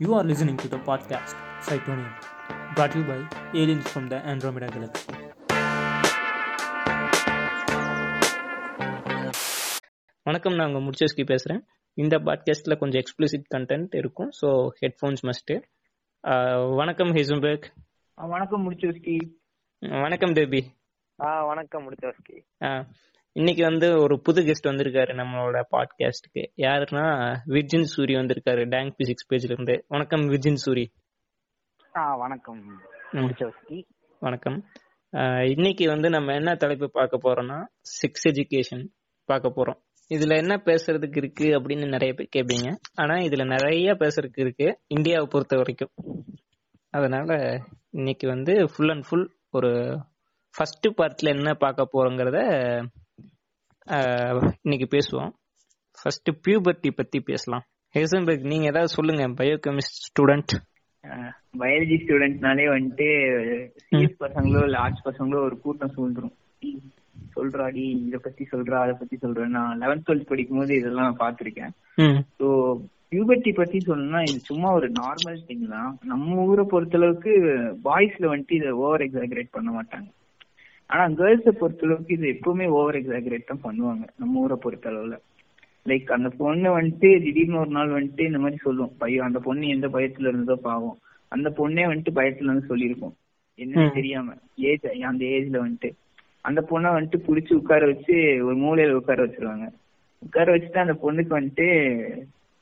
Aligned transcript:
You 0.00 0.14
are 0.14 0.24
listening 0.24 0.56
to 0.58 0.68
the 0.68 0.78
podcast 0.80 1.34
Cytonium, 1.60 2.12
brought 2.74 2.92
to 2.92 2.98
you 2.98 3.04
by 3.04 3.18
aliens 3.54 3.86
from 3.86 4.08
the 4.08 4.18
Andromeda 4.24 4.68
Galaxy. 4.68 5.12
வணக்கம் 10.26 10.54
நான் 10.54 10.68
உங்கள் 10.68 10.84
முடிச்சஸ்கி 10.84 11.24
பேசுகிறேன் 11.24 11.62
இந்த 11.98 12.14
பாட்காஸ்ட்டில் 12.20 12.78
கொஞ்சம் 12.78 13.00
எக்ஸ்பிளிசிட் 13.00 13.46
கண்டென்ட் 13.54 13.94
இருக்கும் 13.94 14.30
ஸோ 14.40 14.48
ஹெட்ஃபோன்ஸ் 14.80 15.22
மஸ்ட்டு 15.28 15.56
வணக்கம் 16.76 17.12
ஹிசம்பர்க் 17.18 17.66
ஆ, 18.18 18.26
வணக்கம் 18.26 18.62
முடிச்சோஸ்கி 18.64 19.16
வணக்கம் 20.00 20.34
தேபி. 20.34 20.60
ஆ 21.18 21.30
வணக்கம் 21.44 21.84
முடிச்சவஸ்கி 21.86 22.36
இன்னைக்கு 23.36 23.62
வந்து 23.62 24.00
ஒரு 24.00 24.20
புது 24.20 24.42
கெஸ்ட் 24.42 24.66
வந்திருக்காரு 24.66 25.12
நம்மளோட 25.20 25.60
பாட்காஸ்ட்டுக்கு 25.70 26.42
யாருன்னா 26.56 27.06
விர்ஜின் 27.46 27.86
சூரி 27.94 28.12
வந்திருக்காரு 28.18 28.68
டேங்க் 28.68 28.94
பிசிக்ஸ் 28.98 29.26
பேஜ்ல 29.30 29.50
இருந்து. 29.50 29.84
வணக்கம் 29.88 30.20
விர்ஜின் 30.20 30.60
சூரி. 30.66 30.84
ஆ 31.96 32.16
வணக்கம். 32.16 32.60
வணக்கம். 34.20 34.64
இன்னைக்கு 35.56 35.88
வந்து 35.88 36.10
நம்ம 36.10 36.34
என்ன 36.34 36.54
தலைப்பு 36.54 36.90
பார்க்க 36.90 37.18
போறோம்னா 37.24 37.58
செக்ஸ் 37.94 38.28
எஜுகேஷன் 38.28 38.86
பார்க்க 39.24 39.52
போறோம். 39.56 39.80
இதுல 40.14 40.36
என்ன 40.36 40.56
பேசுறதுக்கு 40.64 41.16
இருக்கு 41.16 41.44
அப்படின்னு 41.44 41.88
நிறைய 41.88 42.14
பேர் 42.14 42.32
கேட்பீங்க 42.36 42.70
ஆனா 42.94 43.14
இதுல 43.14 43.46
நிறைய 43.46 43.92
பேசுறதுக்கு 43.92 44.40
இருக்கு 44.40 44.80
இந்தியாவை 44.86 45.26
பொறுத்த 45.30 45.56
வரைக்கும். 45.56 45.90
அதனால 46.90 47.60
இன்னைக்கு 47.90 48.28
வந்து 48.28 48.68
ஃபுல் 48.76 48.90
அண்ட் 48.90 49.06
ஃபுல் 49.10 49.30
ஒரு 49.50 49.72
ஃபர்ஸ்ட் 50.54 50.86
பார்ட்ல 50.86 51.36
என்ன 51.36 51.54
பார்க்க 51.54 51.88
போறோங்கிறத 51.92 52.38
இன்னைக்கு 53.86 54.86
பேசுவோம். 54.96 55.32
ஃபர்ஸ்ட் 55.98 56.30
பியூபர்ட்டி 56.44 56.90
பத்தி 56.96 57.20
பேசலாம். 57.20 57.64
ஹேசன்பர்க் 57.94 58.46
நீங்க 58.52 58.66
ஏதாவது 58.66 58.88
சொல்லுங்க 58.88 59.24
பயோகெமிஸ்ட் 59.40 59.98
ஸ்டூடெண்ட் 60.06 60.52
பயாலஜி 61.58 61.96
ஸ்டூடெண்ட்னாலே 62.04 62.64
வந்துட்டு 62.74 63.08
சிஎஸ் 63.88 64.16
பசங்களோ 64.24 64.62
இல்ல 64.62 64.78
ஆர்ட்ஸ் 64.78 65.04
பசங்களோ 65.08 65.42
ஒரு 65.48 65.58
கூட்டம் 65.60 65.94
சூழ்ந்துரும். 65.96 66.34
சொல்றாடி 67.36 67.84
இத 68.06 68.16
பத்தி 68.18 68.44
சொல்றா 68.52 68.80
அத 68.84 68.92
பத்தி 68.92 69.16
சொல்றேன் 69.16 69.54
நான் 69.58 69.78
லெவன்த் 69.82 70.06
டுவெல்த் 70.06 70.30
படிக்கும் 70.32 70.58
போது 70.58 70.74
இதெல்லாம் 70.76 71.08
நான் 71.08 71.22
பாத்திருக்கேன் 71.24 71.72
ஸோ 72.38 72.48
பியூபர்ட்டி 73.12 73.52
பத்தி 73.54 73.78
சொல்லணும்னா 73.78 74.20
இது 74.28 74.38
சும்மா 74.50 74.68
ஒரு 74.72 74.88
நார்மல் 75.02 75.40
திங் 75.48 75.66
தான். 75.68 75.98
நம்ம 76.02 76.44
ஊரை 76.44 76.64
பொறுத்தளவுக்கு 76.70 77.32
பாய்ஸ்ல 77.88 78.30
வந்துட்டு 78.32 78.60
இதை 78.60 78.70
ஓவர் 78.84 79.00
எக்ஸாகரேட் 79.00 79.56
பண்ண 79.56 79.70
மாட்டாங்க. 79.76 80.08
ஆனா 80.94 81.14
கேர்ள்ஸை 81.14 81.50
பொறுத்தளவுக்கு 81.60 82.12
இது 82.12 82.26
எப்பவுமே 82.26 82.66
ஓவர் 82.66 82.94
எக்ஸாகரேட் 82.94 83.46
தான் 83.46 83.60
பண்ணுவாங்க. 83.62 84.08
நம்ம 84.18 84.40
ஊரை 84.40 84.56
பொறுத்தளவுல. 84.62 85.18
லைக் 85.86 86.12
அந்த 86.12 86.28
பொண்ணு 86.28 86.80
வந்துட்டு 86.80 87.22
திடீர்னு 87.22 87.58
ஒரு 87.58 87.70
நாள் 87.70 87.88
வந்துட்டு 87.88 88.20
இந்த 88.20 88.38
மாதிரி 88.38 88.56
சொல்லும். 88.56 88.92
பையன் 88.98 89.26
அந்த 89.26 89.38
பொண்ணு 89.38 89.68
எந்த 89.68 89.88
பயத்துல 89.88 90.28
இருந்ததோ 90.28 90.52
பாவம். 90.52 90.98
அந்த 91.28 91.50
பொண்ணே 91.50 91.86
வந்துட்டு 91.86 92.06
பயத்துல 92.14 92.42
இருந்து 92.42 92.76
சொல்லியிருக்கும். 92.76 93.12
என்னன்னு 93.56 93.90
ம். 93.90 93.94
தெரியாம. 93.94 94.32
ஏஜ் 94.56 94.86
அந்த 94.86 95.24
ஏஜ்ல 95.24 95.68
வந்துட்டு. 95.68 95.92
அந்த 96.40 96.66
பொண்ணை 96.70 96.92
வந்துட்டு 96.92 97.22
புடிச்சு 97.26 97.54
உட்கார 97.54 97.86
வச்சு 97.86 98.44
ஒரு 98.44 98.56
மூலையில 98.56 98.90
உட்கார 98.90 99.26
வச்சிருவாங்க. 99.26 99.68
உட்கார 100.18 100.56
வச்சுட்டு 100.56 100.78
அந்த 100.78 100.92
பொண்ணுக்கு 100.92 101.40
வந்துட்டு 101.40 101.66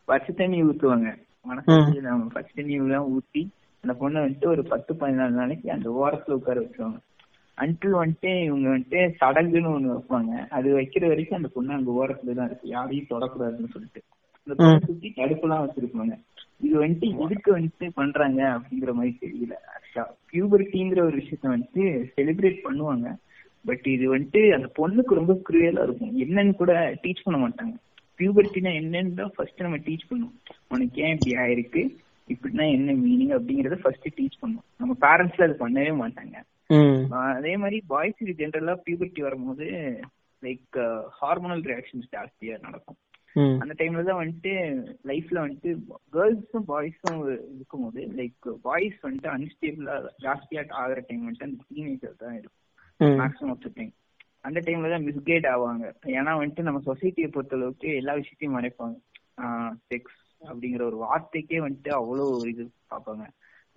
பச்சை 0.05 0.35
தண்ணி 0.35 0.63
ஊத்துவாங்க. 0.63 1.15
மனசு 1.43 1.73
பச்சை 2.33 2.53
தண்ணி 2.55 2.73
எல்லாம் 2.73 3.09
ஊத்தி 3.11 3.49
அந்த 3.81 4.09
பொண்ணை 4.09 4.23
வந்துட்டு 4.23 4.47
ஒரு 4.47 4.63
பத்து 4.63 4.95
பதினாலு 4.95 5.31
நாளைக்கு 5.31 5.71
அந்த 5.71 5.91
ஓரத்துல 5.91 6.31
உட்கார 6.31 6.61
வச்சிருவாங்க. 6.61 6.99
அன்டில் 7.59 7.97
வந்துட்டு 8.03 8.31
இவங்க 8.45 8.69
வந்துட்டு 8.69 9.01
சடங்குன்னு 9.21 9.73
ஒண்ணு 9.77 9.91
வைப்பாங்க. 9.95 10.49
அது 10.49 10.69
வைக்கிற 10.79 11.09
வரைக்கும் 11.09 11.37
அந்த 11.37 11.49
பொண்ணு 11.49 11.73
அங்க 11.73 11.91
ஓரத்துல 12.01 12.35
தான் 12.35 12.47
இருக்கு. 12.47 12.69
யாரையும் 12.69 13.11
தொடக்கூடாதுன்னு 13.11 13.73
சொல்லிட்டு. 13.73 14.03
அந்த 14.47 14.55
பொண்ணை 14.59 14.87
சுத்தி 14.87 15.13
தடுப்புலாம் 15.17 15.65
வச்சிருப்பாங்க. 15.65 16.15
இது 16.61 16.75
வந்துட்டு 16.85 17.07
எதுக்கு 17.25 17.59
வந்துட்டு 17.59 17.89
பண்றாங்க 17.95 18.41
அப்படிங்கிற 18.57 18.93
மாதிரி 18.93 19.19
தெரியல. 19.23 19.55
பியூபர்ட்டிங்கிற 20.33 21.01
ஒரு 21.01 21.17
விஷயத்த 21.17 21.47
வந்துட்டு 21.55 21.85
செலிப்ரேட் 22.17 22.61
பண்ணுவாங்க. 22.65 23.09
பட் 23.65 23.87
இது 23.87 24.17
வந்துட்டு 24.17 24.41
அந்த 24.55 24.69
பொண்ணுக்கு 24.79 25.19
ரொம்ப 25.21 25.33
குரியலா 25.49 25.83
இருக்கும். 25.83 26.15
என்னன்னு 26.25 26.55
கூட 26.55 26.95
டீச் 27.03 27.25
பண்ண 27.25 27.49
மாட்டாங்க. 27.49 27.75
பியூபர்ட்டினா 28.19 28.71
என்னன்னு 28.81 29.15
தான் 29.15 29.31
ஃபர்ஸ்ட் 29.37 29.61
நம்ம 29.61 29.77
டீச் 29.77 30.09
பண்ணுவோம். 30.11 30.39
உனக்கு 30.69 31.03
ஏன் 31.03 31.19
இப்படி 31.19 31.35
ஆயிருக்கு? 31.37 31.83
இப்படின்னா 32.29 32.65
என்ன 32.73 32.93
மீனிங் 32.93 33.35
அப்படிங்கறத 33.39 33.75
ஃபர்ஸ்ட் 33.75 34.09
டீச் 34.17 34.41
பண்ணுவோம். 34.43 34.67
நம்ம 34.77 34.97
பேரண்ட்ஸ்ல 35.01 35.47
அது 35.49 35.57
பண்ணவே 35.69 35.93
மாட்டாங்க. 36.03 36.37
அதே 37.37 37.55
மாதிரி 37.63 37.79
பாய்ஸுக்கு 37.93 38.35
ஜென்ரலா 38.41 38.75
பியூபர்ட்டி 38.87 39.23
வரும்போது 39.27 39.67
லைக் 40.43 40.77
ஹார்மோனல் 41.21 41.65
ரியாக்ஷன்ஸ் 41.71 42.13
ஜாஸ்தியா 42.15 42.57
நடக்கும். 42.67 42.99
அந்த 43.63 43.75
டைம்ல 43.81 44.03
தான் 44.09 44.21
வந்துட்டு 44.21 44.53
லைஃப்ல 45.11 45.39
வந்துட்டு 45.45 45.71
கேர்ள்ஸும் 46.17 46.67
பாய்ஸும் 46.71 47.21
இருக்கும்போது 47.57 48.03
லைக் 48.19 48.49
பாய்ஸ் 48.67 48.99
வந்துட்டு 49.07 49.31
அன்ஸ்டேபிளா 49.37 49.95
ஜாஸ்தியா 50.27 50.63
ஆகிற 50.83 51.01
டைம் 51.09 51.25
வந்துட்டு 51.27 51.49
அந்த 51.49 51.63
டீனேஜர் 51.71 52.21
தான் 52.25 52.37
இருக்கும். 52.41 52.59
மேக்ஸிமம் 53.21 53.53
ஆஃப் 53.55 53.65
த 53.67 53.71
டைம் 53.79 53.93
அந்த 54.49 54.59
டைம்ல 54.67 54.91
தான் 54.95 55.07
மிஸ்கைட் 55.09 55.49
ஆவாங்க. 55.55 55.87
ஏன்னா 56.19 56.33
வந்துட்டு 56.41 56.67
நம்ம 56.69 56.83
சொசைட்டியை 56.91 57.29
பொறுத்த 57.37 57.59
அளவுக்கு 57.59 57.89
எல்லா 58.01 58.15
விஷயத்தையும் 58.21 58.57
மறைப்பாங்க. 58.59 58.97
செக்ஸ் 59.91 60.21
அப்படிங்கிற 60.43 60.83
ஒரு 60.91 60.99
வார்த்தைக்கே 61.05 61.59
வந்துட்டு 61.67 61.91
அவ்வளோ 61.99 62.27
இது 62.53 62.63
பார்ப்பாங்க. 62.93 63.25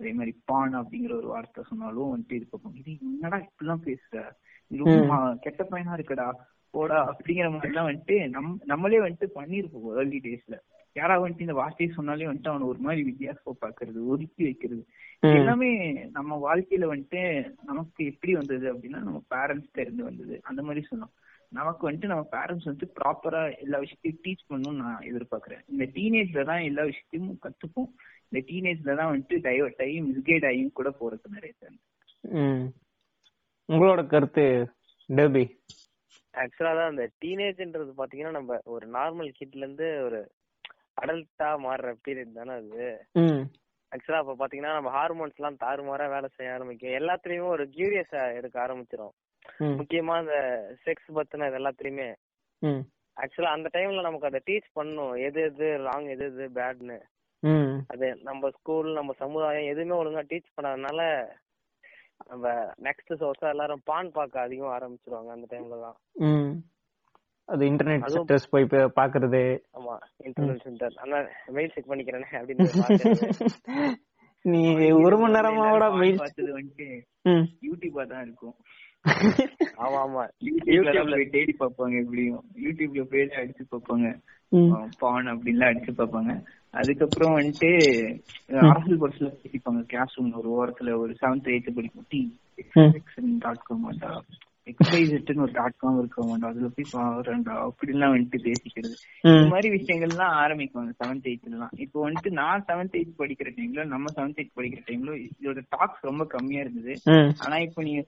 அதே 0.00 0.12
மாதிரி 0.12 0.32
பான் 0.44 0.74
அப்படிங்கிற 0.80 1.12
ஒரு 1.16 1.26
வார்த்தை 1.26 1.64
சொன்னாலும் 1.68 2.12
வந்துட்டு 2.12 2.38
இது 2.38 2.46
பார்ப்பாங்க 2.52 2.80
இது 2.82 2.92
என்னடா 3.10 3.38
இப்படிலாம் 3.44 3.86
பேசுற? 3.86 4.22
ரொம்ப 4.70 5.16
கெட்ட 5.44 5.62
பையனா 5.70 5.96
இருக்குடா? 5.96 6.28
போடா 6.74 6.98
அப்படிங்கிற 7.10 7.48
மாதிரிலாம் 7.52 7.88
வந்துட்டு 7.88 8.16
நம் 8.28 8.58
நம்மளே 8.64 9.00
வந்துட்டு 9.00 9.28
பண்ணிருப்போம் 9.38 9.98
ஏர்லி 9.98 10.18
டேஸ்ல 10.18 10.56
யாராவது 10.96 11.24
வந்துட்டு 11.24 11.46
இந்த 11.46 11.52
வார்த்தையை 11.52 11.94
சொன்னாலே 11.94 12.28
வந்துட்டு 12.28 12.50
அவனை 12.50 12.66
ஒரு 12.66 12.78
மாதிரி 12.78 13.02
வித்தியாசமா 13.02 13.52
பாக்குறது 13.60 14.00
ஒதுக்கி 14.06 14.42
வைக்கிறது. 14.44 14.82
எல்லாமே 15.22 15.70
நம்ம 16.10 16.36
வாழ்க்கையில 16.36 16.86
வந்துட்டு 16.92 17.22
நமக்கு 17.64 18.04
எப்படி 18.04 18.32
வந்தது 18.34 18.66
அப்படின்னா 18.72 19.00
நம்ம 19.00 19.22
பேரண்ட்ஸ் 19.34 19.80
இருந்து 19.80 20.04
வந்தது. 20.04 20.40
அந்த 20.42 20.62
மாதிரி 20.62 20.86
சொன்னோம் 20.90 21.14
நமக்கு 21.48 21.82
வந்துட்டு 21.88 22.06
நம்ம 22.06 22.28
பேரண்ட்ஸ் 22.32 22.68
வந்துட்டு 22.68 22.96
ப்ராப்பரா 23.00 23.42
எல்லா 23.58 23.78
விஷயத்தையும் 23.78 24.22
டீச் 24.24 24.46
பண்ணணும்னு 24.48 24.82
நான் 24.84 25.06
எதிர்பார்க்கறேன். 25.10 25.62
இந்த 25.66 25.84
டீனேஜ்ல 25.94 26.44
தான் 26.44 26.62
எல்லா 26.62 26.82
விஷயத்தையும் 26.82 27.38
கத்துப்போம். 27.42 27.90
இந்த 28.32 28.40
டீனேஜ்ல 28.48 28.96
தான் 28.96 29.10
வந்துட்டு 29.10 29.36
டைவர்ட் 29.46 29.82
ஆகி 29.82 29.96
மிஸ்கைட் 30.06 30.46
ஆகியும் 30.48 30.76
கூட 30.78 30.90
போறது 31.00 31.34
நிறைய 31.34 31.52
பேர் 31.60 31.76
ம். 32.38 32.64
உங்களோட 33.68 34.00
கருத்து 34.06 34.44
டெபி 35.08 35.44
ஆக்சுவலா 36.34 36.72
தான் 36.78 36.90
அந்த 36.90 37.04
டீனேஜ்ன்றது 37.22 37.92
பாத்தீங்கன்னா 38.00 38.32
நம்ம 38.32 38.58
ஒரு 38.68 38.86
நார்மல் 38.96 39.30
கிட்ல 39.38 39.62
இருந்து 39.62 39.86
ஒரு 40.06 40.18
அடல்ட்டா 40.96 41.48
மாறுற 41.64 41.88
பீரியட் 42.04 42.36
தானே 42.36 42.52
அது. 42.54 42.84
ம். 43.22 43.42
ஆக்சுவலா 43.92 44.20
அப்ப 44.22 44.34
பாத்தீங்கன்னா 44.34 44.74
நம்ம 44.74 44.90
ஹார்மோன்ஸ் 44.94 45.38
எல்லாம் 45.38 45.60
தாறுமாறா 45.60 46.06
வேலை 46.08 46.28
செய்ய 46.30 46.54
ஆரம்பிக்கும் 46.54 46.96
எல்லாத்துலயுமே 46.98 47.48
ஒரு 47.48 47.64
கியூரியஸ் 47.74 48.14
எடுக்க 48.38 48.56
ஆரம்பிச்சிரும். 48.64 49.14
ம். 49.60 49.74
முக்கியமா 49.80 50.14
அந்த 50.18 50.36
செக்ஸ் 50.84 51.10
பத்தின 51.18 51.48
இது 51.48 51.60
எல்லாத்துலயுமே. 51.60 52.08
ம். 52.62 52.82
ஆக்சுவலா 53.16 53.52
அந்த 53.56 53.68
டைம்ல 53.74 54.02
நமக்கு 54.02 54.30
அதை 54.30 54.40
டீச் 54.46 54.70
பண்ணும் 54.74 55.14
எது 55.26 55.40
எது 55.42 55.68
ராங் 55.84 56.08
எது 56.14 56.26
எது 56.26 56.46
பேட்னு 56.56 56.98
அது 57.86 58.06
நம்ம 58.22 58.50
ஸ்கூல் 58.50 58.88
நம்ம 58.92 59.12
சமுதாயம் 59.18 59.68
எதுவுமே 59.68 59.94
ஒழுங்கா 59.94 60.22
டீச் 60.30 60.54
பண்ணாதனால 60.56 61.00
நம்ம 62.26 62.46
நெக்ஸ்ட் 62.82 63.12
சோர்ஸா 63.20 63.48
எல்லாரும் 63.50 63.82
பான் 63.84 64.08
பார்க்க 64.12 64.40
அதிகம் 64.40 64.74
ஆரம்பிச்சிருவாங்க 64.76 65.30
அந்த 65.34 65.46
டைம்ல 65.50 65.78
தான். 65.80 65.96
ம். 66.26 66.50
அது 67.48 67.62
இன்டர்நெட் 67.66 68.06
செக்டர்ஸ் 68.14 68.50
போய் 68.50 68.64
பாக்குறது 68.96 69.42
ஆமா 69.74 69.94
இன்டர்நெட் 70.24 70.64
சென்டர் 70.64 70.94
ஆனா 70.96 71.18
மெயில் 71.52 71.74
செக் 71.74 71.90
பண்ணிக்கிறேனே 71.90 72.30
அப்படின்னு. 72.32 72.66
நீ 74.44 74.60
ஒரு 74.98 75.16
மணி 75.18 75.34
நேரமாவோட 75.36 75.84
மெயில் 75.94 76.18
பார்த்தது 76.18 76.50
வந்துட்டு 76.52 76.88
ம். 77.24 77.46
யூடியூபா 77.62 78.02
தான் 78.06 78.22
இருக்கும். 78.22 78.56
ஆமா 79.84 79.98
ஆமா. 80.02 80.22
யூடியூப்ல 80.46 81.02
போய் 81.10 81.24
தேடி 81.30 81.52
பார்ப்பாங்க 81.58 81.94
எப்படியும். 82.02 82.44
யூடியூப்ல 82.56 83.02
போய் 83.04 83.24
அடிச்சு 83.40 83.64
பார்ப்பாங்க. 83.72 84.06
ம். 84.52 84.70
பான் 84.98 85.28
அப்படின்லாம் 85.32 85.70
அடிச்சு 85.70 85.92
பார்ப்பாங்க. 85.92 86.32
அதுக்கப்புறம் 86.74 87.36
வந்துட்டு 87.38 87.70
அரசல் 88.64 89.00
பரிசுல 89.00 89.28
பேசிப்பாங்க 89.42 89.82
கிளாஸ் 89.86 90.14
ரூம் 90.14 90.32
ஒரு 90.40 90.50
ஓரத்துல 90.56 90.96
ஒரு 90.98 91.16
செவன்த் 91.20 91.52
எயித்து 91.52 91.74
படிக்கும் 91.74 92.06
டி. 92.08 92.20
டாட் 93.38 93.62
காம் 93.62 93.84
மாட்டா 93.86 94.10
எக்ஸைஸ்ட்னு 94.66 95.36
ஒரு 95.36 95.52
டாட் 95.52 95.76
காம் 95.76 95.98
இருக்க 95.98 96.22
மாட்டா 96.24 96.44
அதுல 96.44 96.68
போய் 96.68 96.92
பாருண்டா 96.92 97.54
அப்படிலாம் 97.66 98.14
வந்துட்டு 98.14 98.38
பேசிக்கிறது. 98.46 98.94
இந்த 99.24 99.48
மாதிரி 99.48 99.68
விஷயங்கள்லாம் 99.76 100.34
ஆரம்பிக்கும் 100.42 100.94
செவன்த் 101.02 101.28
எயித்லாம் 101.30 101.74
இப்போ 101.76 102.10
வந்துட்டு 102.10 102.30
நான் 102.32 102.64
செவன்த் 102.68 102.98
எயித் 102.98 103.18
படிக்கிற 103.18 103.50
டைம்ல 103.58 103.84
நம்ம 103.84 104.12
செவன்த் 104.16 104.40
எயித் 104.42 104.56
படிக்கிற 104.56 104.82
டைம்ல 104.86 105.14
இதோட 105.28 105.62
டாக்ஸ் 105.68 106.02
ரொம்ப 106.02 106.24
கம்மியா 106.26 106.60
இருந்தது. 106.60 106.94
ஆனா 107.38 107.58
இப்போ 107.58 107.82
நீங்க 107.82 108.02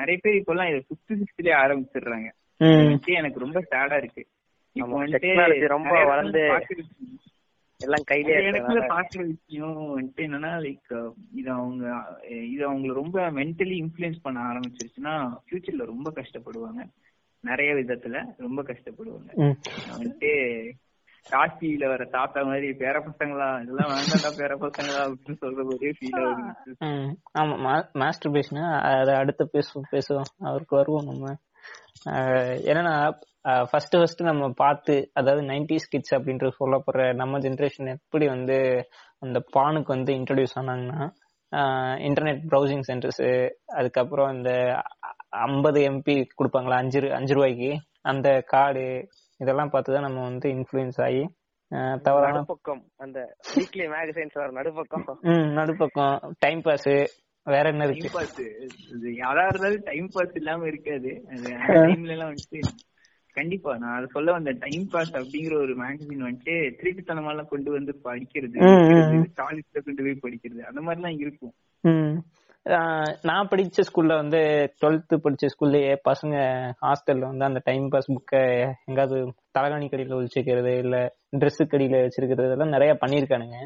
நிறைய 0.00 0.18
பேர் 0.22 0.42
இப்பெல்லாம் 0.42 0.68
இதை 0.68 0.82
ஃபிஃப்த் 0.86 1.20
சிக்ஸ்த்லயே 1.20 1.56
ஆரம்பிச்சிடுறாங்க. 1.64 2.28
எனக்கு 3.16 3.38
ரொம்ப 3.38 3.60
சேடா 3.70 3.96
இருக்கு. 3.96 4.24
இப்போ 4.76 5.04
வந்துட்டு 5.04 5.30
ரொம்ப 5.68 5.94
வளர்ந்து 6.04 6.42
எல்லாம் 7.82 8.04
கையிலே 8.04 8.34
இடத்துல 8.36 8.80
பாக்குற 8.88 9.26
விஷயம் 9.26 9.76
வந்துட்டு 9.76 10.20
என்னன்னா 10.20 10.52
லைக் 10.64 11.12
இது 11.34 11.50
அவங்க 11.50 11.84
இது 12.52 12.62
அவங்களை 12.72 12.92
ரொம்ப 12.92 13.30
மென்டலி 13.30 13.76
இன்ஃபுளுன்ஸ் 13.82 14.22
பண்ண 14.22 14.40
ஆரம்பிச்சிருச்சுன்னா 14.40 15.14
ஃபியூச்சர்ல 15.44 15.84
ரொம்ப 15.84 16.10
கஷ்டப்படுவாங்க. 16.10 16.82
நிறைய 17.40 17.74
விதத்துல 17.74 18.34
ரொம்ப 18.36 18.62
கஷ்டப்படுவாங்க. 18.62 19.30
ம். 19.34 19.58
வந்துட்டு 19.92 20.30
காசியில 21.30 21.86
வர 21.86 22.04
தாத்தா 22.04 22.42
மாதிரி 22.42 22.68
பேர 22.70 22.96
பசங்களா 23.00 23.48
இதெல்லாம் 23.62 23.90
வேண்டாம்டா 23.90 24.30
பேர 24.38 24.54
பசங்களா 24.60 25.02
அப்படின்னு 25.04 25.36
சொல்ற 25.40 25.64
ஒரே 25.64 25.90
ஃபீல் 25.90 26.18
ஆகுது. 26.20 27.18
ஆமா 27.38 27.84
மாஸ்டர் 27.92 28.32
பேஷன் 28.32 28.62
அதை 28.92 29.14
அடுத்து 29.14 29.50
பேசுவோம் 29.52 29.90
பேசுவோம். 29.92 30.30
அவருக்கு 30.38 30.76
வருவோம் 30.76 31.04
நம்ம. 31.04 31.34
என்னன்னா 32.70 32.94
ஃபர்ஸ்ட் 33.70 33.96
ஃபர்ஸ்ட் 33.96 34.22
நம்ம 34.22 34.48
பார்த்து 34.56 34.94
அதாவது 35.12 35.42
நைன்டிஸ் 35.42 35.90
கிட்ஸ் 35.92 36.14
அப்படின்ட்டு 36.16 36.50
சொல்லப்படுற 36.58 37.04
நம்ம 37.14 37.38
ஜென்ரேஷன் 37.38 37.90
எப்படி 37.94 38.26
வந்து 38.26 38.56
அந்த 39.18 39.38
பானுக்கு 39.56 39.90
வந்து 39.96 40.12
இன்ட்ரடியூஸ் 40.12 40.56
ஆனாங்கன்னா 40.60 41.00
இன்டர்நெட் 42.06 42.42
ப்ரௌசிங் 42.50 42.84
சென்டர்ஸ் 42.90 43.22
அதுக்கப்புறம் 43.72 44.30
இந்த 44.36 44.50
ஐம்பது 45.46 45.80
எம்பி 45.90 46.16
கொடுப்பாங்களா 46.38 46.78
அஞ்சு 46.82 47.00
அஞ்சு 47.18 47.34
ரூபாய்க்கு 47.34 47.70
அந்த 48.02 48.28
கார்டு 48.46 48.84
இதெல்லாம் 49.40 49.72
பார்த்து 49.74 49.96
தான் 49.96 50.06
நம்ம 50.08 50.22
வந்து 50.22 50.48
இன்ஃப்ளூயன்ஸ் 50.56 51.00
ஆகி 51.06 51.22
தவறான 52.06 52.32
நடுப்பக்கம் 52.32 52.80
அந்த 52.96 53.18
வீக்லி 53.54 53.84
மேகசைன்ஸ் 53.92 54.38
வர 54.40 54.50
நடுப்பக்கம். 54.58 55.04
ம் 55.32 55.48
நடுப்பக்கம் 55.58 56.34
டைம் 56.38 56.60
பாஸ் 56.66 56.88
வேற 57.46 57.64
என்ன 57.72 57.86
இருக்கு? 57.86 58.02
டைம் 58.02 58.16
பாஸ் 58.16 58.40
யாரா 59.22 59.44
இருந்தாலும் 59.46 59.86
டைம் 59.90 60.08
பாஸ் 60.14 60.34
இல்லாம 60.40 60.66
இருக்காது. 60.72 61.12
டைம்ல 61.68 62.14
எல்லாம் 62.16 62.30
வந்துட்டு 62.32 62.60
கண்டிப்பா. 63.36 63.72
நான் 63.76 63.96
அதை 63.96 64.06
சொல்ல 64.12 64.32
வந்த 64.32 64.50
டைம் 64.62 64.84
பாஸ் 64.88 65.12
அப்படிங்கிற 65.12 65.54
ஒரு 65.60 65.74
மேகசின் 65.76 66.26
வந்துட்டு 66.26 66.54
திருட்டுத்தனமா 66.80 67.32
எல்லாம் 67.32 67.48
கொண்டு 67.48 67.70
வந்து 67.70 67.92
படிக்கிறது 68.04 68.58
காலேஜ்ல 69.40 69.82
கொண்டு 69.86 70.02
போய் 70.02 70.22
படிக்கிறது 70.24 70.62
அந்த 70.70 70.80
மாதிரி 70.80 71.00
எல்லாம் 71.00 71.18
இருக்கும் 71.18 71.54
நான் 73.22 73.48
படிச்ச 73.50 73.84
ஸ்கூல்ல 73.86 74.14
வந்து 74.14 74.40
டுவெல்த் 74.80 75.14
படிச்ச 75.24 75.48
ஸ்கூல்லயே 75.52 75.94
பசங்க 76.08 76.34
ஹாஸ்டல்ல 76.82 77.30
வந்து 77.30 77.44
அந்த 77.44 77.60
டைம் 77.64 77.86
பாஸ் 77.88 78.12
புக்கை 78.12 78.42
எங்காவது 78.90 79.16
தலகாணி 79.58 79.88
கடியில 79.88 80.18
ஒழிச்சுக்கிறது 80.18 80.72
இல்ல 80.84 80.98
Dress 81.36 81.58
கடியில 81.64 82.02
வச்சிருக்கிறது 82.04 82.48
இதெல்லாம் 82.48 82.74
நிறைய 82.76 82.94
பண்ணிருக்கானுங்க 83.02 83.58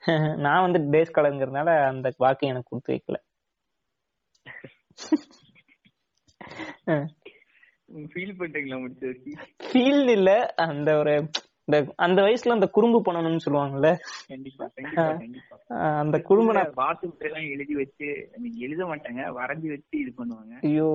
நான் 0.44 0.64
வந்து 0.64 0.80
டேஸ் 0.92 1.14
கலங்கிறதுனால 1.14 1.70
அந்த 1.86 2.08
வாக்கு 2.18 2.46
எனக்கு 2.46 2.70
கொடுத்து 2.70 2.92
வைக்கல. 2.94 3.16
ஃபீல் 8.12 8.38
பண்றீங்களா 8.38 8.78
முடிச்சு 8.80 9.08
ஃபீல் 9.68 10.08
இல்ல. 10.10 10.30
அந்த 10.66 10.90
ஒரு 10.96 11.14
இந்த 11.68 11.78
அந்த 11.96 12.22
வயசுல 12.22 12.56
அந்த 12.56 12.66
குறும்பு 12.66 12.98
பண்ணணும்னு 13.06 13.44
சொல்லுவாங்கல்ல? 13.44 13.88
அந்த 16.00 16.20
குறும்பு 16.20 16.52
நான் 16.52 16.72
வாட்ஸ்அப் 16.76 17.24
எல்லாம் 17.28 17.48
எழுதி 17.54 17.74
வச்சு 17.74 18.06
எழுத 18.58 18.84
மாட்டாங்க 18.84 19.24
வரைஞ்சி 19.38 19.68
வச்சு 19.74 19.96
இது 20.02 20.12
பண்ணுவாங்க. 20.18 20.54
ஐயோ. 20.62 20.88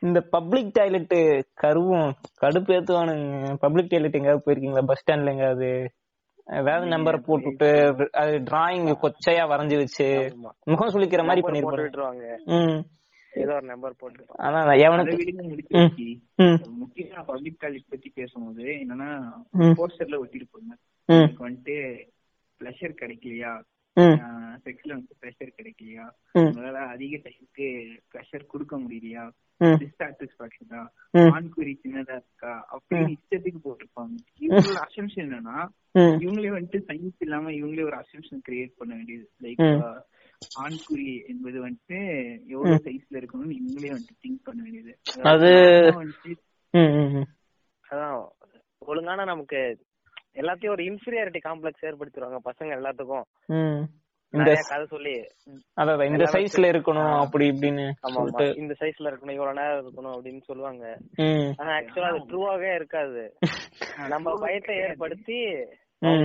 இந்த 0.00 0.20
பப்ளிக் 0.20 0.72
டாய்லெட் 0.72 1.14
கருவும் 1.62 2.10
கடுப்பு 2.42 2.74
ஏத்துவானுங்க. 2.78 3.54
பப்ளிக் 3.60 3.90
டாய்லெட் 3.90 4.18
எங்கயாவது 4.20 4.44
போயிருக்கீங்களா? 4.46 4.84
பஸ் 4.86 5.04
ஸ்டாண்ட்ல 5.04 5.34
எங்கயாவது? 5.34 5.70
ஏதாவது 6.46 6.86
நம்பரை 6.86 7.18
போட்டுட்டு 7.28 7.70
அது 8.22 8.34
டிராயிங் 8.50 8.86
கொச்சையா 9.02 9.42
வரைஞ்சு 9.50 9.76
வச்சு. 9.76 10.06
முகம் 10.64 10.92
சுளிக்கிற 10.94 11.24
மாதிரி 11.24 11.42
பண்ணிருப்பாங்க. 11.46 12.24
ஏதோ 13.32 13.54
ஒரு 13.54 13.66
நம்பர் 13.66 13.96
போட்டு. 13.96 14.24
அதான் 14.38 14.66
அதை 14.66 14.80
எவனுக்கு? 14.80 16.18
முக்கியமா 16.80 17.24
பப்ளிக் 17.24 17.56
காலேஜ் 17.60 17.86
பத்தி 17.88 18.08
பேசும்போது 18.08 18.62
என்னன்னா. 18.62 19.32
போஸ்டர்ல 19.58 20.18
ஒட்டிருப்பாங்க 20.24 20.76
ம். 21.04 21.12
எனக்கு 21.12 21.50
வந்துட்டு 21.50 22.02
பிளஷர் 22.60 22.94
கிடைக்கலையா? 23.00 23.62
செக்ஸ்ல 24.64 24.88
வந்து 24.88 25.16
ப்ரெஷர் 25.20 25.52
கிடைக்கலையா. 25.62 26.10
உங்களால 26.34 26.72
அதிக 26.72 27.16
டைமுக்கு 27.16 27.98
ப்ரெஷர் 28.14 28.46
கொடுக்க 28.46 28.78
முடியலையா? 28.78 29.30
டிஸ்சாட்டிஸ்பாக்சனா. 29.60 30.86
ஆண்குறி 31.12 31.78
சின்னதா 31.82 32.22
இருக்கா? 32.22 32.82
அப்படின்னு 32.90 33.14
இஷ்டத்துக்கு 33.14 33.58
போட்டிருப்பாங்க. 33.64 34.16
இவங்களோட 34.40 34.80
அசம்ஷன் 34.88 35.28
என்னன்னா 35.28 35.68
இவங்களே 35.98 36.50
வந்துட்டு 36.50 36.82
சயின்ஸ் 36.86 37.16
இல்லாம 37.18 37.50
இவங்களே 37.50 37.84
ஒரு 37.84 37.96
அசம்ஷன் 37.96 38.40
கிரியேட் 38.48 38.72
பண்ண 38.76 38.94
வேண்டியது. 38.94 39.30
லைக். 39.42 40.00
ஆண்குறி 40.60 41.26
என்பது 41.26 41.70
வந்துட்டு 41.70 42.46
எவ்வளவு 42.46 42.82
சைஸ்ல 42.84 43.12
இருக்கணும்னு 43.12 43.56
இவங்களே 43.56 43.90
வந்துட்டு 43.90 44.28
திங்க் 44.28 44.42
பண்ண 44.44 44.62
வேண்டியது. 44.62 44.98
அது-. 45.18 46.36
அதான் 47.90 48.28
ஒழுங்கான 48.78 49.24
நமக்கு 49.24 49.86
எல்லாத்தையும் 50.40 50.70
ஒரு 50.70 50.82
இன்ஃபீரியாரிட்டி 50.82 51.40
காம்ப்ளெக்ஸ் 51.44 51.86
ஏற்படுத்திடுவாங்க 51.86 52.38
பசங்க 52.50 52.72
எல்லாத்துக்கும். 52.78 53.26
இந்த 54.34 54.50
கதை 54.68 54.84
சொல்லி 54.86 55.12
அதான் 55.80 56.02
இந்த 56.10 56.24
சைஸ்ல 56.32 56.66
இருக்கணும் 56.72 57.18
அப்படி 57.18 57.44
இப்படின்னு 57.48 57.84
சொல்லிட்டு. 58.14 58.46
இந்த 58.56 58.74
சைஸ்ல 58.80 59.10
இருக்கணும் 59.10 59.36
இவ்வளவு 59.36 59.58
நேரம் 59.60 59.84
இருக்கணும் 59.84 60.16
அப்படின்னு 60.16 60.40
சொல்லுவாங்க. 60.40 60.84
ஆனா 61.58 61.70
ஆக்சுவலா 61.76 62.10
அது 62.10 62.26
ட்ரூவாவே 62.30 62.74
இருக்காது. 62.74 63.22
நம்ம 64.14 64.34
பயத்தை 64.40 64.76
ஏற்படுத்தி 64.76 65.38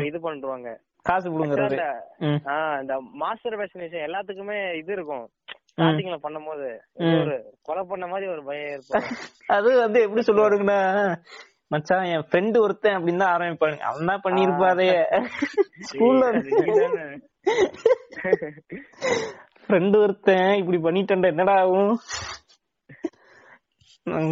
இது 0.05 0.19
பண்றாங்க. 0.21 0.71
காசு 1.01 1.27
புடுங்குறது 1.29 1.77
ஆஹ் 2.53 2.81
இந்த 2.81 2.95
மாஸ்டர் 3.13 3.57
வேக்சினேஷன் 3.59 4.05
எல்லாத்துக்குமே 4.07 4.59
இது 4.77 4.93
இருக்கும். 4.93 5.25
ஸ்டார்டிங்ல 5.71 6.17
பண்ணும்போது. 6.25 6.67
ஒரு 7.19 7.35
கொலை 7.61 7.83
பண்ண 7.89 8.05
மாதிரி 8.07 8.27
ஒரு 8.31 8.43
பயம் 8.43 8.69
ஏற்படும். 8.73 9.09
அது 9.55 9.69
வந்து 9.79 9.99
எப்படி 10.01 10.23
சொல்லுவாருங்கன்னா 10.25 10.79
மச்சான் 11.73 12.07
என் 12.13 12.25
ஃப்ரெண்டு 12.27 12.57
ஒருத்தன் 12.59 12.97
அப்படின்னு 12.97 13.23
தான் 13.23 13.33
ஆரம்பிப்பானுங்க 13.35 13.85
அவன் 13.89 14.09
தான் 14.11 14.23
பண்ணிருப்பாதே 14.25 14.87
ஸ்கூல்ல. 15.89 16.23
ஃப்ரெண்டு 19.65 19.97
ஒருத்தன் 19.97 20.49
இப்படி 20.53 20.77
பண்ணிட்டேன்டா 20.77 21.31
என்னடா 21.33 21.55
ஆகும்? 21.61 21.93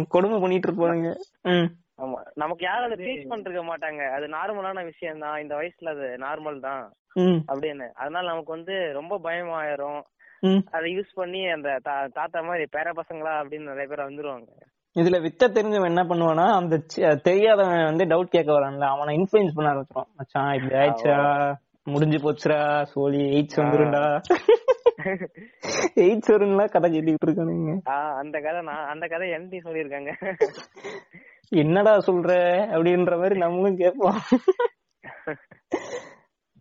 கொடுமை 0.08 0.36
பண்ணிட்டு 0.40 0.68
இருப்பானுங்க 0.68 1.10
ம். 1.52 1.68
ஆமா 2.02 2.18
நமக்கு 2.34 2.62
யாரும் 2.64 2.86
அதை 2.86 2.96
டீச் 3.00 3.30
பண்ணிருக்க 3.30 3.62
மாட்டாங்க. 3.62 4.02
அது 4.16 4.26
நார்மலான 4.28 4.84
விஷயம் 4.84 5.18
தான் 5.18 5.40
இந்த 5.40 5.54
வயசுல 5.54 5.92
அது 5.94 6.06
நார்மல் 6.18 6.58
தான். 6.60 6.84
ம். 7.16 7.40
அப்படின்னு. 7.48 7.86
அதனால 7.94 8.24
நமக்கு 8.28 8.50
வந்து 8.52 8.74
ரொம்ப 8.92 9.14
பயமாயிரும். 9.24 10.00
ம். 10.42 10.62
அதை 10.70 10.86
யூஸ் 10.96 11.12
பண்ணி 11.14 11.40
அந்த 11.48 11.68
தாத்தா 12.14 12.40
மாதிரி 12.42 12.64
பேர 12.76 12.90
பசங்களா 13.00 13.34
அப்படின்னு 13.40 13.70
நிறைய 13.72 13.86
பேர் 13.88 14.08
வந்துருவாங்க. 14.08 14.50
இதுல 15.00 15.18
வித்த 15.24 15.48
தெரிஞ்சவன் 15.56 15.90
என்ன 15.90 16.02
பண்ணுவானா 16.08 16.46
அந்த 16.60 16.78
தெரியாதவன் 17.28 17.84
வந்து 17.88 18.04
டவுட் 18.10 18.34
கேட்க 18.34 18.50
வரான்ல. 18.52 18.88
அவனை 18.94 19.12
இன்ஃபுளுன்ஸ் 19.18 19.54
பண்ண 19.56 19.68
ஆரம்பிச்சிடும் 19.72 20.08
மச்சான் 20.18 20.54
இப்படி 20.56 20.76
ஆயிடுச்சா? 20.80 21.16
முடிஞ்சு 21.92 22.18
போச்சுடா 22.24 22.58
சோழி 22.92 23.22
எய்ட்ஸ் 23.36 23.60
வந்துருண்டா 23.60 24.02
எய்ட்ஸ் 26.04 26.32
வரும்லாம் 26.32 26.72
கதை 26.74 26.88
சொல்லிட்டு 26.96 27.26
இருக்கானுங்க. 27.28 27.72
அந்த 28.20 28.36
கதை 28.46 28.60
நான் 28.68 28.84
அந்த 28.92 29.04
கதை 29.12 29.28
என்டி 29.36 29.58
சொல்லியிருக்காங்க. 29.66 30.12
என்னடா 31.62 31.94
சொல்ற? 32.08 32.32
அப்படின்ற 32.74 33.14
மாதிரி 33.22 33.38
நம்மளும் 33.44 33.80
கேட்போம். 33.82 34.20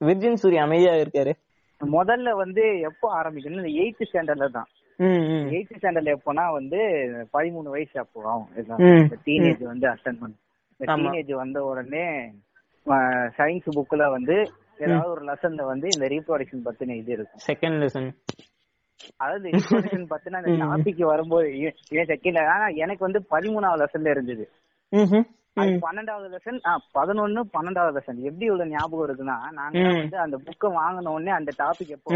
விர்ஜின் 0.01 0.41
சூரி 0.43 0.57
அமைதியா 0.65 0.93
இருக்காரு. 1.01 1.33
முதல்ல 1.81 2.29
வந்து 2.43 2.63
எப்போ 2.89 3.07
ஆரம்பிக்கணும் 3.19 3.61
இந்த 3.61 3.73
எயித்து 3.81 4.07
ஸ்டாண்டர்ட்ல 4.09 4.47
தான் 4.57 4.69
எயித்து 5.51 5.77
ஸ்டாண்டர்ட்ல 5.77 6.13
எப்போனா 6.15 6.45
வந்து 6.51 6.79
பதிமூணு 7.33 7.69
வயசு 7.69 7.99
அப்போ 7.99 8.23
ஆகும். 8.25 8.49
டீனேஜ் 9.27 9.63
வந்து 9.63 9.87
அட்டன் 9.87 10.19
பண்ண. 10.21 10.33
டீனேஜ் 10.79 11.31
வந்த 11.33 11.59
உடனே 11.63 12.05
சயின்ஸ் 13.37 13.69
புக்ல 13.77 14.03
வந்து 14.11 14.35
ஏதாவது 14.79 15.09
ஒரு 15.09 15.23
லெசன்ல 15.25 15.65
வந்து 15.65 15.87
இந்த 15.93 16.05
ரீப்ரொடக்ஷன் 16.07 16.65
பத்தின 16.65 16.95
இது 16.95 17.11
இருக்கும். 17.11 17.41
செகண்ட் 17.49 17.79
லெசன் 17.81 18.09
அதாவது 19.17 19.49
ரீப்ரொடக்ஷன் 19.49 20.07
பத்தின 20.09 20.39
அந்த. 20.39 20.51
டாபிக் 20.65 21.03
வரும்போது 21.05 21.47
இவன் 21.91 22.09
செகண்ட் 22.13 22.39
ஆனா 22.45 22.67
எனக்கு 22.83 23.03
வந்து 23.03 23.21
பதிமூணாவது 23.31 23.81
லெசன்ல 23.83 24.09
இருந்தது. 24.09 24.45
பன்னெண்டாவது 25.85 26.27
லெசன் 26.33 26.59
பதினொன்னு 26.95 27.41
பன்னெண்டாவது 27.55 27.93
லெசன் 27.97 28.19
எப்படி 28.27 28.45
இவ்வளவு 28.45 28.69
ஞாபகம் 28.69 29.05
இருக்குன்னா 29.07 29.37
நாங்க. 29.51 29.81
வந்து 29.97 30.17
அந்த 30.17 30.37
புக்கை 30.45 30.69
வாங்கின 30.77 31.13
உடனே 31.15 31.31
அந்த 31.31 31.51
டாபிக் 31.57 31.95
எப்போ 31.95 32.11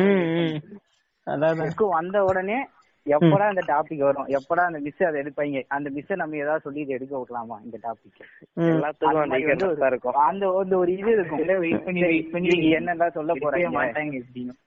புக்கு 1.57 1.85
வந்த 1.89 2.17
உடனே 2.23 2.57
எப்படா 3.05 3.45
அந்த 3.47 3.63
டாபிக் 3.67 3.99
வரும்? 3.99 4.27
எப்படா 4.37 4.63
அந்த 4.65 4.79
மிஸ் 4.79 5.03
அதை 5.03 5.17
எடுப்பாங்க? 5.21 5.63
அந்த 5.67 5.89
மிஸ் 5.89 6.13
நம்ம 6.15 6.35
ஏதாவது 6.35 6.61
சொல்லி 6.61 6.79
இதை 6.79 6.95
எடுக்க 6.95 7.19
விடலாமா 7.19 7.57
இந்த 7.65 7.77
டாபிக் 7.83 8.21
எல்லாத்துக்கும் 8.67 10.21
அந்த 10.25 10.45
ஒரு 10.77 10.91
இது 10.97 11.11
இருக்கும். 11.11 11.43
வெயிட் 11.59 11.83
பண்ணி 11.83 12.01
வெயிட் 12.03 12.31
பண்ணி 12.31 12.55
என்னதான் 12.71 13.11
சொல்ல 13.11 13.33
போறீங்க? 13.35 13.71
மாட்டாங்க 13.77 14.13
எப்படியும் 14.15 14.53
ம் 14.53 14.61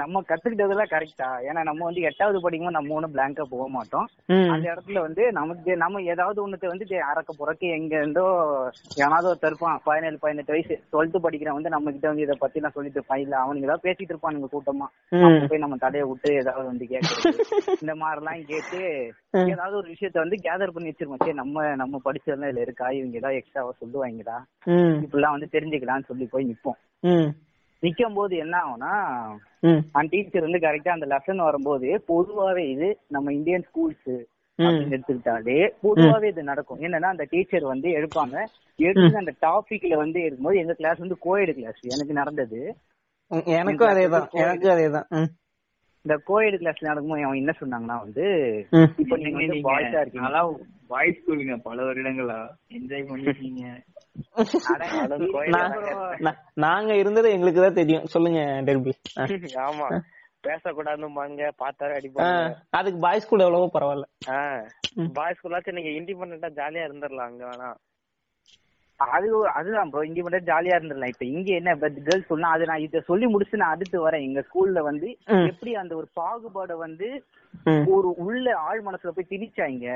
நம்ம 0.00 0.22
கத்துக்கிட்டதெல்லாம் 0.22 0.92
கரெக்டா 0.92 1.28
ஏன்னா 1.46 1.60
நம்ம 1.62 1.84
வந்து 1.84 2.02
எட்டாவது 2.02 2.38
படிக்கும்போது 2.40 2.76
நம்ம 2.76 2.94
ஒண்ணும் 2.94 3.14
பிளாங்கா 3.14 3.44
போக 3.50 3.64
மாட்டோம். 3.68 4.06
அந்த 4.52 4.66
இடத்துல 4.70 5.00
வந்து 5.00 5.22
நமக்கு 5.32 5.76
நம்ம 5.76 6.02
ஏதாவது 6.12 6.38
ஒண்ணுத்த 6.44 6.70
வந்து 6.70 6.78
அறக்க 7.10 7.32
புறக்க 7.32 7.74
எங்க 7.78 7.92
இருந்தோ 7.96 8.24
எவனாவது 8.96 9.28
ஒருத்தர் 9.30 9.50
இருப்பான் 9.50 9.80
பதினேழு 9.84 10.18
பதினெட்டு 10.18 10.54
வயசு 10.54 10.76
டுவெல்த் 10.92 11.24
படிக்கிறவன் 11.24 11.58
வந்து 11.58 11.74
நம்ம 11.74 11.90
கிட்ட 11.90 12.08
வந்து 12.08 12.26
இதை 12.26 12.36
பத்தி 12.40 12.60
நான் 12.60 12.76
சொல்லிட்டு 12.76 13.00
இருப்பான். 13.00 13.22
இல்ல 13.22 13.36
அவனுங்க 13.42 13.68
ஏதாவது 13.68 13.86
பேசிட்டு 13.88 14.12
இருப்பானுங்க 14.12 14.50
கூட்டமா. 14.50 14.88
போய் 15.44 15.64
நம்ம 15.64 15.78
தலைய 15.80 16.06
விட்டு 16.08 16.32
ஏதாவது 16.34 16.66
வந்து 16.68 16.86
கேட்கறது 16.86 17.32
இந்த 17.82 17.94
மாதிரி 17.96 18.20
எல்லாம் 18.20 18.46
கேட்டு. 18.50 18.80
ஏதாவது 19.46 19.74
ஒரு 19.76 19.88
விஷயத்த 19.90 20.18
வந்து 20.18 20.38
கேதர் 20.46 20.74
பண்ணி 20.74 20.90
வச்சிருப்போம். 20.90 21.22
சரி 21.22 21.34
நம்ம 21.34 21.66
நம்ம 21.74 22.00
படிச்சதெல்லாம் 22.04 22.50
இதுல 22.50 22.64
இருக்கா? 22.66 22.88
இவங்க 22.98 23.16
ஏதாவது 23.16 23.40
எக்ஸ்ட்ராவா 23.40 23.72
சொல்லுவாங்கடா 23.80 24.38
இப்படிலாம் 25.04 25.36
வந்து 25.36 25.54
தெரிஞ்சுக்கலாம்னு 25.54 26.10
சொல்லி 26.10 26.26
போய் 26.26 26.50
நிப்போம். 26.50 26.78
நிக்கும் 27.82 28.14
போது 28.14 28.36
என்ன 28.36 28.58
ஆகும்னா 28.58 28.94
அந்த 29.92 30.08
டீச்சர் 30.10 30.42
வந்து 30.42 30.58
கரெக்டா 30.58 30.88
அந்த 30.88 31.06
லெசன் 31.06 31.36
வரும்போது 31.36 32.02
பொதுவாவே 32.08 32.70
இது 32.70 32.98
நம்ம 33.08 33.32
இந்தியன் 33.32 33.66
ஸ்கூல்ஸ் 33.70 34.12
எடுத்துக்கிட்டாலே 34.58 35.70
பொதுவாவே 35.82 36.28
இது 36.28 36.42
நடக்கும். 36.42 36.80
என்னன்னா 36.80 37.10
அந்த 37.14 37.26
டீச்சர் 37.30 37.62
வந்து 37.62 37.88
எடுப்பாங்க. 37.90 38.44
எடுத்து 38.76 39.16
அந்த 39.16 39.32
டாபிக்ல 39.40 39.96
வந்து 39.96 40.20
இருக்கும்போது 40.20 40.58
எங்க 40.58 40.72
கிளாஸ் 40.72 40.98
வந்து 40.98 41.16
கோயடு 41.24 41.52
கிளாஸ் 41.52 41.80
எனக்கு 41.80 42.12
நடந்தது. 42.12 42.76
எனக்கும் 43.44 43.88
அதேதான். 43.88 44.30
எனக்கும் 44.30 44.70
அதேதான். 44.70 45.26
இந்த 46.04 46.14
கோயடு 46.28 46.56
கிளாஸ்ல 46.60 46.88
நடக்கும்போது 46.88 47.24
அவன் 47.26 47.40
என்ன 47.42 47.52
சொன்னாங்கன்னா 47.60 47.96
வந்து. 48.04 48.24
இப்ப 49.02 49.16
நீங்க 49.22 49.38
வந்து 49.40 49.58
பாய்ஸா 49.68 49.98
இருக்கீங்க. 50.00 50.26
நல்லா 50.26 50.42
பாய்ஸ் 50.92 51.18
ஸ்கூலுங்க 51.18 51.56
பல 51.66 51.78
வருடங்களா? 51.88 52.38
என்ஜாய் 52.78 53.08
பண்ணிருக்கீங்க 53.10 53.64
நாங்க 56.64 56.92
இருந்தது 57.02 57.28
எங்களுக்கு 57.34 57.60
தான் 57.64 57.78
தெரியும். 57.80 58.06
சொல்லுங்க 58.14 58.40
டெர்பி. 58.68 58.92
ஆமா. 59.66 59.88
பேசக்கூடாதுன்னு 60.46 61.48
பார்த்தாவே 61.62 61.96
அடிப்பாங்க. 61.98 62.50
அதுக்கு 62.78 62.98
பாய்ஸ் 63.04 63.24
ஸ்கூல் 63.26 63.44
எவ்வளவோ 63.46 63.70
பரவாயில்ல. 63.74 64.06
பாய்ஸ் 65.18 65.38
ஸ்கூல்லாச்சும் 65.38 65.78
நீங்க 65.78 65.92
இண்டிபெண்டா 65.98 66.50
ஜாலியா 66.60 66.86
இருந்துடலாம் 66.88 67.30
அங்க 67.30 67.44
வேணா. 67.50 67.70
அது 69.00 69.28
அதுதான் 69.50 69.90
ப்ரோ 69.90 70.02
இங்க 70.02 70.20
மட்டும் 70.22 70.48
ஜாலியா 70.48 70.76
இருந்துடலாம் 70.76 71.12
இப்ப 71.12 71.24
இங்க 71.26 71.50
என்ன 71.54 71.74
கேர்ள்ஸ் 72.00 72.30
சொன்னா 72.30 72.48
அது 72.50 72.64
நான் 72.66 72.80
இத 72.80 73.02
சொல்லி 73.06 73.26
முடிச்சு 73.26 73.60
நான் 73.62 73.74
அடுத்து 73.74 74.06
வரேன் 74.06 74.26
எங்க 74.28 74.40
ஸ்கூல்ல 74.48 74.80
வந்து. 74.82 75.08
எப்படி 75.50 75.72
அந்த 75.82 75.94
ஒரு 75.96 76.08
பாகுபாடை 76.16 76.76
வந்து. 76.78 77.08
ஒரு 77.94 78.08
உள்ள 78.24 78.46
ஆழ் 78.66 78.82
மனசுல 78.84 79.12
போய் 79.12 79.30
திணிச்சாங்க. 79.30 79.86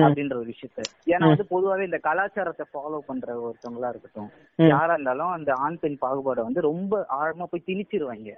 அப்படின்ற 0.00 0.34
ஒரு 0.34 0.48
விஷயத்த 0.52 0.80
ஏன்னா 1.12 1.28
வந்து 1.30 1.44
பொதுவாவே 1.50 1.84
இந்த 1.84 1.98
கலாச்சாரத்தை 1.98 2.64
ஃபாலோ 2.72 2.98
பண்ற 3.06 3.36
ஒருத்தவங்களா 3.44 3.88
இருக்கட்டும். 3.88 4.28
யாரா 4.68 4.94
இருந்தாலும் 4.94 5.30
அந்த 5.30 5.50
ஆண் 5.58 5.78
பெண் 5.78 5.96
பாகுபாடை 6.02 6.42
வந்து 6.42 6.60
ரொம்ப 6.66 6.94
ஆழமா 7.18 7.44
போய் 7.44 7.68
திணிச்சிருவாங்க. 7.68 8.32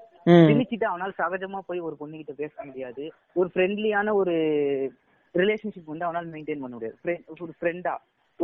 திணிச்சிட்டு 0.48 0.86
அவனால 0.86 1.10
சகஜமா 1.18 1.60
போய் 1.66 1.80
ஒரு 1.80 1.96
பொண்ணுகிட்ட 2.00 2.34
பேச 2.34 2.54
முடியாது 2.64 3.04
ஒரு 3.36 3.50
ஃப்ரெண்ட்லியான 3.54 4.14
ஒரு 4.14 4.34
ரிலேஷன்ஷிப் 5.34 5.92
வந்து 5.92 6.06
அவனால 6.06 6.32
மெயின்டைன் 6.32 6.62
பண்ண 6.62 6.74
முடியாது 6.74 7.16
ஒரு 7.40 7.52
ஃப்ரெண்டா 7.58 7.94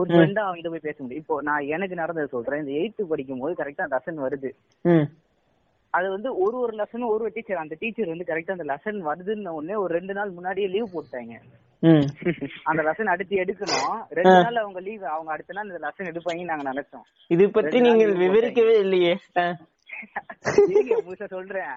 ஒரு 0.01 0.09
ஃப்ரெண்டா 0.15 0.43
அவன்கிட்ட 0.47 0.71
போய் 0.73 0.87
பேச 0.89 0.97
முடியும். 1.03 1.23
இப்போ 1.23 1.37
நான் 1.49 1.69
எனக்கு 1.77 2.01
நடந்தது 2.03 2.35
சொல்றேன். 2.35 2.61
இந்த 2.63 2.73
எயித்து 2.81 3.11
படிக்கும் 3.13 3.43
போது 3.45 3.55
கரெக்டா 3.61 3.87
லெசன் 3.95 4.25
வருது. 4.27 4.51
அது 5.97 6.07
வந்து 6.15 6.31
ஒரு 6.45 6.57
ஒரு 6.65 6.73
லெசனும் 6.81 7.13
ஒரு 7.13 7.23
ஒரு 7.27 7.33
டீச்சர் 7.35 7.63
அந்த 7.65 7.77
டீச்சர் 7.81 8.13
வந்து 8.13 8.29
கரெக்டா 8.31 8.57
அந்த 8.57 8.67
லெசன் 8.73 8.99
வருதுன்னு 9.11 9.55
உடனே 9.59 9.77
ஒரு 9.83 9.93
ரெண்டு 9.99 10.15
நாள் 10.19 10.35
முன்னாடியே 10.39 10.69
லீவ் 10.75 10.95
போட்டாங்க. 10.97 11.37
அந்த 12.71 12.81
லெசன் 12.89 13.13
அடுத்து 13.13 13.35
எடுக்கணும். 13.43 13.97
ரெண்டு 14.19 14.35
நாள் 14.45 14.61
அவங்க 14.63 14.81
லீவ் 14.81 15.05
அவங்க 15.15 15.31
அடுத்த 15.33 15.57
நாள் 15.57 15.71
இந்த 15.71 15.81
லெசன் 15.87 16.11
எடுப்பாங்கன்னு 16.13 16.53
நாங்க 16.53 16.67
நினைச்சோம். 16.73 17.07
இது 17.35 17.47
பத்தி 17.57 17.81
நீங்கள் 17.81 18.15
விவரிக்கவே 18.25 18.77
இல்லையே. 18.85 19.15
முழுசா 21.07 21.27
சொல்றேன். 21.35 21.75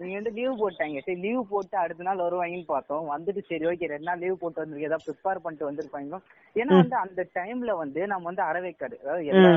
நீங்க 0.00 0.14
வந்து 0.18 0.32
லீவ் 0.38 0.60
போட்டாங்க 0.62 1.02
சரி 1.06 1.18
லீவ் 1.20 1.42
போட்டு 1.50 1.76
அடுத்த 1.78 2.06
நாள் 2.08 2.24
வருவாங்கன்னு 2.24 2.66
பார்த்தோம். 2.66 3.04
வந்துட்டு 3.14 3.42
சரி 3.50 3.66
ஓகே 3.70 3.90
ரெண்டு 3.92 4.08
நாள் 4.10 4.22
லீவ் 4.24 4.40
போட்டு 4.40 4.62
வந்திருக்கு. 4.62 4.88
ஏதாவது 4.88 5.06
ப்ரிப்பேர் 5.08 5.42
பண்ணிட்டு 5.44 5.68
வந்திருப்பாங்க 5.68 6.20
ஏன்னா 6.56 6.72
வந்து 6.82 6.96
அந்த 6.96 7.22
டைம்ல 7.34 7.76
வந்து 7.76 8.00
நம்ம 8.06 8.28
வந்து 8.30 8.42
அறவைக்காடு 8.42 8.98
அதாவது 9.02 9.28
எல்லா 9.32 9.52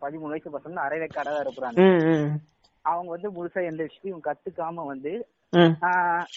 பதிமூணு 0.00 0.34
வயசு 0.34 0.54
பசங்களும் 0.56 0.86
அறவைக்காடா 0.86 1.32
தான் 1.32 1.44
இருக்கிறாங்க. 1.46 1.80
அவங்க 2.84 3.10
வந்து 3.10 3.30
முழுசா 3.30 3.62
எந்த 3.70 3.82
விஷயத்தையும் 3.82 4.26
கத்துக்காம 4.28 4.86
வந்து 4.86 5.12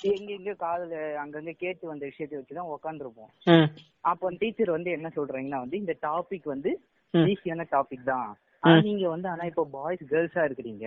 எங்க 0.09 0.29
எங்க 0.35 0.51
காதுல 0.59 0.93
அங்கங்க 1.17 1.53
கேட்டு 1.63 1.87
வந்த 1.87 2.03
விஷயத்தை 2.05 2.35
வச்சுதான் 2.39 2.71
உட்காந்துருப்போம் 2.75 3.31
ம். 3.47 3.67
அப்போ 4.01 4.29
டீச்சர் 4.39 4.71
வந்து 4.71 4.91
என்ன 4.91 5.07
சொல்றாங்கன்னா 5.15 5.59
வந்து 5.59 5.77
இந்த 5.77 5.93
டாபிக் 6.01 6.43
வந்து. 6.43 6.71
ஈஸியான 7.13 7.63
டாபிக் 7.71 8.03
தான். 8.03 8.29
நீங்க 8.63 9.09
வந்து 9.09 9.27
ஆனா 9.29 9.43
இப்போ 9.43 9.63
பாய்ஸ் 9.71 10.03
கேர்ள்ஸா 10.09 10.41
இருக்கிறீங்க. 10.47 10.85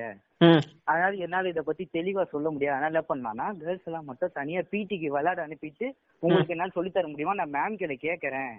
அதனால 0.84 1.12
என்னால 1.16 1.48
இத 1.48 1.62
பத்தி 1.62 1.84
தெளிவா 1.92 2.22
சொல்ல 2.30 2.50
முடியாது. 2.50 2.76
அதனால 2.76 2.92
என்ன 2.92 3.04
பண்ணானா 3.08 3.46
கேர்ள்ஸ் 3.58 3.86
எல்லாம் 3.86 4.04
மட்டும் 4.04 4.34
தனியா 4.34 4.60
பிடிக்கு 4.70 5.08
விளையாட 5.10 5.46
அனுப்பிட்டு 5.46 5.86
உங்களுக்கு 6.22 6.54
என்னால 6.54 6.74
சொல்லி 6.74 6.90
தர 6.90 7.08
முடியுமா? 7.08 7.34
நான் 7.34 7.54
மேம் 7.54 7.80
கிட்ட 7.80 7.96
கேக்குறேன். 8.06 8.54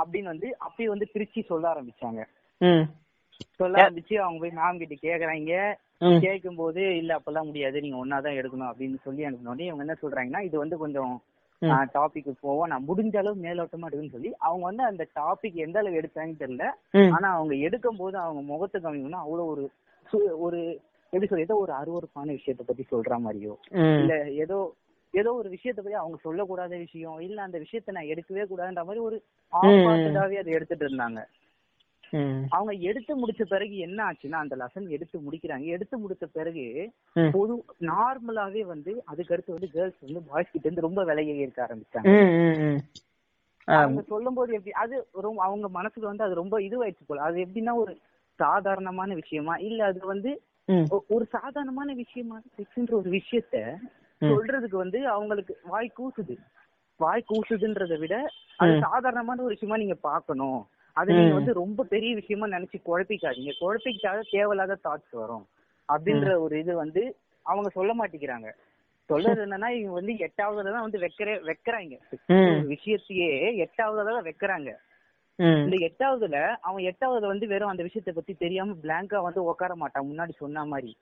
அப்படின்னு 0.00 0.32
வந்து 0.34 0.48
அப்பயே 0.66 0.84
வந்து 0.84 1.08
பிரிச்சு 1.14 1.42
சொல்ல 1.46 1.74
ஆரம்பிச்சாங்க. 1.74 2.22
சொல்ல 3.60 3.82
ஆரம்பிச்சு 3.84 4.14
அவங்க 4.16 4.40
போய் 4.40 4.58
மேம் 4.60 4.80
கிட்ட 4.82 4.96
கேக்குறாங்க. 5.08 5.54
கேட்கும் 6.20 6.56
போது 6.56 6.82
இல்ல 6.96 7.18
அப்பெல்லாம் 7.18 7.44
முடியாது. 7.44 7.80
நீங்க 7.80 7.98
ஒன்னாதான் 8.04 8.38
எடுக்கணும் 8.40 8.70
அப்படின்னு 8.70 8.98
சொல்லி 9.04 9.22
அனுப்பினோடனே 9.24 9.68
இவங்க 9.68 9.84
என்ன 9.86 9.96
சொல்றாங்கன்னா 10.02 10.40
இது 10.40 10.56
வந்து 10.58 10.76
கொஞ்சம் 10.78 11.12
டாபிக் 11.94 12.30
போவோம் 12.40 12.68
நான் 12.68 12.86
முடிஞ்ச 12.88 13.16
அளவு 13.16 13.42
மேலோட்டமா 13.42 13.88
எடுக்குன்னு 13.88 14.10
சொல்லி 14.10 14.32
அவங்க 14.38 14.64
வந்து 14.64 14.82
அந்த 14.82 15.06
டாபிக் 15.14 15.54
எந்த 15.54 15.78
அளவு 15.78 16.00
எடுத்தாங்கன்னு 16.00 16.42
தெரியல. 16.42 16.66
ஆனா 17.10 17.28
அவங்க 17.32 17.54
எடுக்கும் 17.54 17.96
போது 17.96 18.18
அவங்க 18.18 18.42
முகத்தை 18.42 18.80
காமிக்கணும்னா 18.80 19.24
அவ்வளவு 19.24 19.50
ஒரு 19.50 19.64
ஒரு 20.38 20.60
எப்படி 21.12 21.26
சொல்ற 21.26 21.40
ஏதோ 21.40 21.56
ஒரு 21.56 21.72
அருவருப்பான 21.72 22.32
விஷயத்த 22.38 22.62
பத்தி 22.62 22.84
சொல்ற 22.90 23.18
மாதிரியோ. 23.18 23.54
இல்ல 24.00 24.14
ஏதோ 24.34 24.58
ஏதோ 25.14 25.32
ஒரு 25.32 25.48
விஷயத்த 25.50 25.76
பத்தி 25.76 25.92
அவங்க 25.92 26.18
சொல்லக்கூடாத 26.24 26.78
விஷயம் 26.78 27.20
இல்ல 27.20 27.42
அந்த 27.42 27.58
விஷயத்த 27.58 27.92
நான் 27.92 28.10
எடுக்கவே 28.12 28.44
கூடாதுன்ற 28.44 28.84
மாதிரி 28.84 29.04
ஒரு 29.04 29.22
ஆப்பாட்டடாவே 29.52 30.36
அதை 30.36 30.52
எடுத்துட்டு 30.52 30.88
இருந்தாங்க. 30.88 31.22
அவங்க 32.48 32.72
எடுத்து 32.82 33.12
முடிச்ச 33.20 33.42
பிறகு 33.44 33.76
என்ன 33.78 33.98
ஆச்சுன்னா 34.04 34.38
அந்த 34.40 34.56
லெசன் 34.56 34.88
எடுத்து 34.88 35.16
முடிக்கிறாங்க. 35.18 35.66
எடுத்து 35.66 35.96
முடிச்ச 35.98 36.24
பிறகு. 36.32 36.64
பொது 37.32 37.54
நார்மலாவே 37.86 38.62
வந்து 38.64 39.02
அதுக்கு 39.04 39.34
அடுத்து 39.34 39.52
வந்து 39.52 39.70
கேர்ள்ஸ் 39.70 40.00
வந்து 40.00 40.22
பாய்ஸ் 40.22 40.50
கிட்ட 40.50 40.66
இருந்து 40.66 40.80
ரொம்ப 40.80 41.02
விலையை 41.04 41.36
இருக்க 41.36 41.66
ஆரம்பிச்சாங்க 41.66 42.14
அவங்க 43.68 44.00
சொல்லும் 44.02 44.34
போது 44.34 44.54
எப்படி 44.54 44.72
அது 44.82 44.94
ரொம்ப 45.20 45.42
அவங்க 45.42 45.68
மனசுக்கு 45.68 46.08
வந்து 46.08 46.24
அது 46.24 46.34
ரொம்ப 46.34 46.56
இதுவாயிடுச்சு 46.60 47.04
போல. 47.06 47.22
அது 47.22 47.36
எப்படின்னா 47.40 47.74
ஒரு 47.74 47.92
சாதாரணமான 48.38 49.14
விஷயமா 49.14 49.54
இல்ல 49.60 49.84
அது 49.84 50.00
வந்து 50.06 50.30
ஒரு 51.10 51.24
சாதாரணமான 51.30 51.92
விஷயமா 51.92 52.36
செக்ஸ்ன்ற 52.56 52.92
ஒரு 52.92 53.10
விஷயத்த 53.10 53.56
சொல்றதுக்கு 54.22 54.76
வந்து 54.76 54.98
அவங்களுக்கு 55.08 55.54
வாய் 55.64 55.96
கூசுது. 55.98 56.34
வாய் 57.00 57.28
கூசுதுன்றதை 57.30 57.98
விட 57.98 58.14
அது 58.56 58.72
சாதாரணமான 58.80 59.42
ஒரு 59.42 59.54
விஷயமா 59.54 59.76
நீங்க 59.76 59.94
பாக்கணும் 60.02 60.60
அது 60.96 61.10
நீங்க 61.12 61.34
வந்து 61.34 61.52
ரொம்ப 61.52 61.84
பெரிய 61.84 62.12
விஷயமா 62.14 62.46
நினைச்சு 62.46 62.78
குழப்பிக்காதீங்க. 62.86 63.52
குழப்பிக்கிட்டாத 63.60 64.20
தேவையில்லாத 64.30 64.78
தாட்ஸ் 64.84 65.14
வரும். 65.14 65.44
அப்படின்ற 65.88 66.30
ஒரு 66.40 66.54
இது 66.58 66.72
வந்து 66.74 67.02
அவங்க 67.46 67.68
சொல்ல 67.70 67.92
மாட்டேங்கிறாங்க. 67.92 68.48
சொல்றது 69.10 69.40
என்னன்னா 69.46 69.68
இவங்க 69.76 69.94
வந்து 69.94 70.12
எட்டாவதுல 70.18 70.72
தான் 70.72 70.86
வந்து 70.86 70.98
வைக்கிற 70.98 71.30
வைக்கிறாங்க. 71.48 71.94
விஷயத்தையே 72.72 73.30
எட்டாவதுல 73.64 74.06
தான் 74.10 74.26
வைக்கிறாங்க. 74.28 74.70
இந்த 75.64 75.76
எட்டாவதுல 75.86 76.36
அவன் 76.60 76.82
எட்டாவதுல 76.84 77.26
வந்து 77.26 77.46
வெறும் 77.46 77.68
அந்த 77.68 77.82
விஷயத்த 77.82 78.12
பத்தி 78.12 78.32
தெரியாம 78.34 78.76
பிளாங்கா 78.82 79.20
வந்து 79.22 79.40
உட்கார 79.44 79.74
மாட்டான். 79.74 80.08
முன்னாடி 80.08 80.32
சொன்ன 80.38 80.64
மாதிரி. 80.64 80.92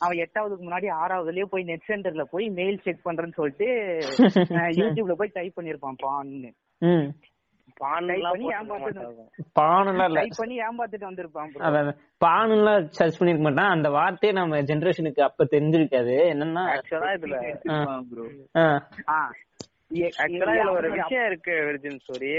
அவன் 0.00 0.18
எட்டாவதுக்கு 0.18 0.66
முன்னாடி 0.66 0.88
ஆறாவதுலயே 0.94 1.44
போய் 1.44 1.62
நெட் 1.62 1.88
சென்டர்ல 1.88 2.24
போய் 2.24 2.46
மெயில் 2.50 2.82
செக் 2.84 3.06
பண்றேன்னு 3.06 3.38
சொல்லிட்டு 3.38 3.68
யூடியூப்ல 4.80 5.14
போய் 5.14 5.34
டைப் 5.34 5.56
பண்ணிருப்பான் 5.58 6.02
பான்னு. 6.02 6.50
பான்லாம் 7.80 8.36
சர்ச் 12.98 13.18
பண்ணிருக்க 13.20 13.46
மாட்டான்? 13.46 13.70
அந்த 13.70 13.88
வார்த்தையே 13.90 14.32
நம்ம 14.32 14.60
ஜெனரேஷனுக்கு 14.62 15.20
அப்ப 15.20 15.46
தெரிஞ்சிருக்காது. 15.50 16.14
என்னன்னா 16.32 16.62
ஆக்சுவலா 16.74 17.10
இதுல 17.12 17.38
ஒரு 20.70 20.88
விஷயம் 20.90 21.26
இருக்கு 21.26 21.54
விர்ஜின் 21.68 22.00
ஸ்டோரி 22.04 22.32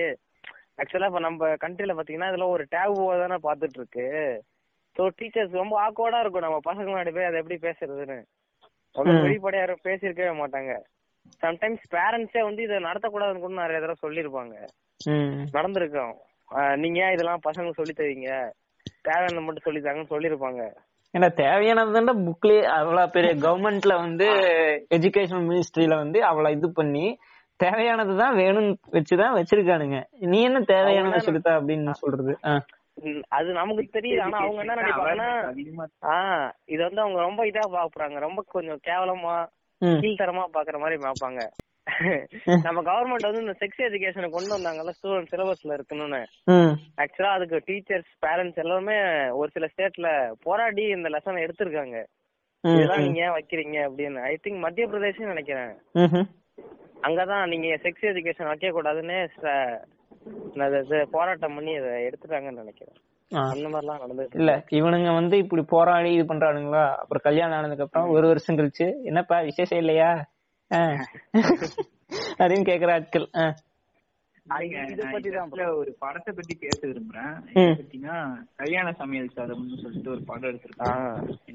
ஆக்சுவலா 0.81 1.09
இப்ப 1.09 1.19
நம்ம 1.19 1.49
கண்ட்ரில 1.55 1.93
பாத்தீங்கன்னா 1.97 2.31
இதுல 2.31 2.47
ஒரு 2.47 2.63
டேபுவா 2.71 3.13
தானே 3.19 3.37
பாத்துட்டு 3.43 3.79
இருக்கு 3.79 4.07
ஸோ 4.95 5.03
டீச்சர்ஸ் 5.19 5.59
ரொம்ப 5.61 5.75
ஆக்வர்டா 5.87 6.19
இருக்கும். 6.19 6.45
நம்ம 6.45 6.59
பசங்க 6.65 6.87
முன்னாடி 6.89 7.11
போய் 7.13 7.29
அதை 7.29 7.39
எப்படி 7.39 7.57
பேசுறதுன்னு. 7.67 8.17
வெளிப்படையா 9.25 9.61
யாரும் 9.63 9.83
பேசியிருக்கவே 9.83 10.31
மாட்டாங்க. 10.39 10.71
சம்டைம்ஸ் 11.41 11.87
பேரண்ட்ஸே 11.91 12.43
வந்து 12.43 12.63
இதை 12.63 12.77
நடத்தக்கூடாதுன்னு 12.77 13.39
கூட 13.39 13.53
நிறைய 13.53 13.79
தடவை 13.79 13.95
சொல்லியிருப்பாங்க. 14.01 14.55
நடந்திருக்கோம் 15.53 16.13
நீங்க 16.75 17.03
ஏன் 17.03 17.11
இதெல்லாம் 17.11 17.39
பசங்க 17.49 17.69
சொல்லி 17.69 17.93
தரீங்க? 17.97 18.51
தேவையானது 19.01 19.41
மட்டும் 19.41 19.63
சொல்லி 19.63 19.79
தாங்கன்னு 19.79 20.13
சொல்லியிருப்பாங்க. 20.13 20.75
ஏன்னா 21.17 21.29
தேவையானது 21.29 22.19
புக்லயே 22.19 22.63
அவ்வளவு 22.63 23.09
பெரிய 23.09 23.35
கவர்மெண்ட்ல 23.35 23.95
வந்து 23.95 24.25
எஜுகேஷன் 24.95 25.47
மினிஸ்ட்ரியில 25.49 25.95
வந்து 25.95 26.23
அவ்வளவு 26.23 26.55
இது 26.55 26.71
பண்ணி 26.71 27.17
தேவையானதுதான் 27.63 28.35
வேணும்னு 28.39 28.75
வச்சுதான் 28.91 29.35
வச்சிருக்கானுங்க. 29.37 30.03
நீ 30.19 30.43
என்ன 30.43 30.59
தேவையானதை 30.59 31.19
சொல்லித்தா 31.25 31.49
அப்படின்னு 31.49 31.89
சொல்றது? 31.89 32.37
அது 33.27 33.51
நமக்கு 33.51 33.99
தெரியுது. 33.99 34.21
ஆனா 34.21 34.37
அவங்க 34.39 34.59
என்ன 34.59 34.73
நினைப்பாங்கன்னா 34.73 35.85
ஆஹ் 36.01 36.51
இது 36.65 36.83
வந்து 36.83 37.01
அவங்க 37.01 37.19
ரொம்ப 37.21 37.45
இதா 37.45 37.63
பாக்குறாங்க. 37.71 38.19
ரொம்ப 38.19 38.43
கொஞ்சம் 38.47 38.79
கேவலமா. 38.87 39.47
கீழ்த்தரமா 39.81 40.45
பாக்குற 40.53 40.77
மாதிரி 40.79 40.99
பாப்பாங்க 41.07 41.41
நம்ம 42.63 42.79
கவர்மெண்ட் 42.87 43.27
வந்து 43.27 43.41
இந்த 43.41 43.55
செக்ஸ் 43.59 43.83
எஜுகேஷனை 43.87 44.29
கொண்டு 44.29 44.51
வந்தாங்கல்ல 44.55 44.91
ஸ்டூடெண்ட் 44.97 45.31
சிலபஸ்ல 45.33 45.75
இருக்கணும்னு. 45.77 46.21
ஆக்சுவலா 47.01 47.31
அதுக்கு 47.37 47.57
டீச்சர்ஸ் 47.67 48.11
பேரண்ட்ஸ் 48.25 48.61
எல்லாமே 48.63 48.97
ஒரு 49.39 49.49
சில 49.51 49.67
ஸ்டேட்ல 49.73 50.09
போராடி 50.45 50.83
இந்த 50.95 51.09
லெசனை 51.09 51.45
எடுத்திருக்காங்க. 51.47 51.97
இதெல்லாம் 52.63 53.03
நீங்க 53.03 53.19
ஏன் 53.25 53.35
வைக்கிறீங்க 53.37 53.77
அப்படின்னு. 53.87 54.21
ஐ 54.29 54.33
திங்க் 54.43 54.63
மத்திய 54.65 54.87
பிரதேசம் 54.87 55.31
நினைக்கிறேன். 55.33 55.73
அங்கதான் 57.07 57.47
நீங்க 57.47 57.67
செக்ஸ் 57.83 58.07
எஜுகேஷன் 58.11 58.51
வைக்க 58.51 58.67
கூடாதுன்னு 58.77 59.17
போராட்டம் 61.15 61.55
பண்ணி 61.55 61.75
அதை 61.75 61.91
எடுத்துட்டாங்கன்னு 62.07 62.63
நினைக்கிறேன். 62.63 62.97
இல்ல 64.33 64.51
இவனுங்க 64.69 65.09
வந்து 65.13 65.35
இப்படி 65.37 65.63
போராடி 65.67 66.09
இது 66.13 66.23
பண்றானுங்களா? 66.23 66.83
அப்புறம் 66.97 67.23
கல்யாணம் 67.23 67.57
ஆனதுக்கு 67.57 67.83
அப்புறம் 67.83 68.09
ஒரு 68.09 68.27
வருஷம் 68.27 68.57
கழிச்சு 68.57 68.87
என்னப்பா 69.03 69.39
விசேஷம் 69.41 69.77
இல்லையா. 69.77 70.09
அப்படின்னு 72.39 72.65
கேக்குற 72.69 72.91
ஆட்கள் 72.93 73.25
ஒரு 75.73 75.91
படத்தை 75.99 76.33
பத்தி 76.33 76.55
பேச 76.55 76.87
விரும்புறேன். 76.87 77.33
கல்யாண 78.55 78.93
சமையல் 78.93 79.29
சாதம்னு 79.35 79.81
சொல்லிட்டு 79.81 80.09
ஒரு 80.09 80.21
படம் 80.21 80.49
எடுத்திருக்காங்க 80.49 81.07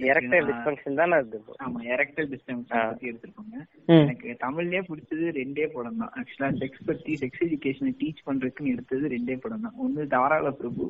எரக்டைல் 0.08 0.48
டிஸ்பங்ஷன் 0.50 0.94
தானே 0.94 1.18
ஆமா 1.58 1.80
எரக்டல் 1.92 2.30
ஆ. 2.76 2.86
பத்தி 2.86 3.10
எடுத்திருப்பாங்க. 3.10 3.56
எனக்கு 4.02 4.36
தமிழ்லயே 4.40 4.82
பிடிச்சது 4.82 5.26
ரெண்டே 5.38 5.66
படம் 5.66 5.96
தான். 5.96 6.12
ஆக்சுவலா 6.16 6.50
செக்ஸ் 6.58 6.86
பத்தி 6.86 7.14
செக்ஸ் 7.14 7.44
எஜுகேஷனை 7.44 7.94
டீச் 7.98 8.26
பண்றதுக்குன்னு 8.26 8.72
எடுத்தது 8.72 9.08
ரெண்டே 9.08 9.36
படம் 9.36 9.60
தான். 9.60 9.74
ஒன்னு 9.76 10.06
தாராள 10.06 10.50
பிரபு 10.52 10.82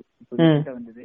வந்தது. 0.73 1.05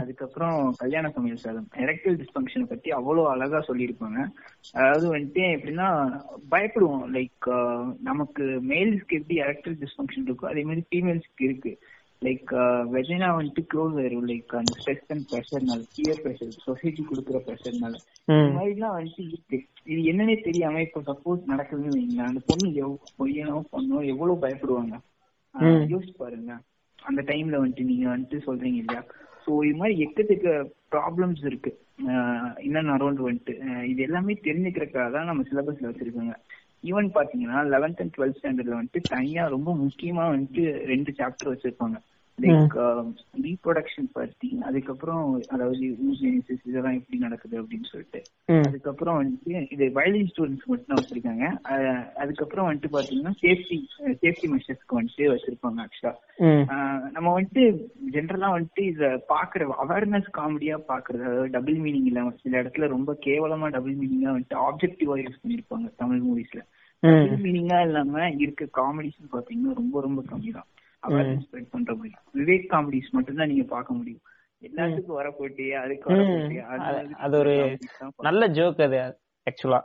அதுக்கப்புறம் 0.00 0.56
கல்யாண 0.82 1.06
சமையல் 1.10 1.42
சாதம். 1.44 1.68
எரக்டல் 1.84 2.18
டிஸ்பங்ஷனை 2.20 2.66
பத்தி 2.72 2.88
அவ்வளவு 2.98 3.28
அழகா 3.28 3.58
சொல்லியிருப்பாங்க. 3.68 4.18
அதாவது 4.74 5.06
வந்துட்டு 5.14 5.42
எப்படின்னா 5.56 5.88
பயப்படுவோம். 6.54 7.06
லைக் 7.16 7.48
நமக்கு 8.08 8.44
மேல்ஸ்க்கு 8.70 9.18
எப்படி 9.20 9.38
எரக்டல் 9.46 9.78
டிஸ்பங்ஷன் 9.84 10.28
இருக்கோ 10.28 10.50
அதே 10.52 10.64
மாதிரி 10.70 10.84
ஃபீமேல்ஸ்க்கு 10.90 11.46
இருக்கு. 11.48 11.72
லைக் 12.22 12.50
வெஜினா 12.94 13.28
வந்துட்டு 13.36 13.62
க்ளோஸ் 13.72 13.94
ஆயிரும். 14.00 14.26
லைக் 14.30 14.54
அந்த 14.60 14.72
ஸ்ட்ரெஸ் 14.80 15.12
அண்ட் 15.14 15.26
ப்ரெஷர்னால 15.30 15.80
பியர் 15.96 16.22
ப்ரெஷர் 16.24 16.50
சொசைட்டி 16.64 17.02
கொடுக்குற 17.10 17.38
ப்ரெஷர்னால 17.46 17.94
இந்த. 18.28 18.50
மாதிரிலாம் 18.56 18.96
வந்துட்டு 18.96 19.22
இருக்கு. 19.28 19.58
இது 19.92 20.00
என்னன்னே 20.10 20.36
தெரியாம 20.42 20.82
இப்ப 20.82 21.02
சப்போஸ் 21.06 21.48
நடக்குதுன்னு 21.52 21.96
வைங்களேன். 21.96 22.30
அந்த 22.30 22.42
பொண்ணு 22.50 22.68
எவ் 22.82 22.94
பொய்யனோ 23.18 23.56
பொண்ணோ 23.72 23.98
எவ்வளவு 24.12 24.42
பயப்படுவாங்க. 24.44 24.96
யோசிச்சு 25.92 26.14
பாருங்க. 26.18 26.52
அந்த 26.98 27.20
டைம்ல 27.22 27.58
வந்துட்டு 27.62 27.90
நீங்க 27.90 28.06
வந்துட்டு 28.08 28.38
சொல்றீங்க 28.46 28.78
இல்லையா? 28.82 29.02
சோ 29.44 29.50
இது 29.66 29.76
மாதிரி 29.80 29.94
எக்கச்சக்க 30.04 30.48
ப்ராப்ளம்ஸ் 30.94 31.42
இருக்கு. 31.50 31.70
இன்னும் 32.66 32.94
அரௌண்ட் 32.96 33.20
வந்துட்டு 33.26 33.54
இது 33.90 34.00
எல்லாமே 34.06 34.34
தெரிஞ்சுக்கிறக்காக 34.46 35.08
தான் 35.16 35.28
நம்ம 35.30 35.44
சிலபஸ்ல 35.50 35.90
வச்சிருக்கோங்க. 35.90 36.34
ஈவன் 36.90 37.08
பாத்தீங்கன்னா 37.16 37.58
லெவன்த் 37.72 38.00
அண்ட் 38.02 38.14
டுவெல்த் 38.16 38.38
ஸ்டாண்டர்ட்ல 38.38 38.78
வந்துட்டு 38.78 39.00
தனியா 39.14 39.42
ரொம்ப 39.56 39.70
முக்கியமா 39.84 40.24
வந்துட்டு 40.34 40.62
ரெண்டு 40.92 41.10
சாப்டர் 41.18 41.52
வச்சிருப்பாங்க. 41.52 41.98
லைக் 42.42 42.74
ரீப்ரொடக்ஷன் 43.44 44.08
பத்தி 44.12 44.48
அதுக்கப்புறம் 44.68 45.22
அதாவது 45.50 45.80
யூஜெனிசிஸ் 46.00 46.66
இதெல்லாம் 46.66 46.98
எப்படி 46.98 47.18
நடக்குது 47.18 47.56
அப்படின்னு 47.60 47.90
சொல்லிட்டு. 47.90 48.20
அதுக்கப்புறம் 48.64 49.18
வந்துட்டு 49.18 49.60
இது 49.74 49.84
வயலின் 49.96 50.30
ஸ்டூடெண்ட்ஸ் 50.30 50.68
மட்டும் 50.68 50.90
தான் 50.90 51.00
வச்சிருக்காங்க 51.00 51.44
அதுக்கப்புறம் 52.16 52.66
வந்துட்டு 52.68 52.90
பாத்தீங்கன்னா 52.94 53.34
சேஃப்டி 53.42 53.78
சேஃப்டி 54.22 54.48
மெஷர்ஸ்க்கு 54.52 54.98
வந்துட்டு 54.98 55.30
வச்சிருப்பாங்க 55.32 55.84
ஆக்சுவலா. 55.84 56.14
நம்ம 57.14 57.28
வந்துட்டு 57.32 57.64
ஜென்ரலா 58.12 58.50
வந்துட்டு 58.50 58.84
இத 58.86 59.04
பாக்குற 59.28 59.68
அவேர்னஸ் 59.84 60.28
காமெடியா 60.38 60.76
பாக்குறது 60.90 61.24
அதாவது 61.24 61.54
டபுள் 61.56 61.80
மீனிங் 61.84 62.10
இல்லாம 62.10 62.34
சில 62.42 62.62
இடத்துல 62.62 62.88
ரொம்ப 62.88 63.12
கேவலமா 63.26 63.68
டபுள் 63.70 63.96
மீனிங்கா 64.00 64.32
வந்துட்டு 64.32 64.62
ஆப்ஜெக்டிவா 64.66 65.16
யூஸ் 65.20 65.42
பண்ணிருப்பாங்க 65.42 65.88
தமிழ் 65.96 66.22
மூவிஸ்ல 66.26 66.62
மீனிங்கா 67.42 67.80
இல்லாம 67.82 68.14
இருக்க 68.38 68.64
காமெடிஸ் 68.78 69.34
பாத்தீங்கன்னா 69.34 69.74
ரொம்ப 69.76 70.00
ரொம்ப 70.00 70.22
கம்மி 70.28 70.50
தான் 70.52 70.68
அவேர்னஸ் 71.02 71.46
ஸ்ப்ரெட் 71.46 71.70
பண்ற 71.70 71.94
முடியும் 71.94 72.22
விவேக் 72.34 72.66
காமெடிஸ் 72.70 73.10
மட்டும் 73.10 73.36
தான் 73.36 73.46
நீங்க 73.46 73.64
பார்க்க 73.68 73.94
முடியும். 73.94 74.20
எல்லாத்துக்கும் 74.62 75.18
வர 75.18 75.28
போட்டி 75.30 75.72
அதுக்கு 75.74 76.08
அது- 76.70 77.14
ஒரு 77.38 77.54
நல்ல 78.18 78.48
ஜோக் 78.48 78.82
அது 78.82 78.98
ஆக்சுவலா 79.46 79.80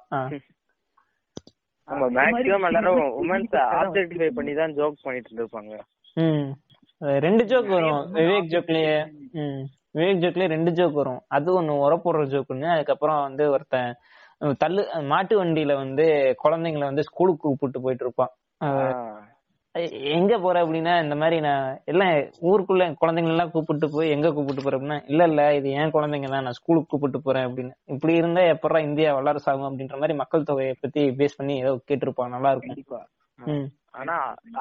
ஆமா 1.88 2.06
மேக்ஸிமம் 2.18 2.66
எல்லாரும் 2.66 3.00
உமன்ஸ் 3.22 3.56
ஆப்ஜெக்டிஃபை 3.80 4.30
பண்ணி 4.30 4.54
தான் 4.54 4.74
ஜோக் 4.74 5.04
பண்ணிட்டு 5.04 5.36
இருப்பாங்க 5.36 5.74
ரெண்டு 7.20 7.44
ஜோக் 7.44 7.68
வரும். 7.68 8.02
விவேக் 8.16 8.52
ஜோக்லயே 8.54 8.98
விவேக் 9.96 10.22
ஜோக்லயே 10.24 10.48
ரெண்டு 10.48 10.72
ஜோக் 10.72 10.94
வரும். 10.94 11.22
அது 11.28 11.50
ஒண்ணு 11.58 11.74
உரப்போடுற 11.86 12.26
ஜோக் 12.26 12.50
ஒண்ணு 12.50 12.68
அதுக்கப்புறம் 12.68 13.22
வந்து 13.22 13.52
ஒருத்தன் 13.52 13.92
தள்ளு 14.58 14.82
மாட்டு 15.04 15.44
வண்டியில 15.44 15.74
வந்து 15.76 16.06
குழந்தைங்களை 16.44 16.84
வந்து 16.84 17.04
ஸ்கூலுக்கு 17.04 17.42
கூப்பிட்டு 17.42 17.82
போயிட்டு 17.82 18.04
இருப்பான். 18.04 18.34
எங்க 20.18 20.34
போற 20.44 20.58
அப்படின்னா 20.64 20.94
இந்த 21.04 21.16
மாதிரி 21.22 21.38
நான் 21.46 21.66
எல்லாம் 21.92 22.12
ஊருக்குள்ள 22.50 22.84
குழந்தைங்க 23.02 23.32
எல்லாம் 23.34 23.52
கூப்பிட்டு 23.54 23.88
போய் 23.96 24.14
எங்க 24.16 24.28
கூப்பிட்டு 24.36 24.64
போற 24.66 24.78
அப்படின்னா 24.78 25.00
இல்ல 25.12 25.24
இல்ல 25.32 25.42
இது 25.58 25.70
என் 25.80 25.94
குழந்தைங்க 25.96 26.30
தான் 26.34 26.46
நான் 26.48 26.58
ஸ்கூலுக்கு 26.60 26.92
கூப்பிட்டு 26.92 27.20
போறேன் 27.26 27.48
அப்படின்னு. 27.48 27.74
இப்படி 27.94 28.14
இருந்தா 28.20 28.44
எப்படா 28.54 28.82
இந்தியா 28.90 29.10
வல்லரசு 29.18 29.50
ஆகும் 29.52 29.68
அப்படின்ற 29.70 29.98
மாதிரி 30.02 30.16
மக்கள் 30.22 30.48
தொகையை 30.50 30.76
பத்தி 30.84 31.04
பேஸ் 31.20 31.38
பண்ணி 31.40 31.56
ஏதோ 31.64 31.74
கேட்டிருப்பான் 31.90 32.34
நல்லா 32.36 32.52
இருக்கும். 32.54 33.68
ஆனா 34.00 34.16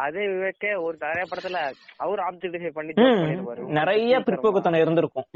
அதே 0.06 0.24
விவேக்கே 0.32 0.72
ஒரு 0.86 0.96
நிறைய 1.04 1.24
படத்துல 1.30 1.60
அவர் 2.04 2.20
ஆப்ஜெக்டிஃபை 2.28 2.72
பண்ணி 2.76 2.92
நிறைய 3.80 4.18
பிற்போக்குத்தனம் 4.26 4.84
இருந்திருக்கும். 4.84 5.28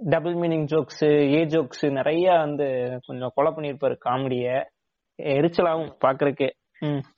Double 0.00 0.38
meaning 0.42 0.66
jokes 0.72 1.04
A 1.36 1.42
jokes 1.54 1.84
நிறைய 2.00 2.26
வந்து 2.44 2.66
கொஞ்சம் 3.08 3.34
கொலை 3.36 3.52
பண்ணிருப்பாரு 3.56 3.96
காமெடிய. 4.08 4.46
எரிச்சலாகும் 5.18 5.92
பாக்குறதுக்கே 6.04 6.48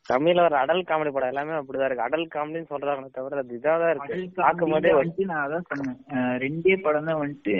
தமிழ்ல 0.08 0.44
ஒரு 0.44 0.56
அடல் 0.56 0.82
காமெடி 0.82 1.10
படம் 1.12 1.28
எல்லாமே 1.28 1.52
அப்படிதான் 1.52 1.84
இருக்கு. 1.84 2.06
அடல் 2.06 2.26
காமெடின்னு 2.34 2.72
சொல்றாங்க 2.72 3.10
தவிர 3.12 3.38
அது 3.38 3.58
இதாதான் 3.58 3.90
இருக்கு. 3.90 4.18
பார்க்கும் 4.36 4.70
போதே 4.70 4.92
வந்துட்டு 4.92 5.24
நான் 5.24 5.44
அதான் 5.46 5.68
சொன்னேன். 5.68 5.98
ரெண்டே 6.38 6.76
படம் 6.80 7.04
தான் 7.04 7.22
வந்துட்டு 7.22 7.54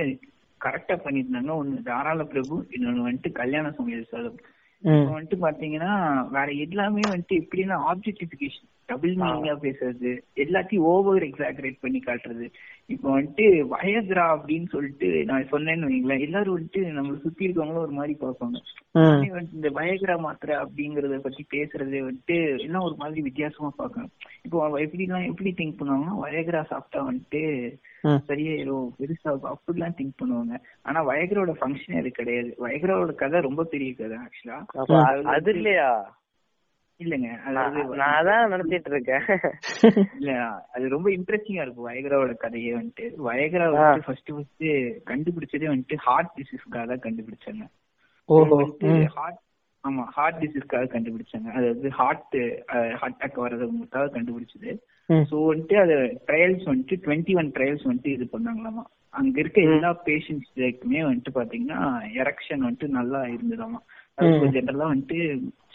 கரெக்டா 0.61 0.95
பண்ணிருந்தாங்க 1.05 1.53
ஒண்ணு 1.57 1.83
தாராள 1.83 2.25
பிரபு 2.25 2.57
இன்னொன்னு 2.71 3.07
வந்துட்டு 3.09 3.33
கல்யாண 3.33 3.71
சமையல் 3.71 4.07
இப்ப 4.83 5.13
வந்துட்டு 5.15 5.39
பாத்தீங்கன்னா 5.41 5.93
வேற 6.31 6.49
எல்லாமே 6.65 7.03
வந்துட்டு 7.09 7.37
எப்படின்னா 7.41 7.77
ஆப்ஜெக்டிபிகேஷன் 7.91 8.69
டபுள் 8.91 9.15
பேசுறது 9.65 10.11
எல்லாத்தையும் 10.45 10.87
ஓவர் 10.93 11.27
எக்ஸாகரேட் 11.29 11.83
பண்ணி 11.85 12.01
காட்டுறது. 12.07 12.47
இப்போ 12.95 13.09
வந்துட்டு 13.17 13.47
வயக்ரா 13.73 14.25
அப்படின்னு 14.35 14.69
சொல்லிட்டு 14.75 15.09
நான் 15.31 15.51
சொன்னேன்னு 15.53 15.89
வைங்களேன் 15.91 16.25
எல்லாரும் 16.27 16.57
வந்துட்டு 16.57 16.81
நம்மள 16.97 17.17
சுத்தி 17.25 17.47
இருக்கவங்களும் 17.47 17.87
ஒரு 17.87 17.95
மாதிரி 17.99 18.15
பார்ப்பாங்க. 18.23 18.59
இந்த 19.57 19.69
வயக்ரா 19.79 20.15
மாத்திரை 20.25 20.55
அப்படிங்கறத 20.63 21.19
பத்தி 21.27 21.43
பேசுறதே 21.55 22.01
வந்துட்டு 22.07 22.39
எல்லாம் 22.65 22.87
ஒரு 22.89 22.97
மாதிரி 23.03 23.21
வித்தியாசமா 23.29 23.71
பார்க்கணும். 23.83 24.13
இப்போ 24.47 24.59
அவ 24.67 24.81
எப்படிலாம் 24.87 25.29
எப்படி 25.31 25.53
திங்க் 25.61 25.79
பண்ணுவாங்கன்னா 25.81 26.17
வயக்ரா 26.25 26.63
சாப்பிட்டா 26.73 27.01
வந்துட்டு 27.11 27.43
சரியாயிரும் 28.31 28.89
பெருசாகும் 29.01 29.53
அப்படிலாம் 29.55 29.99
திங்க் 29.99 30.21
பண்ணுவாங்க. 30.23 30.55
ஆனா 30.83 30.99
வயகரோட 31.11 31.53
ஃபங்க்ஷன் 31.61 32.01
அது 32.01 32.11
கிடையாது. 32.19 32.51
வயகரோட 32.67 33.15
கதை 33.23 33.41
ரொம்ப 33.49 33.65
பெரிய 33.75 33.93
கதை 34.01 34.17
ஆக்சுவலா 34.25 34.59
அது 35.35 35.53
இல்லையா? 35.59 35.91
இல்லங்க. 37.05 37.29
நான் 38.01 38.17
அதான் 38.19 38.51
நினைச்சிட்டு 38.53 38.91
இருக்கேன் 38.95 39.27
இல்ல 40.21 40.33
அது 40.75 40.95
ரொம்ப 40.95 41.09
இன்ட்ரெஸ்டிங்கா 41.11 41.65
இருக்கும். 41.65 41.89
வயகராவோட 41.91 42.33
கதையே 42.45 42.73
வந்துட்டு. 42.79 43.07
வயகரா 43.29 43.69
வந்துட்டு 43.75 44.07
ஃபர்ஸ்ட் 44.09 44.33
ஃபர்ஸ்ட் 44.33 44.67
கண்டுபிடிச்சதே 45.11 45.71
வந்துட்டு 45.73 45.99
ஹார்ட் 46.07 46.35
டிசீஸ்க்காக 46.39 46.87
தான் 46.93 47.05
கண்டுபிடிச்சாங்க. 47.07 47.65
ஹார்ட் 49.19 49.41
ஆமா 49.85 50.03
ஹார்ட் 50.17 50.41
டிசீஸ்க்காக 50.45 50.89
கண்டுபிடிச்சாங்க. 50.95 51.49
அதாவது 51.59 51.91
ஹார்ட் 51.99 52.37
ஹார்ட் 52.71 53.17
அட்டாக் 53.19 53.43
வர்றதுக்காக 53.45 54.11
கண்டுபிடிச்சது. 54.17 54.73
சோ 55.31 55.37
வந்துட்டு 55.51 55.77
அது 55.85 55.95
ட்ரையல்ஸ் 56.29 56.67
வந்துட்டு 56.71 56.97
டுவெண்ட்டி 57.05 57.33
ஒன் 57.41 57.49
ட்ரையல்ஸ் 57.57 57.87
வந்துட்டு 57.89 58.11
இது 58.17 58.27
பண்ணாங்களாமா. 58.35 58.85
அங்க 59.21 59.41
இருக்க 59.41 59.61
எல்லா 59.69 59.91
பேஷண்ட்ஸ்க்குமே 60.05 61.01
வந்துட்டு 61.07 61.33
பாத்தீங்கன்னா 61.39 61.81
எரக்ஷன் 62.23 62.65
வந்துட்டு 62.67 62.89
நல்லா 62.99 63.23
இருந்ததாமா. 63.35 63.81
அது 64.21 64.53
ஜென்ரலா 64.57 64.87
வந்துட்டு 64.93 65.19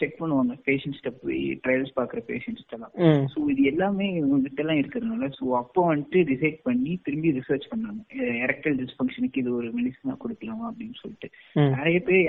செக் 0.00 0.18
பண்ணுவாங்க. 0.20 0.54
பேஷண்ட்ஸ்ட 0.68 1.10
போய் 1.20 1.42
ட்ரையல்ஸ் 1.64 1.94
பாக்குற 1.98 2.20
பேஷண்ட்ஸ் 2.30 2.74
எல்லாம் 2.76 2.94
சோ 3.32 3.38
இது 3.52 3.62
எல்லாமே 3.70 4.06
உங்ககிட்ட 4.22 4.62
எல்லாம் 4.64 4.80
இருக்கிறதுனால 4.80 5.28
சோ 5.38 5.44
அப்போ 5.60 5.82
வந்துட்டு 5.90 6.20
டிசைட் 6.30 6.58
பண்ணி 6.68 6.92
திரும்பி 7.06 7.30
ரிசர்ச் 7.38 7.66
பண்ணாங்க. 7.72 8.00
எரக்டல் 8.46 8.76
டிஸ்பங்ஷனுக்கு 8.82 9.40
இது 9.42 9.50
ஒரு 9.58 9.68
மெடிசனா 9.76 10.16
கொடுக்கலாமா 10.24 10.64
அப்படின்னு 10.70 10.96
சொல்லிட்டு. 11.02 11.28
நிறைய 11.76 11.98
பேர் 12.08 12.28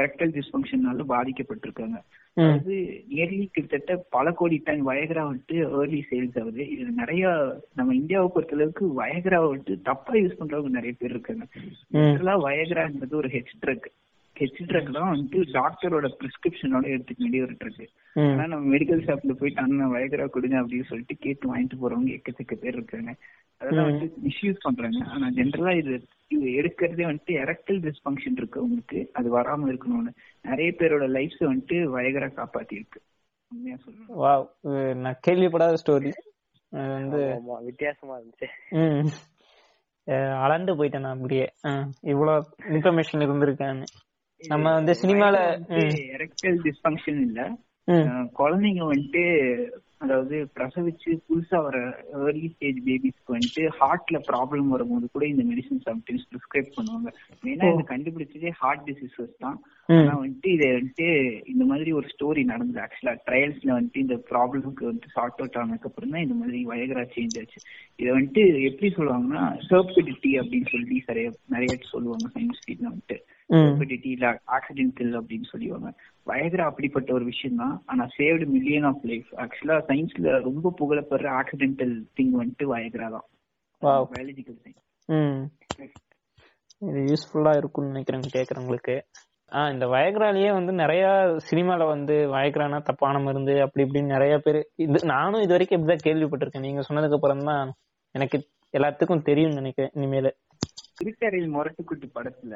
எரக்டல் 0.00 0.34
டிஸ்பங்ஷனால 0.38 1.06
பாதிக்கப்பட்டிருக்காங்க. 1.14 1.98
அதாவது 2.36 2.74
நியர்லி 3.12 3.46
கிட்டத்தட்ட 3.54 3.94
பல 4.16 4.32
கோடி 4.40 4.56
டன் 4.66 4.84
வயகரா 4.88 5.22
வந்துட்டு 5.28 5.56
ஏர்லி 5.78 6.00
சேல்ஸ் 6.10 6.36
ஆகுது. 6.42 6.62
இது 6.74 6.90
நிறைய 7.00 7.24
நம்ம 7.78 7.94
இந்தியாவை 8.00 8.28
பொறுத்த 8.34 8.58
அளவுக்கு 8.58 8.84
வயகரா 9.00 9.40
வந்துட்டு 9.46 9.76
தப்பா 9.88 10.14
யூஸ் 10.20 10.38
பண்றவங்க 10.42 10.72
நிறைய 10.78 10.94
பேர் 11.00 11.14
இருக்காங்க. 11.16 11.46
வயகரான்றது 12.46 13.16
ஒரு 13.22 13.30
ஹெச் 13.36 13.56
ட்ரக் 13.64 13.88
ஹெச் 14.38 14.60
ட்ரக் 14.70 14.90
தான் 14.96 15.10
வந்துட்டு 15.12 15.38
டாக்டரோட 15.56 16.06
பிரிஸ்கிரிப்ஷனோட 16.20 16.84
எடுத்துக்க 16.94 17.22
வேண்டிய 17.24 17.46
ஒரு 17.46 17.54
ட்ரக் 17.60 17.92
ஆனா 18.32 18.44
நம்ம 18.52 18.64
மெடிக்கல் 18.74 19.02
ஷாப்ல 19.08 19.34
போயிட்டு 19.40 19.62
அண்ணன் 19.64 19.92
வயகரா 19.94 20.26
கொடுங்க 20.36 20.56
அப்படின்னு 20.62 20.88
சொல்லிட்டு 20.90 21.16
கேட்டு 21.24 21.44
வாங்கிட்டு 21.50 21.76
போறவங்க 21.82 22.10
எக்கச்சக்க 22.18 22.54
பேர் 22.62 22.78
இருக்காங்க. 22.78 23.12
அதெல்லாம் 23.60 23.88
வந்துட்டு 23.88 24.22
மிஸ்யூஸ் 24.26 24.64
பண்றாங்க. 24.66 25.00
ஆனா 25.14 25.26
ஜென்ரலா 25.38 25.72
இது 25.82 25.94
இது 26.34 26.46
எடுக்கிறதே 26.60 27.04
வந்துட்டு 27.08 27.34
எரக்டல் 27.44 27.80
டிஸ்பங்க்ஷன் 27.86 28.38
இருக்கு 28.40 28.58
உங்களுக்கு. 28.66 29.00
அது 29.18 29.28
வராம 29.36 29.68
இருக்கணும்னு. 29.72 30.12
நிறைய 30.48 30.70
பேரோட 30.80 31.06
லைஃப்ஸ் 31.16 31.42
வந்துட்டு 31.50 31.78
வயகரா 31.96 32.28
காப்பாத்தி 32.40 32.74
இருக்கு 32.80 33.00
உண்மையா 33.52 33.76
சொல்றேன் 33.84 34.18
வாவ். 34.24 34.46
இது 34.68 34.82
நான் 35.04 35.22
கேள்விப்படாத 35.26 35.78
ஸ்டோரி 35.82 36.12
அது 36.72 36.90
வந்து 36.98 37.20
வித்தியாசமா 37.68 38.14
இருந்துச்சு. 38.18 38.48
அளண்டு 40.42 40.72
போயிட்டேன் 40.76 41.04
நான் 41.04 41.16
அப்படியே. 41.16 41.46
இவ்வளவு 42.12 42.44
இன்ஃபர்மேஷன் 42.74 43.24
இருந்திருக்கான்னு. 43.26 43.86
நம்ம 44.40 44.72
வந்து 44.72 44.92
சினிமால 44.94 45.36
எரக்டல் 46.16 46.58
டிஸ்பங்க்ஷன் 46.66 47.20
இல்ல. 47.28 47.40
குழந்தைங்க 48.38 48.82
வந்துட்டு 48.86 49.22
அதாவது 50.00 50.36
பிரசவிச்சு 50.56 51.10
புதுசா 51.28 51.58
வர 51.62 51.76
ஏர்லி 52.18 52.48
ஸ்டேஜ் 52.52 52.76
பேபிஸ்க்கு 52.86 53.34
வந்துட்டு 53.36 53.62
ஹார்ட்ல 53.78 54.18
ப்ராப்ளம் 54.28 54.68
வரும்போது 54.68 55.06
கூட 55.14 55.24
இந்த 55.26 55.42
மெடிசன் 55.42 55.80
சம்டைம்ஸ் 55.86 56.26
ப்ரிஸ்கிரைப் 56.30 56.68
பண்ணுவாங்க. 56.76 57.08
மெயினா 57.44 57.70
இது 57.72 57.84
கண்டுபிடிச்சதே 57.90 58.52
ஹார்ட் 58.60 58.84
டிசீசஸ் 58.90 59.32
தான். 59.38 59.58
ஆனா 59.88 60.12
வந்துட்டு 60.20 60.48
இதை 60.56 60.68
வந்துட்டு 60.72 61.08
இந்த 61.44 61.64
மாதிரி 61.64 61.92
ஒரு 61.92 62.08
ஸ்டோரி 62.14 62.44
நடந்தது. 62.44 62.80
ஆக்சுவலா 62.84 63.14
ட்ரையல்ஸ்ல 63.26 63.72
வந்துட்டு 63.72 63.96
இந்த 63.96 64.18
ப்ராப்ளம்க்கு 64.30 64.88
வந்துட்டு 64.90 65.14
சார்ட் 65.16 65.40
அவுட் 65.40 65.58
ஆனதுக்கு 65.62 65.90
அப்புறம் 65.90 66.10
தான் 66.10 66.26
இந்த 66.26 66.34
மாதிரி 66.34 66.60
வயகரா 66.64 67.04
சேஞ்ச் 67.16 67.38
ஆச்சு. 67.42 67.60
இதை 67.98 68.10
வந்துட்டு 68.12 68.44
எப்படி 68.70 68.90
சொல்லுவாங்கன்னா 68.98 69.44
சர்பிடிட்டி 69.70 70.32
அப்படின்னு 70.42 70.70
சொல்லி 70.70 70.98
நிறைய 71.10 71.26
நிறைய 71.56 71.78
சொல்லுவாங்க 71.94 72.28
சயின்ஸ் 72.36 72.62
ஃபீல்ட்ல 72.64 72.88
வந்துட்டு. 72.92 73.18
சர்பிடிட்டி 73.50 74.08
இல்ல 74.08 74.26
ஆக்சிடென்டல் 74.56 75.12
அப்படின்னு 75.18 75.46
சொல்லுவாங்க 75.50 75.90
வயகரா 76.26 76.64
அப்படிப்பட்ட 76.66 77.10
ஒரு 77.12 77.24
விஷயம் 77.24 77.56
தான் 77.56 77.74
ஆனா 77.86 78.04
சேவ்டு 78.16 78.46
மில்லியன் 78.46 78.84
ஆஃப் 78.84 79.04
லைஃப் 79.04 79.30
ஆக்சுவலா 79.42 79.76
சயின்ஸ்ல 79.88 80.34
ரொம்ப 80.42 80.72
புகழப்படுற 80.80 81.28
ஆக்சிடென்டல் 81.40 81.94
திங் 82.16 82.34
வந்துட்டு 82.40 82.66
வயகரா 82.74 83.08
தான். 83.16 83.26
பயாலஜிக்கல் 84.12 84.58
சயின்ஸ் 84.64 84.84
இது 86.82 87.00
யூஸ்ஃபுல்லா 87.08 87.52
இருக்கும்னு 87.56 87.92
நினைக்கிறேன் 87.92 88.34
கேக்குறவங்களுக்கு. 88.34 88.96
ஆஹ் 89.52 89.70
இந்த 89.72 89.84
வயக்ராலேயே 89.86 90.50
வந்து 90.52 90.72
நிறைய 90.72 91.04
சினிமால 91.48 91.82
வந்து 91.86 92.14
வயக்ரானா 92.34 92.78
தப்பான 92.82 93.18
மருந்து 93.18 93.54
அப்படி 93.64 93.84
இப்படின்னு 93.86 94.14
நிறைய 94.16 94.34
பேர் 94.38 94.58
இது 94.84 94.98
நானும் 95.12 95.44
இது 95.44 95.54
வரைக்கும் 95.54 95.78
இப்படிதான் 95.78 96.06
கேள்விப்பட்டிருக்கேன். 96.06 96.66
நீங்க 96.66 96.82
சொன்னதுக்கு 96.88 97.18
அப்புறம் 97.18 97.46
தான் 97.50 97.70
எனக்கு 98.14 98.38
எல்லாத்துக்கும் 98.74 99.26
தெரியும் 99.28 99.58
நினைக்கிறேன் 99.58 99.94
இனிமேல. 99.96 100.30
திருக்கரையில் 100.98 101.54
முரட்டுக்குட்டி 101.56 102.08
படத்துல 102.14 102.54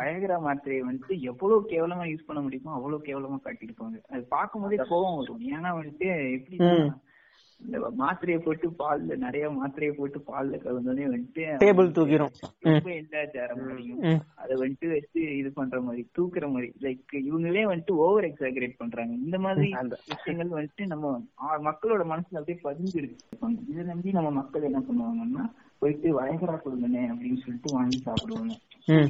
வயகரா 0.00 0.38
மாத்திரையை 0.46 0.82
வந்துட்டு 0.86 1.14
எவ்வளவு 1.30 1.60
கேவலமா 1.72 2.06
யூஸ் 2.08 2.26
பண்ண 2.28 2.40
முடியுமோ 2.46 2.72
அவ்வளவு 2.78 3.06
கேவலமா 3.10 3.38
காட்டியிருப்பாங்க. 3.44 3.98
அது 4.14 4.24
பார்க்கும்போதே 4.36 4.78
கோவம் 4.90 5.20
வரும். 5.20 5.44
ஏன்னா 5.54 5.70
வந்துட்டு 5.78 6.08
எப்படி 6.38 6.58
இந்த 7.60 7.78
மாத்திரையை 8.00 8.38
போட்டு 8.44 8.66
பால்ல 8.78 9.16
நிறைய 9.24 9.46
மாத்திரையை 9.56 9.92
போட்டு 9.96 10.18
பால்ல 10.28 10.58
கலந்தோடனே 10.62 11.08
வந்துட்டு 11.14 11.42
டேபிள் 11.62 11.90
தூக்கிரும். 11.96 12.32
ரொம்ப 12.66 12.90
எல்லாச்சார 13.00 13.50
மாதிரியும் 13.58 14.00
அதை 14.42 14.54
வந்துட்டு 14.62 14.88
வச்சு 14.94 15.22
இது 15.40 15.50
பண்ற 15.58 15.80
மாதிரி 15.86 16.02
தூக்குற 16.18 16.46
மாதிரி. 16.54 16.68
லைக் 16.84 17.12
இவங்களே 17.28 17.64
வந்துட்டு 17.70 17.96
ஓவர் 18.04 18.28
எக்ஸாகரேட் 18.30 18.80
பண்றாங்க. 18.82 19.12
இந்த 19.26 19.38
மாதிரி 19.46 19.68
விஷயங்கள் 20.14 20.56
வந்துட்டு 20.58 20.86
நம்ம 20.92 21.12
மக்களோட 21.68 22.04
மனசுல 22.12 22.40
அப்படியே 22.42 22.60
பதிஞ்சு 22.68 22.96
இருக்கு 23.02 23.58
இதை 23.72 23.84
நம்பி 23.92 24.16
நம்ம 24.18 24.32
மக்கள் 24.40 24.68
என்ன 24.70 24.82
பண்ணுவாங்கன்னா 24.88 25.46
போயிட்டு 25.80 26.08
வயகரா 26.20 26.54
கொடுங்கண்ணே 26.64 27.02
அப்படின்னு 27.12 27.40
சொல்லிட்டு 27.44 27.72
வாங்கி 27.72 27.98
சாப்பிடுவாங்க. 27.98 28.54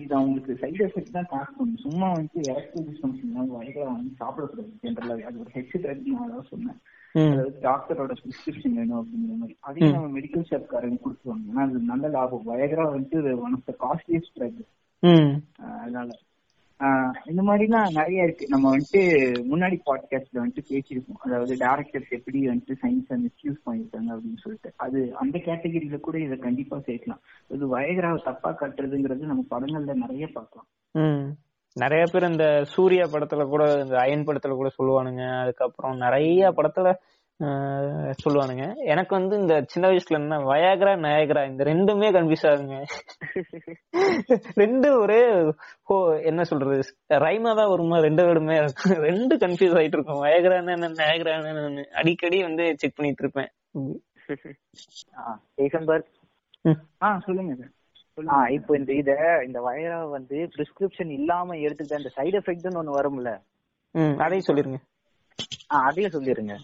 இது 0.05 0.15
அவங்களுக்கு 0.15 0.53
சைடு 0.61 0.81
எஃபெக்ட் 0.87 1.11
தான் 1.11 1.29
காசு 1.29 1.53
பண்ணும் 1.59 1.83
சும்மா 1.85 2.13
வந்துட்டு 2.15 2.41
எலக்ட்ரிக் 2.43 2.89
டிஸ்பென்ஷன் 2.89 3.35
வயகரா 3.57 3.85
வாங்கி 3.85 4.13
சாப்பிடக்கூடாது. 4.21 4.73
ஜென்ரலாவே 4.83 5.21
அது 5.21 5.39
ஒரு 5.39 5.51
ஹெச் 5.55 5.77
ட்ரக் 5.85 6.07
நான் 6.07 6.27
அதான் 6.27 6.49
சொன்னேன். 6.49 6.81
அதாவது 7.15 7.53
டாக்டரோட 7.63 8.13
பிரிஸ்கிரிப்ஷன் 8.23 8.75
வேணும் 8.75 8.99
அப்படிங்கிற 9.01 9.37
மாதிரி. 9.37 9.57
அதையும் 9.61 9.93
நம்ம 9.93 10.19
மெடிக்கல் 10.19 10.49
ஷாப்காரங்க 10.51 10.99
கொடுத்துருவாங்க. 11.05 11.47
ஏன்னா 11.51 11.63
அது 11.69 11.79
நல்ல 11.93 12.09
லாபம். 12.09 12.47
வயகரா 12.47 12.87
வந்துட்டு 12.97 13.39
one 13.41 13.53
of 13.53 13.69
the 13.71 13.75
costliest 13.85 14.37
drug 14.39 14.61
அதனால. 15.81 16.09
இந்த 17.27 17.43
மாதிரிலாம் 17.43 17.91
நிறைய 17.99 18.23
இருக்கு. 18.23 18.45
நம்ம 18.49 18.67
வந்துட்டு 18.75 19.01
முன்னாடி 19.51 19.77
பாட்காஸ்ட்ல 19.89 20.39
வந்துட்டு 20.43 20.63
பேசியிருக்கோம் 20.71 21.21
அதாவது 21.25 21.55
டேரக்டர்ஸ் 21.55 22.11
எப்படி 22.11 22.39
வந்துட்டு 22.49 22.75
சயின்ஸை 22.83 23.17
மிஸ்யூஸ் 23.25 23.61
பண்ணிருக்காங்க 23.67 24.11
அப்படின்னு 24.15 24.43
சொல்லிட்டு. 24.45 24.71
அது 24.77 25.01
அந்த 25.17 25.37
கேட்டகரியில 25.39 26.01
கூட 26.01 26.19
இதை 26.19 26.39
கண்டிப்பா 26.39 26.77
சேர்க்கலாம். 26.77 27.23
இது 27.49 27.67
வயகராவை 27.77 28.21
தப்பா 28.25 28.51
காட்டுறதுங்கிறது 28.53 29.31
நம்ம 29.33 29.45
படங்கள்ல 29.51 29.95
நிறைய 29.95 30.27
பார்க்கலாம். 30.33 30.69
நிறைய 31.77 32.05
பேர் 32.13 32.31
இந்த 32.31 32.47
சூர்யா 32.65 33.05
படத்துல 33.13 33.43
கூட 33.49 33.65
இந்த 33.83 33.97
அயன் 33.99 34.25
படத்துல 34.25 34.55
கூட 34.61 34.71
சொல்லுவானுங்க. 34.79 35.25
அதுக்கப்புறம் 35.41 35.97
நிறைய 35.97 36.53
படத்துல 36.57 36.89
சொல்லுவானுங்க. 38.23 38.65
எனக்கு 38.85 39.13
வந்து 39.15 39.35
இந்த 39.39 39.55
சின்ன 39.69 39.89
வயசுல 39.91 40.19
என்ன 40.19 40.39
வயாகரா 40.51 40.93
நயகரா 41.05 41.43
இந்த 41.51 41.63
ரெண்டுமே 41.65 42.09
கன்ஃபியூஸ் 42.17 42.47
ஆகுங்க. 42.51 42.77
ரெண்டு 44.63 44.89
ஒரே 45.01 45.21
ஓ 45.85 45.97
என்ன 46.31 46.45
சொல்றது 46.45 46.77
ரைமா 47.25 47.53
தான் 47.55 47.71
வருமா 47.71 47.99
ரெண்டு 47.99 48.25
வேர்டுமே 48.27 48.57
ரெண்டு 49.09 49.37
கன்ஃபியூஸ் 49.37 49.77
ஆயிட்டு 49.81 49.99
இருக்கும். 49.99 50.23
வயகரா 50.25 50.59
என்ன 50.63 50.91
நயகரா 51.03 51.35
என்ன 51.53 51.85
அடிக்கடி 52.03 52.41
வந்து 52.43 52.67
செக் 52.77 52.97
பண்ணிட்டு 52.97 53.25
இருப்பேன். 53.25 53.51
சொல்லுங்க 57.27 57.55
சார் 57.55 57.73
இப்போ 58.51 58.73
இந்த 58.77 58.93
இத 58.93 59.11
இந்த 59.47 59.59
வயரா 59.61 59.99
வந்து 60.11 60.37
பிரிஸ்கிரிப்ஷன் 60.55 61.11
இல்லாம 61.19 61.57
எடுத்துக்கிட்ட 61.57 62.03
இந்த 62.03 62.13
சைடு 62.19 62.37
எஃபெக்ட்னு 62.41 62.81
ஒண்ணு 62.83 62.99
வரும்ல. 62.99 63.31
அதையும் 64.25 64.49
சொல்லிருங்க. 64.49 64.79
அதையும் 65.81 66.15
சொல்லிருங்க. 66.17 66.55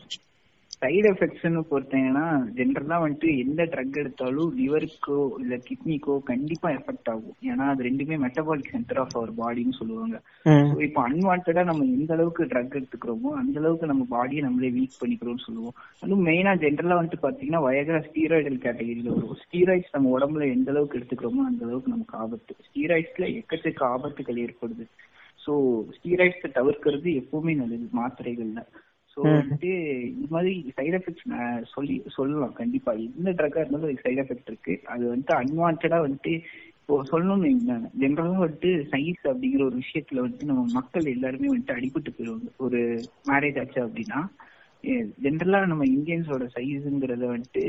சைடு 0.82 1.06
எஃபெக்ட்ஸ்னு 1.12 1.60
பொறுத்தீங்கன்னா 1.70 2.24
ஜென்ரலா 2.56 2.96
வந்துட்டு 3.02 3.28
எந்த 3.42 3.62
ட்ரக் 3.72 3.94
எடுத்தாலும் 4.00 4.50
லிவருக்கோ 4.58 5.16
இல்ல 5.42 5.54
கிட்னிக்கோ 5.68 6.14
கண்டிப்பா 6.30 6.68
எஃபெக்ட் 6.78 7.08
ஆகும். 7.12 7.36
ஏன்னா 7.50 7.66
அது 7.72 7.86
ரெண்டுமே 7.88 8.16
மெட்டபாலிக் 8.24 8.72
சென்டர் 8.74 9.00
ஆஃப் 9.02 9.16
அவர் 9.18 9.32
பாடின்னு 9.40 9.78
சொல்லுவாங்க. 9.78 10.16
இப்போ 10.86 11.00
அன்வான்டா 11.08 11.64
நம்ம 11.70 11.86
எந்த 11.96 12.12
அளவுக்கு 12.16 12.44
ட்ரக் 12.44 12.76
எடுத்துக்கிறோமோ 12.80 13.32
அந்த 13.40 13.56
அளவுக்கு 13.62 13.90
நம்ம 13.92 14.06
பாடியை 14.10 14.42
நம்மளே 14.44 14.72
வீக் 14.78 15.00
பண்ணிக்கிறோம்னு 15.02 15.46
சொல்லுவோம். 15.48 15.76
அதுவும் 16.02 16.26
மெயினா 16.28 16.54
ஜென்ரலா 16.64 16.98
வந்துட்டு 17.00 17.24
பாத்தீங்கன்னா 17.26 17.62
வயகரா 17.68 18.02
ஸ்டீராய்டல் 18.08 18.62
கேட்டகரியில 18.66 19.14
வரும். 19.16 19.36
ஸ்டீராய்ட்ஸ் 19.44 19.94
நம்ம 19.96 20.12
உடம்புல 20.18 20.50
எந்த 20.56 20.70
அளவுக்கு 20.74 20.98
எடுத்துக்கிறோமோ 21.00 21.44
அந்த 21.50 21.64
அளவுக்கு 21.68 21.94
நமக்கு 21.96 22.16
ஆபத்து. 22.24 22.54
ஸ்டீராய்ட்ஸ்ல 22.68 23.28
எக்கச்சக்க 23.40 23.82
ஆபத்துகள் 23.96 24.42
ஏற்படுது. 24.46 24.86
ஸோ 25.44 25.54
ஸ்டீராய்ட்ஸை 25.96 26.50
தவிர்க்கிறது 26.58 27.08
எப்பவுமே 27.22 27.54
நல்லது 27.56 27.88
மாத்திரைகள்ல. 28.00 28.60
ஸோ 29.16 29.22
வந்துட்டு 29.26 29.68
இது 30.16 30.26
மாதிரி 30.34 30.52
சைட் 30.78 30.96
எஃபெக்ட்ஸ் 30.98 31.26
சொல்லி 31.74 31.94
சொல்லலாம். 32.16 32.54
கண்டிப்பா. 32.60 32.92
எந்த 33.04 33.30
ட்ரக்கா 33.38 33.60
இருந்தாலும் 33.62 33.88
அதுக்கு 33.88 34.06
சைட் 34.06 34.22
எஃபெக்ட் 34.22 34.50
இருக்கு. 34.50 34.74
அது 34.92 35.04
வந்துட்டு 35.12 35.34
அன்வான்டா 35.42 35.98
வந்துட்டு 36.06 36.32
இப்போ 36.80 36.96
சொல்லணும்னு 37.10 37.76
ஜென்ரலா 38.02 38.34
வந்துட்டு 38.42 38.72
சயின்ஸ் 38.90 39.24
அப்படிங்கிற 39.30 39.62
ஒரு 39.68 39.76
விஷயத்துல 39.84 40.22
வந்துட்டு 40.24 40.50
நம்ம 40.50 40.64
மக்கள் 40.78 41.06
எல்லாருமே 41.14 41.48
வந்துட்டு 41.52 41.76
அடிபட்டு 41.76 42.10
போயிருவாங்க 42.16 42.50
ஒரு 42.66 42.80
மேரேஜ் 43.30 43.58
ஆச்சு 43.62 43.80
அப்படின்னா 43.86 44.20
ஜென்ரலா 45.24 45.60
நம்ம 45.70 45.86
இந்தியன்ஸோட 45.94 46.44
சைஸ்ங்கிறத 46.56 47.24
வந்துட்டு 47.32 47.62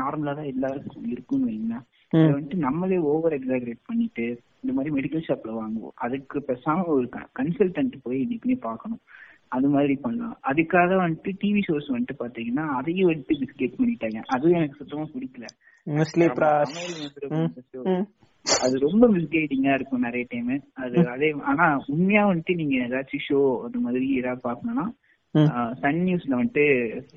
நார்மலா 0.00 0.34
தான் 0.40 0.52
எல்லாருக்கும் 0.52 1.08
இருக்கும்னு 1.14 1.48
வைங்க 1.50 1.74
அதை 2.12 2.28
வந்துட்டு 2.34 2.58
நம்மளே 2.66 3.00
ஓவர் 3.12 3.36
எக்ஸாகரேட் 3.38 3.82
பண்ணிட்டு 3.88 4.26
இந்த 4.62 4.72
மாதிரி 4.76 4.94
மெடிக்கல் 4.96 5.26
ஷாப்ல 5.26 5.50
வாங்குவோம். 5.58 5.96
அதுக்கு 6.04 6.38
பேசாம 6.48 6.86
ஒரு 6.96 7.06
கன்சல்டன்ட் 7.38 7.96
போய் 8.06 8.18
இன்னைக்குமே 8.24 8.56
பார்க்கணும். 8.68 9.02
அது 9.52 9.68
மாதிரி 9.68 9.94
பண்ணலாம். 10.02 10.36
அதுக்காக 10.50 10.90
வந்துட்டு 11.02 11.30
டிவி 11.42 11.60
ஷோஸ் 11.68 11.88
வந்துட்டு 11.94 12.16
பாத்தீங்கன்னா 12.22 12.64
அதையும் 12.78 13.10
வந்துட்டு 13.10 13.38
பிஸ்கெட் 13.40 13.78
பண்ணிட்டாங்க. 13.80 14.20
அதுவும் 14.34 14.58
எனக்கு 14.58 14.80
சுத்தமா 14.80 15.04
பிடிக்கல. 15.14 15.46
அது 18.46 18.76
ரொம்ப 18.78 19.04
மிஸ்கைடிங்கா 19.08 19.72
இருக்கும் 19.74 20.04
நிறைய 20.04 20.24
டைம் 20.28 20.50
அது 20.82 20.98
அதே 21.08 21.28
ஆனா 21.50 21.66
உண்மையா 21.86 22.22
வந்துட்டு 22.28 22.54
நீங்க 22.54 22.76
ஏதாச்சும் 22.86 23.26
ஷோ 23.28 23.40
அது 23.66 23.80
மாதிரி 23.80 24.06
ஏதாவது 24.20 24.42
பாக்கணும்னா 24.48 24.86
சன் 25.82 26.00
நியூஸ்ல 26.06 26.38
வந்துட்டு 26.38 26.64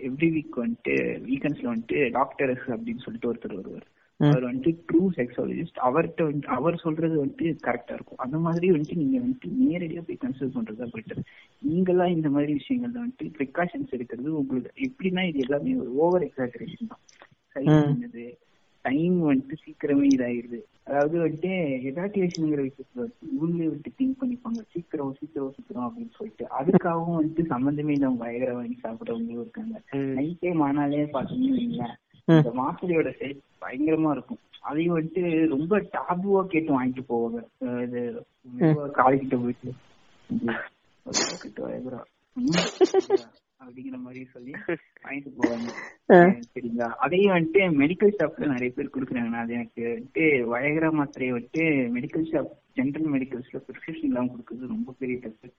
எவ்ரி 0.10 0.30
வீக் 0.36 0.58
வந்துட்டு 0.64 0.96
வீக்கெண்ட்ஸ்ல 1.30 1.68
வந்துட்டு 1.72 2.00
டாக்டர்ஸ் 2.12 2.68
அப்படின்னு 2.76 3.04
சொல்லிட்டு 3.06 3.30
ஒருத்தர் 3.32 3.56
வருவார். 3.56 3.88
அவர் 4.20 4.44
வந்துட்டு 4.44 4.72
ட்ரூ 4.90 5.02
செக்ஸாலஜிஸ்ட் 5.18 5.80
அவர்கிட்ட 5.88 6.24
வந்து 6.24 6.48
அவர் 6.48 6.76
சொல்றது 6.84 7.16
வந்துட்டு 7.22 7.48
கரெக்டா 7.68 7.94
இருக்கும். 7.94 8.18
அந்த 8.18 8.38
மாதிரி 8.38 8.68
வந்துட்டு 8.72 9.00
நீங்க 9.02 9.18
வந்துட்டு 9.20 9.50
நேரடியா 9.62 10.02
போய் 10.08 10.24
கன்சல்ட் 10.24 10.56
பண்றதா 10.58 10.88
பெட்டர் 10.96 11.22
நீங்களாம் 11.62 12.16
இந்த 12.18 12.30
மாதிரி 12.30 12.54
விஷயங்கள்ல 12.54 13.04
வந்துட்டு 13.04 13.34
ப்ரிகாஷன்ஸ் 13.40 13.96
எடுக்கிறது 13.98 14.30
உங்களுக்கு 14.42 14.86
எப்படின்னா 14.88 15.24
இது 15.30 15.40
எல்லாமே 15.40 15.76
ஒரு 15.76 15.92
ஓவர் 15.96 16.26
எக்ஸாகரேஷன் 16.30 16.92
தான். 16.94 17.04
சைனது 17.56 18.26
டைம் 18.86 19.18
வந்துட்டு 19.22 19.56
சீக்கிரமே 19.64 20.06
இதாயிருது. 20.14 20.60
அதாவது 20.88 21.16
வந்துட்டு 21.20 21.52
எவாக்குவேஷன்ங்கிற 21.90 22.62
விஷயத்துல 22.70 23.04
வந்து 23.04 23.28
இவங்களே 23.36 23.68
வந்துட்டு 23.70 23.98
திங்க் 24.00 24.18
பண்ணிப்பாங்க. 24.22 24.62
சீக்கிரம் 24.74 25.14
சீக்கிரம் 25.20 25.54
சீக்கிரம் 25.58 25.86
அப்படின்னு 25.88 26.18
சொல்லிட்டு. 26.18 26.46
அதுக்காகவும் 26.60 27.18
வந்துட்டு 27.20 27.46
சம்மந்தமே 27.54 27.96
இல்லாம 27.98 28.20
பயங்கர 28.24 28.54
வாங்கி 28.54 28.78
சாப்பிடறவங்களும் 28.86 29.44
இருக்காங்க. 29.46 29.76
நைட் 30.18 30.42
டைம் 30.42 30.64
ஆனாலே 30.70 31.06
பாத்தீங்கன்னு 31.18 31.60
வைங்களேன் 31.60 31.96
இந்த 32.28 32.52
மாத்திரையோட 32.60 33.10
சேல் 33.20 33.40
பயங்கரமா 33.64 34.12
இருக்கும். 34.12 34.42
அதையும் 34.70 34.96
வந்துட்டு 34.98 35.24
ரொம்ப 35.48 35.80
டாபுவா 35.96 36.42
கேட்டு 36.46 36.72
வாங்கிட்டு 36.76 37.04
போவாங்க. 37.10 37.40
இது 37.86 38.02
காலேஜ்கிட்ட 39.00 39.38
போயிட்டு 39.44 39.72
அப்படிங்கிற 43.62 43.98
மாதிரி 44.06 44.22
சொல்லி 44.32 44.54
வாங்கிட்டு 45.04 45.30
போவாங்க. 45.38 45.68
சரிங்களா 46.54 46.88
அதையும் 47.04 47.36
வந்துட்டு 47.36 47.62
மெடிக்கல் 47.82 48.16
ஷாப்ல 48.18 48.48
நிறைய 48.48 48.70
பேர் 48.76 48.94
கொடுக்குறாங்க 48.96 49.38
அது 49.44 49.54
எனக்கு 49.54 49.84
வந்துட்டு 49.90 50.24
வயகர 50.46 50.88
மாத்திரையை 50.92 51.34
வந்துட்டு 51.36 51.66
மெடிக்கல் 51.96 52.26
ஷாப் 52.32 52.50
ஜென்ரல் 52.78 53.08
மெடிக்கல்ஸ்ல 53.16 53.62
பிரிஸ்கிரிப்ஷன் 53.68 54.10
இல்லாம 54.10 54.32
கொடுக்குறது 54.34 54.74
ரொம்ப 54.76 54.96
பெரிய 55.00 55.18
தப்பு. 55.20 55.50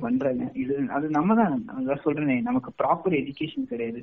பண்றாங்க. 0.00 0.44
இது 0.54 0.74
அது 0.88 1.06
நம்ம 1.08 1.34
தான். 1.34 1.54
சொல்றேனே 2.04 2.36
நமக்கு 2.42 2.70
ப்ராப்பர் 2.82 3.18
எஜுகேஷன் 3.20 3.70
கிடையாது. 3.72 4.00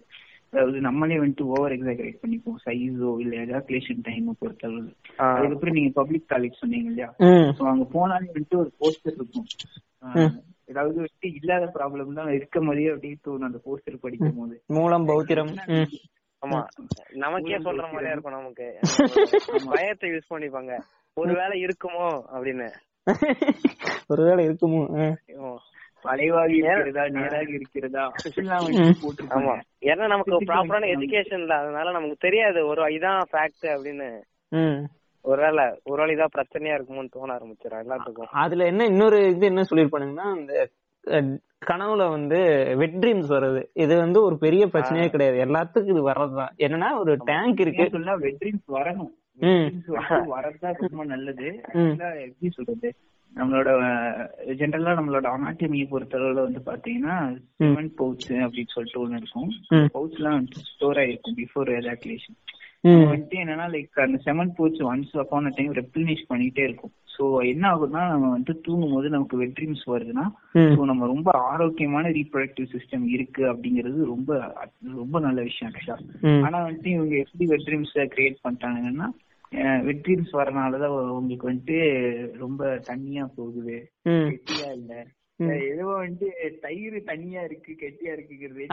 அதாவது 0.53 0.77
நம்மளே 0.81 1.17
வந்துட்டு 1.19 1.45
ஓவர் 1.47 1.73
எக்ஸாகரேட் 1.75 2.21
பண்ணிப்போம் 2.21 2.59
சைஸோ 2.65 3.09
இல்ல 3.19 3.33
எஜாகுலேஷன் 3.43 4.03
டைம் 4.03 4.27
பொறுத்தளவு. 4.41 4.89
அதுக்கப்புறம் 5.31 5.73
நீங்க 5.73 5.91
பப்ளிக் 5.93 6.29
காலேஜ் 6.29 6.59
சொன்னீங்க 6.59 6.89
இல்லையா? 6.89 7.09
ஸோ 7.51 7.63
அங்க 7.67 7.85
போனாலே 7.95 8.29
வந்துட்டு 8.29 8.57
ஒரு 8.57 8.71
போஸ்டர் 8.79 9.17
இருக்கும். 9.17 9.47
ஏதாவது 10.67 10.97
வந்துட்டு 10.97 11.29
இல்லாத 11.33 11.65
ப்ராப்ளம் 11.73 12.13
தான் 12.13 12.31
இருக்க 12.33 12.61
மாதிரியே 12.61 12.91
அப்படின்னு 12.93 13.19
தோணும் 13.25 13.49
அந்த 13.49 13.59
போஸ்டர் 13.65 14.03
படிக்கும் 14.05 14.39
போது 14.39 14.55
மூலம் 14.69 15.07
பௌத்திரம். 15.07 15.53
ஆமா. 16.41 16.59
நமக்கே 17.17 17.59
சொல்ற 17.59 17.85
மாதிரியா 17.93 18.13
இருக்கும் 18.13 18.37
நமக்கு. 18.37 18.67
பயத்தை 19.69 20.09
யூஸ் 20.11 20.31
பண்ணிப்பாங்க. 20.33 20.73
ஒருவேளை 21.17 21.55
இருக்குமோ 21.65 22.07
அப்படின்னு. 22.33 22.67
ஒருவேளை 24.07 24.41
இருக்குமோ. 24.45 24.81
வளைவாக 26.05 26.49
இருக்கிறதா 26.51 27.07
நேராக 27.09 27.49
இருக்கிறதா? 27.49 28.03
ஆமா. 29.37 29.55
ஏன்னா 29.83 30.07
நமக்கு 30.07 30.39
ப்ராப்பரான 30.41 30.89
எஜுகேஷன் 30.93 31.39
இல்ல. 31.39 31.55
அதனால 31.55 31.91
நமக்கு 31.91 32.15
தெரியாது. 32.19 32.67
ஒரு 32.67 32.81
இதான் 32.89 33.21
ஃபேக்ட் 33.31 33.67
அப்படின்னு. 33.67 34.09
ம். 34.51 34.79
ஒருவேளை 35.25 35.63
ஒருவேளை 35.83 36.15
இதான் 36.15 36.35
பிரச்சனையா 36.35 36.75
இருக்குமோன்னு 36.75 37.09
தோண 37.09 37.33
ஆரம்பிச்சிடும் 37.33 37.83
எல்லாத்துக்கும். 37.83 38.29
அதுல 38.37 38.65
என்ன 38.65 38.85
இன்னொரு 38.85 39.29
இது 39.29 39.45
என்ன 39.45 39.61
சொல்லிருப்பானுங்கன்னா 39.61 40.27
அந்த 40.33 40.53
அஹ், 41.07 41.35
கனவுல 41.65 42.09
வந்து 42.09 42.37
வெட் 42.75 42.95
ட்ரீம்ஸ் 42.95 43.29
வருது 43.29 43.61
இது 43.73 43.97
வந்து 43.97 44.23
ஒரு 44.23 44.37
பெரிய 44.37 44.65
பிரச்சனையே 44.65 45.09
கிடையாது. 45.09 45.37
எல்லாத்துக்கும் 45.45 45.89
இது 45.89 46.09
வர்றதுதான். 46.09 46.53
என்னன்னா 46.57 46.99
ஒரு 46.99 47.17
டேங்க் 47.25 47.59
இருக்கு. 47.59 47.89
சொன்னா 47.91 48.15
வெட்ரிங்ஸ் 48.17 48.65
வரணும். 48.71 49.13
வரதுதான் 50.29 50.77
ரொம்ப 50.85 51.05
நல்லது. 51.05 51.47
எப்படி 52.23 52.49
சொல்றது? 52.49 52.89
நம்மளோட 53.33 53.69
ஜென்ரலா 54.53 54.91
நம்மளோட 54.93 55.27
அனாட்டமியை 55.29 55.87
பொறுத்தளவுல 55.89 56.43
வந்து 56.43 56.61
பாத்தீங்கன்னா 56.65 57.17
சிமெண்ட் 57.57 57.97
பவுச் 57.97 58.27
அப்படின்னு 58.43 58.73
சொல்லிட்டு 58.73 59.01
ஒண்ணு 59.03 59.19
இருக்கும். 59.21 59.49
பவுச் 59.95 60.15
எல்லாம் 60.15 60.45
ஸ்டோர் 60.69 60.97
ஆயிருக்கும் 60.97 61.37
பிஃபோர் 61.37 61.71
எவாக்குலேஷன் 61.73 62.37
ம். 62.83 63.03
வந்துட்டு 63.03 63.37
என்னன்னா 63.37 63.65
லைக் 63.69 63.99
அந்த 63.99 64.17
செமன் 64.25 64.55
பவுச் 64.57 64.79
ஒன்ஸ் 64.83 65.13
அப்பான 65.17 65.51
டைம் 65.55 65.73
ரெப்ளினிஷ் 65.73 66.25
பண்ணிட்டே 66.29 66.63
இருக்கும் 66.63 66.93
சோ 67.15 67.45
என்ன 67.45 67.63
ஆகுதுன்னா 67.69 68.01
நம்ம 68.07 68.29
வந்து 68.29 68.53
தூங்கும் 68.61 68.91
போது 68.91 69.09
நமக்கு 69.09 69.37
வெட்ரீம்ஸ் 69.43 69.85
வருதுன்னா. 69.87 70.25
ஸோ 70.73 70.81
நம்ம 70.83 71.05
ரொம்ப 71.05 71.29
ஆரோக்கியமான 71.51 72.09
ரீப்ரொடக்டிவ் 72.09 72.67
சிஸ்டம் 72.73 73.05
இருக்கு 73.07 73.43
அப்படிங்கிறது 73.53 74.05
ரொம்ப 74.05 74.31
ரொம்ப 74.95 75.19
நல்ல 75.19 75.41
விஷயம் 75.41 75.71
ஆக்சுவலா. 75.71 75.97
ஆனா 76.45 76.57
வந்துட்டு 76.65 76.87
இவங்க 76.87 77.15
எப்படி 77.17 77.47
வெட்ரீம்ஸ் 77.47 77.95
கிரியேட் 78.15 78.43
பண்ணிட்டாங்கன்னா 78.43 79.07
வெட்ரீம்ஸ் 79.87 80.31
வரனாலதான் 80.31 80.95
உங்களுக்கு 81.17 81.49
வந்துட்டு 81.51 81.77
ரொம்ப 82.37 82.63
தண்ணியா 82.89 83.25
போகுது. 83.35 83.77
கெட்டியா 84.05 84.69
இல்ல. 84.71 84.93
ஏதோ 85.71 85.85
வந்துட்டு 86.01 86.27
தயிர் 86.59 86.95
தண்ணியா 87.09 87.41
இருக்கு 87.43 87.71
கெட்டியா 87.81 88.11
இருக்குங்கிறது 88.13 88.63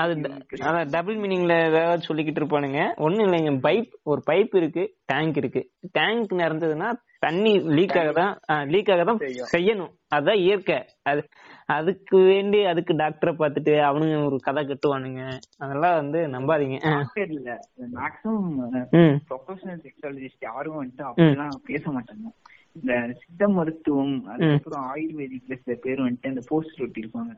அது 0.70 0.90
டபுள் 0.90 1.16
மீனிங்ல 1.16 1.56
ஏதாவது 1.70 2.06
சொல்லிக்கிட்டு 2.08 2.40
இருப்பானுங்க. 2.42 2.82
ஒண்ணும் 2.96 3.26
இல்லைங்க 3.26 3.52
பைப் 3.66 3.90
ஒரு 4.02 4.22
பைப் 4.30 4.54
இருக்கு 4.56 4.84
டேங்க் 5.04 5.37
இருக்கு. 5.37 5.62
டேங்க் 5.92 6.32
நிறைஞ்சதுன்னா 6.32 6.90
தண்ணி 7.18 7.52
லீக் 7.76 7.98
ஆக 7.98 8.12
தான் 8.12 8.34
லீக் 8.68 8.90
ஆக 8.90 9.04
தான் 9.04 9.20
செய்யணும். 9.52 9.92
அதுதான் 10.08 10.40
இயற்கை. 10.46 10.78
அது 11.02 11.20
அதுக்கு 11.68 12.16
வேண்டி 12.16 12.64
அதுக்கு 12.64 12.92
டாக்டரை 12.94 13.33
பார்த்துட்டு 13.38 13.74
அவனுங்க 13.88 14.16
ஒரு 14.24 14.38
கதை 14.46 14.62
கட்டுவானுங்க. 14.64 15.22
அதெல்லாம் 15.59 15.94
வந்து 15.94 16.20
நம்பாதீங்க. 16.35 16.79
இல்ல 17.37 17.50
மேக்ஸிமம் 18.00 18.50
ப்ரொஃபஷனல் 19.31 19.81
செக்ஸாலஜிஸ்ட் 19.87 20.48
யாரும் 20.50 20.81
வந்துட்டு 20.81 21.05
அப்படிலாம் 21.09 21.57
பேச 21.70 21.85
மாட்டாங்க. 21.90 22.27
இந்த 22.72 22.92
சித்த 23.20 23.48
மருத்துவம் 23.48 24.14
அதுக்கப்புறம் 24.31 24.85
ஆயுர்வேதிக்ல 24.92 25.57
சில 25.64 25.74
பேர் 25.83 26.05
வந்துட்டு 26.07 26.33
அந்த 26.33 26.42
போஸ்ட் 26.48 26.81
ஒட்டி 26.81 27.03
இருப்பாங்க. 27.05 27.33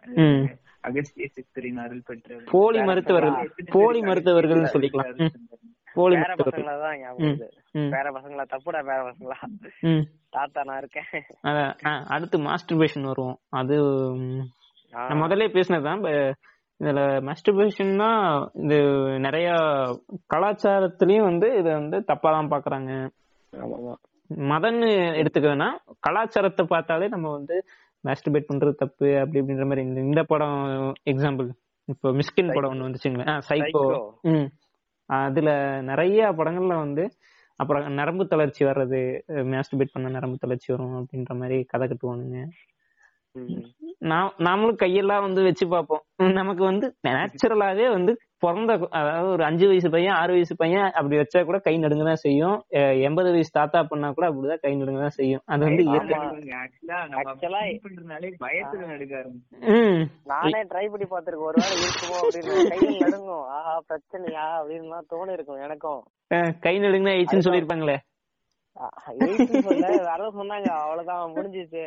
அகஸ்திய 0.89 1.29
சித்தரின் 1.37 1.83
அருள் 1.85 2.07
பெற்ற 2.07 2.39
போலி 2.51 2.83
மருத்துவர்கள் 2.83 3.69
போலி 3.77 4.01
மருத்துவர்கள்னு 4.03 4.75
சொல்லிக்கலாம். 4.75 5.35
போலி 5.97 6.17
பேர 6.17 6.35
பசங்களா 6.39 6.75
தான் 6.81 6.99
ஞாபகம். 6.99 7.39
பேர 7.95 8.07
பசங்களா? 8.17 8.45
தப்புடா 8.53 8.81
பேர 8.89 9.01
பசங்களா? 9.09 9.39
ம். 9.83 10.05
தாத்தா 10.31 10.63
நான் 10.65 10.79
இருக்கேன். 10.79 11.11
அடுத்து 12.07 12.39
மாஸ்டர்பேஷன் 12.39 13.03
வருவோம். 13.03 13.39
அது. 13.51 13.77
நான் 14.93 15.23
முதல்ல 15.23 15.47
பேசினதுதான் 15.53 16.03
இதுல 16.81 17.01
மாஸ்டர்பேஷன் 17.27 17.97
தான் 17.97 18.21
இது 18.55 18.79
நிறைய 19.19 19.49
கலாச்சாரத்திலயும் 20.35 21.23
வந்து 21.23 21.57
இத 21.57 21.73
வந்து 21.73 22.05
தப்பா 22.05 22.31
தான் 22.31 22.51
பாக்குறாங்க. 22.51 22.91
மதன்னு 24.53 24.89
எடுத்துக்கிறதுனா 25.21 25.69
கலாச்சாரத்தை 26.01 26.67
பார்த்தாலே 26.69 27.09
நம்ம 27.09 27.31
வந்து 27.31 27.57
மாஸ்டர்பேட் 28.05 28.51
பண்றது 28.51 28.73
தப்பு 28.75 29.07
அப்படி 29.19 29.41
அப்படின்ற 29.41 29.67
மாதிரி. 29.67 29.85
இந்த 30.05 30.23
படம் 30.23 30.59
எக்ஸாம்பிள் 31.11 31.49
இப்போ 31.89 32.09
மிஸ்கின் 32.11 32.55
படம் 32.55 32.73
ஒண்ணு 32.73 32.87
வந்துச்சுங்களேன். 32.87 33.41
சைக்கோ. 33.49 33.83
ம். 34.23 34.49
அதுல 35.11 35.51
நிறைய 35.83 36.33
படங்கள்ல 36.33 36.77
வந்து 36.77 37.05
அப்புறம் 37.61 37.85
நரம்பு 37.93 38.25
தளர்ச்சி 38.27 38.63
வர்றது 38.65 39.01
மாஸ்டர்பேட் 39.53 39.93
பண்ண 39.93 40.09
நரம்பு 40.09 40.39
தளர்ச்சி 40.39 40.69
வரும் 40.73 40.97
அப்படின்ற 41.01 41.35
மாதிரி 41.35 41.59
கதை 41.65 41.87
கட்டுவானுங்க. 41.89 42.39
நாமளும் 44.47 44.81
கையெல்லாம் 44.83 45.25
வந்து 45.27 45.41
வச்சு 45.43 45.65
பார்ப்போம். 45.69 46.03
நமக்கு 46.33 46.63
வந்து 46.65 46.87
நேச்சுரலாவே 47.09 47.87
வந்து 47.91 48.13
பிறந்த 48.43 48.73
அதாவது 48.99 49.29
ஒரு 49.35 49.43
அஞ்சு 49.49 49.67
வயசு 49.69 49.89
பையன் 49.95 50.17
ஆறு 50.21 50.33
வயசு 50.37 50.55
பையன் 50.63 50.89
அப்படி 50.99 51.17
வச்சா 51.21 51.41
கூட 51.49 51.59
கை 51.67 51.75
நடுங்க 51.83 52.05
தான் 52.09 52.23
செய்யும் 52.25 52.57
எண்பது 53.09 53.31
வயசு 53.35 53.51
தாத்தா 53.59 53.81
பண்ணா 53.91 54.09
கூட 54.17 54.27
அப்படிதான் 54.31 54.63
கை 54.65 54.73
நடுங்க 54.81 55.01
தான் 55.05 55.17
செய்யும். 55.21 55.43
அது 55.53 55.65
வந்து 55.69 55.85
நானே 60.33 60.61
ட்ரை 60.73 60.85
பண்ணி 60.93 61.07
பார்த்திருக்கேன். 61.13 61.49
ஒருவேளை 61.51 61.77
இருக்குமோ 61.85 62.19
அப்படின்னு. 62.23 62.69
கையில் 62.73 63.03
நடுங்கும். 63.05 63.47
ஆஹா 63.57 63.75
பிரச்சனையா 63.89 64.47
அப்படின்னு 64.59 65.01
தோணி 65.15 65.37
இருக்கும் 65.39 65.65
எனக்கும். 65.67 66.03
கை 66.67 66.75
நடுங்க 66.85 67.11
ஆயிடுச்சுன்னு 67.15 67.49
சொல்லிருப்பாங்களே 67.49 67.99
சொன்னாங்க. 70.39 70.69
அவ்வளவுதான் 70.83 71.35
முடிஞ்சிச்சு. 71.37 71.87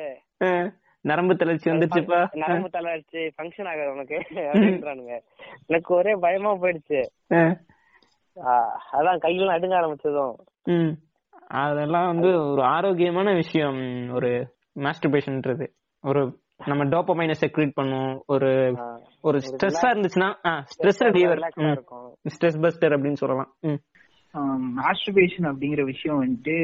நரம்பு 1.01 1.35
தளர்ச்சி 1.35 1.71
வந்துருச்சுப்பா 1.71 2.35
நரம்பு 2.35 2.69
தளர்ச்சி 2.69 3.17
ஃபங்க்ஷன் 3.17 3.67
ஆகாது 3.67 3.91
உனக்கு. 3.91 4.25
அப்படின்றானுங்க. 4.35 5.19
எனக்கு 5.65 5.95
ஒரே 5.95 6.13
பயமா 6.19 6.55
போயிடுச்சு. 6.55 7.05
அதான் 8.93 9.19
கையில 9.21 9.45
நடுங்க 9.45 9.75
ஆரம்பிச்சதும். 9.75 10.35
ம். 10.63 10.91
அதெல்லாம் 11.47 12.05
வந்து 12.05 12.51
ஒரு 12.51 12.63
ஆரோக்கியமான 12.63 13.33
விஷயம் 13.33 14.09
ஒரு 14.13 14.53
மாஸ்டர்பேஷன்ன்றது 14.75 15.67
ஒரு 16.01 16.37
நம்ம 16.65 16.85
டோப்பமைனை 16.85 17.33
செக்ரேட் 17.41 17.71
பண்ணும். 17.73 18.23
ஒரு 18.27 18.75
ஒரு 19.21 19.37
ஸ்ட்ரெஸ்ஸா 19.37 19.85
இருந்துச்சுன்னா 19.85 20.33
ஸ்ட்ரெஸ் 20.45 21.03
ரிலீவர் 21.03 21.39
ஸ்ட்ரெஸ் 22.23 22.61
பஸ்டர் 22.61 22.97
அப்படின்னு 22.97 23.13
சொல்லலாம். 23.13 23.55
ம். 23.59 23.79
மாஸ்டர்பேஷன் 24.79 25.43
அப்படிங்கிற 25.43 25.81
விஷயம் 25.81 26.23
வந்துட்டு. 26.23 26.55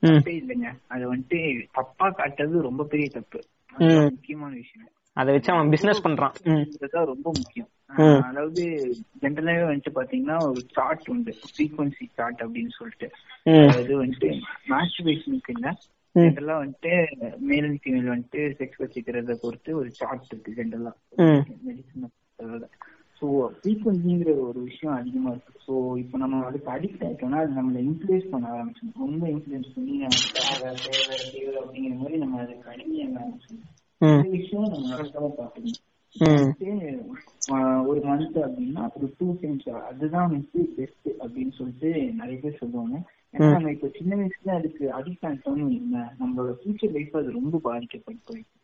தப்பே 0.00 0.40
இல்லைங்க. 0.40 0.72
அது 0.88 1.16
வந்துட்டு 1.16 1.66
தப்பா 1.72 2.06
காட்டுறது 2.06 2.60
ரொம்ப 2.60 2.84
பெரிய 2.84 3.08
தப்பு. 3.12 3.40
முக்கியமான 3.78 4.54
விஷயம். 4.54 4.88
அதை 5.12 5.34
வச்சு 5.34 5.52
அவன் 5.52 5.68
பிசினஸ் 5.68 6.06
பண்றான். 6.06 6.64
இதுதான் 6.66 7.04
ரொம்ப 7.04 7.32
முக்கியம். 7.38 7.68
அதாவது 8.22 8.94
ஜென்ரலாவே 9.20 9.64
வந்துட்டு 9.70 9.90
பாத்தீங்கன்னா 9.94 10.42
ஒரு 10.48 10.60
சார்ட் 10.70 11.08
உண்டு. 11.08 11.34
ஃப்ரீக்வன்சி 11.56 12.06
சார்ட் 12.14 12.40
அப்படின்னு 12.40 12.68
சொல்லிட்டு. 12.68 13.10
அது 13.76 14.04
வந்துட்டு 14.04 14.40
மாஸ்டர்பேஷனுக்கு 14.68 15.54
இல்ல. 15.54 15.78
ஜென்ரலா 16.14 16.54
வந்துட்டு 16.62 16.92
மேல் 17.38 17.62
அண்ட் 17.62 17.80
ஃபீமேல் 17.84 18.12
வந்துட்டு 18.12 18.40
செக்ஸ் 18.58 18.78
வச்சுக்கிறத 18.78 19.34
பொறுத்து 19.42 19.76
ஒரு 19.76 19.90
சார்ட் 19.90 20.24
இருக்கு 20.30 20.54
ஜென்ரலா. 20.56 20.92
மெடிசன் 21.16 22.64
ஸோ 23.22 23.26
ஃப்ரீக்வன்சிங்கிற 23.56 24.30
ஒரு 24.46 24.60
விஷயம் 24.62 24.94
அதிகமா 24.94 25.30
இருக்கு. 25.30 25.52
ஸோ 25.66 25.72
இப்போ 25.98 26.16
நம்ம 26.18 26.42
அதுக்கு 26.48 26.70
அடிக்ட் 26.70 27.04
ஆயிட்டோம்னா 27.06 27.40
அது 27.42 27.52
நம்மளை 27.58 27.80
இன்ஃபுளுஸ் 27.88 28.30
பண்ண 28.30 28.46
ஆரம்பிச்சிடும். 28.54 29.00
ரொம்ப 29.04 29.24
இன்ஃபுளுஸ் 29.34 29.74
பண்ணி 29.74 29.94
நம்ம 30.02 30.20
தேவை 30.36 30.70
தேவை 30.84 31.16
தேவை 31.34 31.56
அப்படிங்கிற 31.62 31.94
மாதிரி 32.00 32.18
நம்ம 32.24 32.40
அதுக்கு 32.44 32.72
அடிமையாக 32.74 33.26
இந்த 34.00 34.28
விஷயம் 34.36 34.72
நம்ம 34.72 34.86
நடக்காம 34.94 35.30
பார்க்கணும் 35.40 35.78
ஒரு 37.90 38.00
மந்த் 38.06 38.38
அப்படின்னா 38.46 38.84
ஒரு 38.96 39.08
டூ 39.18 39.26
டைம்ஸ் 39.42 39.68
அதுதான் 39.90 40.30
வந்து 40.32 40.60
பெஸ்ட் 40.76 41.08
அப்படின்னு 41.22 41.52
சொல்லிட்டு 41.58 41.90
நிறைய 42.20 42.36
பேர் 42.42 42.60
சொல்லுவாங்க. 42.62 42.96
ஏன்னா 43.34 43.48
நம்ம 43.54 43.70
இப்ப 43.70 43.90
சின்ன 43.98 44.16
வயசுல 44.20 44.54
அதுக்கு 44.58 44.84
அடிக்ட் 44.98 45.26
ஆகிட்டோம்னு 45.28 45.66
நம்மளோட 46.20 46.52
ஃபியூச்சர் 46.60 46.94
லைஃப் 46.96 47.20
அது 47.20 47.38
ரொம்ப 47.38 47.60
பாதிக்கப்பட்டு 47.68 48.22
போயிருக்கு 48.28 48.58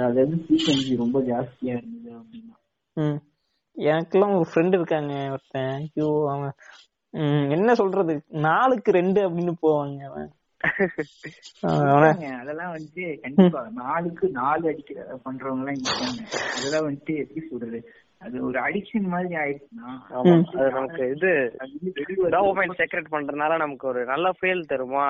அதாவது 0.00 0.36
ஃப்ரீக்வன்சி 0.36 0.96
ரொம்ப 0.96 1.20
ஜாஸ்தியா 1.20 1.72
இருந்தது 1.76 2.10
அப்படின்னா. 2.18 2.54
எனக்கெல்லாம் 3.76 4.34
ஒரு 4.34 4.46
ஃப்ரெண்ட் 4.54 4.74
இருக்காங்க 4.74 5.30
ஒருத்தன். 5.30 5.90
ஐயோ 5.94 6.08
அவன் 6.30 6.54
என்ன 7.50 7.74
சொல்றது? 7.74 8.14
நாளுக்கு 8.28 8.90
ரெண்டு 8.92 9.20
அப்படின்னு 9.28 9.54
போவாங்க 9.62 10.00
அவன். 10.02 10.30
அதெல்லாம் 12.40 12.72
வந்துட்டு 12.74 13.20
கண்டிப்பா. 13.20 13.70
நாலுக்கு 13.74 14.28
நாலு 14.30 14.68
அடிக்கிற 14.68 15.20
பண்றவங்க 15.24 15.72
எல்லாம் 15.72 16.14
அதெல்லாம் 16.56 16.86
வந்துட்டு 16.88 17.14
எப்படி 17.16 17.42
சொல்றது? 17.50 17.78
அது 18.24 18.36
ஒரு 18.44 18.58
அடிக்ஷன் 18.60 19.08
மாதிரி 19.08 19.34
ஆயிடுச்சுன்னா 19.36 19.90
அது 20.54 20.70
நமக்கு 20.70 21.02
இது 21.08 21.30
டோபமைன் 22.34 22.78
செக்ரெட் 22.80 23.12
பண்றதுனால 23.12 23.56
நமக்கு 23.56 23.86
ஒரு 23.88 24.02
நல்ல 24.04 24.28
ஃபீல் 24.38 24.68
தருமா? 24.70 25.06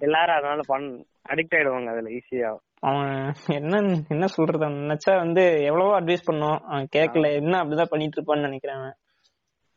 எல்லாரும் 0.00 0.38
அதனால 0.38 0.62
பண் 0.66 0.86
அடிக்ட் 1.28 1.56
ஆயிடுவாங்க 1.56 1.90
அதுல 1.90 2.10
ஈஸியா 2.10 2.50
அவன் 2.82 3.12
என்ன 3.54 3.76
என்ன 4.08 4.26
சொல்றது 4.28 4.66
நினைச்சா 4.80 5.12
வந்து 5.16 5.44
எவ்வளவோ 5.64 5.92
அட்வைஸ் 6.00 6.28
பண்ணோம் 6.28 6.58
அவன் 6.66 6.88
கேட்கல 6.96 7.30
என்ன 7.34 7.54
அப்படிதான் 7.62 7.92
பண்ணிட்டு 7.92 8.18
இருப்பான்னு 8.18 8.48
நினைக்கிறேன். 8.48 8.84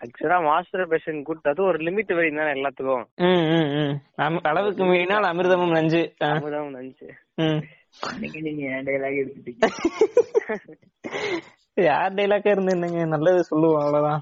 ஆக்சுவலா 0.01 0.37
மாஸ்டர் 0.43 0.87
பேஷன் 0.87 1.23
கூட்டு 1.23 1.49
அது 1.49 1.61
ஒரு 1.63 1.79
லிமிட் 1.87 2.13
வரையும் 2.13 2.39
தானே 2.39 2.53
எல்லாத்துக்கும். 2.53 3.03
அளவுக்கு 4.43 4.83
மீறினால் 4.85 5.29
அமிர்தமும் 5.31 5.75
நஞ்சு. 5.75 6.01
ஆ, 6.23 6.29
அமுதம் 6.31 6.75
நினைச்சு 6.75 7.07
ம். 7.43 7.61
அன்னைக்கு 8.07 8.41
நீங்க 8.41 8.67
டைலாக் 8.87 9.19
எடுத்துட்டீங்க? 9.21 9.61
யார் 11.77 12.13
டைலாக்கா 12.13 12.51
இருந்து 12.51 12.71
என்னங்க 12.71 13.05
நல்லது 13.05 13.43
சொல்லுவோம் 13.43 13.81
அவ்வளவுதான். 13.81 14.21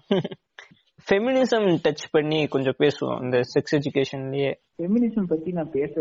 ஃபெமினிசம் 1.08 1.68
டச் 1.84 2.04
பண்ணி 2.12 2.48
கொஞ்சம் 2.48 2.76
பேசுவோம் 2.80 3.24
இந்த 3.24 3.38
செக்ஸ் 3.54 3.76
எஜுகேஷன்லயே 3.78 4.52
ஃபெமினிசம் 4.78 5.28
பத்தி 5.28 5.52
நான் 5.52 5.72
பேச 5.72 5.94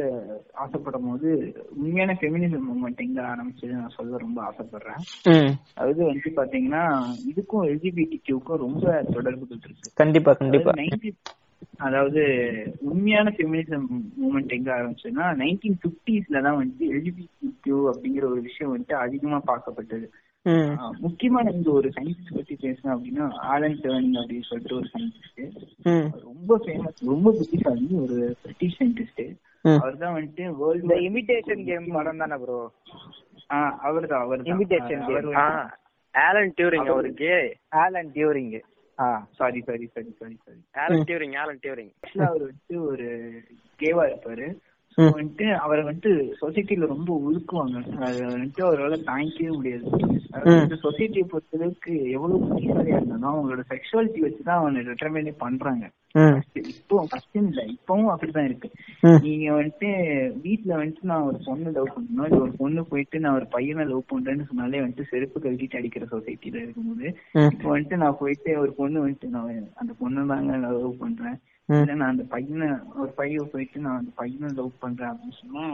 ஆசைப்படும் 0.54 1.08
போது 1.08 1.28
உண்மையான 1.76 2.16
ஃபெமினிசம் 2.20 2.66
மூமெண்ட் 2.68 2.96
எங்க 2.96 3.22
ஆரம்பிச்சது 3.22 3.70
நான் 3.70 3.94
சொல்ல 3.96 4.18
ரொம்ப 4.18 4.42
ஆசைப்படுறேன். 4.42 5.00
ம். 5.24 5.52
அது 5.74 6.04
வந்து 6.04 6.30
பாத்தீங்கன்னா 6.36 6.82
இதுக்கும் 7.30 7.66
எல்ஜிபிடி 7.68 8.20
கியூக்கும் 8.28 8.62
ரொம்ப 8.66 9.02
தொடர்புகள் 9.12 9.58
இருக்கு 9.62 9.92
கண்டிப்பா 9.94 10.32
கண்டிப்பா. 10.32 10.70
அதாவது 10.70 11.00
90 11.00 11.14
அதாவது 11.76 12.22
உண்மையான 12.80 13.34
ஃபெமினிசம் 13.36 13.86
மூமெண்ட் 14.22 14.48
எங்க 14.48 14.70
ஆரம்பிச்சதுன்னா 14.72 15.26
நைன்டீன் 15.36 15.80
பிப்டிஸ்ல 15.82 16.42
தான் 16.42 16.56
வந்து 16.56 16.84
எல்ஜிபிடி 16.88 17.26
கியூ 17.60 17.92
அப்படிங்கிற 17.92 18.24
ஒரு 18.24 18.40
விஷயம் 18.40 18.72
வந்துட்டு 18.74 18.92
அதிகமா 18.92 19.42
பார்க்கப்பட்டது. 19.46 20.06
ம். 20.48 20.72
ஆஹ் 20.78 20.94
முக்கியமான 21.00 21.50
இந்த 21.52 21.68
ஒரு 21.72 21.88
சயின்டிஸ்ட் 21.94 22.36
பத்தி 22.36 22.54
பேசணும் 22.60 22.94
அப்படின்னா 22.94 23.24
ஆலன் 23.48 23.78
டேர்னிங் 23.82 24.18
அப்படின்னு 24.20 24.48
சொல்லிட்டு 24.48 24.76
ஒரு 24.76 24.88
சயின்டிஸ்ட் 24.92 25.40
ம். 25.88 26.08
ரொம்ப 26.28 26.58
ஃபேமஸ் 26.62 27.02
ரொம்ப 27.08 27.32
புத்திசாலி 27.38 27.88
ஒரு 28.02 28.16
பிரிட்டிஷ் 28.42 28.78
சயின்டிஸ்ட் 28.78 29.24
அவர் 29.76 29.98
தான் 29.98 30.14
வந்துட்டு 30.16 30.44
வேர்ல்டு 30.58 30.96
இமிடேஷன் 31.06 31.62
கேம் 31.66 31.88
படம் 31.94 32.22
தானே 32.22 32.38
ப்ரோ 32.42 32.58
அவர் 33.82 34.06
தான் 34.06 34.22
அவர். 34.22 34.42
ஆ 35.38 35.46
ஆலன் 36.14 36.52
டியூரிங் 36.56 36.88
அவரு 36.92 37.10
gay 37.18 37.34
Alan 37.78 38.10
Turing 38.14 38.50
sorry 39.38 39.60
sorry 39.66 39.86
sorry 39.88 40.10
sorry 40.14 40.36
sorry 40.38 40.60
Alan 40.78 41.04
Turing 41.08 41.34
Alan 41.36 41.60
Turing 41.62 41.92
அவர் 42.26 42.42
வந்துட்டு 42.42 42.78
ஒரு 42.86 43.06
கேவா 43.80 44.04
இருப்பாரு. 44.08 44.46
வந்துட்டு 44.98 45.46
அவரை 45.64 45.82
வந்துட்டு 45.84 46.12
சொசைட்டில 46.40 46.86
ரொம்ப 46.86 47.10
ஒதுக்குவாங்க. 47.26 47.78
அது 48.06 48.20
வந்துட்டு 48.32 48.62
அவரால் 48.68 49.08
தாங்கிக்கவே 49.10 49.52
முடியாது. 49.56 49.86
அதாவது 50.30 50.76
சொசைட்டியை 50.86 51.24
பொறுத்தளவுக்கு 51.28 51.92
எவ்வளவு 52.16 52.40
புத்திசாலியா 52.46 52.96
இருந்தாலும் 52.98 53.30
அவங்களோட 53.30 53.62
செக்ஷுவாலிட்டி 53.72 54.20
வச்சுதான் 54.24 54.60
அவனை 54.60 54.80
டிட்டர்மைனே 54.88 55.34
பண்றாங்க. 55.44 55.84
இப்போ 56.72 57.06
ஃபர்ஸ்ட் 57.10 57.38
இல்ல 57.40 57.62
இப்பவும் 57.74 58.10
அப்படிதான் 58.12 58.48
இருக்கு. 58.48 58.68
நீங்க 59.26 59.46
வந்துட்டு 59.58 59.90
வீட்ல 60.44 60.72
வந்துட்டு 60.80 61.10
நான் 61.10 61.26
ஒரு 61.30 61.38
பொண்ணு 61.46 61.72
லவ் 61.76 61.92
பண்ணணும்? 61.96 62.26
இல்ல 62.28 62.40
ஒரு 62.46 62.54
பொண்ணு 62.62 62.84
போயிட்டு 62.84 63.20
நான் 63.20 63.34
ஒரு 63.34 63.46
பையனை 63.56 63.84
லவ் 63.84 64.10
பண்றேன்னு 64.12 64.48
சொன்னாலே 64.50 64.82
வந்துட்டு 64.84 65.10
செருப்பு 65.10 65.40
கழட்டிட்டு 65.40 65.80
அடிக்கிற 65.80 66.06
சொசைட்டில 66.14 66.62
இருக்கும்போது. 66.64 67.06
இப்போ 67.52 67.68
வந்துட்டு 67.74 67.96
நான் 67.96 68.20
போயிட்டு 68.20 68.58
ஒரு 68.60 68.72
பொண்ணு 68.72 69.04
வந்துட்டு 69.06 69.30
நான் 69.36 69.70
அந்த 69.74 69.94
பொண்ணு 69.98 70.26
தாங்க 70.26 70.56
நான் 70.56 70.78
லவ் 70.80 71.02
பண்றேன். 71.04 71.38
இல்ல 71.68 71.94
நான் 71.94 72.10
அந்த 72.10 72.24
பையனை 72.28 72.68
ஒரு 72.96 73.10
பையன் 73.10 73.50
போயிட்டு 73.52 73.78
நான் 73.80 73.98
அந்த 73.98 74.10
பையனை 74.14 74.48
லவ் 74.54 74.80
பண்றேன் 74.80 75.10
அப்படின்னு 75.10 75.38
சொன்னா 75.40 75.64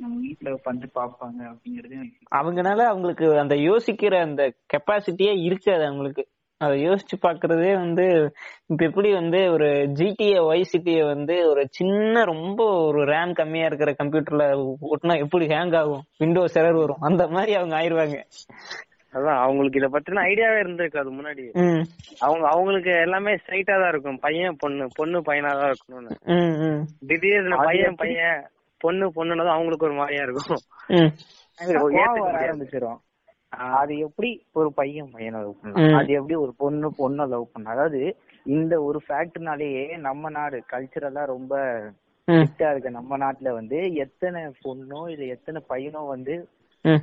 நம்ம 0.00 0.18
வீட்டுல 0.24 0.50
வந்து 0.64 0.88
பாப்பாங்க 0.94 1.40
அப்படிங்கறது 1.52 1.96
அவங்கனால 2.34 2.84
அவங்களுக்கு 2.84 3.38
அந்த 3.38 3.54
யோசிக்கிற 3.68 4.20
அந்த 4.22 4.42
கெப்பாசிட்டியே 4.72 5.32
இருக்காது 5.42 5.84
அவங்களுக்கு. 5.84 6.24
அதை 6.60 6.88
யோசிச்சு 6.88 7.16
பாக்குறதே 7.22 7.74
வந்து 7.74 8.06
இப்ப 8.66 8.80
எப்படி 8.84 9.12
வந்து 9.12 9.38
ஒரு 9.52 9.68
ஜிடிஏ 9.98 10.34
ஒய் 10.48 10.70
சிட்டியை 10.72 11.06
வந்து 11.06 11.48
ஒரு 11.48 11.62
சின்ன 11.70 12.24
ரொம்ப 12.24 12.64
ஒரு 12.86 13.04
ரேம் 13.04 13.32
கம்மியா 13.32 13.66
இருக்கிற 13.66 13.92
கம்ப்யூட்டர்ல 13.92 14.46
ஒட்டினா 14.90 15.16
எப்படி 15.18 15.46
ஹேங் 15.46 15.76
ஆகும்? 15.76 16.04
விண்டோஸ் 16.18 16.58
எரர் 16.58 16.80
வரும். 16.80 17.00
அந்த 17.00 17.26
மாதிரி 17.28 17.54
அவங்க 17.54 17.76
ஆயிருவாங்க. 17.76 18.18
அதான் 19.14 19.38
அவங்களுக்கு 19.38 19.78
இத 19.78 19.88
பத்தின 19.88 20.22
ஐடியாவே 20.26 20.58
இருந்திருக்காது 20.60 21.10
முன்னாடி. 21.10 21.44
ம். 21.62 21.82
அவங்க 22.18 22.44
அவங்களுக்கு 22.48 22.90
எல்லாமே 23.00 23.32
ஸ்ட்ரைட்டா 23.34 23.74
தான் 23.80 23.88
இருக்கும். 23.88 24.18
பையன் 24.18 24.58
பொண்ணு 24.58 24.84
பொண்ணு 24.94 25.18
பையனா 25.20 25.52
தான் 25.52 25.70
இருக்கணும்னு. 25.72 26.14
ம் 26.34 26.54
ம். 26.66 26.82
திடீர்னு 27.08 27.58
பையன் 27.64 27.96
பையன் 27.96 28.40
பொண்ணு 28.80 29.06
பொண்ணுனதும் 29.16 29.56
அவங்களுக்கு 29.56 29.88
ஒரு 29.88 29.94
மாதிரியா 29.94 30.22
இருக்கும். 30.22 30.62
அது 33.76 33.92
எப்படி 33.98 34.28
ஒரு 34.52 34.68
பையன் 34.72 35.10
பையனை 35.10 35.38
லவ். 35.40 35.56
பண்ணலாம்? 35.62 35.96
அது 35.98 36.12
எப்படி 36.12 36.36
ஒரு 36.36 36.52
பொண்ணு 36.58 36.88
பொண்ணை 36.98 37.24
லவ் 37.28 37.50
பண்ணலாம்? 37.52 37.74
அதாவது 37.74 38.00
இந்த 38.46 38.74
ஒரு 38.82 38.98
ஃபேக்ட்னாலேயே 39.06 39.84
நம்ம 40.00 40.30
நாடு 40.30 40.58
கல்ச்சரலா 40.72 41.24
ரொம்ப 41.26 41.54
ம். 42.28 42.32
ஸ்ட்ரிக்டா 42.38 42.70
இருக்க. 42.70 42.90
நம்ம 42.90 43.18
நாட்டுல 43.18 43.52
வந்து 43.52 43.78
எத்தனை 43.96 44.40
பொண்ணோ 44.64 45.10
இல்ல 45.10 45.24
எத்தனை 45.26 45.60
பையனோ 45.68 46.06
வந்து 46.08 46.34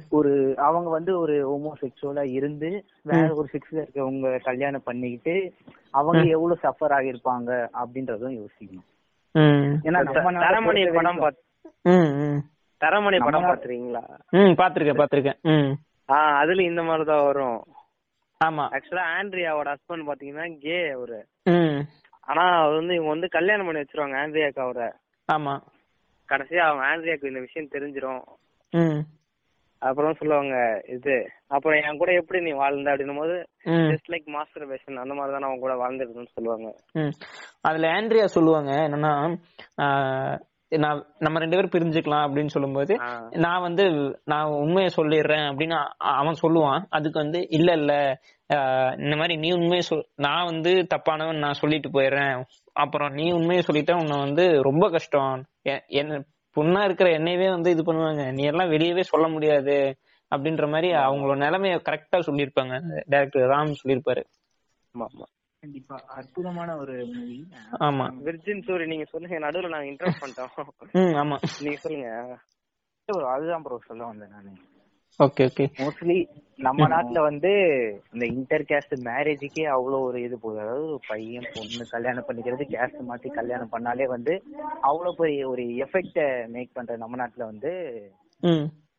ஒரு 0.09 0.53
அவங்க 0.57 0.89
வந்து 0.89 1.19
ஒரு 1.19 1.51
ஹோமோசெக்சுவலா 1.51 2.29
இருந்து 2.29 2.85
வேற 3.01 3.33
ஒரு 3.33 3.49
செக்ஸ்ல 3.53 3.75
இருக்கவங்க 3.75 4.43
கல்யாணம் 4.43 4.83
பண்ணிக்கிட்டு 4.83 5.53
அவங்க 5.91 6.23
எவ்வளவு 6.23 6.59
சஃபர் 6.63 6.89
ஆகியிருப்பாங்க 6.89 7.67
அப்படின்றதும் 7.73 8.45
யோசிக்கணும். 8.45 8.85
ம். 9.31 9.79
ஏன்னா 9.83 9.99
தரமணி 10.03 10.93
படம் 10.93 11.35
தரமணி 12.85 13.23
படம் 13.23 13.43
பாத்துறீங்களா 13.43 14.01
ம் 14.29 14.55
பாத்திருக்கேன் 14.57 15.05
பாத்திருக்கேன். 15.05 15.73
அதுல 16.39 16.63
இந்த 16.63 16.83
மாதிரிதான் 16.83 17.25
வரும். 17.25 17.63
ஆமா. 18.45 18.63
ஆக்சுவலா 18.71 19.03
ஆண்ட்ரியாவோட 19.21 19.73
ஹஸ்பண்ட் 19.73 20.07
பாத்தீங்கன்னா 20.07 20.57
கே 20.59 20.89
அவரு. 20.89 21.25
ம். 21.43 21.79
ஆனா 22.19 22.41
அவர் 22.41 22.75
வந்து 22.75 22.93
இவங்க 22.93 23.11
வந்து 23.11 23.27
கல்யாணம் 23.27 23.65
பண்ணி 23.65 23.81
வச்சிருவாங்க 23.81 24.17
ஆண்ட்ரியாக்கு 24.17 24.59
அவரை. 24.59 24.87
ஆமா. 25.33 25.61
கடைசியா 26.29 26.57
அவங்க 26.57 26.85
ஆண்ட்ரியாக்கு 26.85 27.25
இந்த 27.25 27.39
விஷயம் 27.39 27.69
தெரிஞ்சிரும். 27.71 28.23
ம். 28.69 28.99
அப்புறம் 29.81 30.17
சொல்லுவாங்க 30.19 30.55
இது 30.95 31.15
அப்புறம் 31.47 31.79
என் 31.79 31.97
கூட 31.97 32.11
எப்படி 32.13 32.39
நீ 32.41 32.51
வாழ்ந்த 32.55 32.91
அப்படின்னும் 32.91 33.21
போது 33.21 33.35
ஜஸ்ட் 33.89 34.11
லைக் 34.13 34.27
மாஸ்டர் 34.35 34.69
பேஷன் 34.69 35.03
அந்த 35.03 35.13
மாதிரி 35.13 35.33
தான் 35.33 35.47
அவங்க 35.47 35.63
கூட 35.65 35.75
வாழ்ந்துருக்குன்னு 35.75 36.35
சொல்லுவாங்க. 36.37 36.69
அதுல 37.61 37.91
ஆண்ட்ரியா 37.93 38.27
சொல்லுவாங்க 38.35 38.71
என்னன்னா 38.85 39.13
நான் 40.71 41.01
நம்ம 41.19 41.39
ரெண்டு 41.39 41.55
பேரும் 41.55 41.73
பிரிஞ்சுக்கலாம் 41.73 42.25
அப்படின்னு 42.25 42.53
சொல்லும்போது. 42.53 42.93
நான் 43.39 43.61
வந்து 43.61 43.83
நான் 44.25 44.55
உண்மையை 44.63 44.89
சொல்லிடுறேன் 44.95 45.45
அப்படின்னு 45.49 45.75
அவன் 46.13 46.41
சொல்லுவான். 46.41 46.81
அதுக்கு 46.89 47.17
வந்து 47.19 47.41
இல்ல 47.49 47.69
இல்ல 47.73 47.93
ஆஹ், 48.49 48.91
இந்த 48.97 49.15
மாதிரி 49.15 49.35
நீ 49.35 49.49
உண்மையை 49.53 49.81
சொல் 49.81 50.03
நான் 50.25 50.45
வந்து 50.45 50.71
தப்பானவன் 50.93 51.43
நான் 51.43 51.59
சொல்லிட்டு 51.61 51.89
போயிடுறேன். 51.89 52.35
அப்புறம் 52.75 53.13
நீ 53.13 53.25
உண்மையை 53.31 53.63
சொல்லிட்டா 53.67 53.95
உன்னை 54.01 54.17
வந்து 54.17 54.45
ரொம்ப 54.61 54.85
கஷ்டம். 54.89 55.39
என்ன 55.99 56.19
பொண்ணா 56.57 56.83
இருக்கிற 56.83 57.09
என்னையவே 57.09 57.49
வந்து 57.49 57.71
இது 57.71 57.83
பண்ணுவாங்க. 57.83 58.31
நீ 58.31 58.43
எல்லாம் 58.43 58.71
வெளியவே 58.71 59.01
சொல்ல 59.01 59.27
முடியாது 59.27 59.97
அப்படின்ற 60.35 60.69
மாதிரி 60.69 60.93
அவங்களோட 60.93 61.37
நிலைமைய 61.37 61.75
கரெக்டா 61.89 62.19
சொல்லியிருப்பாங்க. 62.19 63.03
டைரக்டர் 63.05 63.49
ராம் 63.49 63.75
சொல்லியிருப்பாரு. 63.83 64.23
ஆமா 64.95 65.05
ஆமா. 65.05 65.25
கண்டிப்பா. 65.59 66.03
அற்புதமான 66.07 66.77
ஒரு 66.77 67.05
மூவி 67.05 67.47
ஆமா. 67.79 68.05
விர்ஜின் 68.25 68.63
சூரி 68.67 68.85
நீங்க 68.87 69.03
சொல்லுங்க. 69.03 69.39
நடுவுல 69.39 69.69
நாங்க 69.69 69.85
இன்டர்வ் 69.85 70.21
பண்ணிட்டோம். 70.21 70.67
ம் 70.91 71.15
ஆமா. 71.15 71.37
நீங்க 71.61 71.77
சொல்லுங்க. 71.77 72.37
bro, 73.07 73.25
அதுதான் 73.25 73.61
ப்ரோ 73.61 73.79
சொல்ல 73.87 74.05
வந்தேன் 74.05 74.29
நானு. 74.29 74.49
Okay 75.23 75.43
okay. 75.45 75.65
மோஸ்ட்லி 75.77 76.17
நம்ம 76.59 76.81
நாட்டுல 76.93 77.19
வந்து 77.25 77.49
இந்த 78.13 78.25
இன்டர் 78.33 78.65
கேஸ்ட் 78.69 78.93
மேரேஜுக்கே 79.05 79.65
அவ்வளவு 79.73 80.05
ஒரு 80.05 80.19
இது 80.23 80.35
போகுது. 80.37 80.61
அதாவது 80.63 80.95
பையன் 81.09 81.47
பொண்ணு 81.55 81.83
கல்யாணம் 81.91 82.27
பண்ணிக்கிறது 82.27 82.65
கேஸ்ட் 82.71 83.01
மாத்தி 83.09 83.29
கல்யாணம் 83.31 83.73
பண்ணாலே 83.73 84.05
வந்து 84.13 84.33
அவ்வளவு 84.89 85.17
பெரிய 85.19 85.41
ஒரு 85.49 85.63
எஃபெக்ட 85.85 86.17
மேக் 86.55 86.75
பண்ற 86.75 86.95
நம்ம 87.03 87.19
நாட்டுல 87.21 87.45
வந்து 87.51 87.71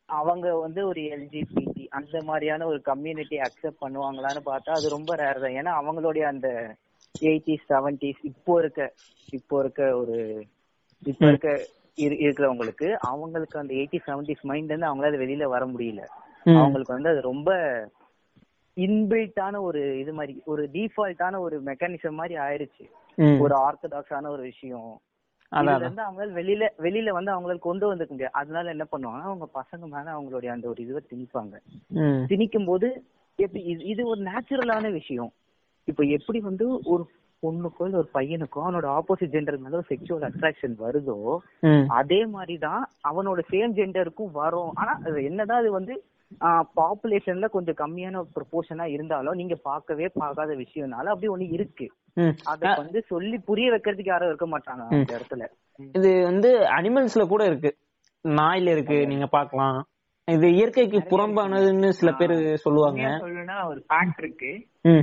அவங்க 0.09 0.47
வந்து 0.61 0.81
ஒரு 0.91 1.01
எல்ஜிபிடி 1.15 1.65
அந்த 1.99 2.19
மாதிரியான 2.29 2.67
ஒரு 2.67 2.79
கம்யூனிட்டி 2.87 3.39
அக்செப்ட் 3.47 3.83
பண்ணுவாங்களான்னு 3.83 4.43
பார்த்தா 4.47 4.77
அது 4.77 4.95
ரொம்ப 4.95 5.17
ரேர் 5.21 5.43
தான். 5.43 5.57
ஏன்னா 5.59 5.73
அவங்களுடைய 5.81 6.25
அந்த 6.31 6.49
எயிட்டிஸ் 7.25 7.67
செவன்டிஸ் 7.71 8.23
இப்போ 8.31 8.55
இருக்க 8.63 8.81
இப்போ 9.33 9.57
இருக்க 9.63 9.83
ஒரு 10.01 10.17
இப்போ 11.03 11.27
இருக்க 11.31 11.49
இரு- 11.99 12.21
இருக்கிறவங்களுக்கு 12.23 12.89
அவங்களுக்கு 13.09 13.57
அந்த 13.59 13.75
எயிட்டி 13.79 14.01
செவன்டிஸ் 14.07 14.49
மைண்ட்ல 14.49 14.73
இருந்து 14.73 14.91
அவங்களால 14.91 15.23
வெளியில 15.23 15.47
வர 15.55 15.65
முடியல. 15.73 16.03
அவங்களுக்கு 16.57 16.93
வந்து 16.93 17.09
அது 17.09 17.21
ரொம்ப 17.21 17.51
இன்பில்ட்டான 18.77 19.61
ஒரு 19.61 20.01
இது 20.01 20.13
மாதிரி 20.13 20.43
ஒரு 20.45 20.69
டிஃபால்ட்டான 20.73 21.39
ஒரு 21.39 21.63
மெக்கானிசம் 21.63 22.11
மாதிரி 22.11 22.35
ஆயிருச்சு. 22.39 22.85
ஒரு 23.41 23.55
ஆர்த்தடாக்ஸான 23.57 24.29
ஒரு 24.29 24.43
விஷயம். 24.43 24.91
இருந்து 25.53 26.03
அவங்களால 26.03 26.33
வெளியில 26.33 26.65
வெளியில 26.79 27.11
வந்து 27.11 27.33
அவங்களால 27.33 27.59
கொண்டு 27.59 27.95
வந்துக்க 27.95 28.11
முடியாது 28.11 28.35
அதனால 28.35 28.71
என்ன 28.71 28.87
பண்ணுவாங்கன்னா 28.93 29.29
அவங்க 29.29 29.49
பசங்க 29.55 29.85
மேல 29.87 30.13
அவங்களுடைய 30.13 30.47
அந்த 30.47 30.69
ஒரு 30.69 30.83
இதுவை 30.85 31.03
திணிப்பாங்க. 31.13 31.55
திணிக்கும் 32.27 32.65
போது 32.65 32.89
எப்படி 33.39 33.63
இது 33.85 34.07
ஒரு 34.07 34.21
நேச்சுரலான 34.23 34.93
விஷயம் 34.93 35.31
இப்ப 35.89 36.03
எப்படி 36.05 36.41
வந்து 36.41 36.81
ஒரு 36.85 37.03
பொண்ணுக்கோ 37.43 37.85
இல்ல 37.85 37.99
ஒரு 37.99 38.11
பையனுக்கோ 38.15 38.63
அவனோட 38.65 38.87
ஆப்போசிட் 38.95 39.35
ஜெண்டர் 39.35 39.59
மேல 39.59 39.77
ஒரு 39.77 39.89
செக்ஷுவல் 39.89 40.29
அட்ராக்ஷன் 40.29 40.75
வருதோ. 40.79 41.17
அதே 41.89 42.27
மாதிரிதான் 42.27 42.83
அவனோட 43.09 43.41
சேம் 43.51 43.77
ஜெண்டருக்கும் 43.77 44.31
வரும் 44.33 44.73
ஆனா 44.75 45.01
அது 45.05 45.25
என்னதான் 45.25 45.59
அது 45.59 45.71
வந்து 45.73 45.97
பாப்புலேஷன்ல 46.79 47.47
கொஞ்சம் 47.55 47.79
கம்மியான 47.83 48.23
ப்ரொபோர்ஷனா 48.37 48.87
இருந்தாலும் 48.95 49.39
நீங்க 49.41 49.57
பார்க்கவே 49.69 50.07
பார்க்காத 50.23 50.55
விஷயம்னால 50.63 51.13
அப்படி 51.13 51.31
ஒண்ணு 51.35 51.47
இருக்கு. 51.57 51.87
அத 52.53 52.73
வந்து 52.83 53.01
சொல்லி 53.13 53.37
புரிய 53.51 53.69
வைக்கிறதுக்கு 53.75 54.13
யாரும் 54.13 54.31
இருக்க 54.33 54.49
மாட்டாங்க 54.55 54.83
அந்த 54.91 55.13
இடத்துல. 55.19 55.47
இது 55.99 56.11
வந்து 56.31 56.51
அனிமல்ஸ்ல 56.79 57.25
கூட 57.35 57.45
இருக்கு. 57.51 57.73
நாயில 58.25 58.73
இருக்கு 58.77 58.99
நீங்க 59.13 59.29
பார்க்கலாம். 59.37 59.79
இது 60.29 60.47
இயற்கைக்கு 60.57 60.99
புறம்பானதுன்னு 61.11 61.91
சில 61.99 62.11
பேர் 62.21 62.35
சொல்லுவாங்க. 62.65 63.03
சொல்லணும்னா 63.23 63.59
ஒரு 63.71 63.81
ஃபேக்ட் 63.89 64.21
இருக்கு. 64.25 64.51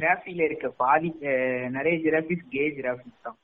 ஜிராஃபில 0.01 0.41
இருக்க 0.49 0.67
பாதி 0.83 1.09
நிறைய 1.77 1.95
ஜிராஃபிஸ் 2.05 2.43
கே 2.55 2.65
ஜிராஃபிஸ் 2.79 3.23
தான். 3.27 3.37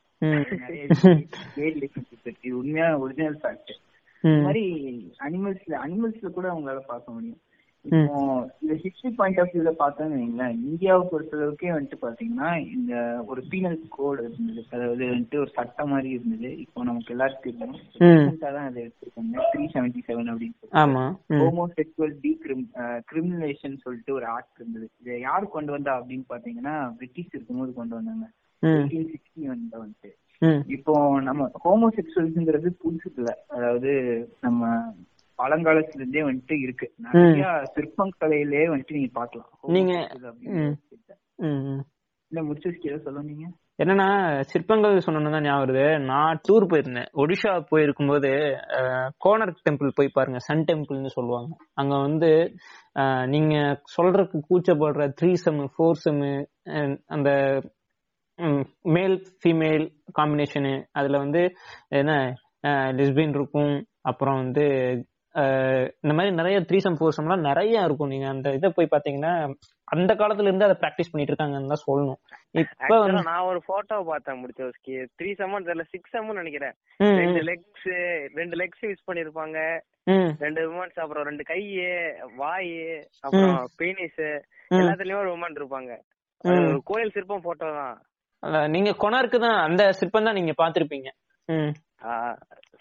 இது 2.38 2.58
உண்மையான 2.60 2.94
ஒரிஜினல் 3.06 3.40
ஃபேக்ட் 3.44 3.72
மாதிரி 4.46 4.66
அனிமல்ஸ்ல 5.28 5.74
அனிமல்ஸ்ல 5.86 6.30
கூட 6.38 6.46
அவங்களால 6.54 6.84
பார்க்க 6.92 7.16
முடியும். 7.16 7.42
இப்போ 7.86 8.24
இந்த 8.62 8.74
ஹிஸ்டரி 8.82 9.10
பாயிண்ட் 9.16 9.40
ஆஃப் 9.40 9.54
வியூல 9.54 9.72
பார்த்தோம்னு 9.80 10.18
வைங்களேன் 10.18 10.58
இந்தியாவை 10.64 11.04
பொறுத்தளவுக்கே 11.12 11.72
வந்துட்டு 11.72 11.98
பாத்தீங்கன்னா 12.04 12.50
இந்த 12.74 12.94
ஒரு 13.28 13.42
பீனல் 13.52 13.78
கோடு 13.90 14.22
இருந்தது. 14.24 14.64
அதாவது 14.72 15.04
வந்துட்டு 15.06 15.40
ஒரு 15.40 15.52
சட்டம் 15.56 15.90
மாதிரி 15.90 16.10
இருந்தது. 16.10 16.52
இப்போ 16.58 16.84
நமக்கு 16.84 17.14
எல்லாருக்கும் 17.14 17.58
தெரியும். 17.96 18.38
தான் 18.44 18.68
அதை 18.68 18.80
எடுத்திருக்காங்க. 18.84 19.48
த்ரீ 19.52 19.66
செவன்டி 19.74 20.04
செவன் 20.08 20.32
அப்படின்னு 20.34 20.58
சொல்லி 20.60 20.80
ஆமா. 20.84 21.06
ம். 21.30 21.42
ஹோமோசெக்சுவல் 21.42 22.16
டி 22.22 22.32
கிரிமினேஷன் 23.08 23.82
சொல்லிட்டு 23.84 24.14
ஒரு 24.14 24.28
ஆக்ட் 24.28 24.60
இருந்தது. 24.60 24.88
இதை 25.00 25.20
யார் 25.22 25.50
கொண்டு 25.50 25.72
வந்தா 25.72 25.94
அப்படின்னு 26.00 26.26
பாத்தீங்கன்னா 26.30 26.76
பிரிட்டிஷ் 26.98 27.36
இருக்கும்போது 27.36 27.74
கொண்டு 27.74 27.96
வந்தாங்க. 27.96 28.28
எயிட்டீன் 28.64 29.12
சிக்ஸ்டி 29.12 29.50
ஒன்ல 29.50 29.76
வந்துட்டு. 29.84 30.12
இப்போ 30.68 30.94
நம்ம 31.22 31.42
ஹோமோசெக்சுவல்ங்கிறது 31.66 32.70
புதுசு 32.84 33.10
இல்ல 33.18 33.32
அதாவது 33.48 33.92
நம்ம 34.42 34.62
பழங்காலத்துல 35.42 36.02
இருந்தே 36.02 36.24
வந்துட்டு 36.28 36.56
இருக்கு. 36.66 36.88
நிறைய 37.06 37.46
சிற்பக்கலையிலே 37.76 38.64
வந்துட்டு 38.74 38.98
நீங்க 38.98 39.12
பாக்கலாம் 39.14 39.50
நீங்க-. 39.76 39.98
இல்ல 42.32 42.42
முடிச்சு 42.48 42.70
சொல்ல 43.06 43.22
நீங்க 43.32 43.46
என்னன்னா 43.80 44.08
சிற்பங்கள் 44.50 44.96
சொன்னோன்னு 45.06 45.32
தான் 45.34 45.46
ஞாபகம் 45.46 45.62
வருது. 45.64 45.86
நான் 46.10 46.40
டூர் 46.48 46.66
போயிருந்தேன். 46.72 47.08
ஒடிஷா 47.22 47.52
போயிருக்கும்போது 47.72 48.32
அஹ், 48.80 49.08
கோனர்க் 49.26 49.64
டெம்பிள் 49.68 49.96
போய் 49.98 50.16
பாருங்க. 50.18 50.40
சன் 50.48 50.66
டெம்பிள்னு 50.68 51.12
சொல்லுவாங்க. 51.16 51.50
அங்க 51.82 51.94
வந்து 51.98 52.30
நீங்க 53.34 53.56
சொல்றதுக்கு 53.96 54.40
கூச்சப்படுற 54.50 55.08
த்ரீ 55.20 55.32
செம்மு 55.44 55.66
ஃபோர் 55.74 56.02
செம்மு 56.04 56.32
அந்த 57.08 57.30
மேல் 58.96 59.16
ஃபீமேல் 59.40 59.86
காம்பினேஷனு 60.20 60.76
அதுல 60.92 61.18
வந்து 61.18 61.42
என்ன 62.02 62.14
லெஸ்பியன் 63.00 63.36
இருக்கும். 63.38 63.76
அப்புறம் 64.04 64.40
வந்து 64.44 64.66
இந்த 66.04 66.14
மாதிரி 66.16 66.32
நிறைய 66.40 66.58
த்ரீ 66.70 66.80
சம் 66.86 66.98
ஃபோர் 67.00 67.16
சம்லாம் 67.18 67.46
நிறைய 67.50 67.84
இருக்கும். 67.88 68.12
நீங்க 68.14 68.28
அந்த 68.34 68.48
இதை 68.58 68.70
போய் 68.78 68.94
பாத்தீங்கன்னா 68.94 69.34
அந்த 69.94 70.12
காலத்துல 70.20 70.50
இருந்து 70.50 70.68
அதை 70.68 70.76
ப்ராக்டிஸ் 70.82 71.12
பண்ணிட்டு 71.12 71.32
இருக்காங்கன்னு 71.34 71.72
தான் 71.74 71.86
சொல்லணும். 71.88 72.20
இப்ப 72.62 72.98
நான் 73.30 73.48
ஒரு 73.52 73.60
போட்டோ 73.70 73.98
பார்த்தேன் 74.10 74.40
முடிச்ச 74.42 74.68
த்ரீ 75.20 75.30
செம்மன் 75.40 75.68
தெரியல 75.68 75.86
சிக்ஸ் 75.94 76.14
செம்மன் 76.16 76.40
நினைக்கிறேன் 76.42 76.76
ரெண்டு. 77.22 77.42
லெக்ஸ் 77.50 77.90
ரெண்டு 78.40 78.58
லெக்ஸ் 78.62 78.86
யூஸ் 78.90 79.08
பண்ணிருப்பாங்க 79.10 79.58
ரெண்டு 80.46 80.62
உமன்ஸ் 80.72 81.02
அப்புறம் 81.04 81.28
ரெண்டு 81.30 81.44
கை 81.52 81.62
வாய் 82.42 82.72
அப்புறம் 83.26 83.60
பீனிஸ். 83.82 84.22
எல்லாத்துலயும் 84.82 85.22
ஒரு 85.24 85.34
உமன் 85.38 85.60
இருப்பாங்க. 85.60 85.92
ஒரு 86.52 86.80
கோயில் 86.92 87.14
சிற்பம் 87.18 87.46
போட்டோ 87.48 87.70
தான். 87.80 87.98
நீங்க 88.76 88.92
கொனார்க்கு 89.02 89.40
தான் 89.48 89.60
அந்த 89.68 89.84
சிற்பம் 90.00 90.28
தான் 90.28 90.40
நீங்க 90.40 90.56
பாத்திருப்பீங்க 90.62 91.10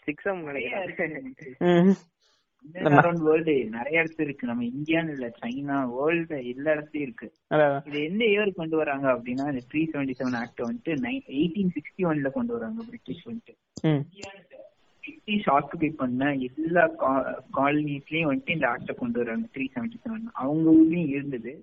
சிக்ஸ் 0.07 0.26
செம் 0.26 0.46
நினைக்கிறேன். 0.51 1.90
அரௌண்ட் 2.96 3.22
வேர்ல்டு 3.26 3.54
நிறைய 3.76 4.02
இடத்துல 4.02 4.24
இருக்கு. 4.26 4.50
நம்ம 4.50 4.64
இந்தியான்னு 4.72 5.14
இல்ல 5.16 5.26
சைனா 5.40 5.76
வேர்ல்டு 5.96 6.38
எல்லா 6.52 6.70
இடத்துலயும் 6.76 7.06
இருக்கு. 7.06 7.28
இது 7.88 7.98
எந்த 8.08 8.22
இயர் 8.32 8.58
கொண்டு 8.61 8.76
வராங்க 8.80 9.06
அப்படின்னா 9.14 9.46
இந்த 9.52 9.62
த்ரீ 9.70 9.82
செவன்டி 9.92 10.16
செவன் 10.20 10.38
ஆக்ட் 10.40 10.66
வந்துட்டு 10.66 11.12
எயிட்டீன் 11.38 11.74
சிக்ஸ்டி 11.76 12.08
ஒன்ல 12.11 12.30
கொண்டு 12.38 12.54
வராங்க 12.56 12.80
பிரிட்டிஷ் 12.88 13.24
வந்துட்டு. 13.28 13.54
பிரிட்டிஷ் 15.04 15.48
ஆக்குபை 15.54 15.90
பண்ண 16.00 16.24
எல்லா 16.48 16.84
காலனிஸ்லயும் 17.58 18.30
வந்துட்டு 18.30 18.56
இந்த 18.56 18.66
ஆக்ட 18.72 18.94
கொண்டு 18.98 19.18
வராங்க 19.22 19.46
த்ரீ 19.54 19.66
செவன்டி 19.74 19.98
செவன் 20.04 20.26
அவங்க 20.42 20.66
ஊர்லயும் 20.78 21.14
இருந்தது 21.16 21.54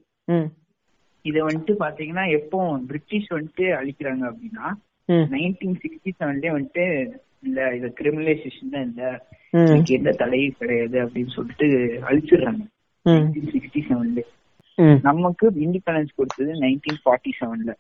இத 1.26 1.38
வந்துட்டு 1.46 1.74
பாத்தீங்கன்னா 1.84 2.26
எப்போ 2.40 2.58
பிரிட்டிஷ் 2.90 3.32
வந்துட்டு 3.36 3.66
அழிக்கிறாங்க 3.80 4.24
அப்படின்னா 4.32 4.68
நைன்டீன் 5.34 5.80
சிக்ஸ்டி 5.84 6.12
செவன்லயே 6.20 6.54
வந்துட்டு 6.56 6.86
இல்ல 7.44 7.76
இது 7.76 7.88
கிரிமினலைசேஷன் 8.00 8.70
தான் 8.70 8.86
இல்ல. 8.90 9.02
இதுக்கு 9.68 9.94
எந்த 9.94 10.12
தடையும் 10.12 10.58
கிடையாது 10.60 10.98
அப்படின்னு 11.06 11.34
சொல்லிட்டு 11.36 11.68
அழிச்சிடுறாங்க. 12.10 12.64
சிக்ஸ்டி 13.54 13.82
செவன்ல 13.90 14.24
நமக்கு 15.02 15.46
இண்டிபெண்டன்ஸ் 15.66 16.16
கொடுத்தது 16.16 16.52
நைன்டீன் 16.64 17.00
ஃபார்ட்டி 17.04 17.32
செவன்ல. 17.40 17.72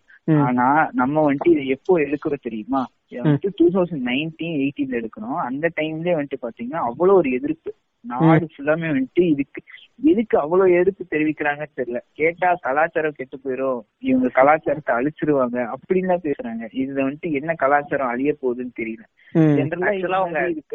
ஆனா 0.45 0.68
நம்ம 0.93 1.24
வந்துட்டு 1.28 1.51
இதை 1.51 1.66
எப்போ 1.68 1.99
எடுக்கிறோம் 1.99 2.45
தெரியுமா? 2.47 2.82
வந்துட்டு 3.24 3.49
டூ 3.55 3.66
தௌசண்ட் 3.70 4.08
நைன்டீன் 4.08 4.55
எயிட்டீன்ல 4.64 4.99
எடுக்கிறோம். 5.01 5.38
அந்த 5.49 5.72
டைம்லயே 5.76 6.16
வந்துட்டு 6.18 6.39
பாத்தீங்கன்னா 6.45 6.82
அவ்வளவு 6.89 7.18
ஒரு 7.18 7.32
எதிர்ப்பு. 7.32 7.72
நாடு 8.02 8.48
ஃபுல்லாமே 8.54 8.89
வந்துட்டு 8.89 9.22
இதுக்கு 9.22 9.62
எதுக்கு 10.04 10.39
அவ்வளவு 10.39 10.72
எதிர்ப்பு 10.72 11.18
தெரிவிக்கிறாங்கன்னு 11.18 11.78
தெரியல. 11.78 11.98
கேட்டா 12.12 12.56
கலாச்சாரம் 12.62 13.12
கெட்டு 13.12 13.39
போயிரும். 13.45 13.80
இவங்க 14.00 14.28
கலாச்சாரத்தை 14.30 14.95
அழிச்சிருவாங்க 14.95 15.68
அப்படின்னு 15.74 16.08
தான் 16.08 16.22
பேசுறாங்க. 16.22 16.66
இதுல 16.74 17.04
வந்துட்டு 17.04 17.32
என்ன 17.32 17.54
கலாச்சாரம் 17.54 18.08
அழிய 18.08 18.36
போகுதுன்னு 18.41 18.78
தெரியல. 18.80 19.04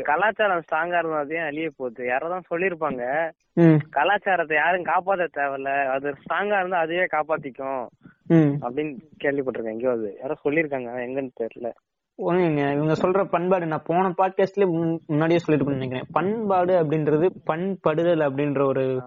கலாச்சாரம் 0.02 0.62
ஸ்ட்ராங்கா 0.62 0.98
இருந்ததே 0.98 1.36
அழிய 1.36 1.70
போகுது. 1.76 2.06
யாரோ 2.06 2.28
தான் 2.28 2.48
சொல்லிருப்பாங்க 2.50 3.32
ம். 3.54 3.78
கலாச்சாரத்தை 3.90 4.56
யாரும் 4.56 4.84
காப்பாத்த 4.84 5.28
தேவையில்ல. 5.36 5.86
அது 5.86 6.14
ஸ்ட்ராங்கா 6.24 6.58
இருந்தா 6.58 6.78
அதுவே 6.78 7.04
காப்பாத்திக்கும். 7.04 7.86
ம். 8.26 8.58
அப்படின்னு 8.62 8.98
கேள்விப்பட்டிருக்கேன். 9.24 9.74
எங்கேயோ 9.76 9.90
அது. 9.90 10.18
யாரோ 10.20 10.36
சொல்லிருக்காங்க 10.44 10.90
எங்கன்னு 11.08 11.30
தெரியல. 11.40 11.70
ஒண்ணுங்க. 12.18 12.72
இவங்க 12.72 12.92
சொல்ற 12.92 13.24
பண்பாடு 13.24 13.66
நான் 13.66 13.82
போன 13.84 14.08
பாட்காஸ்ட்ல 14.08 14.98
முன்னாடியே 15.06 15.38
சொல்லிட்டு 15.38 15.72
நினைக்கிறேன். 15.72 16.06
பண்பாடு 16.12 16.84
அப்படின்றது 16.84 17.30
பண்படுதல் 17.44 18.18
அப்படின்ற 18.18 18.66
ஒரு 18.66 19.02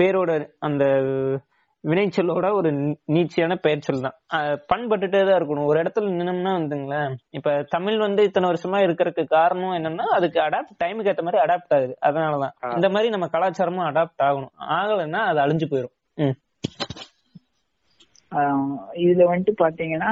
பேரோட 0.00 0.46
அந்த 0.58 0.84
வினைச்சொல்லோட 1.86 2.52
ஒரு 2.52 2.70
நீ- 2.70 2.96
நீட்சியான 3.06 3.54
பெயர் 3.54 3.78
சொல் 3.80 4.00
தான் 4.00 4.14
பண்பட்டுட்டே 4.74 5.30
தான் 5.30 5.40
இருக்கணும். 5.40 5.64
ஒரு 5.64 5.82
இடத்துல 5.82 6.00
நின்னோம்னா 6.00 6.58
வந்துங்களேன் 6.58 7.14
இப்ப 7.30 7.64
தமிழ் 7.68 7.98
வந்து 7.98 8.22
இத்தனை 8.22 8.50
வருஷமா 8.50 8.88
இருக்கிறதுக்கு 8.88 9.24
காரணம் 9.24 9.70
என்னன்னா 9.70 10.02
அதுக்கு 10.02 10.40
அடாப்ட் 10.40 10.76
டைமுக்கு 10.84 11.12
ஏத்த 11.12 11.22
மாதிரி 11.22 11.42
அடாப்ட் 11.42 11.68
ஆகுது. 11.68 11.98
அதனாலதான். 12.06 12.74
இந்த 12.74 12.88
மாதிரி 12.88 13.08
நம்ம 13.08 13.26
கலாச்சாரமும் 13.26 13.94
அடாப்ட் 13.94 14.22
ஆகணும். 14.22 14.50
ஆகலைன்னா 14.68 15.12
அது 15.12 15.40
அழிஞ்சு 15.40 15.66
போயிடும் 15.70 15.92
ம். 16.14 16.22
ஆஹ் 16.22 16.49
இதுல 19.04 19.22
வந்துட்டு 19.30 19.52
பாத்தீங்கன்னா 19.62 20.10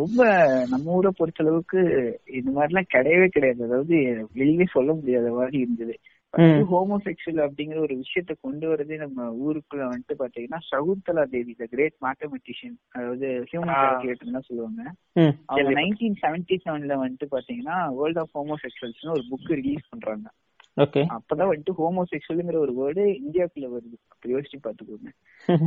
ரொம்ப 0.00 0.22
நம்ம 0.68 0.96
ஊரை 0.96 1.10
பொறுத்த 1.18 1.44
அளவுக்கு 1.44 1.80
இது 2.38 2.48
மாதிரிலாம் 2.50 2.92
கிடையவே 2.94 3.28
கிடையாது. 3.28 3.60
அதாவது 3.64 3.96
வெளியே 4.40 4.66
சொல்ல 4.74 4.90
முடியாத 4.92 5.30
மாதிரி 5.38 5.58
இருந்தது. 5.58 5.96
ஹோமோசெக்சுவல் 6.70 7.40
அப்படிங்கிற 7.44 7.78
ஒரு 7.84 7.94
விஷயத்த 8.00 8.32
கொண்டு 8.40 8.66
வரதே 8.70 8.96
நம்ம 9.02 9.28
ஊருக்குள்ள 9.44 9.84
வந்துட்டு 9.90 10.16
பாத்தீங்கன்னா 10.22 10.60
Shakuntala 10.70 11.24
Devi 11.34 11.52
the 11.54 11.66
great 11.74 11.96
mathematician 12.06 12.76
அதாவது 12.96 13.28
ஹியூமன். 13.50 13.76
கால்குலேட்டர் 13.76 14.36
தான் 14.36 14.48
சொல்லுவாங்க. 14.48 14.82
அவங்க 15.46 15.70
நைன்டீன் 15.80 16.18
செவன்டி 16.24 16.56
செவன்ல 16.64 16.96
வந்துட்டு 17.02 17.28
பாத்தீங்கன்னா 17.36 17.78
வேர்ல்ட் 18.00 18.20
ஆஃப் 18.24 18.34
ஹோமோசெக்சுவல்ஸ்னு 18.40 19.14
ஒரு 19.16 19.24
புக் 19.30 19.54
ரிலீஸ் 19.60 19.90
பண்றாங்க. 19.90 20.26
அப்பதான் 20.76 21.50
வந்துட்டு 21.50 21.74
ஹோமோசெக்சுவல்ங்கிற 21.78 22.58
ஒரு 22.64 22.72
வேர்டு 22.80 23.02
இந்தியாக்குள்ள 23.22 23.68
வருது. 23.74 23.96
அப்ப 24.12 24.24
யோசிச்சு 24.32 24.58
பாத்துக்கோங்க 24.66 25.10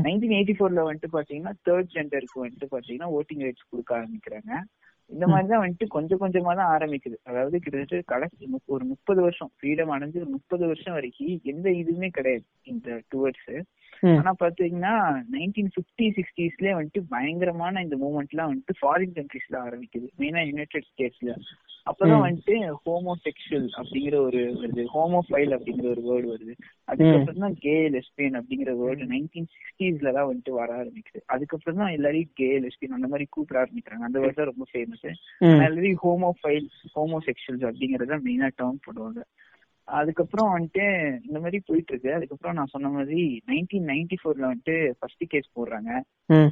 நைன்டீன் 0.05 0.35
எயிட்டி 0.37 0.55
ஃபோர்ல 0.57 0.83
வந்துட்டு 0.87 1.09
பாத்தீங்கன்னா 1.15 1.53
தேர்ட் 1.67 1.93
ஜெண்டருக்கு 1.95 2.43
வந்துட்டு 2.43 2.67
பாத்தீங்கன்னா 2.75 3.09
ஓட்டிங் 3.17 3.43
ரைட்ஸ் 3.45 3.69
கொடுக்க 3.69 3.91
ஆரம்பிக்கிறாங்க. 3.99 4.51
இந்த 5.09 5.25
மாதிரிதான் 5.27 5.63
வந்துட்டு 5.63 5.85
கொஞ்சம் 5.87 6.21
கொஞ்சமா 6.21 6.51
தான் 6.59 6.71
ஆரம்பிக்குது. 6.75 7.15
அதாவது 7.23 7.55
கிட்டத்தட்ட 7.59 8.01
கடைசி 8.13 8.49
ஒரு 8.65 8.83
முப்பது 8.85 9.19
வருஷம் 9.21 9.51
ஃப்ரீடம் 9.55 9.93
அடைஞ்சு 9.95 10.19
முப்பது 10.35 10.63
வருஷம் 10.67 10.95
வரைக்கும் 10.97 11.39
எந்த 11.53 11.67
இதுவுமே 11.81 12.09
கிடையாது 12.17 12.45
இந்த 12.73 12.99
டுவர்ட்ஸ் 13.13 13.49
ஆனா 14.03 14.31
பாத்தீங்கன்னா 14.39 14.93
நைன்டீன் 15.31 15.71
பிப்டி 15.75 16.05
சிக்ஸ்டீஸ்லயே 16.17 16.73
வந்துட்டு 16.73 17.01
பயங்கரமான 17.09 17.81
இந்த 17.81 17.95
மூவ்மெண்ட் 17.95 18.29
எல்லாம் 18.29 18.51
வந்துட்டு 18.51 18.75
ஃபாரின் 18.81 19.15
கண்ட்ரீஸ்ல 19.15 19.57
ஆரம்பிக்குது. 19.65 20.07
மெயினா 20.19 20.43
யுனைடெட் 20.45 20.89
ஸ்டேட்ஸ்ல 20.91 21.31
அப்பதான். 21.87 22.23
வந்துட்டு 22.23 22.55
ஹோமோசெக்சுவல் 22.85 23.67
அப்படிங்கிற 23.77 24.15
ஒரு 24.19 24.39
வருது. 24.55 24.83
ஹோமோஃபைல் 24.93 25.55
அப்படிங்கிற 25.57 25.87
ஒரு 25.89 26.01
வேர்டு 26.01 26.27
வருது. 26.33 26.53
அதுக்கப்புறம் 26.87 27.37
தான் 27.37 27.57
கே 27.59 27.89
லெஸ்பியன் 27.89 28.37
அப்படிங்கிற 28.39 28.73
வேர்டு 28.81 29.05
நைன்டீன் 29.05 29.49
சிக்ஸ்டீஸ்ல 29.55 30.13
தான் 30.13 30.27
வந்துட்டு 30.27 30.51
வர 30.51 30.69
ஆரம்பிக்குது. 30.81 31.21
அதுக்கப்புறம் 31.27 31.77
தான் 31.77 31.89
எல்லாரையும் 31.89 32.33
கே 32.33 32.59
லெஸ்பியன் 32.59 32.91
அந்த 32.91 33.07
மாதிரி 33.07 33.27
கூப்பிட 33.29 33.59
ஆரம்பிக்கிறாங்க. 33.59 34.01
அந்த 34.01 34.19
வேர்டு 34.19 34.33
தான் 34.33 34.51
ரொம்ப 34.53 34.67
ஃபேமஸ் 34.73 35.05
ம். 35.41 35.59
ஆல்ரெடி 35.61 35.93
ஹோமோஃபைல் 36.03 36.67
ஹோமோசெக்சுவல்ஸ் 36.95 37.67
அப்படிங்கறத 37.69 38.19
மெயினா 38.23 38.49
டேர்ம் 38.57 38.83
போடுவாங்க. 38.87 39.21
அதுக்கப்புறம் 39.97 40.49
வந்துட்டு 40.55 40.85
இந்த 41.27 41.39
மாதிரி 41.39 41.59
போயிட்டு 41.65 41.91
இருக்கு 41.93 42.13
அதுக்கப்புறம் 42.13 42.55
நான் 42.55 42.71
சொன்ன 42.71 42.89
மாதிரி 42.89 43.43
நைன்டீன் 43.49 43.87
நைன்டி 43.91 44.17
ஃபோர்ல 44.21 44.45
வந்துட்டு 44.49 44.91
ஃபர்ஸ்ட் 44.99 45.23
கேஸ் 45.27 45.47
போடுறாங்க. 45.59 45.91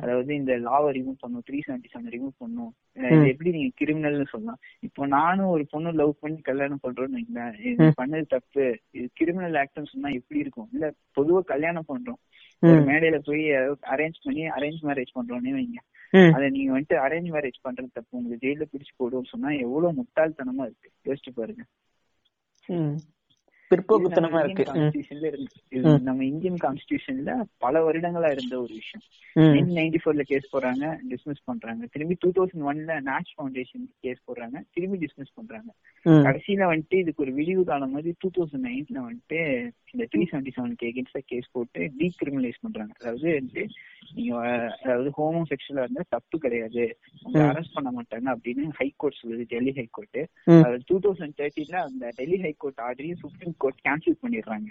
அதாவது 0.04 0.36
இந்த 0.36 0.58
லாவை 0.58 0.90
ரிமூவ் 0.98 1.18
பண்ணும் 1.20 1.44
த்ரீ 1.50 1.60
செவன்டி 1.68 1.90
செவன் 1.94 2.14
ரிமூவ் 2.16 2.34
பண்ணும் 2.38 2.72
இது 2.98 3.28
எப்படி 3.28 3.52
நீங்க 3.52 3.72
கிரிமினல்னு 3.82 4.28
சொல்லலாம். 4.32 4.60
இப்போ 4.80 5.08
நானும் 5.08 5.48
ஒரு 5.48 5.66
பொண்ணு 5.70 5.92
லவ் 5.92 6.14
பண்ணி 6.20 6.42
கல்யாணம் 6.42 6.84
பண்றோம்னு 6.84 7.18
வைங்களேன். 7.18 7.54
இது 7.72 7.90
பண்ணது 8.02 8.26
தப்பு. 8.28 8.66
இது 8.92 9.10
கிரிமினல் 9.14 9.58
ஆக்ட்னு 9.64 9.92
சொன்னா 9.92 10.10
எப்படி 10.10 10.40
இருக்கும்? 10.40 10.70
இல்ல 10.74 10.94
பொதுவா 11.20 11.42
கல்யாணம் 11.54 11.90
பண்றோம். 11.94 12.22
ஒரு 12.64 12.80
மேடையில 12.90 13.18
போய் 13.28 13.44
அரேஞ்ச் 13.96 14.24
பண்ணி 14.24 14.44
அரேஞ்ச் 14.58 14.82
மேரேஜ் 14.90 15.12
பண்றோம்னே 15.18 15.52
வைங்க. 15.58 15.80
அதை 16.36 16.50
நீங்க 16.50 16.80
வந்துட்டு 16.80 16.98
அரேஞ்ச் 17.06 17.30
மேரேஜ் 17.36 17.60
பண்றது 17.68 17.90
தப்பு. 17.94 18.18
உங்களுக்கு 18.20 18.48
ஜெயில 18.48 18.66
பிடிச்சு 18.72 18.94
போடுவோம் 19.02 19.32
சொன்னா 19.34 19.50
எவ்வளவு 19.66 19.98
முட்டாள்தனமா 20.00 20.66
இருக்கு. 20.70 20.90
யோசிச்சு 21.10 21.34
பாருங்க. 21.36 21.66
பிற்போக்குத்தனமா 23.72 24.40
இருக்கு. 24.44 24.66
நம்ம 26.08 26.20
இந்தியன் 26.32 26.60
கான்ஸ்டியூஷன்ல 26.66 27.32
பல 27.64 27.82
வருடங்களா 27.88 28.30
இருந்த 28.36 28.54
ஒரு 28.64 28.74
விஷயம். 28.82 29.04
நைன்டீன் 29.36 29.78
நைன்டி 29.80 30.00
ஃபோர்ல 30.04 30.24
கேஸ் 30.32 30.52
போடுறாங்க 30.54 30.86
டிஸ்மிஸ் 31.12 31.42
பண்றாங்க. 31.50 31.84
திரும்பி 31.96 32.18
டூ 32.24 32.30
தௌசண்ட் 32.38 32.68
ஒன்ல 32.72 32.96
நேஷ் 33.10 33.34
ஃபவுண்டேஷன் 33.36 33.86
கேஸ் 34.06 34.22
போடுறாங்க 34.28 34.58
திரும்பி 34.76 35.00
டிஸ்மிஸ் 35.04 35.36
பண்றாங்க. 35.40 35.70
கடைசியில 36.28 36.70
வந்துட்டு 36.72 36.98
இதுக்கு 37.04 37.24
ஒரு 37.26 37.34
விடிவு 37.40 37.64
காலம் 37.72 37.94
மாதிரி 37.96 38.14
டூ 38.24 38.30
தௌசண்ட் 38.38 38.66
நைன்ல 38.70 38.98
வந்துட்டு 39.08 39.42
இந்த 39.94 40.06
த்ரீ 40.14 40.24
செவன்டி 40.32 40.52
செவன் 40.56 40.74
கேகன்ஸ்டா 40.84 41.22
கேஸ் 41.32 41.54
போட்டு 41.58 41.82
டீக்ரிமினலைஸ் 42.00 42.64
பண்றாங்க. 42.66 42.94
அதாவது 43.02 43.28
வந்துட்டு 43.38 43.66
நீங்க 44.18 44.36
அதாவது 44.84 45.10
ஹோமோ 45.18 45.42
செக்ஷுவலா 45.52 45.86
இருந்தா 45.86 46.04
தப்பு 46.16 46.36
கிடையாது. 46.44 46.84
உங்களை. 47.24 47.46
அரெஸ்ட் 47.52 47.76
பண்ண 47.78 47.90
மாட்டாங்க 47.98 48.28
அப்படின்னு 48.36 48.66
ஹைகோர்ட் 48.80 49.20
சொல்லுது 49.22 49.46
Delhi 49.54 49.74
high court 49.80 50.20
two 50.90 50.98
thousand 51.06 51.38
தேர்ட்டில 51.42 51.78
அந்த 51.88 52.12
டெல்லி 52.20 52.40
ஹைகோர்ட் 52.46 52.82
ஆர்டரையும் 52.88 53.22
சுப்ரீம் 53.24 53.57
கேன்சல் 53.86 54.22
பண்ணிடுறாங்க. 54.24 54.68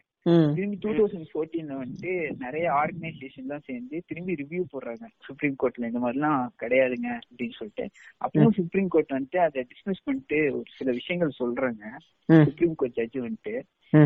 திரும்பி 0.55 0.76
டூ 0.80 0.91
தௌசண்ட் 0.91 1.28
ஃபோர்டீன்ல 1.32 1.74
வந்துட்டு 1.80 2.12
நிறைய 2.39 2.66
ஆர்கனைசேஷன் 2.72 3.51
தான் 3.53 3.64
சேர்ந்து 3.66 3.97
திரும்பி 4.07 4.34
ரிவ்யூ 4.34 4.62
போடுறாங்க 4.72 5.05
சுப்ரீம் 5.26 5.57
கோர்ட்ல 5.62 5.91
இந்த 5.91 6.01
மாதிரிலாம் 6.05 6.43
கிடையாதுங்க 6.62 7.09
அப்படின்னு 7.28 7.57
சொல்லிட்டு 7.59 7.84
அப்பவும் 8.20 8.57
சுப்ரீம் 8.61 8.89
கோர்ட் 8.89 9.14
வந்துட்டு 9.16 9.39
அதை 9.39 9.66
டிஸ்மிஸ் 9.72 10.05
பண்ணிட்டு 10.05 10.41
ஒரு 10.57 10.68
சில 10.78 10.91
விஷயங்கள் 10.91 11.39
சொல்றாங்க. 11.39 11.84
சுப்ரீம் 12.28 12.74
கோர்ட் 12.74 12.97
ஜட்ஜ் 12.99 13.18
வந்துட்டு. 13.26 13.55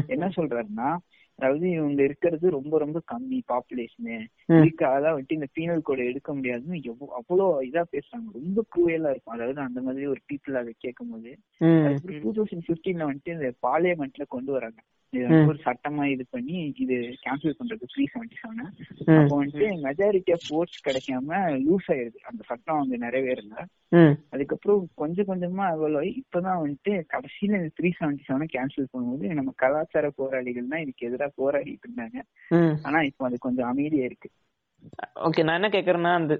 என்ன 0.07 0.27
சொல்றாருன்னா 0.37 0.91
அதாவது 1.41 1.71
இவங்க 1.71 2.03
இருக்கிறது 2.03 2.51
ரொம்ப 2.51 2.79
ரொம்ப 2.79 2.99
கம்மி 3.13 3.39
பாப்புலேஷனு 3.49 4.17
ம். 4.49 4.63
இதுக்காக 4.63 5.03
வந்துட்டு 5.13 5.33
இந்த 5.33 5.47
பீனல் 5.55 5.83
கோடை 5.83 6.07
எடுக்க 6.07 6.35
முடியாதுன்னு 6.35 6.83
எவ்வளவு 6.83 7.17
அவ்வளோ 7.19 7.47
இதா 7.63 7.85
பேசுறாங்க. 7.93 8.29
ரொம்ப 8.33 8.65
க்ரூயலா 8.75 9.11
இருக்கும். 9.11 9.35
அதாவது 9.35 9.61
அந்த 9.61 9.81
மாதிரி 9.81 10.07
ஒரு 10.07 10.21
பீப்புள் 10.29 10.55
அதை 10.55 10.75
கேட்கும் 10.79 11.11
போது. 11.11 11.33
டூ 12.21 12.33
தௌசண்ட் 12.33 12.67
பிப்டீன்ல 12.69 13.09
வந்துட்டு 13.09 13.35
இந்த 13.35 13.51
பார்லிமெண்ட்ல 13.63 14.27
கொண்டு 14.29 14.53
வராங்க. 14.53 14.81
ஒரு 15.13 15.59
சட்டமா 15.65 16.05
இது 16.05 16.27
பண்ணி 16.31 16.75
இது 16.77 16.97
கேன்சல் 17.23 17.57
பண்றது 17.61 17.85
த்ரீ 17.93 18.05
செவன்டி 18.13 18.37
செவன். 18.43 18.61
அப்போ 19.17 19.35
வந்துட்டு 19.41 19.69
மெஜாரிட்டி 19.83 20.33
ஆஃப் 20.33 20.49
ஓட்ஸ் 20.51 20.85
கிடைக்காம 20.89 21.41
லூஸ் 21.67 21.89
ஆயிருது. 21.89 22.19
அந்த 22.23 22.43
சட்டம் 22.47 22.79
வந்து 22.79 22.99
நிறைவேறல. 22.99 23.57
ம். 23.93 24.15
அதுக்கப்புறம் 24.31 24.91
கொஞ்சம் 24.95 25.27
கொஞ்சமா 25.27 25.65
எவ்வளோ 25.71 25.99
ஆகி 25.99 26.23
இப்பதான் 26.23 26.61
வந்துட்டு 26.63 26.93
கடைசியில 27.15 27.59
இந்த 27.61 27.71
த்ரீ 27.81 27.91
செவன்டி 27.99 28.23
செவனை 28.29 28.47
கேன்சல் 28.57 28.93
பண்ணும்போது 28.93 29.35
நம்ம 29.35 29.53
கலாச்சார 29.57 30.11
போராளிகள் 30.11 30.69
தான் 30.69 30.81
இதுக்கு 30.81 31.07
எதிராக 31.07 31.33
போராடிட்டு 31.37 31.89
இருந்தாங்க. 31.89 32.21
ம். 32.51 32.77
ஆனா 32.83 33.01
இப்போ 33.03 33.25
அது 33.25 33.39
கொஞ்சம் 33.39 33.69
அமைதியா 33.69 34.05
இருக்கு. 34.05 34.31
ஓகே 35.15 35.43
நான் 35.43 35.55
என்ன 35.55 35.69
கேக்குறேன்னா 35.69 36.13
அந்த 36.13 36.35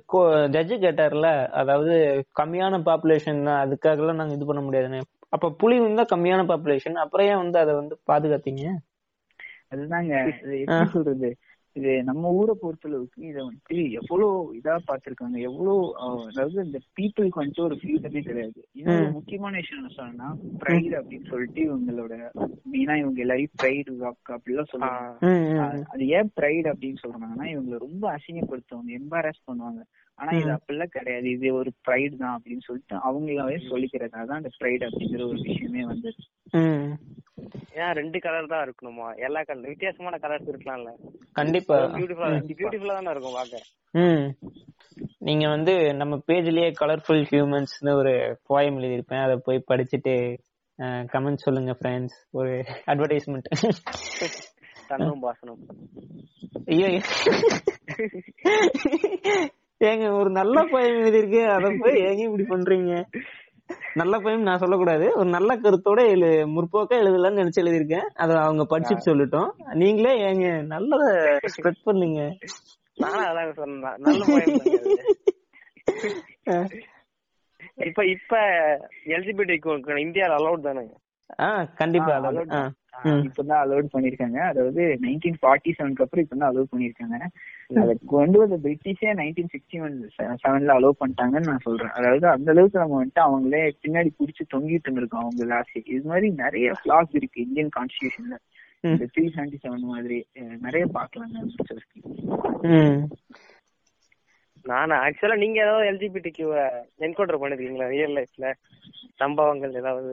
ஜட்ஜு 0.49 0.77
கேட்டார்ல 0.79 1.49
அதாவது 1.53 1.95
கம்மியான 2.41 2.79
பாப்புலேஷன் 2.85 3.43
தான் 3.45 3.63
அதுக்காகலாம் 3.65 4.15
நாங்க 4.15 4.35
இது 4.35 4.47
பண்ண 4.47 4.63
முடியாதுன்னு. 4.63 5.01
அப்ப 5.33 5.51
புலி 5.51 5.79
வந்து 5.79 6.03
கம்மியான 6.13 6.45
பாப்புலேஷன் 6.51 7.03
அப்புறம் 7.05 7.27
ஏன் 7.27 7.43
வந்து 7.45 7.59
அதை 7.59 7.75
வந்து 7.75 7.95
பாதுகாத்தீங்க? 8.11 8.65
அதுதாங்க. 9.73 10.15
இது 10.43 10.61
எப்படி 10.61 10.91
சொல்றது? 10.91 11.31
இது 11.77 11.91
நம்ம 12.05 12.31
ஊரை 12.31 12.55
பொறுத்தளவுக்கு 12.63 13.21
இதை 13.29 13.41
வந்துட்டு 13.43 13.77
எவ்வளவு 13.91 14.31
இதா 14.57 14.75
பார்த்திருக்காங்க. 14.89 15.37
எவ்வளவு 15.49 15.75
அதாவது 16.29 16.65
இந்த 16.65 16.79
பீப்புளுக்கு 16.97 17.41
வந்துட்டு 17.41 17.67
ஒரு 17.67 17.77
ஃபியூச்சரே 17.81 18.23
கிடையாது. 18.23 18.61
இன்னொரு. 18.73 19.07
முக்கியமான 19.11 19.55
விஷயம் 19.57 19.81
என்ன 19.83 19.95
சொன்னா 19.99 20.29
ப்ரைடு 20.65 20.93
அப்படின்னு 21.01 21.29
சொல்லிட்டு 21.29 21.63
இவங்களோட 21.69 22.13
மெயினா 22.73 22.97
இவங்க 23.03 23.21
எல்லாரையும் 23.27 23.57
ப்ரைடு 23.63 23.97
ராக் 24.03 24.35
அப்படிலாம் 24.37 24.73
சொல்லுவாங்க. 24.73 25.85
அது 25.93 26.09
ஏன் 26.19 26.33
ப்ரைடு 26.41 26.69
அப்படின்னு 26.73 27.03
சொல்றாங்கன்னா 27.05 27.49
இவங்களை 27.55 27.79
ரொம்ப 27.87 28.05
அசிங்கப்படுத்துவாங்க 28.17 28.93
எம்பாரஸ் 29.01 29.47
பண்ணுவாங்க. 29.51 29.81
ஆனா 30.21 30.39
இது. 30.39 30.55
அப்படிலாம் 30.55 30.95
கிடையாது. 30.95 31.31
இது 31.31 31.55
ஒரு 31.55 31.73
ப்ரைடு 31.87 32.17
தான் 32.17 32.37
அப்படின்னு 32.37 32.61
சொல்லிட்டு 32.67 32.97
அவங்களாவே 33.07 33.69
சொல்லிக்கிறது 33.69 34.21
அதான் 34.21 34.41
அந்த 34.41 34.51
ப்ரைடு 34.59 34.89
அப்படிங்கிற 34.89 35.29
ஒரு 35.29 35.43
விஷயமே 35.43 35.87
வந்து 35.87 36.15
ம். 36.55 36.99
ஏன் 37.77 37.93
ரெண்டு 37.93 38.21
கலர் 38.21 38.47
தான் 38.47 38.67
இருக்கணுமா? 38.67 39.19
எல்லா 39.19 39.43
கலர் 39.43 39.67
வித்தியாசமான 39.67 40.19
கலர்ஸ் 40.19 40.53
இருக்கலாம்ல. 40.53 40.91
கண்டிப்பா. 41.33 41.93
பியூட்டிஃபுல்லா 41.95 42.41
பியூட்டிஃபுல்லா 42.53 42.99
தானே 42.99 43.11
இருக்கும் 43.11 43.35
பாக்க 43.35 43.59
ம். 43.95 44.35
நீங்க 45.21 45.49
வந்து 45.49 45.95
நம்ம 45.95 46.23
பேஜ்லயே 46.29 46.73
கலர்ஃபுல் 46.81 47.27
ஹியூமன்ஸ்னு 47.31 47.95
ஒரு 47.95 48.39
போயம் 48.49 48.79
எழுதியிருப்பேன். 48.79 49.23
அதை 49.23 49.41
போய் 49.47 49.65
படிச்சுட்டு 49.69 50.39
கமெண்ட் 51.13 51.39
சொல்லுங்க 51.39 51.77
ஃப்ரெண்ட்ஸ் 51.79 52.15
ஒரு 52.33 52.65
அட்வர்டைஸ்மெண்ட் 52.87 53.49
தன்னும் 54.89 55.21
பாசனம். 55.21 55.61
ஐயோ. 56.69 56.91
ஏங்க 59.81 60.13
ஒரு 60.13 60.31
நல்ல 60.31 60.61
போயம் 60.63 60.99
எழுதியிருக்கு 61.01 61.49
அதை 61.49 61.77
போய் 61.77 61.95
ஏங்க 62.01 62.23
இப்படி 62.23 62.45
பண்றீங்க? 62.45 62.95
நல்ல 63.95 64.19
போயம் 64.19 64.39
நான் 64.39 64.59
சொல்லக்கூடாது. 64.59 65.13
ஒரு 65.15 65.29
நல்ல 65.29 65.57
கருத்தோட 65.57 66.09
எழு 66.09 66.29
முற்போக்கா 66.47 66.97
எழுதலாம்னு 66.99 67.43
நினைச்சு 67.43 67.63
எழுதியிருக்கேன். 67.63 68.07
அதை 68.15 68.37
அவங்க 68.37 68.67
படிச்சுட்டு 68.71 69.07
சொல்லட்டும். 69.07 69.51
நீங்களே 69.75 70.23
ஏங்க 70.23 70.47
நல்லத 70.67 71.05
ஸ்ப்ரெட் 71.55 71.85
பண்ணுங்க. 71.85 72.21
இப்ப 77.77 78.05
இப்ப 78.07 78.37
எல்ஜிபிடி 79.07 79.55
இந்தியால 79.99 80.37
அலௌட் 80.37 80.61
தானே 80.61 80.83
ஆ 81.41 81.65
கண்டிப்பா 81.75 82.13
ஆ, 82.53 82.61
இப்பதான் 83.25 83.63
அலோட் 83.63 83.93
பண்ணிருக்காங்க 83.93 84.39
அதாவது 84.43 84.83
நைன்டீன் 85.03 85.39
ஃபார்ட்டி 85.41 85.71
செவனுக்கு 85.77 86.05
அப்புறம் 86.05 86.25
இப்பதான் 86.25 86.51
அலோட் 86.51 86.73
பண்ணிருக்காங்க 86.73 87.19
அதை 87.77 87.93
கொண்டு 88.07 88.39
வந்த 88.39 88.57
பிரிட்டிஷே 88.65 89.11
நைன்டீன் 89.15 89.53
சிக்ஸ்டி 89.53 89.81
ஒன் 89.81 89.97
செவன்ல 90.43 90.77
அலோவ் 90.77 91.01
பண்ணிட்டாங்கன்னு 91.01 91.51
நான் 91.51 91.65
சொல்றேன். 91.65 91.91
அதாவது 91.91 92.27
அந்த 92.29 92.51
அளவுக்கு 92.51 92.79
நம்ம 92.79 92.99
வந்துட்டு 93.01 93.23
அவங்களே 93.27 93.63
பின்னாடி 93.85 94.11
புடிச்சு 94.19 94.45
தொங்கிட்டு 94.55 94.89
இருந்திருக்கோம் 94.89 95.25
அவங்க 95.25 95.45
லாஸ்ட் 95.45 95.79
இது 95.87 96.05
மாதிரி 96.05 96.31
நிறைய 96.37 96.75
ஃபிளாஸ் 96.81 97.15
இருக்கு 97.15 97.41
இந்தியன் 97.41 97.75
கான்ஸ்டியூஷன்ல. 97.79 98.39
இந்த 98.85 99.07
த்ரீ 99.15 99.25
செவன்டி 99.29 99.59
செவன் 99.65 99.91
மாதிரி 99.95 100.19
நிறைய 100.59 100.87
பாக்கலாங்க 100.87 101.39
ம். 102.73 103.01
நான் 104.65 104.91
ஆக்சுவலா 104.91 105.37
நீங்க 105.37 105.59
ஏதாவது 105.61 105.87
எல்ஜிபிடிக்கு 105.87 106.45
என்கவுண்டர் 106.99 107.41
பண்ணிருக்கீங்களா 107.43 107.89
ரியல் 107.89 108.17
லைஃப்ல 108.17 108.49
சம்பவங்கள் 109.17 109.75
ஏதாவது? 109.75 110.13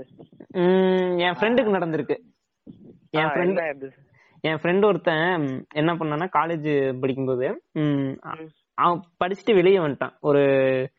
ம், 0.55 1.17
என் 1.17 1.37
ஃப்ரெண்டுக்கு 1.37 1.75
நடந்திருக்கு. 1.75 2.17
என் 3.09 3.25
ஃப்ரெண்ட்? 3.25 3.91
என் 4.41 4.55
ஃப்ரெண்ட் 4.55 4.85
ஒருத்தன் 4.85 5.65
என்ன 5.73 5.93
பண்ணான்னா 5.93 6.29
காலேஜ் 6.37 6.99
படிக்கும்போது. 6.99 7.63
அவன் 8.73 9.01
படிச்சுட்டு 9.23 9.53
வெளியே 9.53 9.77
வந்துட்டான். 9.77 10.19
ஒரு 10.19 10.91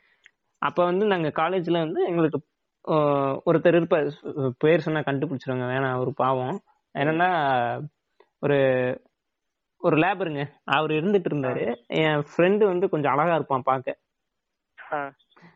அப்ப 0.59 0.85
வந்து 0.85 1.07
நாங்க 1.07 1.29
காலேஜ்ல 1.29 1.79
வந்து 1.79 2.05
எங்களுக்கு 2.05 2.47
ஒருத்தர் 3.45 3.77
இருப்பார். 3.77 4.05
சு- 4.05 4.51
பேர் 4.59 4.81
சொன்னா 4.81 5.01
கண்டுபிடிச்சிருவாங்க. 5.01 5.37
வேணாம் 5.47 5.99
ஒரு 5.99 6.15
பாவம். 6.15 6.61
என்னன்னா 6.99 7.81
ஒரு 8.39 8.57
ஒரு 9.79 9.97
லேபருங்க 9.97 10.49
அவர் 10.65 10.91
இருந்துட்டு 10.91 11.25
இருந்தாரு. 11.31 11.87
என் 11.87 12.25
ஃப்ரெண்டு 12.37 12.65
வந்து 12.65 12.89
கொஞ்சம் 12.89 13.13
அழகா 13.13 13.35
இருப்பான் 13.35 13.63
பார்க்க. 13.63 13.99
ஆ, 14.93 15.13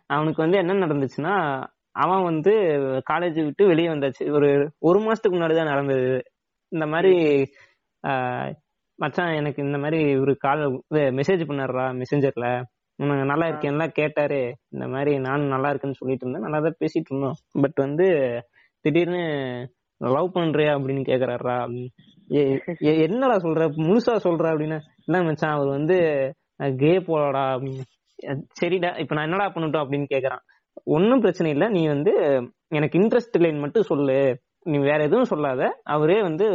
அவனுக்கு 0.06 0.42
வந்து 0.42 0.58
என்ன 0.58 0.72
நடந்துச்சுன்னா 0.72 1.64
அவன் 1.93 2.22
வந்து 2.22 2.51
காலேஜ் 3.12 3.45
விட்டு 3.45 3.66
வெளியே 3.66 3.88
வந்தாச்சு. 3.88 4.32
ஒரு 4.32 4.72
ஒரு 4.78 4.99
மாசத்துக்கு 5.01 5.32
முன்னாடி 5.32 5.57
தான் 5.57 5.66
நடந்தது 5.66 6.22
இந்த 6.68 6.86
மாதிரி 6.86 7.47
மச்சான் 8.95 9.34
எனக்கு 9.34 9.64
இந்த 9.64 9.78
மாதிரி 9.78 10.16
ஒரு 10.18 10.36
கால் 10.36 10.82
மெசேஜ் 10.95 11.43
பண்ணாருடா 11.49 12.03
மெசேஞ்சர்ல 12.03 12.62
உனக்கு 12.97 13.24
நல்லா 13.24 13.47
இருக்கேன்ல 13.47 13.88
கேட்டாரு. 13.88 14.57
இந்த 14.68 14.88
மாதிரி 14.88 15.18
நானும் 15.18 15.47
நல்லா 15.47 15.68
இருக்குன்னு 15.68 15.97
சொல்லிட்டு 15.99 16.28
இருந்தேன். 16.28 16.51
நல்லா 16.51 16.66
தான் 16.66 16.76
பேசிட்டு 16.80 17.11
இருந்தோம். 17.11 17.34
பட் 17.53 17.74
வந்து 17.74 18.09
திடீர்னு 18.80 19.24
லவ் 19.97 20.30
பண்றியா? 20.34 20.70
அப்படின்னு 20.76 21.05
கேக்குறாரா 21.11 21.86
ஏ- 22.34 23.03
என்னடா 23.03 23.36
சொல்ற? 23.36 23.68
முழுசா 23.76 24.16
சொல்ற 24.24 24.47
அப்படின்னு 24.51 24.78
என்ன 25.07 25.22
மச்சான் 25.22 25.53
அவர் 25.53 25.68
வந்து 25.68 25.99
கே 26.57 26.99
போலடா. 26.99 27.45
அப்படின்னு. 27.55 27.82
சரிடா 28.61 28.99
இப்ப 29.01 29.14
நான் 29.14 29.24
என்னடா 29.24 29.53
பண்ணட்டும் 29.53 29.86
அப்படின்னு 29.86 30.07
கேக்குறான். 30.14 30.45
ஒன்னும் 30.97 31.23
பிரச்சனை 31.25 31.51
இல்ல. 31.55 31.66
நீ 31.77 31.83
வந்து 31.95 32.12
எனக்கு 32.79 32.99
இன்ட்ரெஸ்ட் 33.01 33.37
இல்லைன்னு 33.39 33.64
மட்டும் 33.64 33.89
சொல்லு. 33.93 34.18
நீ 34.70 34.77
வேற 34.91 34.99
எதுவும் 35.09 35.31
சொல்லாத. 35.33 35.62
அவரே 35.95 36.18
வந்து 36.29 36.47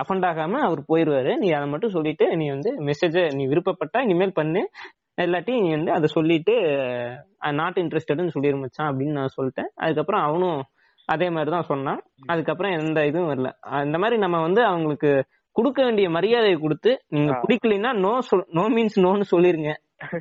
அஃபண்ட் 0.00 0.26
ஆகாம 0.30 0.60
அவர் 0.66 0.80
போயிருவாரு. 0.90 1.32
நீ 1.42 1.48
அதை 1.58 1.66
மட்டும் 1.72 1.94
சொல்லிட்டு 1.96 2.26
நீ 2.40 2.46
வந்து 2.54 2.70
மெசேஜ 2.88 3.16
நீ 3.38 3.44
விருப்பப்பட்டா 3.52 4.00
இனிமேல் 4.06 4.38
பண்ணு. 4.40 4.62
இல்லாட்டி 5.24 5.54
நீ 5.64 5.70
வந்து 5.76 5.92
அதை 5.96 6.06
சொல்லிட்டு 6.16 6.54
நாட் 7.60 7.80
இன்ட்ரெஸ்டட்னு 7.82 8.60
மச்சான் 8.62 8.90
அப்படின்னு 8.90 9.18
நான் 9.20 9.34
சொல்லிட்டேன். 9.38 9.70
அதுக்கப்புறம் 9.84 10.24
அவனும் 10.28 10.60
அதே 11.08 11.28
மாதிரி 11.34 11.50
தான் 11.56 11.68
சொன்னான். 11.70 12.00
அதுக்கப்புறம் 12.32 12.74
எந்த 12.80 12.98
இதுவும் 13.10 13.30
வரல. 13.30 13.48
இந்த 13.86 13.96
மாதிரி 14.02 14.16
நம்ம 14.24 14.40
வந்து 14.46 14.62
அவங்களுக்கு 14.70 15.10
கொடுக்க 15.56 15.78
வேண்டிய 15.86 16.08
மரியாதையை 16.16 16.58
கொடுத்து 16.64 16.90
நீங்க. 17.14 17.32
பிடிக்கலைன்னா 17.42 17.90
நோ 18.04 18.12
சொல் 18.28 18.44
நோ 18.58 18.64
மீன்ஸ் 18.76 18.98
நோன்னு 19.06 19.26
சொல்லிருங்க. 19.32 19.72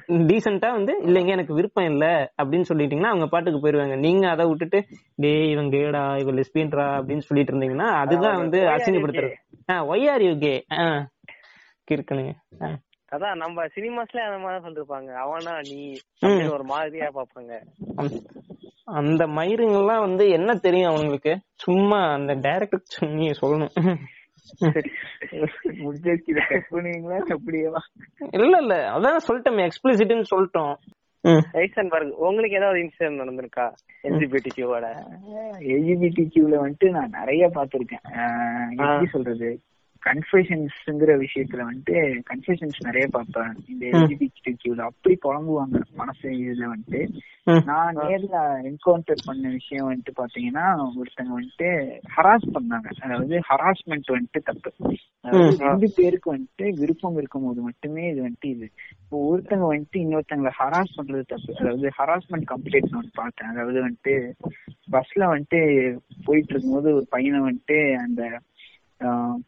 டீசெண்டா 0.08 0.72
வந்து 0.72 1.02
இல்லைங்க 1.06 1.28
எனக்கு 1.28 1.54
விருப்பம் 1.54 1.86
இல்ல 1.86 2.32
அப்படின்னு 2.42 2.64
சொல்லிட்டீங்கன்னா 2.74 3.08
அவங்க 3.08 3.28
பாட்டுக்கு 3.28 3.60
போயிருவாங்க. 3.60 3.96
நீங்க 3.96 4.30
அதை 4.30 4.46
விட்டுட்டு 4.46 4.86
டேய் 5.16 5.52
இவன் 5.52 5.66
கேடா 5.66 6.20
இவன் 6.20 6.36
லெஸ்பியன்டா 6.36 6.84
அப்படின்னு 7.00 7.18
சொல்லிட்டு 7.18 7.54
இருந்தீங்கன்னா 7.54 7.92
அதுதான் 7.92 8.38
வந்து 8.38 8.60
அசிங்கப்படுத்துறது. 8.60 9.34
ஒய் 9.68 10.12
ஆர் 10.12 10.22
யூ 10.22 10.38
கே 10.40 10.66
கிறுக்கணுங்க 11.92 12.34
ஆ. 12.62 12.68
அதான் 13.12 13.36
நம்ம 13.36 13.66
சினிமாஸ்ல 13.66 14.18
அந்த 14.18 14.38
மாதிரி 14.38 14.64
சொல்லிருப்பாங்க. 14.64 15.14
அவனா 15.16 15.60
நீ 15.60 16.00
ஒரு 16.50 16.64
மாதிரியா 16.64 17.06
பாப்பாங்க 17.06 17.60
அந்த- 17.96 18.22
அந்த 18.84 19.28
மயிருங்கெல்லாம் 19.28 20.00
வந்து 20.00 20.30
என்ன 20.30 20.54
தெரியும் 20.56 20.92
அவங்களுக்கு? 20.92 21.40
சும்மா 21.56 22.14
அந்த 22.14 22.34
டைரக்டர் 22.34 22.82
நீ 23.00 23.30
சொல்லணும். 23.42 23.96
முடிஞ்சிருச்சு 25.84 26.32
இதை 26.34 26.43
கட் 26.50 26.70
பண்ணுவீங்களா? 26.72 27.18
அப்படியேவா? 27.36 27.82
இல்ல 28.41 28.56
இல்ல. 28.64 28.76
அதான் 28.95 29.26
சொல்லிட்டோமே. 29.28 29.68
எக்ஸ்பிளிசிட்னு 29.70 30.32
சொல்லிட்டோம் 30.34 30.76
உங்களுக்கு 32.28 32.60
ஏதாவது 32.60 32.80
இன்சிடென்ட் 32.84 33.22
நடந்திருக்கா? 33.22 33.66
எல்ஜிபிடி 34.08 34.50
கியூவோட 34.58 34.86
எல்ஜிபிடி 35.74 36.24
கியூல 36.36 36.62
வந்துட்டு 36.64 36.89
நான் 36.97 37.16
நிறைய 37.20 37.50
பாத்திருக்கேன் 37.56 38.06
எப்படி 38.78 39.10
சொல்றது? 39.16 39.50
கன்ஃபெஷன்ஸ்ங்கிற 40.08 41.12
விஷயத்துல 41.24 41.62
வந்துட்டு 41.70 41.97
கன்ஃபெஷன்ஸ் 42.30 42.78
நிறைய 42.88 43.06
பார்ப்பேன். 43.16 43.54
இந்த 43.72 43.84
எல்ஜிபிடி 43.91 44.54
கியூல 44.62 44.86
அப்படி 44.89 45.16
குழம்புவாங்க 45.26 45.80
மனசு 46.02 46.28
இதுல 46.43 46.68
வந்துட்டு. 46.74 47.02
நான் 47.70 47.97
நேர்ல 48.00 48.39
என்கவுண்டர் 48.70 49.26
பண்ண 49.28 49.45
விஷயம் 49.50 49.88
வந்துட்டு 49.89 50.14
பாத்தீங்கன்னா 50.20 50.66
ஒருத்தங்க 51.00 51.32
வந்துட்டு 51.38 51.70
ஹராஸ் 52.16 52.47
பண்ணாங்க. 52.56 52.89
அதாவது 53.04 53.38
ஹராஸ்மெண்ட் 53.50 54.10
வந்துட்டு 54.16 54.41
தப்பு. 54.50 54.72
ரெண்டு 55.66 55.88
பேருக்கு 55.97 56.28
வந்துட்டு 56.36 56.68
விருப்பம் 56.82 57.18
இருக்கும் 57.22 57.47
போது 57.47 57.62
மட்டுமே 57.70 58.04
இது 58.12 58.22
வந்துட்டு 58.28 58.52
இது. 58.56 58.68
இப்போ 59.04 59.18
ஒருத்தங்க 59.32 59.68
வந்துட்டு 59.74 60.00
இன்னொருத்தங்களை 60.04 60.54
ஹராஸ் 60.62 60.97
பண்றது 61.00 61.26
தப்பு. 61.34 61.54
அதாவது 61.62 61.89
ஹராஸ்மெண்ட் 62.00 62.47
கம்ப்ளைண்ட் 62.54 62.97
ஒன்று 63.00 63.12
பார்த்தேன். 63.22 63.52
அதாவது 63.54 63.80
வந்துட்டு 63.88 64.16
பஸ்ல 64.95 65.24
வந்துட்டு 65.34 65.62
போயிட்டு 66.28 66.54
இருக்கும்போது 66.54 66.89
ஒரு 67.00 67.08
பையனை 67.16 67.41
வந்துட்டு 67.47 67.80
அந்த 68.06 68.22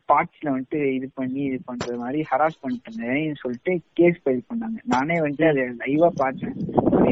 பார்ட்ஸ்ல 0.10 0.49
வந்துட்டு 0.49 0.82
இது 0.93 1.08
பண்ணி 1.14 1.41
இது 1.43 1.58
பண்றது 1.68 1.97
மாதிரி 1.97 2.20
ஹராஸ் 2.30 2.62
பண்ணிட்டேன்னு 2.62 3.10
சொல்லிட்டு 3.36 3.72
கேஸ் 3.93 4.20
ஃபைல் 4.22 4.47
பண்ணாங்க. 4.49 4.78
நானே 4.86 5.18
வந்துட்டு 5.20 5.49
அதை 5.49 5.64
லைவா 5.82 6.10
பார்த்தேன். 6.16 6.56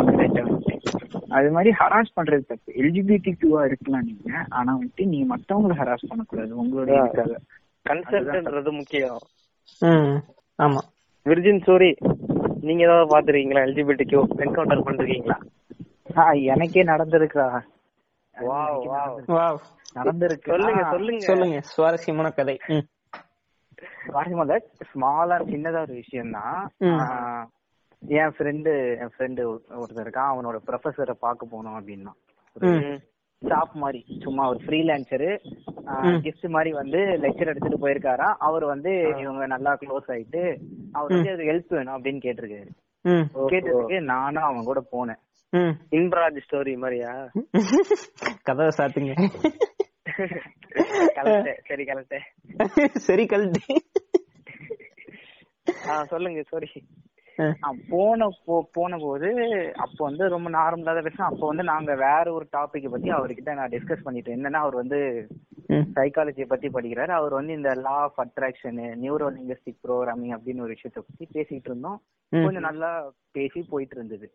வந்துட்டு. 0.10 0.44
அது 1.32 1.50
மாதிரி 1.52 1.72
ஹராஸ் 1.80 2.16
பண்றது 2.16 2.44
தப்பு. 2.46 2.70
எல்ஜிபிடி 2.82 3.32
கியூவா 3.34 3.66
இருக்கலாம் 3.66 4.06
நீங்க. 4.06 4.30
ஆனா 4.50 4.72
வந்துட்டு 4.76 5.06
நீங்க 5.06 5.28
மத்தவங்களை 5.34 5.76
ஹராஸ் 5.78 6.10
பண்ணக்கூடாது. 6.10 6.54
உங்களோட 6.56 6.90
இதுக்காக. 7.00 7.36
கன்செப்ட்ன்றது 7.86 8.72
முக்கியம். 8.74 9.20
ம் 9.82 10.16
ஆமா. 10.60 10.82
விர்ஜின் 11.26 11.64
சூரி 11.66 11.92
நீங்க 12.62 12.82
ஏதாவது 12.84 13.12
பாத்துருக்கீங்களா 13.12 13.66
எல்ஜிபிடி 13.68 14.06
கியூ 14.06 14.22
என்கவுண்டர் 14.40 14.86
பண்றீங்களா 14.88 15.38
ஆ, 16.18 16.24
எனக்கே 16.50 16.84
நடந்திருக்கா 16.84 17.46
நடந்திருக்கு. 19.96 20.50
சொல்லுங்க 20.50 20.84
சொல்லுங்க. 20.90 21.26
சொல்லுங்க 21.26 21.60
சுவாரஸ்யமான 21.62 22.30
கதை. 22.30 22.60
ஸ்மாலா 24.94 25.38
சின்னதா 25.50 25.82
ஒரு 25.82 25.94
விஷயம் 25.94 26.32
தான். 26.32 26.72
என் 28.08 28.34
ஃப்ரெண்டு 28.38 28.98
என் 29.00 29.10
ஃப்ரெண்டு 29.18 29.58
ஒருத்தர் 29.70 30.08
இருக்கான். 30.08 30.32
அவனோட 30.32 30.60
ப்ரொஃபஸரை 30.68 31.12
பார்க்க 31.12 31.48
போனோம் 31.52 31.82
அப்படின்னா. 31.82 32.12
ஸ்டாப் 33.42 33.72
மாதிரி 33.74 34.20
சும்மா 34.22 34.50
ஒரு 34.50 34.60
ஃப்ரீலான்சரு 34.66 35.38
கெஸ்ட் 35.86 36.50
மாதிரி 36.50 36.72
வந்து 36.74 36.98
லெக்சர் 36.98 37.46
எடுத்துட்டு 37.46 37.88
போயிருக்காராம். 37.88 38.36
அவர் 38.40 38.66
வந்து 38.66 39.14
இவங்க 39.18 39.46
நல்லா 39.46 39.74
க்ளோஸ் 39.74 40.08
ஆயிட்டு 40.08 40.58
அவர் 40.92 41.14
வந்து 41.14 41.32
அது 41.32 41.44
ஹெல்ப் 41.44 41.74
வேணும் 41.74 42.04
அப்படின்னு 42.04 42.18
கேட்டிருக்காரு. 42.28 42.70
ம். 43.02 43.38
கேட்டதுக்கு 43.48 44.00
நானும் 44.02 44.44
அவன் 44.44 44.64
கூட 44.64 44.84
போனேன். 44.92 45.29
இன்பராஜ் 45.98 46.40
ஸ்டோரி 46.46 46.74
மாதிரியா? 46.84 47.12
கதவை 48.48 48.72
சாத்துங்க. 48.80 49.14
சரி 51.70 51.84
கலட்டேன். 51.90 52.26
சரி 53.08 53.26
கழட்டி 53.32 53.76
ஆ 55.92 55.96
சொல்லுங்க 56.14 56.42
சாரி 56.52 56.70
போன 57.92 58.28
போன 58.78 58.98
போது 59.04 59.30
அப்போ 59.84 60.02
வந்து 60.08 60.24
ரொம்ப 60.34 60.48
நார்மலா 60.56 60.94
தான் 60.96 61.06
பேசுறேன் 61.06 61.30
அப்போ 61.30 61.46
வந்து 61.52 61.64
நாங்க 61.70 61.92
வேற 62.04 62.26
ஒரு 62.38 62.46
டாபிக் 62.56 62.88
பத்தி 62.94 63.10
அவர்கிட்ட 63.18 63.54
நான் 63.60 63.74
டிஸ்கஸ் 63.76 64.04
பண்ணிட்டேன். 64.08 64.38
என்னன்னா 64.38 64.62
அவர் 64.66 64.76
வந்து 64.82 65.00
சைக்காலஜியை 65.98 66.48
பத்தி 66.52 66.68
படிக்கிறாரு. 66.76 67.14
அவர் 67.20 67.34
வந்து 67.40 67.54
இந்த 67.60 67.72
law 67.86 67.96
of 68.08 68.20
attraction 68.26 68.80
neuro 69.04 69.30
linguistic 69.38 69.80
programming 69.88 70.36
அப்படின்னு 70.38 70.66
ஒரு 70.66 70.76
விஷயத்த 70.76 71.00
பத்தி 71.08 71.28
பேசிட்டு 71.38 71.70
இருந்தோம். 71.72 72.00
கொஞ்சம் 72.32 72.68
நல்லா 72.70 72.92
பேசி 73.38 73.62
போயிட்டு 73.72 73.98
இருந்தது. 74.00 74.30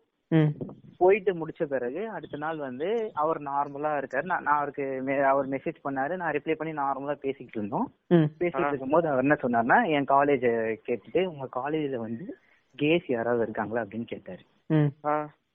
போயிட்டு 0.97 1.33
முடிச்ச 1.33 1.63
பிறகு 1.63 2.09
அடுத்த 2.09 2.37
நாள் 2.37 2.57
வந்து 2.57 3.11
அவர் 3.13 3.41
நார்மலா 3.41 4.03
இருக்காரு. 4.03 4.23
நான் 4.23 4.45
அவருக்கு 4.45 5.03
அவர் 5.25 5.49
மெசேஜ் 5.49 5.75
பண்ணாரு. 5.83 6.15
நான் 6.15 6.31
ரிப்ளை 6.31 6.53
பண்ணி 6.53 6.73
நார்மலா 6.73 7.13
பேசிக்கிட்டு 7.13 7.55
இருந்தோம். 7.55 7.93
ம். 8.07 8.31
பேசிட்டு 8.39 8.67
இருக்கும்போது 8.67 9.07
அவர் 9.09 9.23
என்ன 9.23 9.37
சொன்னார்னா 9.41 9.87
என் 9.87 10.05
காலேஜ 10.05 10.75
கேட்டுட்டு 10.87 11.25
உங்க 11.25 11.47
காலேஜ்ல 11.55 11.95
வந்து 11.95 12.37
கேஸ் 12.75 13.09
யாராவது 13.09 13.41
இருக்காங்களா 13.41 13.81
அப்படின்னு 13.81 14.05
கேட்டாரு. 14.05 14.39
ம். 14.65 14.85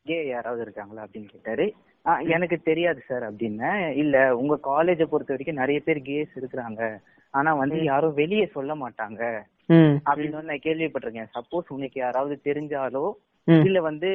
கே 0.04 0.26
யாராவது 0.26 0.62
இருக்காங்களா 0.62 1.02
அப்படின்னு 1.02 1.28
கேட்டாரு. 1.28 1.74
ஆ, 2.06 2.18
எனக்கு 2.18 2.56
தெரியாது 2.56 3.02
சார் 3.08 3.34
அப்படின்னேன் 3.34 3.88
இல்ல 3.90 4.36
உங்க 4.36 4.54
காலேஜை 4.54 5.04
பொறுத்த 5.04 5.34
வரைக்கும் 5.34 5.54
நிறைய 5.54 5.80
பேர் 5.80 6.02
கேஸ் 6.02 6.38
இருக்கிறாங்க. 6.40 6.98
ஆனா 7.30 7.54
வந்து 7.54 7.84
யாரும் 7.84 8.14
வெளியே 8.14 8.46
சொல்ல 8.46 8.74
மாட்டாங்க. 8.74 9.40
ம். 9.66 9.96
அப்படின்னு 10.06 10.30
நான் 10.30 10.64
கேள்விப்பட்டிருக்கேன். 10.64 11.28
சப்போஸ் 11.34 11.68
உனக்கு 11.68 12.00
யாராவது 12.00 12.40
தெரிஞ்சாலோ 12.44 13.12
ம். 13.44 13.64
இல்ல 13.64 13.80
வந்து 13.80 14.08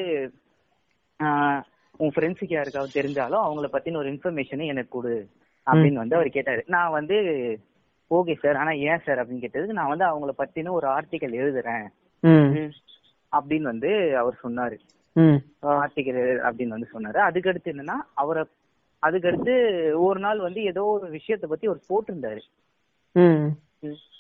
உன் 2.00 2.14
ஃப்ரெண்ட்ஸுக்கு 2.14 2.56
யாருக்காவது 2.56 2.98
தெரிஞ்சாலோ 3.00 3.38
அவங்கள 3.46 3.68
பத்தின 3.74 4.00
ஒரு 4.02 4.10
இன்ஃபர்மேஷனை 4.14 4.66
எனக்கு 4.74 4.94
கொடு 4.96 5.14
அப்படின்னு 5.68 6.02
வந்து 6.02 6.18
அவர் 6.18 6.30
கேட்டாரு. 6.30 6.62
நான் 6.68 6.96
வந்து 6.98 7.18
ஓகே 8.12 8.34
சார் 8.42 8.58
ஆனா 8.62 8.72
ஏன் 8.90 9.04
சார் 9.06 9.20
அப்படின்னு 9.22 9.44
கேட்டதுக்கு 9.44 9.78
நான் 9.78 9.94
வந்து 9.94 10.06
அவங்கள 10.10 10.34
பத்தின 10.42 10.74
ஒரு 10.80 10.88
ஆர்டிக்கல் 10.88 11.40
எழுதுறேன் 11.42 11.88
அப்படின்னு 13.32 13.68
வந்து 13.74 13.92
அவர் 14.22 14.36
சொன்னாரு. 14.44 14.78
ஆர்டிக்கல் 15.84 16.22
அப்படின்னு 16.48 16.76
வந்து 16.76 16.94
சொன்னாரு. 16.94 17.20
அதுக்கடுத்து 17.28 17.74
என்னன்னா 17.74 17.98
அவரை 18.24 18.44
அதுக்கடுத்து 19.04 19.54
ஒரு 20.06 20.20
நாள் 20.20 20.40
வந்து 20.40 20.62
ஏதோ 20.64 20.84
ஒரு 20.96 21.08
விஷயத்த 21.18 21.46
பத்தி 21.50 21.66
அவர் 21.68 21.90
போட்டிருந்தாரு. 21.90 22.42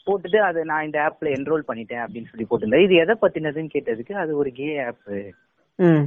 போட்டுட்டு 0.08 0.39
அது 0.48 0.60
நான் 0.72 0.86
இந்த 0.86 0.98
ஆப்ல 1.06 1.30
என்ரோல் 1.38 1.68
பண்ணிட்டேன் 1.70 2.04
அப்படின்னு 2.04 2.32
சொல்லி 2.32 2.46
போட்டிருந்தாரு. 2.50 2.86
இது 2.88 2.96
எதை 3.04 3.16
பத்தினதுன்னு 3.22 3.74
கேட்டதுக்கு 3.76 4.14
அது 4.24 4.32
ஒரு 4.41 4.52
கே 4.52 4.68
ஆப் 4.88 5.08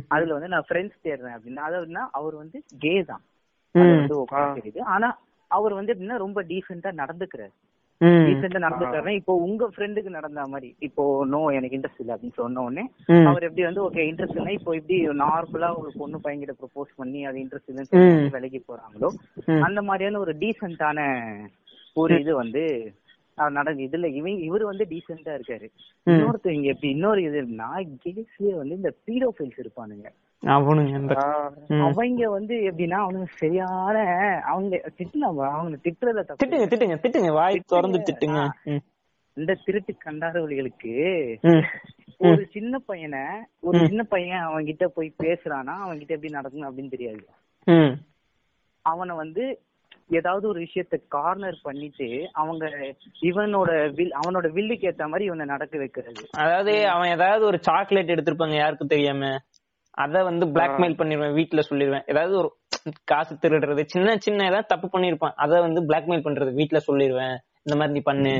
அதுல 0.09 0.33
வந்து 0.33 0.49
நான் 0.49 0.67
ஃப்ரெண்ட்ஸ் 0.69 1.05
தேடுறேன் 1.05 1.37
அப்படின்னா. 1.37 1.65
அதாவதுன்னா 1.67 2.05
அவர் 2.11 2.35
வந்து 2.35 2.59
கே 2.79 3.05
தான். 3.05 3.25
தெரியுது. 4.55 4.81
ஆனா 4.89 5.09
அவர் 5.51 5.73
வந்து 5.73 5.93
எப்படின்னா 5.95 6.17
ரொம்ப 6.17 6.43
டீசெண்டா 6.43 6.91
நடந்துக்கிறாரு. 6.95 7.53
ம். 8.01 8.25
டீசெண்டா 8.27 8.59
நடந்துக்கிறாருன்னா 8.65 9.15
இப்போ 9.15 9.35
உங்க 9.39 9.67
ஃப்ரெண்டுக்கு 9.67 10.09
நடந்த 10.09 10.47
மாதிரி 10.47 10.75
இப்போ 10.79 11.05
நோ 11.27 11.41
எனக்கு 11.51 11.77
இன்ட்ரெஸ்ட் 11.79 12.01
இல்ல 12.01 12.17
அப்படின்னு 12.17 12.35
சொன்ன 12.35 12.63
உடனே 12.63 12.85
அவர் 13.27 13.43
எப்படி 13.43 13.63
வந்து 13.63 13.83
ஓகே 13.83 14.03
இன்ட்ரெஸ்ட் 14.11 14.37
இல்ல 14.37 14.53
இப்போ 14.53 14.77
இப்படி 14.77 14.99
நார்மலா 15.21 15.71
ஒரு 15.81 15.93
பொண்ணு 15.99 16.19
பையன்கிட்ட 16.25 16.55
ப்ரொபோஸ் 16.63 16.93
பண்ணி 16.97 17.25
அது 17.25 17.39
இன்ட்ரெஸ்ட் 17.39 17.71
இல்லைன்னு 17.71 18.03
விலகி 18.31 18.65
போறாங்களோ. 18.69 19.11
அந்த 19.63 19.83
மாதிரியான 19.83 20.19
ஒரு 20.19 20.35
டீசென்டான 20.39 20.99
ஒரு 21.97 22.21
இது 22.21 22.35
வந்து 22.35 22.63
நடந்து 23.57 23.85
இதுல 23.87 24.09
இவங்க 24.19 24.41
இவர் 24.49 24.65
வந்து 24.71 24.85
டீசெண்டா 24.91 25.33
இருக்காரு. 25.39 25.67
இன்னொருத்தவங்க 26.07 26.71
எப்படி 26.73 26.91
இன்னொரு 26.97 27.21
இது 27.23 27.43
நான் 27.63 27.99
கேஸ்லயே 28.05 28.55
வந்து 28.61 28.79
இந்த 28.81 28.93
பீடோஃபைல்ஸ் 29.07 29.61
இருப்பானுங்க. 29.63 30.09
அவங்க 30.43 32.29
வந்து 32.37 32.55
எப்படின்னா 32.69 32.99
அவனுங்க 33.05 33.29
சரியான 33.43 33.97
அவங்க 34.53 34.81
திட்டலாம் 34.99 35.41
அவங்க 35.59 35.79
திட்டுறத 35.87 36.25
திட்டுங்க 36.43 36.69
திட்டுங்க 36.73 36.99
திட்டுங்க. 37.05 37.33
வாய் 37.39 37.63
திறந்து 37.67 38.01
திட்டுங்க. 38.11 38.43
இந்த 39.37 39.57
திருட்டு 39.65 39.93
கண்டாரவழிகளுக்கு. 40.05 40.95
ஒரு 42.29 42.43
சின்ன 42.55 42.79
பையனை 42.91 43.25
ஒரு 43.61 43.79
சின்ன 43.87 44.03
பையன் 44.13 44.45
அவன் 44.47 44.69
கிட்ட 44.69 44.85
போய் 44.97 45.09
பேசுறானா 45.23 45.75
அவன் 45.85 45.99
கிட்ட 45.99 46.15
எப்படி 46.17 46.33
நடக்கணும் 46.39 46.69
அப்படின்னு 46.69 46.95
தெரியாது. 46.95 47.25
அவனை 48.83 49.15
வந்து 49.17 49.45
ஏதாவது 50.11 50.49
ஒரு 50.49 50.59
விஷயத்த 50.61 50.97
கார்னர் 51.09 51.59
பண்ணிட்டு 51.63 52.09
அவங்க 52.33 52.65
இவனோட 53.23 53.71
வில் 53.95 54.15
அவனோட 54.21 54.47
வில்லுக்கு 54.53 54.89
ஏத்த 54.91 55.09
மாதிரி 55.09 55.25
இவனை 55.25 55.47
நடக்க 55.47 55.79
வைக்கிறது. 55.79 56.23
அதாவது 56.37 56.75
அவன் 56.87 57.09
ஏதாவது 57.09 57.45
ஒரு 57.45 57.59
சாக்லேட் 57.63 58.15
எடுத்திருப்பாங்க 58.15 58.55
யாருக்கும் 58.55 58.89
தெரியாம. 58.89 59.31
அத 59.95 60.23
வந்து 60.23 60.47
பிளாக்மெயில் 60.47 60.99
பண்ணிடுவேன் 60.99 61.33
வீட்ல 61.33 61.61
சொல்லிடுவேன் 61.71 62.05
ஏதாவது 62.07 62.35
ஒரு 62.37 62.51
காசு 63.05 63.35
திருடுறது 63.35 63.83
சின்ன 63.87 64.17
சின்ன 64.17 64.45
ஏதாவது 64.45 64.67
தப்பு 64.67 64.89
பண்ணிருப்பான். 64.93 65.37
அத 65.37 65.61
வந்து 65.61 65.81
பிளாக்மெயில் 65.83 66.27
பண்றது 66.27 66.53
வீட்ல 66.53 66.81
சொல்லிடுவேன் 66.87 67.37
இந்த 67.69 67.77
மாதிரி 67.77 67.93
நீ 67.93 68.01
பண்ணு. 68.01 68.35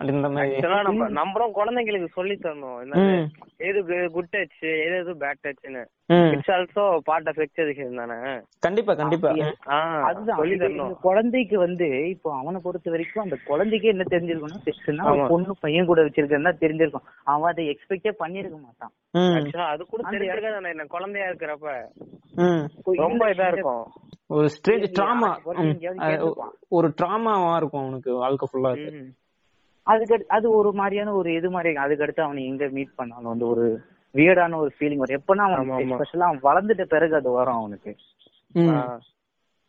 அப்படின்ற 0.00 0.30
மாதிரி. 0.32 0.56
ஆக்சுவலா 0.56 0.82
நம்ம 0.82 1.08
நம்மளும் 1.08 1.54
குழந்தைங்களுக்கு 1.54 2.08
சொல்லி 2.12 2.34
தரணும். 2.34 3.28
எது 3.56 4.10
குட் 4.10 4.26
டச் 4.32 4.56
எது 4.60 4.96
எது 4.96 5.14
bad 5.14 5.44
டச்னு. 5.44 5.84
It's 6.32 6.50
also 6.50 6.98
part 6.98 7.28
of 7.28 7.38
exhibition 7.38 7.96
தானே? 8.00 8.40
கண்டிப்பா 8.58 8.94
கண்டிப்பா. 8.94 9.30
அதுதான். 10.02 10.96
குழந்தைக்கு 11.00 11.58
வந்து 11.58 12.08
இப்போ 12.08 12.36
அவனை 12.36 12.60
பொறுத்த 12.64 12.90
வரைக்கும் 12.90 13.24
அந்த 13.24 13.36
குழந்தைக்கே 13.48 13.88
என்ன 13.94 14.04
தெரிஞ்சிருக்கும்னா 14.10 14.60
செக்ஸ்னா. 14.66 15.28
பொண்ணு 15.28 15.54
பையன் 15.60 15.86
கூட 15.86 16.02
வச்சிருக்கா 16.02 16.52
தெரிஞ்சிருக்கும். 16.64 17.06
அவன் 17.24 17.50
அதை 17.50 17.64
எக்ஸ்பெக்டே 17.68 18.12
பண்ணிருக்க 18.24 18.56
மாட்டான். 18.66 18.92
ஆக்சுவலா 19.18 19.66
அது 19.74 19.86
கூட 19.86 20.10
தெரிஞ்சிருக்காது 20.10 20.68
என்ன 20.70 20.84
குழந்தையா 20.84 21.28
இருக்கிறப்ப. 21.28 21.68
ரொம்ப 22.82 23.32
இதா 23.32 23.52
இருக்கும். 23.52 23.86
ஒரு 24.30 24.46
ஸ்ட்ரேட் 24.54 24.84
ட்ராமா 24.98 25.28
ஒரு 26.76 26.88
ட்ராமாவா 27.00 27.50
இருக்கும் 27.56 27.82
அவனுக்கு 27.82 28.12
வாழ்க்கை 28.22 28.46
ஃபுல்லா. 28.50 28.72
அதுக்கு 29.86 30.16
அது 30.36 30.46
ஒரு 30.58 30.70
மாதிரியான 30.78 31.12
ஒரு 31.12 31.30
இது 31.34 31.48
மாதிரி 31.56 31.70
அதுக்கடுத்து 31.84 32.22
அவனை 32.24 32.44
எங்க 32.50 32.64
மீட் 32.76 32.96
பண்ணாலும் 33.00 33.32
வந்து 33.32 33.46
ஒரு 33.48 33.66
வியர்டான 34.14 34.58
ஒரு 34.62 34.70
ஃபீலிங் 34.76 35.02
வரும். 35.02 35.18
எப்பனா 35.20 35.44
அவன். 35.46 35.90
ஸ்பெஷலா 35.92 36.28
அவன் 36.28 36.46
வளர்ந்துட்ட 36.48 36.84
பிறகு 36.94 37.14
அது 37.20 37.30
வரும் 37.30 37.60
அவனுக்கு. 37.60 37.92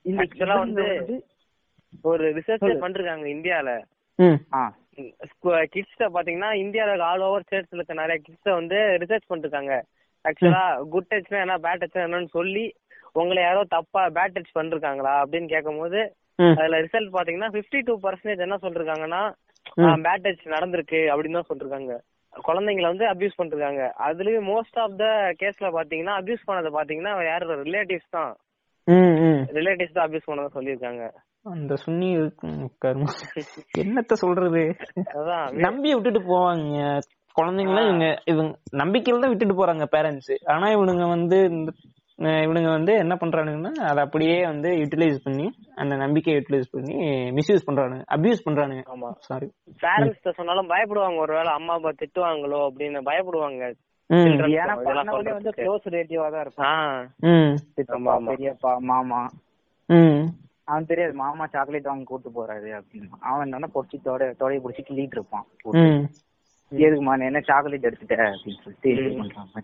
இந்த 0.05 0.45
வந்து 0.64 0.88
ஒரு 2.12 2.26
ரிசர்ச் 2.38 2.82
பண்றாங்க 2.86 3.28
இந்தியால. 3.36 3.70
கிட்ஸ்ட 5.74 6.03
பாத்தீங்கன்னா 6.16 6.49
இந்தியால 6.64 6.97
ஆல் 7.10 7.26
ஓவர் 7.28 7.45
ஸ்டேட்ஸ்ல 7.47 7.80
இருக்க 7.80 8.01
நிறைய 8.01 8.18
கிட்ஸ 8.26 8.53
வந்து 8.60 8.78
ரிசர்ச் 9.03 9.30
பண்ணிருக்காங்க. 9.32 9.74
ஆக்சுவலா 10.26 10.64
குட் 10.93 11.12
டச்னா 11.12 11.39
என்ன 11.45 11.58
பேட் 11.66 11.82
டச்னா 11.84 12.05
என்னன்னு 12.08 12.32
சொல்லி 12.38 12.66
உங்களை 13.20 13.41
யாரோ 13.43 13.61
தப்பா 13.76 14.01
பேட் 14.18 14.36
டச் 14.36 14.55
பண்ணிருக்காங்களா 14.57 15.13
அப்படின்னு 15.22 15.47
கேட்கும்போது 15.53 15.99
அதுல 16.59 16.80
ரிசல்ட் 16.82 17.15
பாத்தீங்கன்னா 17.15 17.49
52% 17.53 17.86
டூ 17.88 17.93
பர்சன்டேஜ் 18.03 18.45
என்ன 18.45 18.57
சொல்லிருக்காங்கன்னா 18.63 19.22
ம். 19.78 20.01
பேட் 20.05 20.26
டச் 20.26 20.43
நடந்திருக்கு 20.55 20.99
அப்படின்னு 21.13 21.39
தான் 21.39 21.49
சொல்லிருக்காங்க. 21.51 21.93
குழந்தைங்களை 22.34 22.88
வந்து 22.88 23.05
அபியூஸ் 23.05 23.38
பண்ணிருக்காங்க. 23.39 23.84
அதுலயும் 24.07 24.49
மோஸ்ட் 24.49 24.78
ஆஃப் 24.84 24.97
த 24.97 25.05
கேஸ்ல 25.41 25.70
பாத்தீங்கன்னா 25.78 26.15
அபியூஸ் 26.20 26.47
பண்ணது 26.47 26.70
பாத்தீங்கன்னா 26.78 27.13
யாரு 27.26 27.63
ரிலேட்டிவ்ஸ் 27.63 28.13
தான். 28.18 28.32
ரிலேட்டிவ்ஸ் 29.57 29.95
தான் 29.97 30.07
அபியூஸ் 30.07 30.30
பண்ணத 30.30 30.49
சொல்லியிருக்காங்க. 30.57 31.03
அந்த 31.45 31.74
கரும. 32.80 33.07
என்னத்த 33.84 34.13
சொல்றது? 34.24 34.63
அதான். 35.18 35.45
நம்பி 35.65 35.89
விட்டுட்டு 35.93 36.22
போவாங்க. 36.32 36.78
குழந்தைங்கள 37.36 37.82
இவங்க 37.88 38.05
இவங்க 38.26 38.51
நம்பிக்கையில 38.82 39.22
தான் 39.24 39.32
விட்டுட்டு 39.34 39.55
போறாங்க 39.59 39.86
பேரண்ட்ஸ் 39.95 40.32
ஆனா 40.53 40.68
இவனுங்க 40.68 41.05
வந்து 41.07 41.38
இந்த 41.49 41.72
இவனுங்க 42.20 42.70
வந்து 42.70 42.93
என்ன 42.93 43.15
பண்றானுங்கன்னா 43.15 43.72
அதை 43.72 44.03
அப்படியே 44.03 44.45
வந்து 44.45 44.70
யூட்டிலைஸ் 44.70 45.18
பண்ணி 45.24 45.51
அந்த 45.76 45.95
நம்பிக்கையை 45.95 46.43
யூட்டிலைஸ் 46.43 46.72
பண்ணி 46.72 46.93
மிஸ்யூஸ் 47.32 47.68
பண்றானுங்க 47.68 48.03
அபியூஸ் 48.15 48.45
பண்றானுங்க. 48.45 48.84
ஆமா. 48.95 49.11
சாரி 49.20 49.51
பேரண்ட்ஸ் 49.82 50.32
சொன்னாலும் 50.32 50.70
பயப்படுவாங்க. 50.70 51.18
ஒருவேளை 51.18 51.51
அம்மா 51.51 51.74
அப்பா 51.74 51.89
திட்டுவாங்களோ 51.89 52.70
அப்படின்னு 52.70 53.01
பயப்படுவாங்க. 53.05 53.74
ஏன்னா 54.09 55.32
வந்து. 55.32 55.49
க்ளோஸ் 55.49 55.89
ரிலேட்டிவா 55.89 56.32
தான் 56.32 56.41
இருப்பான். 56.41 57.13
பெரியப்பா 58.28 58.78
மாமா. 58.78 59.26
ம். 59.86 60.26
அவன் 60.63 60.86
தெரியாது 60.86 61.13
மாமா 61.13 61.45
சாக்லேட் 61.45 61.84
வாங்கி 61.84 62.03
கூட்டு 62.03 62.30
போறாரு 62.30 62.82
அப்படின்னு. 62.82 63.09
அவன் 63.20 63.49
என்னன்னா 63.49 63.68
பொடிச்சு 63.76 64.01
தொட 64.03 64.32
தொடைய 64.39 64.59
பிடிச்சி 64.59 64.84
கிள்ளிட்டு 64.89 65.15
இருப்பான். 65.20 65.45
ம். 65.63 66.09
எதுக்குமா 66.72 67.18
நீ 67.18 67.26
என்ன 67.26 67.39
சாக்லேட் 67.39 67.86
எடுத்துட்ட? 67.86 68.34
அப்படின்னு 68.34 68.61
சொல்லிட்டு 68.63 69.18
பண்றாங்க 69.18 69.61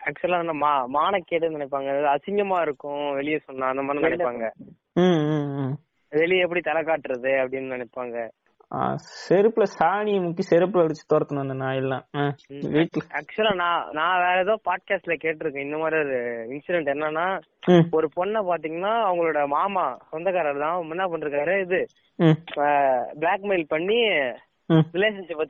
ஆக்சுவலா 0.00 0.38
அந்த 0.38 0.52
மா 0.54 0.72
மானக்கேடுன்னு 0.94 1.56
நினைப்பாங்க. 1.58 2.14
அசிங்கமா 2.14 2.60
இருக்கும் 2.60 3.14
வெளியே 3.14 3.38
சொன்னா 3.38 3.66
அந்த 3.66 3.82
மாதிரி 3.82 4.06
நினைப்பாங்க. 4.06 4.46
வெளியே 6.12 6.42
எப்படி 6.42 6.60
தலை 6.60 6.82
காட்டுறது 6.82 7.30
அப்படின்னு 7.42 7.74
நினைப்பாங்க. 7.76 8.18
செருப்புல 9.28 9.62
சாணியை 9.62 10.20
முக்கி 10.20 10.42
செருப்புல 10.50 10.84
அடிச்சு 10.84 11.04
துரத்தணும் 11.12 11.40
அந்த 11.40 11.64
ஆ, 12.16 12.22
வீட்டுல 12.72 13.02
ஆக்சுவலா 13.12 13.54
நான் 13.54 13.88
நான் 13.92 14.20
வேற 14.20 14.40
ஏதோ 14.40 14.60
பாட்காஸ்ட்ல 14.64 15.14
கேட்டிருக்கேன். 15.22 15.64
இந்த 15.64 15.76
மாதிரி 15.76 16.00
ஒரு 16.00 16.18
இன்சிடென்ட் 16.48 16.92
என்னன்னா 16.92 17.26
ஒரு 17.90 18.08
பொண்ணை 18.16 18.40
பாத்தீங்கன்னா 18.42 18.92
அவங்களோட 19.04 19.46
மாமா 19.46 19.98
சொந்தக்காரர் 20.10 20.58
தான். 20.58 20.90
என்ன 20.90 21.06
பண்றாரு 21.06 21.60
இது 21.62 21.80
பிளாக்மெயில் 23.20 23.64
பண்ணி 23.68 23.98
ரிலேஷன்ஷிப் 24.94 25.42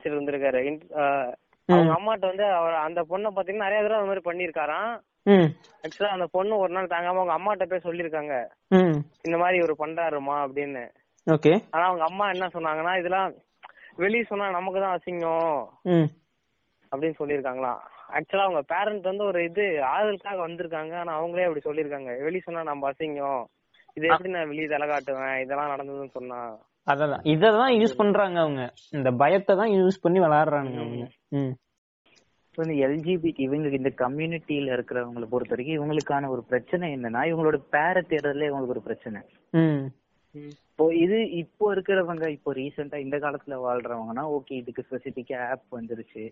ஆஹ் 0.95 1.31
அவங்க 1.73 1.93
அம்மாட்ட 1.97 2.25
வந்து 2.31 2.45
அவர் 2.45 2.73
அந்த 2.73 3.01
பொண்ணை 3.09 3.29
பாத்தீங்கன்னா 3.35 3.67
நிறைய 3.67 3.81
தடவை 3.81 3.99
அந்த 3.99 4.09
மாதிரி 4.09 4.27
பண்ணிருக்காராம் 4.29 4.93
ஆக்சுவலா 5.83 6.15
அந்த 6.15 6.27
பொண்ணு 6.31 6.57
ஒரு 6.57 6.73
நாள் 6.73 6.93
தாங்காம 6.93 7.21
அவங்க 7.21 7.35
அம்மாட்ட 7.37 7.65
போய் 7.65 7.87
சொல்லிருக்காங்க 7.87 8.33
இந்த 9.21 9.37
மாதிரி 9.37 9.57
இவர் 9.57 9.81
பண்றாருமா 9.83 10.35
அப்படின்னு. 10.45 10.83
ஓகே. 11.27 11.63
ஆனா 11.71 11.85
அவங்க 11.85 12.03
அம்மா 12.03 12.29
என்ன 12.29 12.47
சொன்னாங்கன்னா 12.47 12.99
இதெல்லாம் 12.99 13.33
வெளிய 13.95 14.23
சொன்னா 14.23 14.49
நமக்கு 14.49 14.79
தான் 14.79 14.97
அசிங்கம். 14.97 15.59
அப்படின்னு 16.91 17.19
சொல்லியிருக்காங்களாம். 17.19 17.79
ஆக்சுவலா 18.13 18.45
அவங்க 18.47 18.61
பேரண்ட் 18.61 19.03
வந்து 19.03 19.23
ஒரு 19.23 19.43
இது 19.43 19.61
ஆறுதலுக்காக 19.61 20.39
வந்திருக்காங்க. 20.47 20.93
ஆனா 20.95 21.23
அவங்களே 21.23 21.47
அப்படி 21.47 21.63
சொல்லியிருக்காங்க. 21.65 22.23
வெளிய 22.23 22.41
சொன்னா 22.43 22.63
நம்ம 22.63 22.91
அசிங்கம். 22.91 23.43
இது 23.93 24.07
எப்படி 24.07 24.29
நான் 24.29 24.47
வெளியே 24.47 24.67
தலை 24.67 24.87
காட்டுவேன்? 24.87 25.41
இதெல்லாம் 25.41 25.71
நடந்ததுன்னு 25.71 26.09
சொன்னா. 26.09 26.39
அதான் 26.89 27.23
இததான் 27.25 27.73
யூஸ் 27.75 27.97
பண்றாங்க 27.97 28.39
அவங்க. 28.39 28.61
இந்த 28.91 29.11
பயத்தை 29.11 29.55
தான் 29.55 29.71
யூஸ் 29.71 30.01
பண்ணி 30.01 30.19
விளையாடுறானுங்க 30.19 30.79
அவங்க. 30.79 31.05
ம். 31.31 31.53
இப்போ 32.45 32.63
இந்த 32.65 32.87
எல்ஜிபிடி 32.87 33.41
இவங்க 33.41 33.69
இந்த 33.69 33.91
கம்யூனிட்டியில 33.97 34.73
இருக்கிறவங்களை 34.75 35.27
பொறுத்த 35.29 35.49
வரைக்கும் 35.49 35.77
இவங்களுக்கான 35.79 36.29
ஒரு 36.29 36.43
பிரச்சனை 36.43 36.93
என்னன்னா 36.95 37.21
இவங்களோட 37.29 37.57
பேரை 37.69 38.01
தேடுறதுல 38.09 38.49
இவங்களுக்கு 38.49 38.69
ஒரு 38.69 38.81
பிரச்சனை. 38.81 39.19
ம். 39.53 39.83
இப்போ 40.35 40.93
இது 40.95 41.29
இப்போ 41.33 41.75
இருக்கிறவங்க 41.75 42.27
இப்போ 42.27 42.53
ரீசெண்டா 42.53 42.97
இந்த 42.97 43.17
காலத்துல 43.17 43.55
வாழ்றவங்கன்னா 43.63 44.23
ஓகே 44.29 44.53
இதுக்கு 44.53 44.85
ஸ்பெசிபிக்கா 44.89 45.49
ஆப் 45.49 45.79
வந்துருச்சு. 45.79 46.23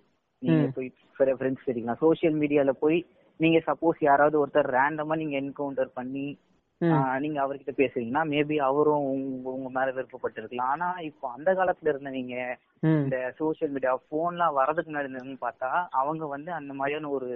நீங்க. 0.41 0.65
போய் 0.71 0.89
ஃப்ரெண்ட்ஸ் 1.35 1.67
தெரிக்கலாம் 1.67 1.99
சோஷியல் 1.99 2.35
மீடியால 2.35 2.69
போய் 2.79 2.97
நீங்க 3.39 3.61
சப்போஸ் 3.65 3.99
யாராவது 3.99 4.45
ஒருத்தர் 4.45 4.69
ரேண்டமா 4.71 5.15
நீங்க 5.17 5.35
என்கவுண்டர் 5.41 5.91
பண்ணி 5.93 6.27
நீங்க 7.19 7.41
அவர்கிட்ட 7.41 7.71
பேசுறீங்கன்னா 7.77 8.23
மேபி 8.25 8.55
அவரும் 8.61 9.05
உங்க 9.05 9.49
உங்க 9.49 9.69
மேல 9.69 9.91
விருப்பப்பட்டிருக்கலாம். 9.91 10.73
ஆனா 10.73 10.95
இப்போ 11.01 11.29
அந்த 11.29 11.53
காலத்துல 11.53 11.85
இருந்தவங்க 11.85 12.55
இந்த 12.81 13.33
சோஷியல் 13.37 13.73
மீடியா 13.73 13.99
போன்லாம் 14.09 14.57
வரதுக்கு 14.57 14.91
முன்னாடி 14.91 15.09
இருந்தவங்க 15.09 15.37
பார்த்தா 15.41 15.69
அவங்க 15.91 16.25
வந்து 16.25 16.51
அந்த 16.51 16.73
மாதிரியான 16.73 17.09
ஒரு 17.09 17.29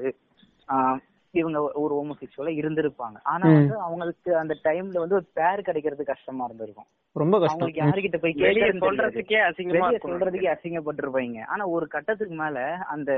இவங்க 1.34 1.72
ஒரு 1.74 1.94
ஹோமோசெக்சுவலா 1.96 2.52
இருந்திருப்பாங்க. 2.58 3.18
ஆனா. 3.24 3.46
வந்து 3.54 3.80
அவங்களுக்கு 3.80 4.38
அந்த 4.38 4.58
டைம்ல 4.64 5.00
வந்து 5.00 5.16
ஒரு 5.16 5.26
பேர் 5.34 5.62
கிடைக்கிறது 5.62 6.04
கஷ்டமா 6.04 6.46
இருந்திருக்கும். 6.46 6.86
ரொம்ப 7.16 7.40
கஷ்டம். 7.40 7.60
அவங்களுக்கு 7.60 7.84
யாருகிட்ட 7.84 8.18
போய். 8.18 8.34
சொல்றதுக்கே 8.82 9.40
அசிங்கமா 9.50 9.88
சொல்றதுக்கே 10.04 10.50
அசிங்கப்பட்டிருப்பாங்க. 10.56 11.46
ஆனா 11.46 11.66
ஒரு 11.66 11.88
கட்டத்துக்கு 11.88 12.36
மேல 12.36 12.60
அந்த 12.88 13.12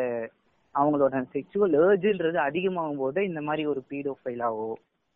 அவங்களோட 0.76 1.26
செக்சுவல் 1.34 1.76
ஏர்ஜ்ன்றது 1.80 2.36
அதிகமாகும் 2.36 2.98
போது 2.98 3.26
இந்த 3.26 3.42
மாதிரி 3.42 3.66
ஒரு 3.66 3.84
பீடோஃபைலாவோ 3.90 4.70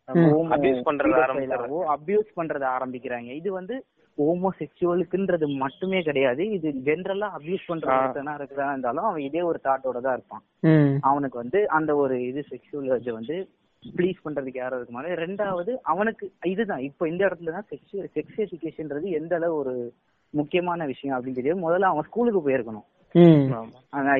Abuse 0.08 0.82
பண்றத 0.82 1.14
ஆரம்பிக்கிறாங்க. 1.14 1.96
அபியூஸ் 1.96 2.28
பண்றத 2.36 2.64
ஆரம்பிக்கிறாங்க. 2.78 3.34
இது 3.34 3.52
வந்து 3.52 3.84
ஹோமோசெக்சுவலுக்குன்றது 4.18 5.56
மட்டுமே 5.56 6.02
கிடையாது. 6.02 6.50
இது 6.50 6.70
ஜென்ரலா 6.70 7.30
அபியூஸ் 7.38 7.66
பண்ற. 7.66 7.92
ஒருத்தனா 7.92 8.34
இருக்கிறதா 8.34 8.70
இருந்தாலும் 8.70 9.04
அவன் 9.04 9.20
இதே 9.20 9.42
ஒரு 9.42 9.60
தாட்டோட 9.64 10.00
தான் 10.00 10.12
இருப்பான். 10.12 10.42
ம். 10.60 10.98
அவனுக்கு 11.00 11.38
வந்து 11.38 11.68
அந்த 11.68 11.96
ஒரு 11.96 12.26
இது 12.26 12.44
செக்ஷுவல் 12.50 12.90
ஏர்ஜ் 12.90 13.10
வந்து 13.10 13.48
ப்ளீஸ் 13.96 14.16
பண்றதுக்கு 14.24 14.56
யாரும் 14.56 14.78
இருக்க 14.78 15.00
மாட்டாங்க. 15.00 15.26
ரெண்டாவது 15.26 15.78
அவனுக்கு 15.82 16.32
இதுதான். 16.44 16.78
இப்போ 16.78 17.08
இந்த 17.08 17.26
இடத்துல 17.26 17.52
தான் 17.52 17.66
செக்ஷுவல் 17.70 18.08
செக்ஸ் 18.14 18.38
எஜுகேஷன்ன்றது 18.38 19.02
எந்த 19.02 19.34
அளவு 19.34 19.54
ஒரு 19.54 19.92
முக்கியமான 20.30 20.86
விஷயம் 20.86 21.20
அப்படின்னு 21.20 21.34
தெரியும் 21.34 21.68
முதல்ல 21.68 21.80
அவன் 21.80 22.04
ஸ்கூலுக்கு 22.04 22.50
போயிருக்கணும். 22.50 22.86
ம். 23.12 23.52
ஆமா. 23.52 23.78
ஆனா 23.90 24.14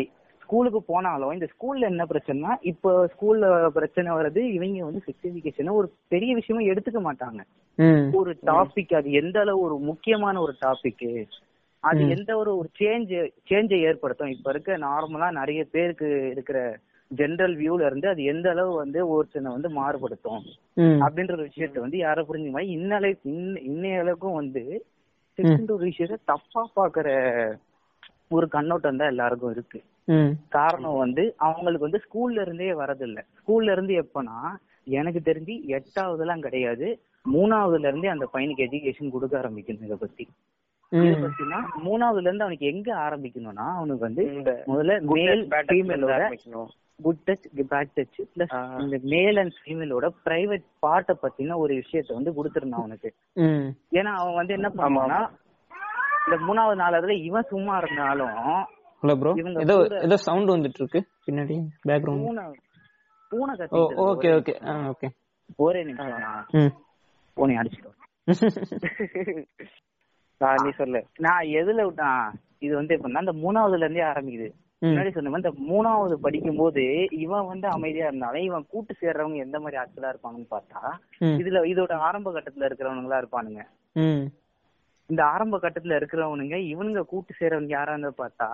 ஸ்கூலுக்கு 0.49 0.82
போனாலும் 0.82 1.30
இந்த 1.30 1.49
ஸ்கூல்ல 1.53 1.80
என்ன 1.80 2.05
பிரச்சனைனா 2.05 2.57
இப்போ 2.61 2.90
ஸ்கூல்ல 3.07 3.68
பிரச்சனை 3.68 4.12
வர்றது 4.12 4.36
இவங்க 4.36 4.84
வந்து 4.84 5.03
செக்ஸ் 5.07 5.26
எஜுகேஷன் 5.26 5.72
ஒரு 5.72 5.92
பெரிய 6.09 6.34
விஷயமா 6.34 6.64
எடுத்துக்க 6.64 7.01
மாட்டாங்க. 7.09 7.40
ஒரு 8.12 8.36
டாபிக் 8.46 8.94
அது 8.94 9.11
எந்த 9.12 9.40
அளவு 9.40 9.61
ஒரு 9.61 9.78
முக்கியமான 9.78 10.40
ஒரு 10.40 10.55
டாபிக் 10.61 11.26
அது 11.84 12.01
எந்த 12.09 12.36
ஒரு 12.36 12.57
ஒரு 12.57 12.68
சேஞ்ச் 12.78 13.12
சேஞ்சை 13.51 13.78
ஏற்படுத்தும். 13.80 14.28
இப்ப 14.28 14.51
இருக்க 14.51 14.78
நார்மலா 14.78 15.30
நிறைய 15.30 15.64
பேருக்கு 15.70 16.28
இருக்கிற 16.30 16.78
ஜெனரல் 17.11 17.57
வியூல 17.57 17.86
இருந்து 17.86 18.09
அது 18.09 18.22
எந்த 18.24 18.51
அளவு 18.51 18.74
வந்து 18.74 19.09
ஒருத்தனை 19.09 19.53
வந்து 19.53 19.68
மாறுபடுத்தும். 19.70 20.42
அப்படின்ற 21.01 21.32
ஒரு 21.32 21.44
விஷயத்த 21.44 21.78
வந்து 21.78 21.96
யாரை 21.96 22.24
புரிஞ்சுக்க 22.28 22.51
மாதிரி 22.51 22.76
இன்னலை 22.76 23.18
இன்ன- 23.22 23.61
இன்னைய 23.61 24.01
அளவுக்கும் 24.03 24.34
வந்து 24.34 24.84
செக்ஸ்ன்ற 25.38 25.70
ஒரு 25.70 25.86
விஷயத்த 25.86 26.16
தப்பா 26.24 26.70
பாக்குற 26.76 27.09
ஒரு 28.28 28.49
கண்ணோட்டம் 28.49 28.96
தான் 28.96 29.09
எல்லாருக்கும் 29.09 29.51
இருக்கு. 29.51 29.80
காரணம் 30.48 30.96
வந்து 30.96 31.34
அவங்களுக்கு 31.36 31.88
வந்து 31.90 32.00
ஸ்கூல்ல 32.06 32.40
இருந்தே 32.40 32.72
வரதில்ல. 32.72 33.18
ஸ்கூல்ல 33.38 33.72
இருந்து 33.72 33.94
எப்பனா 34.02 34.38
எனக்கு 34.84 35.20
தெரிஞ்சு 35.24 35.54
எட்டாவதுலாம் 35.68 36.40
கிடையாது. 36.40 37.00
மூணாவதுல 37.32 37.86
இருந்தே 37.86 38.09
அந்த 38.09 38.28
பையனுக்கு 38.34 38.66
எஜுகேஷன் 38.66 39.11
கொடுக்க 39.11 39.38
ஆரம்பிக்கணும் 39.38 39.84
இத 39.84 39.96
பத்தி. 39.96 40.28
மூணாவதுல 41.84 42.20
இருந்து 42.20 42.44
அவனுக்கு 42.44 42.66
எங்க 42.66 42.94
ஆரம்பிக்கணும்னா 42.94 43.66
அவனுக்கு 43.72 43.98
வந்து 43.98 44.22
முதல்ல 44.66 45.00
male 45.00 45.48
ஃபீமேலோட. 45.48 46.34
Good 47.02 47.16
touch 47.26 47.44
bad 47.70 47.88
touch 47.96 48.22
plus. 48.36 48.80
இந்த 48.80 48.98
மேல் 49.02 49.36
அண்ட் 49.36 49.52
ஃபீமேலோட 49.64 50.09
பிரைவேட் 50.24 50.64
பார்ட்ட 50.86 51.12
பத்தின 51.22 51.56
ஒரு 51.56 51.74
விஷயத்த 51.74 52.12
வந்து 52.12 52.32
கொடுத்துருந்தான் 52.32 52.72
அவனுக்கு. 52.72 53.14
ம். 53.32 53.68
ஏன்னா 53.92 54.12
அவன் 54.14 54.34
வந்து 54.34 54.54
என்ன 54.54 54.68
பண்ணுவான்னா 54.68 55.20
இந்த 56.26 56.38
மூணாவது 56.48 56.78
நாலாவதுல 56.78 57.11
இவன் 57.11 57.44
சும்மா 57.48 57.76
இருந்தாலும் 57.76 58.66
ஹலோ 59.03 59.14
ப்ரோ 59.18 59.32
ஏதோ 59.64 59.74
ஏதோ 60.07 60.16
சவுண்ட் 60.24 60.53
வந்துட்டு 60.53 60.80
இருக்கு 60.80 61.01
பின்னாடி 61.26 61.57
பேக்ரவுண்ட் 61.88 62.24
பூனை 63.32 63.55
இருக்கு. 63.57 63.80
ஓகே 64.05 64.28
ஓகே 64.36 64.55
ஓகே 64.88 65.09
ஒரே 65.59 65.80
நிமிஷம் 65.82 66.70
பூனை. 67.36 67.55
ஆ, 70.40 70.49
நீ 70.62 70.70
சொல்லு. 70.72 71.01
நான் 71.18 71.51
எதுல 71.61 71.84
விட்டான் 71.84 72.24
இது 72.62 72.72
வந்து 72.76 72.94
எப்படின்னா 72.96 73.22
இந்த 73.24 73.34
மூணாவதுல 73.38 73.84
இருந்தே 73.84 74.05
ஆரம்பிக்குது. 74.09 74.49
முன்னாடி 74.82 75.11
சொன்ன 75.12 75.38
இந்த 75.38 75.51
மூணாவது 75.68 76.16
படிக்கும் 76.18 76.57
போது 76.57 76.82
இவன் 77.18 77.46
வந்து 77.46 77.66
அமைதியா 77.68 78.07
இருந்தாலும் 78.07 78.42
இவன் 78.42 78.66
கூட்டு 78.68 78.92
சேர்றவங்க 79.01 79.38
எந்த 79.38 79.59
மாதிரி 79.59 79.80
ஆட்களா 79.80 80.11
இருப்பாங்கன்னு 80.12 80.53
பார்த்தா 80.53 80.80
இதுல 81.38 81.62
இதோட 81.68 81.92
ஆரம்ப 82.01 82.32
கட்டத்துல 82.32 82.68
இருக்கிறவனுங்களா 82.68 83.20
இருப்பானுங்க. 83.22 83.62
இந்த 85.11 85.22
ஆரம்ப 85.28 85.57
கட்டத்துல 85.59 85.99
இருக்கிறவனுங்க 85.99 86.57
இவனுங்க 86.70 87.03
கூட்டு 87.07 87.32
சேர்றவங்க 87.38 87.72
யாரா 87.72 87.92
இருந்தா 87.92 88.12
பார்த்தா 88.18 88.49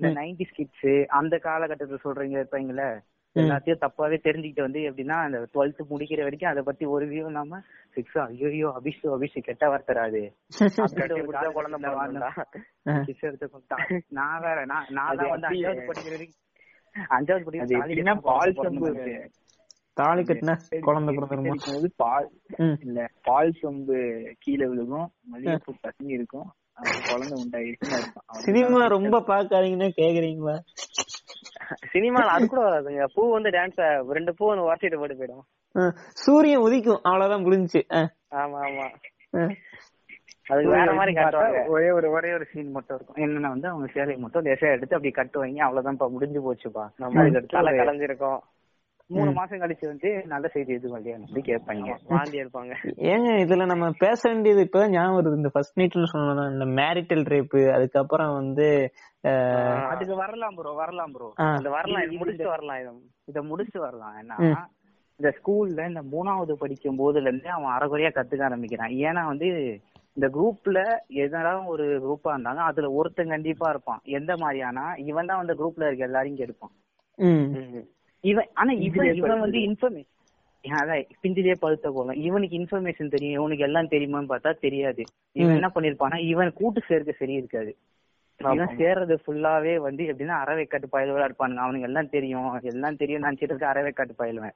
இந்த 0.00 0.18
நைன்டி 0.18 0.46
கிட்ஸ் 0.50 1.18
அந்த 1.18 1.40
காலகட்டத்துல 1.44 1.98
சொல்றீங்க 2.02 2.38
இருப்பாங்கல்ல 2.38 3.00
எல்லாத்தையும் 3.36 3.82
தப்பாவே 3.82 4.18
தெரிஞ்சுக்கிட்டு 4.18 4.60
வந்து 4.60 4.88
எப்படின்னா 4.88 5.24
அந்த 5.24 5.48
டுவெல்த் 5.54 5.90
முடிக்கிற 5.90 6.22
வரைக்கும் 6.22 6.50
அதை 6.50 6.62
பத்தி 6.62 6.86
ஒரு 6.86 7.06
வியூ 7.06 7.26
இல்லாம 7.26 7.62
சிக்ஸ் 7.96 8.22
ஐயோ 8.22 8.72
அபிஷ் 8.78 9.08
அபிஷ் 9.08 9.40
கெட்ட 9.40 9.68
வார்த்தராது. 9.68 10.34
நான் 14.10 14.40
வேற 14.40 14.64
நான் 14.64 14.86
நான் 14.90 15.16
தான் 15.16 15.30
வந்து 15.30 15.48
அஞ்சாவது 15.48 15.88
படிக்கிற 15.88 16.10
வரைக்கும் 16.10 16.40
அஞ்சாவது 17.10 17.60
அது 17.60 17.76
படிக்கிற 17.76 18.22
பால் 18.22 18.58
சொம்பு. 18.58 19.30
தாலி 19.96 20.22
கட்டினா 20.22 20.80
குழந்தை 20.80 21.14
பிறந்துருமா? 21.14 21.48
இருக்கும்போது 21.48 21.92
பால். 21.96 22.30
இல்ல 22.78 23.10
பால் 23.22 23.52
சொம்பு 23.62 24.28
கீழே 24.38 24.66
விழுகும் 24.66 25.12
மல்லிகைப்பூ 25.24 25.74
பசங்க 25.82 26.10
இருக்கும். 26.10 26.50
குழந்தை. 27.08 27.62
அவ்வளவுதான். 27.80 28.42
சினிமா 28.44 28.86
ரொம்ப 28.86 29.20
பாக்காதீங்கன்னு 29.20 29.88
கேக்குறீங்களா? 29.96 30.56
சினிமால 31.92 32.28
அது 32.34 32.46
கூட 32.46 32.60
வராதுங்க. 32.62 33.04
பூ 33.14 33.32
வந்து 33.32 33.50
டான்ஸ் 33.50 33.80
ரெண்டு 34.12 34.34
பூ 34.34 34.48
வந்து 34.48 34.64
உரசிட்டு 34.64 34.98
போட்டு 34.98 35.14
போயிடும். 35.14 35.44
சூரியன் 36.24 36.60
உதிக்கும். 36.60 37.00
அவ்வளவுதான் 37.02 37.44
முடிஞ்சுச்சு 37.44 37.82
அஹ், 37.90 38.10
ஆமா 38.34 38.60
ஆமா. 38.68 38.86
அதுக்கு 40.46 40.70
வேற 40.70 40.92
மாதிரி 40.92 41.16
காட்டுவாங்க. 41.16 41.66
ஒரே 41.66 41.90
ஒரு 41.90 42.10
ஒரே 42.10 42.32
ஒரு 42.32 42.44
சீன் 42.52 42.70
மட்டும் 42.70 42.96
இருக்கும். 42.96 43.18
என்னன்னா 43.24 43.48
வந்து 43.48 43.68
அவங்க 43.68 43.88
சேலையை 43.92 44.18
மட்டும் 44.18 44.44
லேசா 44.44 44.68
எடுத்து 44.76 44.96
அப்படி 44.96 45.12
கட்டுவாங்க. 45.12 45.58
அவ்வளவுதான்ப்பா 45.58 46.10
முடிஞ்சு 46.10 46.40
போச்சுப்பா. 46.44 46.84
நம்ம 46.96 47.24
கலைஞ்சிருக்கும். 47.24 48.38
மூணு 49.10 49.30
மாசம் 49.32 49.60
கழிச்சு 49.60 49.86
வந்து 49.86 50.08
நல்ல 50.26 50.46
செய்தி 50.48 50.72
எதுவும் 50.72 50.96
இல்லையா 50.98 51.18
அப்படி 51.18 51.42
கேட்பாங்க. 51.42 51.92
வாந்தி 52.08 52.40
எடுப்பாங்க. 52.42 52.72
ஏங்க 53.10 53.28
இதுல 53.44 53.66
நம்ம 53.66 53.86
பேச 53.98 54.20
வேண்டியது 54.28 54.60
இப்ப 54.60 54.82
ஞாபகம் 54.88 55.18
வருது 55.18 55.38
இந்த 55.38 55.50
ஃபர்ஸ்ட் 55.54 55.78
நைட்ல 55.80 56.08
சொன்னதான் 56.12 56.52
இந்த 56.52 56.66
மேரிட்டல் 56.78 57.24
ரேப்பு 57.26 57.62
அதுக்கப்புறம் 57.72 58.32
வந்து 58.34 58.66
அதுக்கு 59.90 60.16
வரலாம் 60.16 60.56
ப்ரோ 60.58 60.72
வரலாம் 60.74 61.14
ப்ரோ 61.14 61.28
இந்த 61.56 61.70
வரலாம் 61.70 62.04
இது 62.04 62.18
முடிச்சுட்டு 62.20 62.52
வரலாம் 62.54 62.80
இது 62.82 62.92
இத 63.26 63.42
முடிச்சு 63.42 63.78
வரலாம். 63.80 64.14
ஏன்னா. 64.22 64.36
இந்த 65.20 65.30
ஸ்கூல்ல 65.38 65.86
இந்த 65.86 66.02
மூணாவது 66.10 66.52
படிக்கும் 66.56 66.98
போதுல 66.98 67.30
இருந்தே 67.30 67.50
அவன் 67.50 67.74
அறகுறையா 67.76 68.10
கத்துக்க 68.12 68.42
ஆரம்பிக்கிறான். 68.44 68.92
ஏன்னா 69.06 69.22
வந்து 69.26 69.48
இந்த 70.16 70.26
குரூப்ல 70.28 70.78
எதனாலும் 71.22 71.66
ஒரு 71.66 71.84
குரூப்பா 72.04 72.30
இருந்தாலும் 72.32 72.68
அதுல 72.68 72.90
ஒருத்தன் 72.92 73.28
கண்டிப்பா 73.28 73.66
இருப்பான். 73.70 74.00
எந்த 74.18 74.32
மாதிரியானா 74.34 74.84
இவன் 75.04 75.26
தான் 75.26 75.40
வந்து 75.42 75.54
குரூப்ல 75.54 75.86
இருக்க 75.86 76.04
எல்லாரையும் 76.04 76.40
கெடுப்பான். 76.40 76.74
ம், 77.18 77.46
இவன் 78.24 78.48
ஆனா 78.54 78.72
இவன் 78.86 79.14
இவன் 79.14 79.40
வந்து. 79.40 79.58
இன்ஃபர்மேஷன் 79.68 80.14
அதான் 80.64 81.04
பிஞ்சிலே 81.22 81.54
பழுத்த 81.60 81.90
கோலம் 81.90 82.20
இவனுக்கு 82.20 82.56
இன்ஃபர்மேஷன் 82.58 83.10
தெரியும் 83.10 83.38
இவனுக்கு 83.40 83.64
எல்லாம் 83.64 83.88
தெரியுமான்னு 83.88 84.32
பார்த்தா 84.32 84.52
தெரியாது. 84.58 85.02
இவன். 85.32 85.54
என்ன 85.54 85.70
பண்ணிருப்பானா 85.74 86.18
இவன் 86.32 86.52
கூட்டு 86.52 86.80
சேர்க்க 86.88 87.12
சரி 87.12 87.32
இருக்காது. 87.32 87.72
இவன் 88.40 88.76
சேர்றது 88.78 89.14
ஃபுல்லாவே 89.22 89.76
வந்து 89.76 90.02
எப்படின்னா 90.04 90.34
அறவை 90.42 90.64
காட்டு 90.64 90.88
பயலுவா 90.92 91.24
இருப்பானுங்க. 91.28 91.62
அவனுக்கு 91.64 91.86
எல்லாம் 91.86 92.08
தெரியும். 92.08 92.44
எல்லாம் 92.72 92.96
தெரியும். 92.96 93.22
நினைச்சிட்டு 93.22 93.52
இருக்க 93.52 93.66
அறவை 93.68 93.92
காட்டு 93.92 94.14
பயலுவன் 94.18 94.54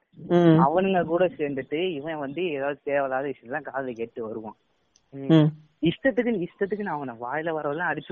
அவனுங்க 0.65 1.03
கூட 1.05 1.25
சேர்ந்துட்டு 1.37 1.79
இவன் 1.91 2.17
வந்து 2.17 2.43
ஏதாவது 2.49 2.79
தேவையில்லாத 2.83 3.27
விஷயம் 3.27 3.67
காதுல 3.69 3.93
கேட்டு 3.93 4.21
வருவான். 4.27 4.57
இஷ்டத்துக்கு 5.83 6.31
இஷ்டத்துக்கு 6.45 6.85
நான் 6.85 6.97
அவனை 6.97 7.13
வாயில 7.21 7.53
வரவெல்லாம் 7.55 7.89
அடிச்சு 7.91 8.11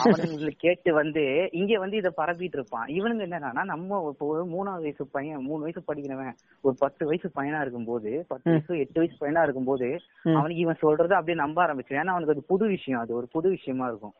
அவனுங்களை 0.00 0.52
கேட்டு 0.62 0.90
வந்து 0.96 1.22
இங்க 1.58 1.78
வந்து 1.78 1.96
இத 1.96 2.08
பரப்பிட்டு 2.18 2.56
இருப்பான். 2.58 2.86
இவனுங்க 2.96 3.22
என்னன்னா 3.26 3.62
நம்ம 3.70 4.00
இப்போ 4.10 4.26
ஒரு 4.32 4.42
மூணாவது 4.50 4.84
வயசு 4.86 5.04
பையன் 5.14 5.44
மூணு 5.46 5.60
வயசு 5.64 5.80
படிக்கிறவன் 5.88 6.34
ஒரு 6.64 6.74
பத்து 6.82 7.02
வயசு 7.08 7.28
பையனா 7.36 7.60
இருக்கும்போது 7.64 8.10
பத்து 8.30 8.46
வயசு 8.52 8.80
எட்டு 8.84 9.00
வயசு 9.00 9.16
பையனா 9.22 9.42
இருக்கும்போது 9.46 9.88
ம். 10.24 10.36
அவனுக்கு 10.36 10.62
இவன் 10.64 10.82
சொல்றத 10.82 11.16
அப்படியே 11.18 11.38
நம்ப 11.42 11.58
ஆரம்பிச்சு 11.64 11.98
ஏன்னா 11.98 12.14
அவனுக்கு 12.14 12.34
அது 12.36 12.44
புது 12.52 12.66
விஷயம் 12.74 13.02
அது 13.02 13.12
ஒரு 13.14 13.28
புது 13.34 13.48
விஷயமா 13.56 13.86
இருக்கும். 13.90 14.14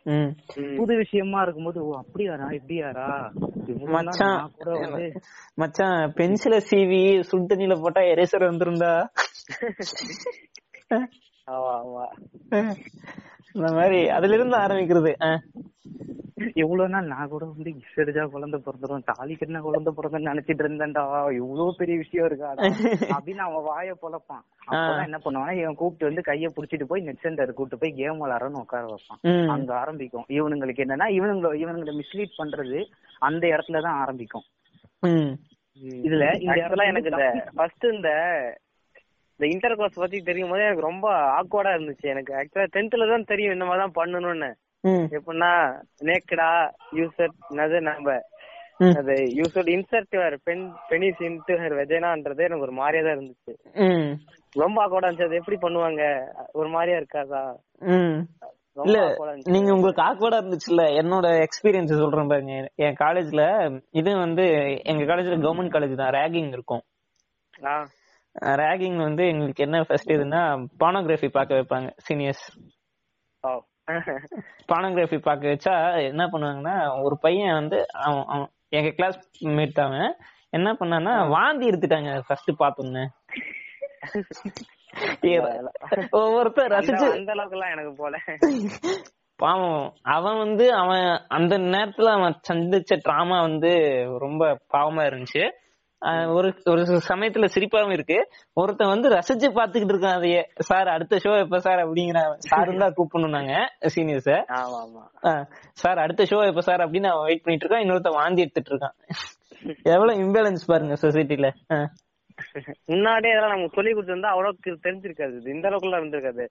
புது 0.78 0.96
விஷயமா 1.02 1.40
இருக்கும்போது 1.44 1.80
ஓ 1.84 1.92
அப்படியாரா 2.02 2.48
இப்படியாரா 2.58 3.08
மச்சான் 3.96 4.42
மச்சான் 5.58 5.98
பென்சில 6.18 6.56
சீவி 6.68 7.00
சுடு 7.28 7.48
தண்ணியில 7.50 7.76
போட்டா 7.82 8.02
எரேசர் 8.12 8.50
வந்துருந்தா 8.50 8.92
ஆமா 11.48 11.72
ஆமா. 11.82 12.04
இந்த 13.52 13.68
மாதிரி 13.72 14.08
அதுல 14.08 14.34
இருந்து 14.34 14.56
ஆரம்பிக்கிறது. 14.56 15.12
எவ்வளவு 16.54 16.88
நாள் 16.88 17.06
நான் 17.06 17.28
கூட 17.28 17.44
வந்து 17.44 17.70
இசடிச்சா 17.70 18.24
குழந்தை 18.26 18.62
பிறந்துரும் 18.64 19.06
தாலி 19.08 19.34
கட்டின 19.34 19.60
குழந்தை 19.60 19.92
பிறந்தன்னு 19.96 20.30
நினைச்சிட்டு 20.30 20.62
இருந்தேன்டா. 20.64 21.02
இவ்வளவு 21.32 21.74
பெரிய 21.78 21.96
விஷயம் 21.96 22.26
இருக்காடா 22.28 22.66
அப்படின்னு 23.16 23.42
அவன் 23.46 23.66
வாய 23.68 23.94
பொழப்பான். 24.02 24.44
அப்பதான் 24.66 25.04
என்ன 25.04 25.18
பண்ணுவானா 25.24 25.54
இவன் 25.60 25.74
கூப்பிட்டு 25.74 26.08
வந்து 26.08 26.24
கைய 26.26 26.48
புடிச்சிட்டு 26.56 26.84
போய் 26.84 27.00
நெட் 27.00 27.20
சென்டர் 27.20 27.52
கூப்பிட்டு 27.52 27.78
போய் 27.78 27.98
கேம் 28.00 28.20
விளாடன்னு 28.22 28.62
உட்கார 28.64 28.84
வைப்பான். 28.86 29.48
அங்க 29.48 29.78
ஆரம்பிக்கும். 29.78 30.24
இவனுங்களுக்கு 30.28 30.84
என்னன்னா 30.86 31.08
இவனுங்களை 31.18 31.58
இவனுங்களை 31.64 31.94
மிஸ்லீட் 32.00 32.38
பண்றது 32.38 32.80
அந்த 33.18 33.46
இடத்துலதான் 33.46 34.00
ஆரம்பிக்கும். 34.04 34.46
இதுல 36.02 36.24
இந்த 36.40 36.54
இடத்துல 36.54 36.86
எனக்கு 36.86 37.10
இந்த 37.10 37.50
ஃபர்ஸ்ட் 37.54 37.84
இந்த 37.84 38.10
இந்த 39.38 39.48
இன்டர் 39.54 39.76
கோர்ஸ் 39.78 40.00
பத்தி 40.02 40.18
தெரியும் 40.28 40.50
போதே 40.52 40.64
எனக்கு 40.68 40.88
ரொம்ப 40.90 41.08
ஆக்வர்டா 41.40 41.72
இருந்துச்சு. 41.76 42.06
எனக்கு 42.12 42.32
ஆக்சுவலா 42.38 42.70
டென்த்ல 42.76 43.06
தான் 43.10 43.28
தெரியும் 43.32 43.54
இந்த 43.56 43.66
மாதிரி 43.68 43.82
தான் 43.84 43.98
பண்ணணும்னு. 44.00 44.48
எப்படின்னா 45.16 45.50
நேக்கடா 46.08 46.48
யூசர் 46.98 47.34
என்னது 47.50 47.78
நம்ம. 47.88 48.16
அது 48.98 49.14
user 49.38 49.68
insert 49.74 50.16
pen 50.48 50.64
penis 50.90 51.22
into 51.28 51.54
her 51.62 51.76
வெஜைனான்றது 51.78 52.44
எனக்கு 52.46 52.66
ஒரு 52.66 52.74
மாதிரியா 52.80 53.04
தான் 53.04 53.16
இருந்துச்சு. 53.16 53.54
ரொம்ப 54.56 54.76
ஆக்வர்டா 54.84 55.08
இருந்துச்சு. 55.08 55.28
அது 55.28 55.40
எப்படி 55.40 55.58
பண்ணுவாங்க? 55.64 56.02
ஒரு 56.60 56.68
மாதிரியா 56.74 56.98
இருக்காதா? 57.00 57.42
இல்ல. 58.86 58.98
நீங்க 59.54 59.70
உங்களுக்கு 59.76 60.02
ஆக்வர்டா 60.08 60.40
இருந்துச்சுல்ல 60.42 60.82
என்னோட 61.00 61.26
எக்ஸ்பீரியன்ஸ் 61.46 62.00
சொல்றேன் 62.02 62.32
பாருங்க. 62.32 62.56
என் 62.86 62.98
காலேஜ்ல 63.04 63.44
இது 64.00 64.10
வந்து 64.24 64.46
எங்க 64.92 65.02
காலேஜ்ல 65.10 65.38
கவர்மெண்ட் 65.46 65.74
காலேஜ் 65.76 66.02
தான் 66.02 66.14
ரேகிங் 66.18 66.52
இருக்கும். 66.58 66.84
ரேகிங் 68.40 68.96
வந்து 68.96 69.26
எங்களுக்கு 69.26 69.64
என்ன 69.64 69.82
ஃபர்ஸ்ட் 69.82 70.10
இதுன்னா 70.10 70.66
பானோகிராஃபி 70.80 71.28
பார்க்க 71.28 71.54
வைப்பாங்க 71.54 71.90
சீனியர்ஸ் 72.08 72.44
பானோகிராஃபி 74.72 75.18
பார்க்க 75.18 75.48
வச்சா 75.48 75.74
என்ன 76.04 76.26
பண்ணுவாங்கன்னா 76.26 77.02
ஒரு 77.02 77.18
பையன் 77.20 77.54
வந்து 77.54 77.86
அவன் 77.92 78.48
எங்க 78.68 78.90
கிளாஸ் 78.90 79.18
மேட் 79.44 79.80
அவன் 79.80 80.16
என்ன 80.50 80.72
பண்ணான்னா 80.72 81.28
வாந்தி 81.28 81.68
எடுத்துட்டாங்க 81.68 82.22
ஃபர்ஸ்ட் 82.26 82.50
பார்த்தோன்னே 82.58 83.06
ஒவ்வொருத்தர் 86.10 86.70
ரசிச்சு 86.70 86.92
அந்த- 86.92 87.10
அந்த 87.10 87.32
அளவுக்கு 87.32 87.58
எல்லாம் 87.58 87.70
எனக்கு 87.70 87.92
போல. 87.96 88.16
பாவம். 89.36 89.92
அவன் 90.02 90.38
வந்து 90.38 90.72
அவன் 90.74 91.20
அந்த 91.28 91.58
நேரத்துல 91.58 92.04
அவன் 92.04 92.40
சந்திச்ச 92.52 92.98
டிராமா 93.02 93.40
வந்து 93.40 93.72
ரொம்ப 94.18 94.58
பாவமா 94.72 95.02
இருந்துச்சு. 95.08 95.50
ஒரு 96.34 96.48
ஒரு 96.72 96.82
சமயத்துல 97.08 97.46
சிரிப்பாவும் 97.54 97.94
இருக்கு. 97.96 98.18
ஒருத்தன் 98.56 98.92
வந்து 98.92 99.08
ரசிச்சு 99.14 99.48
பாத்துக்கிட்டு 99.56 99.94
இருக்கான் 99.94 100.18
அதையே. 100.18 100.42
சார் 100.68 100.88
அடுத்த 100.94 101.18
ஷோ 101.24 101.32
எப்ப 101.44 101.58
சார்? 101.66 101.80
அப்படிங்கிற 101.84 102.20
சார் 102.48 102.70
தான் 102.82 102.96
கூப்பிடணும் 102.98 103.36
நாங்க 103.38 103.54
சீனியர்ஸ 103.94 104.34
ஆமா 104.58 104.78
ஆமா 104.84 105.02
சார் 105.82 106.02
அடுத்த 106.04 106.26
ஷோ 106.30 106.38
எப்ப 106.50 106.64
சார்? 106.68 106.84
அப்படின்னு 106.86 107.10
அவன் 107.12 107.26
வெயிட் 107.28 107.44
பண்ணிட்டு 107.44 107.66
இருக்கான். 107.66 107.84
இன்னொருத்தன் 107.86 108.18
வாந்தி 108.20 108.44
எடுத்துட்டு 108.46 108.72
இருக்கான். 108.74 108.96
எவ்வளவு 109.94 110.20
இம்பேலன்ஸ் 110.24 110.68
பாருங்க 110.70 110.96
சொசைட்டில 111.02 111.46
முன்னாடியே 112.90 113.32
இதெல்லாம் 113.32 113.54
நமக்கு 113.54 113.76
சொல்லி 113.78 113.92
கொடுத்திருந்தா 113.92 114.30
அவ்வளவுக்கு 114.34 114.70
தெரிஞ்சிருக்காது. 114.84 115.36
இந்த 115.54 115.66
அளவுக்கு 115.68 115.88
எல்லாம் 115.88 116.02
இருந்திருக்காது 116.02 116.44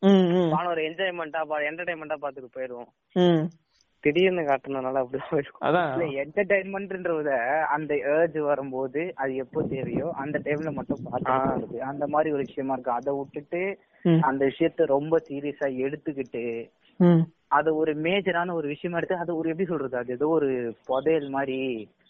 ஒரு 0.73 0.81
என்ஜாய்மெண்டா 0.89 1.41
என்டர்டைன்மெண்டா 1.69 2.17
பாத்துட்டு 2.23 2.49
போயிடுவோம். 2.57 2.89
திடீர்னு 4.07 4.41
காட்டுனதுனால 4.41 5.01
அப்படி 5.03 6.15
என்டர்டைன்மெண்ட்ன்றத 6.23 7.31
அந்த 7.67 7.93
ஏர்ஜ் 8.15 8.37
வரும்போது 8.49 9.01
அது 9.15 9.35
எப்போ 9.35 9.61
தேவையோ 9.63 10.09
அந்த 10.15 10.39
டைம்ல 10.43 10.71
மட்டும் 10.71 11.05
பார்த்து 11.09 11.81
அந்த 11.91 12.07
மாதிரி 12.07 12.31
ஒரு 12.35 12.43
விஷயமா 12.47 12.73
இருக்கு. 12.73 12.91
அதை 12.91 13.13
விட்டுட்டு. 13.13 13.61
அந்த 14.21 14.41
விஷயத்த 14.45 14.85
ரொம்ப 14.85 15.17
சீரியஸா 15.29 15.67
எடுத்துக்கிட்டு. 15.85 16.43
அது 17.47 17.75
ஒரு 17.75 17.91
மேஜரான 18.01 18.53
ஒரு 18.53 18.67
விஷயமா 18.67 18.97
எடுத்து 18.97 19.15
அது 19.15 19.37
ஒரு 19.37 19.49
எப்படி 19.49 19.67
சொல்றது? 19.69 19.97
அது 19.97 20.13
ஏதோ 20.13 20.27
ஒரு 20.27 20.49
புதையல் 20.85 21.29
மாதிரி. 21.29 21.59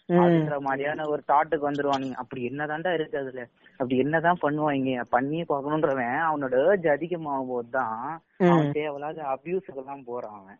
அப்படின்ற 0.08 0.56
மாதிரியான 0.60 1.06
ஒரு 1.08 1.22
தாட்டுக்கு 1.28 1.64
வந்துருவானுங்க. 1.68 2.14
அப்படி 2.14 2.42
என்னதான்டா 2.48 2.92
இருக்கு 2.92 3.18
அதுல? 3.18 3.42
அப்படி 3.72 3.98
என்னதான் 3.98 4.42
பண்ணுவாங்க? 4.42 5.02
பண்ணியே 5.10 5.44
பார்க்கணுன்றவன் 5.48 6.14
அவனோட 6.28 6.54
ஏர்ஜ் 6.68 6.88
அதிகமாகும் 6.88 7.48
போதுதான் 7.48 8.00
அவன் 8.38 8.70
தேவையில்லாத 8.70 9.22
அபியூஸுக்கு 9.34 9.82
எல்லாம் 9.84 10.04
போறான் 10.04 10.38
அவன். 10.40 10.58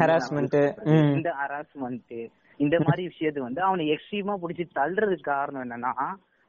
Harassment. 0.00 0.54
ம். 0.88 1.12
இந்த 1.14 1.30
ஹராஸ்மெண்ட் 1.40 2.14
இந்த 2.60 2.76
மாதிரி 2.80 3.02
விஷயத்த 3.08 3.40
வந்து 3.42 3.62
அவனை 3.62 3.86
எக்ஸ்ட்ரீமா 3.92 4.34
புடிச்சு 4.40 4.66
தள்ளுறதுக்கு 4.76 5.30
காரணம் 5.30 5.64
என்னன்னா 5.66 5.94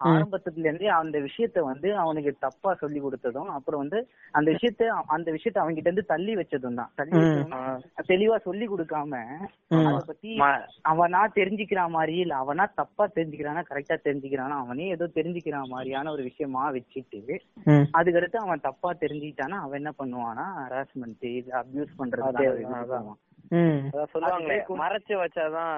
ஆரம்பத்துல 0.01 0.61
இருந்தே 0.61 0.87
அந்த 0.93 1.17
விஷயத்த 1.25 1.59
வந்து 1.67 1.89
அவனுக்கு 2.01 2.31
தப்பா 2.37 2.71
சொல்லி 2.73 2.99
கொடுத்ததும் 3.01 3.51
அப்புறம் 3.53 3.81
வந்து 3.83 3.99
அந்த 4.33 4.47
விஷயத்த 4.55 4.87
அந்த 5.13 5.27
விஷயத்த 5.35 5.61
அவங்க 5.61 5.75
கிட்ட 5.75 5.89
இருந்து 5.89 6.05
தள்ளி 6.05 6.33
வச்சதும் 6.35 6.79
தான் 6.79 6.91
தள்ளி 6.95 7.19
தெளிவா 8.09 8.37
சொல்லி 8.43 8.65
கொடுக்காம 8.67 9.21
அத 9.81 10.01
பத்தி 10.03 10.31
அவனா 10.91 11.21
தெரிஞ்சுக்கிற 11.37 11.83
மாதிரி 11.89 12.15
இல்ல 12.23 12.35
அவனா 12.37 12.65
தப்பா 12.75 13.05
தெரிஞ்சுக்கிறானா 13.15 13.63
கரெக்டா 13.69 13.97
தெரிஞ்சுக்கிறானா 14.07 14.57
அவனே 14.63 14.87
ஏதோ 14.91 15.07
தெரிஞ்சுக்கிற 15.15 15.61
மாதிரியான 15.71 16.11
ஒரு 16.11 16.23
விஷயமா 16.29 16.63
வச்சுட்டு. 16.75 17.21
அதுக்கடுத்து 17.97 18.39
அவன் 18.43 18.65
தப்பா 18.67 18.91
தெரிஞ்சுக்கிட்டானா 19.01 19.59
அவன் 19.63 19.81
என்ன 19.81 19.93
பண்ணுவானா 19.99 20.47
ஹராஸ்மெண்ட் 20.61 21.27
இது 21.33 21.51
அபியூஸ் 21.61 21.99
பண்றது 22.01 22.45
சொல்லுவாங்களே 24.13 24.57
மறைச்சு 24.81 25.13
வச்சாதான் 25.15 25.77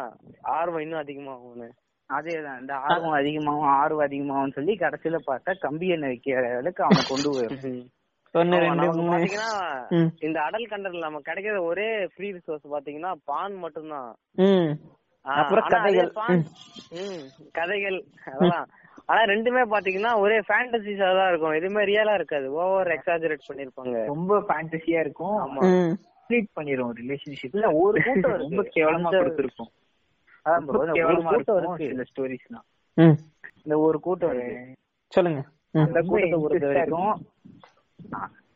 ஆர்வம் 0.57 0.79
இன்னும் 0.79 1.03
அதிகமாகும்னு. 1.03 1.69
அதேதான் 2.09 2.59
இந்த 2.59 2.73
ஆர்வம் 2.87 3.11
அதிகமாகும் 3.11 3.69
ஆர்வம் 3.75 4.05
அதிகமாகும் 4.05 4.55
சொல்லி 4.55 4.73
கடைசியில 4.75 5.19
பார்த்தா 5.27 5.53
கம்பி 5.59 5.87
எண்ணெய் 5.87 6.11
வைக்கிற 6.13 6.43
அளவுக்கு 6.51 6.83
அவன் 6.87 7.09
கொண்டு 7.09 7.29
போயிடும். 7.29 7.83
இந்த 10.19 10.37
அடல் 10.41 10.69
கண்டன்ட் 10.69 10.99
நமக்கு 10.99 11.29
கிடைக்கிற 11.31 11.57
ஒரே 11.63 11.87
ஃப்ரீ 12.05 12.27
ரிசோர்ஸ் 12.31 12.73
பாத்தீங்கன்னா 12.73 13.11
பான் 13.25 13.55
மட்டும்தான். 13.55 14.09
கதைகள். 15.73 16.09
பான் 16.11 16.41
ம், 17.03 17.21
கதைகள் 17.51 17.97
அதெல்லாம். 18.25 18.67
ஆனா 19.05 19.21
ரெண்டுமே 19.23 19.63
பாத்தீங்கன்னா 19.73 20.11
ஒரே 20.19 20.39
ஃபேண்டசிஸா 20.39 21.09
தான் 21.17 21.29
இருக்கும். 21.29 21.51
எதுவுமே 21.51 21.83
ரியலா 21.83 22.13
இருக்காது. 22.13 22.51
ஓவர் 22.53 22.87
எக்ஸாஜரேட் 22.87 23.47
பண்ணிருப்பாங்க. 23.49 23.95
ரொம்ப 24.05 24.39
ஃபேண்டசியா 24.39 24.99
இருக்கும். 24.99 25.37
ஆமா. 25.37 25.63
ம். 25.71 25.95
கம்ப்ளீட் 26.29 26.45
பண்ணிரும் 26.55 26.91
ரிலேஷன்ஷிப் 27.03 27.53
இல்ல 27.53 27.71
ஒரு 27.71 28.03
கூட்டம். 28.03 28.31
ரொம்ப 28.49 28.69
கேவலமா 28.75 29.03
அந்த- 29.03 29.17
கொடுத்திருக்கும் 29.17 29.69
கேவலமா 30.93 31.33
இருக்கும் 31.33 31.77
இருக்கு 31.77 32.05
சில 32.13 32.27
ஸ்டோரிஸ்லாம் 32.27 32.65
ம். 32.93 33.19
இந்த 33.63 33.79
ஒரு 33.79 33.99
கூட்டம் 33.99 34.41
சொல்லுங்க. 35.07 35.43
அந்த 35.71 36.01
கூட்டத்தை 36.01 36.39
பொறுத்த 36.39 36.67
வரைக்கும் 36.67 37.27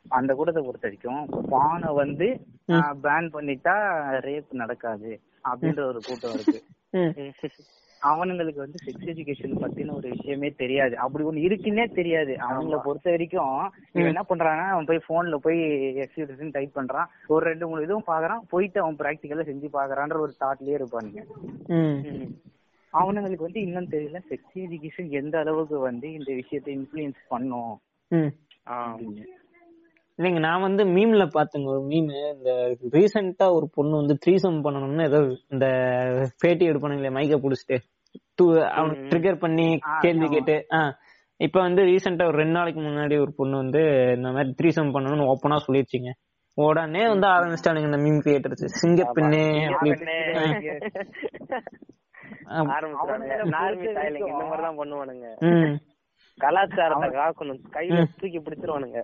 அந்த 0.08 0.34
கூட்டத்தை 0.34 0.64
பொறுத்த 0.64 0.92
வரைக்கும் 0.92 1.48
பானை 1.50 1.94
வந்து 1.94 2.26
பேன் 2.68 3.30
பண்ணிட்டா 3.34 3.76
ரேப் 4.20 4.52
நடக்காது. 4.52 5.22
அப்படின்ற 5.44 5.84
ஒரு 5.84 6.02
கூட்டம் 6.08 6.34
இருக்கு. 6.34 6.64
ம். 6.90 6.98
அவனுங்களுக்கு 8.04 8.64
வந்து 8.64 8.84
செக்ஸ் 8.86 9.10
எஜுகேஷன் 9.12 9.56
பத்தின 9.62 9.94
ஒரு 9.96 10.10
விஷயமே 10.10 10.50
தெரியாது. 10.50 10.98
அப்படி 10.98 11.24
ஒண்ணு 11.26 11.48
இருக்குன்னே 11.48 11.86
தெரியாது. 11.94 12.38
அவங்கள 12.50 12.80
பொறுத்த 12.84 13.10
வரைக்கும் 13.10 13.72
இவன் 13.94 14.12
என்ன 14.12 14.24
பண்றான்னா 14.30 14.68
அவன் 14.76 14.90
போய் 14.90 15.08
போன்ல 15.10 15.36
போய் 15.36 15.96
எக்ஸ் 15.96 16.52
டைப் 16.52 16.78
பண்றான். 16.80 17.10
ஒரு 17.28 17.46
ரெண்டு 17.46 17.68
மூணு 17.68 17.84
இதுவும் 17.84 18.08
பாக்குறான். 18.08 18.44
போயிட்டு 18.50 18.82
அவன் 18.82 19.00
பிராக்டிக்கலா 19.00 19.46
செஞ்சு 19.50 19.68
பாக்குறான்ற 19.74 20.18
ஒரு 20.20 20.34
தாட்லயே 20.40 20.76
இருப்பானுங்க. 20.80 21.22
அவனுங்களுக்கு 22.94 23.48
வந்து 23.48 23.62
இன்னும் 23.62 23.90
தெரியல. 23.90 24.20
செக்ஸ் 24.30 24.56
எஜுகேஷன் 24.56 25.10
எந்த 25.10 25.40
அளவுக்கு 25.40 25.80
வந்து 25.80 26.14
இந்த 26.14 26.34
விஷயத்தை 26.34 26.78
இன்ஃபுளுயன்ஸ் 26.78 27.22
பண்ணும். 27.28 27.82
இல்லைங்க 30.20 30.40
நான் 30.40 30.62
வந்து 30.62 30.84
மீம்ல 30.86 31.30
பாத்தேங்க 31.34 31.66
ஒரு 31.66 31.86
மீம் 31.88 32.10
இந்த 32.34 32.52
ரீசெண்டா 32.92 33.54
ஒரு 33.54 33.70
பொண்ணு 33.74 33.96
வந்து 33.96 34.18
த்ரீசம் 34.26 34.64
பண்ணணும்னு 34.64 35.04
ஏதோ 35.04 35.20
இந்த 35.50 35.66
பேட்டி 36.40 36.70
எடுப்பானுங்களே 36.70 37.12
மைக்க 37.12 37.36
புடிச்சிட்டு. 37.38 37.78
டூ 38.36 38.46
அவனுக்கு 38.72 39.04
ட்ரிகர் 39.04 39.40
பண்ணி 39.40 39.80
கேள்வி. 40.02 40.28
கேட்டு 40.28 40.66
ஆ. 40.74 40.98
இப்ப 41.40 41.60
வந்து 41.60 41.82
ரீசெண்டா 41.82 42.26
ஒரு 42.26 42.38
ரெண்டு 42.38 42.52
நாளைக்கு 42.52 42.82
முன்னாடி 42.82 43.22
ஒரு 43.22 43.34
பொண்ணு 43.36 43.58
வந்து 43.58 43.82
இந்த 44.16 44.32
மாதிரி 44.32 44.56
த்ரீசம் 44.62 44.94
பண்ணணும்னு 44.94 45.30
ஓப்பனா 45.30 45.58
சொல்லிருச்சுங்க. 45.68 46.12
உடனே 46.58 47.08
வந்து 47.08 47.28
ஆரம்பிச்சிட்டானுங்க 47.28 47.86
இந்த 47.86 47.98
மீம் 47.98 48.20
கிரியேட்டர்ஸ் 48.20 48.80
பண்ணுவானுங்க. 54.78 55.28
ம். 55.42 55.78
கலாச்சாரத்தை 56.38 57.10
காக்கணும். 57.10 57.62
கையில 57.74 58.06
தூக்கி 58.18 58.40
பிடிச்சிருவானுங்க. 58.40 59.00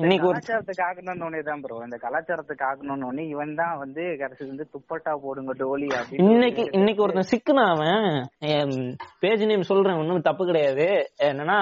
இன்னைக்கு 0.00 0.26
ஒரு 0.28 0.38
கலாச்சாரத்தை 0.38 0.74
காக்கணும்னு 0.80 1.40
தான் 1.48 1.62
ப்ரோ 1.62 1.76
இந்த 1.86 1.96
கலாச்சாரத்தை 2.04 2.54
காக்கணும்னு 2.62 3.22
இவன் 3.32 3.54
தான் 3.60 3.74
வந்து 3.82 4.02
கடைசி 4.20 4.42
வந்து 4.50 4.64
துப்பட்டா 4.74 5.12
போடுங்க 5.24 5.54
டோலி 5.60 5.88
இன்னைக்கு 6.26 6.62
இன்னைக்கு 6.78 7.02
ஒருத்தன் 7.04 7.30
சிக்குனா 7.32 7.64
அவன் 7.74 8.76
பேஜ் 9.22 9.44
நேம் 9.50 9.70
சொல்றேன் 9.70 10.00
ஒண்ணும் 10.00 10.28
தப்பு 10.28 10.44
கிடையாது. 10.50 10.86
என்னன்னா. 11.28 11.58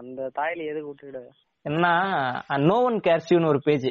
அந்த 0.00 0.20
தாயில 0.38 0.66
எதுக்கு 0.70 0.88
விட்டுக்கிட 0.88 1.20
என்னன்னா 1.64 1.92
நோ 2.68 2.76
ஒன் 2.86 2.98
கேர்ஸ்யூன்னு 3.06 3.50
ஒரு 3.52 3.60
பேஜ். 3.66 3.90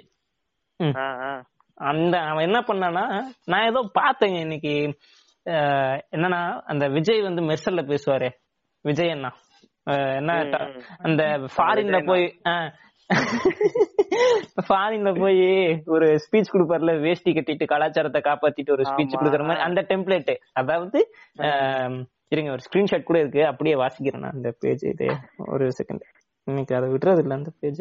அந்த 1.77 2.15
அவன் 2.29 2.47
என்ன 2.47 2.59
பண்ணானா 2.69 3.05
நான் 3.51 3.67
ஏதோ 3.69 3.81
பார்த்தேங்க 3.99 4.39
இன்னைக்கு 4.45 4.73
என்னன்னா 6.15 6.41
அந்த 6.71 6.85
விஜய் 6.97 7.27
வந்து 7.27 7.41
மெர்சல்ல 7.49 7.83
பேசுவாரே 7.91 8.29
விஜய் 8.85 9.13
அண்ணா. 9.15 9.31
என்ன 10.19 10.31
அந்த 11.05 11.21
ஃபாரின்ல 11.53 11.99
போய் 12.09 12.25
ஃபாரின்ல 14.67 15.11
போய் 15.19 15.39
ஒரு 15.85 16.07
ஸ்பீச் 16.23 16.51
கொடுப்பார்ல 16.53 16.93
வேஷ்டி 17.01 17.31
கட்டிட்டு 17.33 17.65
கலாச்சாரத்தை 17.71 18.19
காப்பாத்திட்டு 18.27 18.73
ஒரு 18.75 18.83
ஸ்பீச். 18.89 19.13
கொடுக்குற 19.13 19.43
மாதிரி 19.47 19.63
அந்த 19.67 19.81
டெம்ப்ளேட் 19.91 20.31
அதாவது 20.53 20.99
இருங்க 22.31 22.49
ஒரு 22.55 22.63
ஸ்கிரீன்ஷாட் 22.67 23.07
கூட 23.07 23.17
இருக்கு. 23.19 23.41
அப்படியே 23.51 23.75
வாசிக்கிறேன் 23.75 24.23
நான் 24.25 24.35
அந்த 24.37 24.49
பேஜ் 24.59 24.83
இது. 24.93 25.07
ஒரு 25.53 25.67
செகண்ட் 25.79 26.03
இன்னைக்கு 26.47 26.73
அதை 26.75 26.87
விட்டுறது 26.89 27.21
இல்ல 27.23 27.33
அந்த 27.33 27.51
பேஜ 27.61 27.79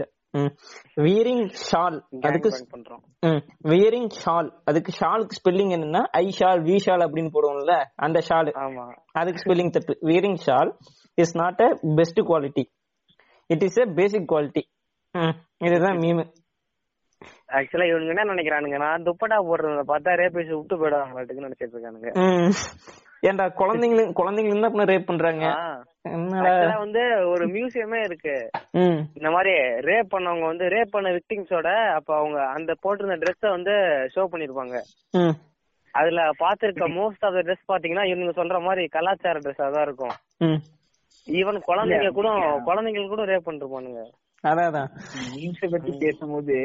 வியரிங் 1.05 1.45
ஷால் 1.69 1.99
அதுக்கு 2.21 2.51
பண்றோம். 2.73 3.03
வியரிங் 3.71 4.11
ஷால் 4.23 4.49
அதுக்கு 4.65 4.93
ஷாலுக்கு 5.01 5.39
ஸ்பெல்லிங் 5.41 5.73
என்னன்னா 5.77 6.03
ஐ 6.21 6.27
ஷால் 6.39 6.61
வி 6.69 6.77
ஷால் 6.87 7.05
அப்படின்னு 7.07 7.31
போடுவோம்ல 7.37 7.77
அந்த 8.07 8.19
ஷால் 8.29 8.51
அதுக்கு 9.21 9.43
ஸ்பெல்லிங் 9.45 9.73
தப்பு. 9.77 9.95
Wearing 10.11 10.41
shawl 10.47 10.73
is 11.19 11.35
not 11.37 11.63
a 11.67 11.71
best 12.01 12.21
quality 12.31 12.65
it 13.51 13.65
is 13.69 13.81
a 13.83 13.87
basic 13.95 14.29
quality 14.33 14.65
இதுதான் 15.61 15.99
மீம் 15.99 16.25
ஆக்சுவலா 17.49 17.87
இவனுங்க 17.89 18.13
என்ன 18.15 18.33
நினைக்கிறானுங்க? 18.35 18.77
நான் 18.77 19.03
துப்பட்டா 19.03 19.37
போடுறத 19.41 19.83
பார்த்தா 19.89 20.11
ரேபேஸ் 20.15 20.49
விட்டு 20.49 20.77
போயிடுவாங்களாட்டுக்கு 20.77 21.45
நினைச்சிட்டு 21.47 21.75
இருக்கானுங்க. 21.75 22.11
ஏன்டா 23.23 23.47
குழந்தைங்களும் 23.61 24.13
குழந்தைங்களும் 24.13 24.65
தான் 24.65 24.91
ரேப் 24.91 25.07
பண்றாங்க. 25.07 25.47
வந்து 26.79 27.03
ஒரு 27.29 27.45
மியூசியமே 27.47 28.01
இருக்கு. 28.05 28.35
ம். 28.73 29.01
இந்த 29.15 29.31
மாதிரி 29.31 29.55
ரேப் 29.81 30.13
பண்ணவங்க 30.13 30.47
வந்து 30.47 30.65
ரேப் 30.69 30.91
பண்ண 30.91 31.11
விக்டிம்ஸோட 31.11 31.69
அப்ப 31.95 32.17
அவங்க 32.17 32.47
அந்த 32.49 32.75
போட்டிருந்த 32.83 33.17
ட்ரெஸ்ஸ 33.17 33.51
வந்து 33.51 33.75
ஷோ 34.15 34.25
பண்ணிருப்பாங்க. 34.33 34.77
ம். 35.15 35.35
அதுல 35.95 36.31
பாத்திருக்க 36.39 36.87
மோஸ்ட் 36.93 37.25
ஆஃப் 37.25 37.33
த 37.33 37.43
ட்ரெஸ் 37.43 37.69
பாத்தீங்கன்னா 37.69 38.05
இவங்க 38.05 38.43
சொல்ற 38.43 38.61
மாதிரி 38.61 38.89
கலாச்சார 38.89 39.39
ட்ரெஸ்ஸா 39.39 39.71
தான் 39.71 39.83
இருக்கும். 39.83 40.15
ம். 40.41 40.61
ஈவன் 41.27 41.61
குழந்தைங்க 41.67 42.11
கூட 42.11 42.29
குழந்தைங்களுக்கு 42.65 43.09
கூட 43.09 43.25
ரேப் 43.25 43.47
பண்ணிருப்பானுங்க. 43.49 44.03
அதான் 44.45 44.91
மீம்ஸ 45.35 45.69
பத்தி 45.71 45.93
பேசும்போது 45.99 46.57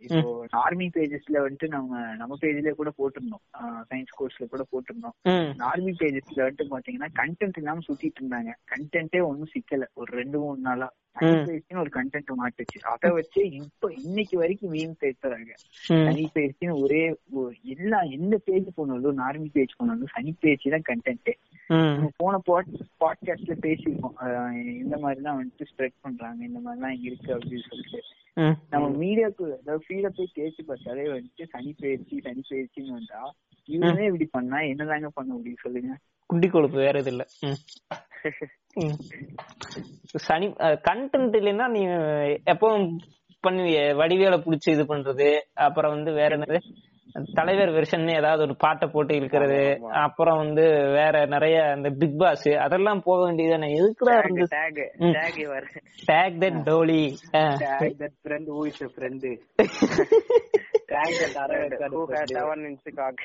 இப்போ 0.00 0.46
ஆர்மி 0.50 0.90
பேஜஸ்ல 0.94 1.36
வந்துட்டு 1.44 1.68
நம்ம 1.68 2.16
நம்ம 2.16 2.36
பேஜ்ல 2.40 2.70
கூட 2.70 2.92
போட்டிருந்தோம். 2.98 3.44
சயின்ஸ் 3.90 4.16
கோர்ஸ்ல 4.18 4.46
கூட 4.46 4.66
போட்டிருந்தோம். 4.72 5.16
ஆர்மி 5.58 5.92
பேஜஸ்ல 5.92 6.40
வந்துட்டு 6.46 6.66
பாத்தீங்கன்னா 6.70 7.08
கண்டென்ட் 7.14 7.56
இல்லாம 7.56 7.84
சுத்திட்டு 7.88 8.20
இருந்தாங்க. 8.22 8.52
கண்டென்ட்டே 8.72 9.22
ஒண்ணும் 9.22 9.52
சிக்கல. 9.54 9.86
ஒரு 9.94 10.16
ரெண்டு 10.16 10.38
மூணு 10.38 10.60
நாளா. 10.60 10.88
தனி 11.16 11.38
பயிற்சின்னு 11.46 11.82
ஒரு 11.82 11.92
கண்டென்ட் 11.94 12.30
மாட்டுச்சு 12.38 12.78
அதை 12.90 13.08
வச்சு 13.16 13.40
இப்ப 13.58 13.88
இன்னைக்கு 14.00 14.34
வரைக்கும் 14.38 14.72
மீம் 14.74 14.94
பேசுறாங்க 15.02 15.50
ம் 15.90 16.04
சனி 16.06 16.24
பயிற்சின்னு 16.34 16.74
ஒரே 16.84 17.02
எல்லா 17.74 17.98
எந்த 18.16 18.34
பேஜ் 18.46 18.68
போனாலும் 18.76 19.22
ஆர்மி 19.26 19.48
பேஜ் 19.56 19.76
போனாலும் 19.78 20.12
சனி 20.14 20.32
பயிற்சி 20.42 20.72
தான் 20.74 20.86
கண்டென்ட் 20.88 21.30
நம்ம 21.70 22.10
போன 22.20 22.38
பாட்காஸ்ட்ல 23.00 23.56
பேசியிருக்கோம் 23.64 24.16
இந்த 24.78 24.96
மாதிரி 25.02 25.20
தான் 25.22 25.38
வந்துட்டு 25.40 25.68
ஸ்ப்ரெட் 25.70 25.98
பண்றாங்க 26.04 26.40
இந்த 26.48 26.60
மாதிரிலாம் 26.64 27.04
இருக்கு 27.08 27.30
அப்படின்னு 27.36 27.68
சொல்லிட்டு 27.68 28.00
நம்ம 28.72 28.86
மீடியாக்கு 29.00 29.46
அதாவது 29.56 29.84
ஃபீல்ட 29.86 30.10
போய் 30.16 30.34
தேய்ச்சி 30.36 30.64
பார்த்தாலே 30.64 31.06
வந்துட்டு 31.14 31.46
சனி 31.52 31.72
பயிற்சி 31.80 32.16
சனி 32.26 32.44
பயிற்சின்னு 32.50 32.96
வந்தா 32.98 33.22
இவனே 33.68 34.06
இப்படி 34.08 34.28
பண்ணா 34.30 34.60
என்னதாங்க 34.70 35.10
பண்ண 35.16 35.30
முடியும் 35.34 35.64
சொல்லுங்க 35.64 35.92
குண்டி 36.30 36.48
கொழுப்பு 36.48 36.78
வேற 36.80 36.96
இது 37.02 37.10
இல்ல. 37.12 37.24
சனி 40.26 40.46
கண்டென்ட் 40.88 41.34
இல்லைன்னா 41.40 41.66
நீ 41.68 41.82
எப்பவும் 42.52 42.86
பண்ணுவிய 43.44 43.80
வடிவேல 44.00 44.36
புடிச்சு 44.44 44.70
இது 44.70 44.84
பண்றது 44.84 45.28
அப்புறம் 45.66 45.94
வந்து 45.94 46.12
வேற 46.12 46.36
என்னது 46.36 46.60
தலைவர் 47.34 47.70
வெர்ஷன் 47.70 48.04
ஏதாவது 48.16 48.42
ஒரு 48.42 48.56
பாட்டை 48.56 48.88
போட்டு 48.88 49.14
இருக்கிறது 49.14 49.80
அப்புறம் 49.92 50.36
வந்து 50.36 50.64
வேற 50.90 51.26
நிறைய 51.26 51.56
அந்த 51.70 51.88
பிக் 51.90 52.18
பாஸ் 52.18 52.48
அதெல்லாம் 52.48 53.02
போக 53.02 53.18
வேண்டியதானே 53.26 53.70
எதுக்குடா 53.78 54.16
இருந்து 54.18 54.46
டேக் 54.50 54.80
டேக் 55.18 55.38
இவர் 55.38 55.66
tag 56.06 56.36
that 56.44 56.60
Dolly 56.64 57.02
Tag 57.32 57.98
that 57.98 58.14
friend 58.22 58.46
who 58.46 58.64
is 58.64 58.80
a 58.82 58.88
friend. 58.88 59.20
Tag 60.92 61.10
that 61.20 61.36
other 61.36 61.60
friend 61.68 61.92
who 61.92 62.06
who 62.06 62.12
has 62.12 62.20
has 62.20 62.30
seven 62.30 62.64
inch 62.64 62.86
cock? 62.96 63.18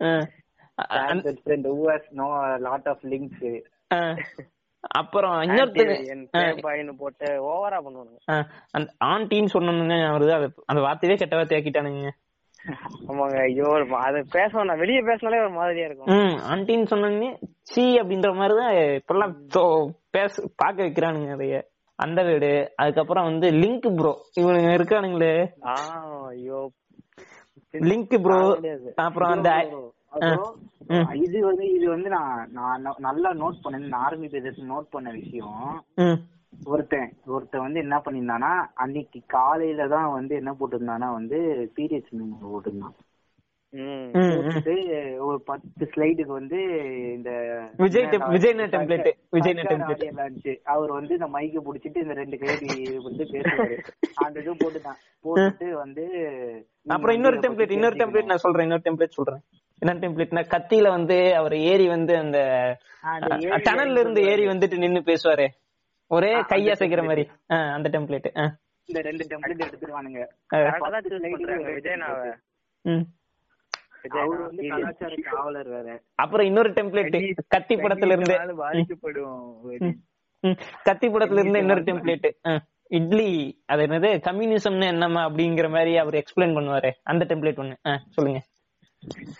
Tag 0.00 1.22
that 1.22 1.40
friend 1.44 1.64
who 1.64 1.88
has 1.88 2.04
no 2.12 2.28
அப்புறம் 4.80 5.40
இன்னொருத்தர் 5.40 6.16
பாயின்னு 6.36 6.92
போட்டு 6.98 7.26
ஓவரா 7.26 7.72
பண்ணுவானுங்க. 7.72 8.44
அந்த 8.70 8.92
ஆண்டின்னு 9.04 9.46
சொன்னோன்னு 9.52 9.92
வருது? 9.92 10.52
அந்த 10.66 10.82
வார்த்தையே 10.82 11.14
கெட்ட 11.14 11.36
வார்த்தை 11.36 11.62
ஆக்கிட்டானுங்க. 11.62 12.08
ஆமாங்க 13.08 13.42
ஐயோ 13.42 13.86
அது 13.96 14.24
பேசணும் 14.32 14.64
நான் 14.64 14.78
வெளியே 14.78 15.00
பேசினாலே 15.00 15.38
ஒரு 15.38 15.50
மாதிரியா 15.50 15.86
இருக்கும். 15.86 16.14
ம் 16.14 16.38
ஆண்டின்னு 16.52 16.86
சொன்னோடனே 16.90 17.36
சி 17.60 18.00
அப்படின்ற 18.00 18.34
மாதிரிதான் 18.34 18.74
இப்பெல்லாம் 18.74 19.36
தோ- 19.54 19.90
பேச 20.10 20.50
பாக்க 20.56 20.82
வைக்கிறானுங்க 20.82 21.30
அதைய. 21.30 21.62
அந்த 21.94 22.22
வீடு 22.22 22.72
அதுக்கப்புறம் 22.76 23.24
வந்து 23.24 23.50
லிங்க் 23.50 23.94
ப்ரோ. 23.94 24.18
இவனுங்க 24.40 24.72
இருக்கானுங்களே. 24.72 25.48
ஆ 25.66 25.72
ஐயோ. 26.26 26.70
Link 27.72 28.22
bro. 28.22 28.58
அப்புறம் 28.94 29.30
அந்த. 29.30 29.50
இது 31.14 31.44
வந்து 31.46 31.72
இது 31.74 31.88
வந்து 31.88 32.08
நான் 32.08 32.50
நான் 32.52 32.86
நல்லா 32.98 33.32
நோட் 33.34 33.62
பண்ணேன். 33.64 33.94
ஆர்மி 33.94 34.26
பேஜஸ் 34.26 34.60
நோட் 34.72 34.88
பண்ண 34.90 35.10
விஷயம். 35.10 35.84
ஒருத்தன் 36.64 37.12
ஒருத்தன் 37.26 37.60
வந்து 37.60 37.80
என்ன 37.80 37.96
பண்ணியிருந்தானா 37.98 38.50
அன்னைக்கு 38.74 39.20
காலையில 39.26 39.88
தான் 39.88 40.10
வந்து 40.10 40.34
என்ன 40.34 40.52
போட்டிருந்தானா 40.52 41.12
வந்து 41.12 41.38
பீரியட்ஸ் 41.76 42.12
போட்டிருந்தான். 42.42 42.96
ஒரு 45.18 45.42
பத்து 45.44 45.90
ஸ்லைடுக்கு 45.96 46.26
வந்து 46.26 46.56
இந்த 47.12 47.30
Vijay 47.76 48.04
டெம்- 48.04 48.30
Vijay 48.30 48.52
net 48.52 48.56
template. 48.56 49.12
Vijay 49.30 49.52
net 49.52 49.56
template. 49.56 50.10
இருந்துச்சு 50.10 50.60
அவர் 50.64 50.90
வந்து 50.90 51.14
இந்த 51.14 51.26
மைக்க 51.26 51.60
புடிச்சிட்டு 51.64 51.96
இந்த 51.96 52.12
ரெண்டு 52.14 52.38
கைதி 52.38 52.98
வந்து 52.98 53.24
பேசுவாரு. 53.24 53.78
அந்த 54.14 54.40
இது 54.40 54.54
போட்டுதான். 54.54 54.96
போட்டுட்டு 55.24 55.70
வந்து 55.70 56.04
அப்புறம் 56.86 57.14
இன்னொரு 57.14 57.38
டெம்ப்ளேட் 57.38 57.70
இன்னொரு 57.70 57.96
டெம்ப்ளேட் 57.96 58.24
நான் 58.24 58.36
சொல்றேன் 58.36 58.62
இன்னொரு 58.62 58.82
டெம்ப்ளேட் 58.84 59.08
சொல்றேன். 59.08 59.40
என்ன 59.78 60.08
டெம்ப்ளேட்னா 60.08 60.44
கத்தியில 60.50 60.88
வந்து 60.88 61.34
அவர் 61.36 61.56
ஏறி 61.56 61.88
வந்து 61.88 62.16
அந்த 62.16 62.38
டனல்ல 63.02 63.98
இருந்து 63.98 64.22
ஏறி 64.22 64.46
வந்துட்டு 64.46 64.78
நின்னு 64.78 64.98
பேசுவாரே. 64.98 65.48
ஒரே 66.06 66.40
கை 66.40 66.66
அசைக்கிற 66.66 67.04
மாதிரி. 67.04 67.28
அந்த 67.46 67.98
டெம்ப்ளேட் 67.98 68.54
இந்த 68.84 69.00
ரெண்டு 69.00 69.26
டெம்ப்ளேட் 69.26 69.64
எடுத்துருவானுங்க. 69.64 70.26
விஜய் 71.74 73.04
அப்புறம் 76.14 76.46
இன்னொரு 76.46 76.70
டெம்ப்ளேட் 76.70 77.16
கத்தி 77.48 77.74
படத்துல 77.76 78.14
இருந்து 78.16 78.36
கத்தி 80.84 81.08
படத்துல 81.08 81.42
இருந்து 81.42 81.58
இன்னொரு 81.58 81.82
டெம்ப்ளேட் 81.82 82.28
இட்லி 82.98 83.28
அது 83.66 83.86
என்னது 83.86 84.08
கம்யூனிசம்னு 84.28 84.88
என்னமா 84.94 85.20
அப்படிங்கிற 85.28 85.70
மாதிரி 85.70 85.92
அவர் 85.96 86.14
எக்ஸ்பிளைன் 86.14 86.56
பண்ணுவாரு. 86.56 86.90
அந்த 87.02 87.24
டெம்ப்ளேட் 87.24 87.60
ஒண்ணு. 87.62 87.76
சொல்லுங்க. 88.08 88.40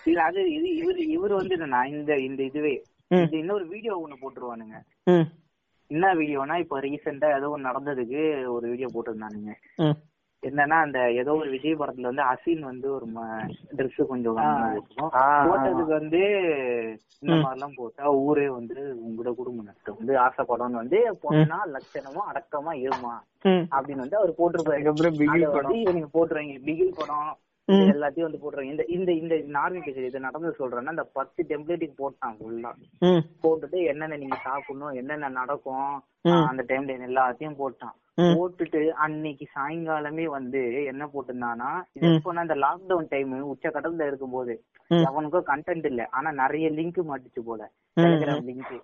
இல்ல 0.05 0.23
அது 0.23 0.41
இது 0.53 0.69
இவர் 0.77 1.01
இவர் 1.17 1.33
வந்து 1.33 1.57
நான் 1.57 1.87
இந்த 1.87 2.13
இந்த 2.19 2.43
இதுவே. 2.43 2.75
இது 3.11 3.39
இன்னொரு 3.39 3.69
வீடியோ 3.69 3.95
ஒண்ணு 4.05 4.17
போட்டுருவானுங்க. 4.23 4.77
என்ன 5.91 6.15
வீடியோனா 6.15 6.55
இப்ப 6.59 6.81
ரீசெண்டா 6.81 7.29
ஏதோ 7.37 7.49
ஒண்ணு 7.55 7.69
நடந்ததுக்கு 7.71 8.23
ஒரு 8.47 8.69
வீடியோ 8.69 8.89
போட்டிருந்தானுங்க. 8.95 9.53
என்னன்னா 10.43 10.77
அந்த 10.85 10.99
ஏதோ 11.21 11.33
ஒரு 11.41 11.49
விஜய் 11.51 11.79
படத்துல 11.81 12.09
வந்து 12.11 12.25
அசின் 12.31 12.63
வந்து 12.69 12.87
ஒரு 12.95 13.07
ட்ரெஸ் 13.77 14.01
கொஞ்சம். 14.13 14.39
போட்டதுக்கு 15.47 15.93
வந்து 16.01 16.23
இந்த 17.23 17.35
மாதிரி 17.35 17.55
எல்லாம் 17.57 17.77
போட்டா 17.77 18.05
ஊரே 18.23 18.49
வந்து 18.57 18.77
உங்களோட 19.07 19.33
குடும்ப 19.35 19.63
நஷ்டம். 19.63 19.99
வந்து 20.01 20.15
ஆசைப்படணும்னு 20.25 20.81
வந்து 20.83 21.01
போனா 21.25 21.59
லட்சணமா 21.75 22.25
அடக்கமா 22.31 22.75
இருமா 22.87 23.15
அப்படின்னு 23.77 24.05
வந்து 24.05 24.21
அவர் 24.21 24.39
போட்டிருப்பாரு. 24.41 24.83
இவங்க 25.85 26.11
போட்டுருவாங்க. 26.17 26.59
பிகில் 26.69 26.99
படம் 27.01 27.31
எல்லாத்தையும் 27.93 28.27
வந்து 28.27 28.41
போட்டுருவாங்க. 28.41 28.73
இந்த 28.73 28.85
இந்த 28.97 29.11
இந்த 29.23 29.35
நார்மி 29.57 29.81
பேசுறது 29.81 30.11
இது 30.11 30.27
நடந்தது 30.27 30.61
சொல்றேன்னா 30.61 30.95
இந்த 30.97 31.07
பத்து 31.19 31.41
டெம்ப்ளேட்டுக்கு 31.51 32.01
போட்டான் 32.01 32.37
ஃபுல்லா 32.39 32.71
போட்டுட்டு 33.45 33.79
என்னென்ன 33.91 34.19
நீங்க 34.23 34.39
சாப்பிடணும் 34.47 34.97
என்னென்ன 35.01 35.35
நடக்கும் 35.41 35.91
அந்த 36.49 36.65
டைம்ல 36.69 36.97
எல்லாத்தையும் 37.11 37.61
போட்டான். 37.63 37.97
போட்டுட்டு 38.19 38.81
அன்னைக்கு 39.05 39.47
சாயங்காலமே 39.55 40.25
வந்து 40.29 40.61
என்ன 40.85 41.03
போட்டிருந்தானா 41.07 41.69
இது 41.93 42.07
எப்போனா 42.11 42.45
அந்த 42.45 42.57
லாக்டவுன் 42.63 43.09
டைம் 43.09 43.33
உச்சகட்டத்துல 43.53 44.07
இருக்கும்போது 44.07 44.55
ம். 44.91 45.05
அவனுக்கும் 45.05 45.47
கண்டென்ட் 45.47 45.87
இல்ல. 45.87 46.03
ஆனா 46.11 46.31
நிறைய 46.41 46.71
லிங்க் 46.71 47.01
மாட்டுச்சு 47.05 47.43
போல. 47.45 47.63
Telegram 47.97 48.49
link. 48.49 48.75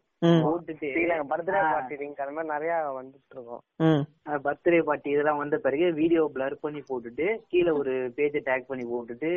போட்டுட்டு 0.43 0.89
பர்த்டே 1.31 1.61
பார்ட்டி 1.67 1.97
லிங்க் 1.97 2.23
அந்த 2.23 2.33
மாதிரி 2.33 2.53
நிறைய 2.53 2.73
வந்துட்டு 2.97 3.35
இருக்கோம். 3.35 3.63
பர்த்டே 4.47 4.81
பார்ட்டி 4.83 5.11
இதெல்லாம் 5.11 5.37
வந்த 5.37 5.59
பிறகு 5.59 5.93
வீடியோ 5.93 6.31
பிளர் 6.35 6.57
பண்ணி 6.61 6.83
போட்டுட்டு 6.89 7.27
கீழே 7.49 7.71
ஒரு 7.81 7.95
பேஜ் 8.17 8.39
டேக் 8.47 8.67
பண்ணி 8.67 8.87
போட்டுட்டு 8.87 9.31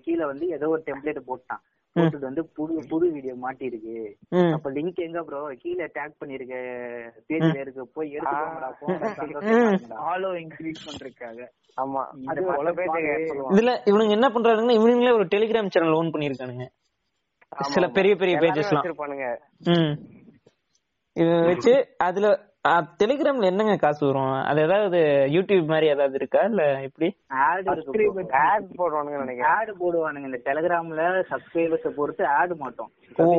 கீழே 0.00 0.24
வந்து 0.24 0.46
ஏதோ 0.48 0.68
ஒரு 0.68 0.82
டெம்ப்ளேட் 0.86 1.28
போட்டான். 1.28 1.62
போட்டுட்டு 1.96 2.18
வந்து 2.20 2.42
புது 2.56 2.74
புது 2.88 3.06
வீடியோ 3.10 3.34
மாட்டிருக்கு. 3.42 3.94
அப்ப 4.52 4.70
லிங்க் 4.70 5.00
எங்க 5.00 5.22
ப்ரோ 5.22 5.40
கீழே 5.58 5.86
டேக் 5.94 6.18
பண்ணிருக்க 6.20 6.56
பேஜ்ல 7.28 7.56
இருக்கு 7.58 7.86
போய் 7.88 8.14
எடுத்துக்கோங்கடா 8.16 8.70
சந்தோஷமா 9.14 9.96
ஃபாலோ 10.00 10.30
இன்க்ரீஸ் 10.42 10.84
பண்றதுக்காக. 10.86 11.40
ஆமா. 11.76 12.02
அது 12.26 12.40
பல 12.50 12.70
இதுல 13.50 13.72
இவனுங்க 13.84 14.10
என்ன 14.10 14.28
பண்றாங்கன்னா 14.28 14.76
இவனுங்களே 14.78 15.12
ஒரு 15.12 15.26
டெலிகிராம் 15.26 15.72
சேனல் 15.72 15.92
ஓன் 15.92 16.12
பண்ணிருக்கானுங்க 16.12 16.66
சில 17.68 17.86
பெரிய 17.90 18.14
பெரிய 18.16 18.34
பேஜஸ்லாம் 18.38 18.80
வச்சிருப்பானுங்க. 18.80 19.26
ம். 19.66 19.92
இது 21.16 21.32
வச்சு 21.46 21.72
அதுல 21.98 22.26
டெலிகிராம்ல 22.68 23.44
என்னங்க 23.44 23.76
காசு 23.76 24.06
வரும்? 24.06 24.32
அது 24.32 24.62
ஏதாவது 24.62 24.98
யூடியூப் 25.26 25.66
மாதிரி 25.66 25.86
ஏதாவது 25.86 26.14
இருக்கா? 26.14 26.40
இல்ல 26.40 26.80
எப்படி? 26.82 27.16
ஆட் 27.28 27.66
போடுவானுங்க 28.78 29.18
நினைக்கிறேன். 29.24 29.42
ஆட் 29.42 29.74
போடுவானுங்க. 29.80 30.24
இந்த 30.24 30.40
டெலிகிராம்ல 30.44 31.24
சப்ஸ்கிரைபர்ஸ் 31.30 31.88
பொறுத்து 31.88 32.26
ஆட் 32.26 32.52
மாட்டோம். 32.56 32.90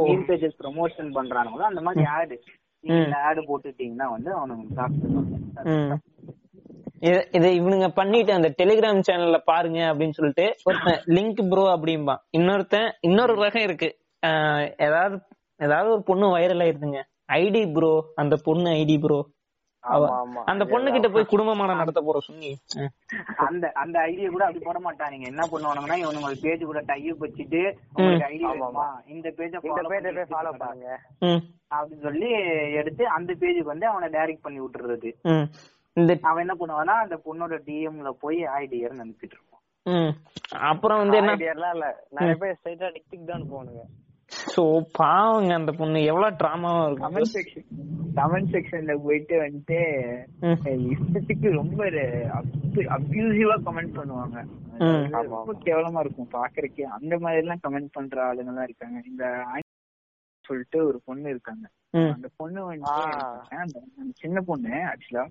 மீன் 0.04 0.26
பேஜஸ் 0.26 0.54
ப்ரொமோஷன் 0.64 1.14
பண்றானுங்களோ 1.14 1.62
அந்த 1.62 1.82
மாதிரி 1.82 2.06
ஆட் 2.06 2.38
நீங்க 2.80 3.04
இந்த 3.04 3.18
ஆட் 3.18 3.38
போட்டுட்டீங்கன்னா 3.38 4.10
வந்து 4.10 4.34
அவனுக்கு 4.34 4.76
காசு 4.76 6.00
இத- 7.00 7.28
இத 7.32 7.48
இவனுங்க 7.48 7.88
பண்ணிட்டு 7.88 8.34
அந்த 8.34 8.54
டெலிகிராம் 8.64 9.02
சேனல்ல 9.12 9.38
பாருங்க 9.38 9.80
அப்படின்னு 9.80 10.10
சொல்லிட்டு 10.10 10.56
ஒருத்தன் 10.64 11.04
லிங்க் 11.06 11.50
ப்ரோ 11.50 11.62
அப்படிம்பான். 11.62 12.20
இன்னொருத்தன் 12.38 12.92
இன்னொரு 13.00 13.34
ரகம் 13.34 13.62
இருக்கு. 13.62 13.98
ஏதாவது 14.78 15.22
ஏதாவது 15.58 15.92
ஒரு 15.92 16.04
பொண்ணு 16.04 16.38
வைரல் 16.38 16.62
ஆயிருதுங்க. 16.66 17.02
ஐடி 17.38 17.62
ப்ரோ 17.74 17.92
அந்த 18.16 18.36
பொண்ணு 18.46 18.70
ஐடி 18.80 18.98
ப்ரோ 19.00 19.20
அந்த 20.46 20.64
பொண்ணு 20.66 20.90
கிட்ட 20.92 21.08
போய் 21.10 21.26
குடும்பமான 21.26 21.76
நடத்த 21.76 22.00
போற 22.02 22.18
சொல்லி 22.20 22.50
அந்த 23.46 23.66
அந்த 23.76 23.96
ஐடியா 24.02 24.28
கூட 24.30 24.44
அப்படி 24.46 24.62
போட 24.66 24.80
மாட்டானுங்க. 24.80 25.26
என்ன 25.32 25.44
பண்ணுவானுங்கன்னா 25.52 25.98
இவனுங்க 26.02 26.30
பேஜ் 26.44 26.64
கூட 26.64 26.82
டைப் 26.88 27.24
வச்சுட்டு 27.24 27.62
உங்களுக்கு 27.94 28.28
ஐடி 28.28 28.44
வேணுமா? 28.52 28.86
இந்த 29.08 29.28
பேஜ 29.38 29.54
இந்த 29.64 29.84
பேஜை 29.92 30.12
போய் 30.12 30.30
ஃபாலோ 30.34 30.52
பண்ணுங்க. 30.60 30.92
ம். 31.22 31.42
அப்படின்னு 31.72 32.06
சொல்லி 32.08 32.30
எடுத்து 32.74 33.04
அந்த 33.10 33.32
பேஜுக்கு 33.42 33.74
வந்து 33.74 33.88
அவனை 33.88 34.10
டைரக்ட் 34.10 34.46
பண்ணி 34.46 34.62
விட்டுறது. 34.62 35.12
ம். 35.26 35.48
இந்த 35.98 36.12
அவன் 36.24 36.44
என்ன 36.46 36.56
பண்ணுவான்னா 36.60 36.98
அந்த 37.06 37.16
பொண்ணோட 37.26 37.58
டிஎம்ல 37.66 38.12
போய் 38.20 38.40
ஐடியர் 38.60 38.96
அனுப்பிட்டு 38.98 39.36
இருப்பான். 39.38 39.64
ம். 39.86 40.12
அப்புறம் 40.70 41.00
வந்து 41.00 41.18
என்ன? 41.18 41.34
இல்ல. 41.72 41.88
நிறைய 42.12 42.36
பேர் 42.36 42.58
ஸ்ட்ரைட்டா 42.60 42.90
டிக்டிக் 42.96 43.26
தான் 43.26 43.50
போனுங்க 43.52 43.84
சோ 44.54 44.64
பாவங்க 44.98 45.52
அந்த 45.60 45.72
பொண்ணு. 45.80 46.00
எவ்வளவு 46.12 46.38
டிராமாவா 46.42 46.84
இருக்கும் 46.86 47.08
கமெண்ட் 47.08 47.34
செக்ஷன் 47.38 47.68
கமெண்ட் 48.20 48.52
செக்ஷன்ல 48.54 48.94
போயிட்டு 49.06 49.36
வந்துட்டு 49.44 49.80
இஷ்டத்துக்கு 50.94 51.50
ரொம்ப 51.62 51.82
அபியூசிவா 52.98 53.58
கமெண்ட் 53.68 53.98
பண்ணுவாங்க. 54.00 54.38
ரொம்ப 55.36 55.54
கேவலமா 55.68 56.00
இருக்கும் 56.06 56.34
பாக்குறதுக்கே. 56.38 56.88
அந்த 56.98 57.14
மாதிரி 57.24 57.42
எல்லாம் 57.44 57.64
கமெண்ட் 57.66 57.96
பண்ற 57.98 58.24
ஆளுங்க 58.30 58.52
எல்லாம் 58.54 58.68
இருக்காங்க. 58.70 58.98
இந்த 59.12 59.26
சொல்லிட்டு 60.46 60.80
ஒரு 60.90 61.00
பொண்ணு 61.08 61.30
இருக்காங்க. 61.34 61.66
அந்த 62.16 62.28
பொண்ணு 62.40 62.60
அந்த 63.64 64.12
சின்ன 64.24 64.42
பொண்ணு 64.50 64.74
ஆக்சுவலா 64.92 65.26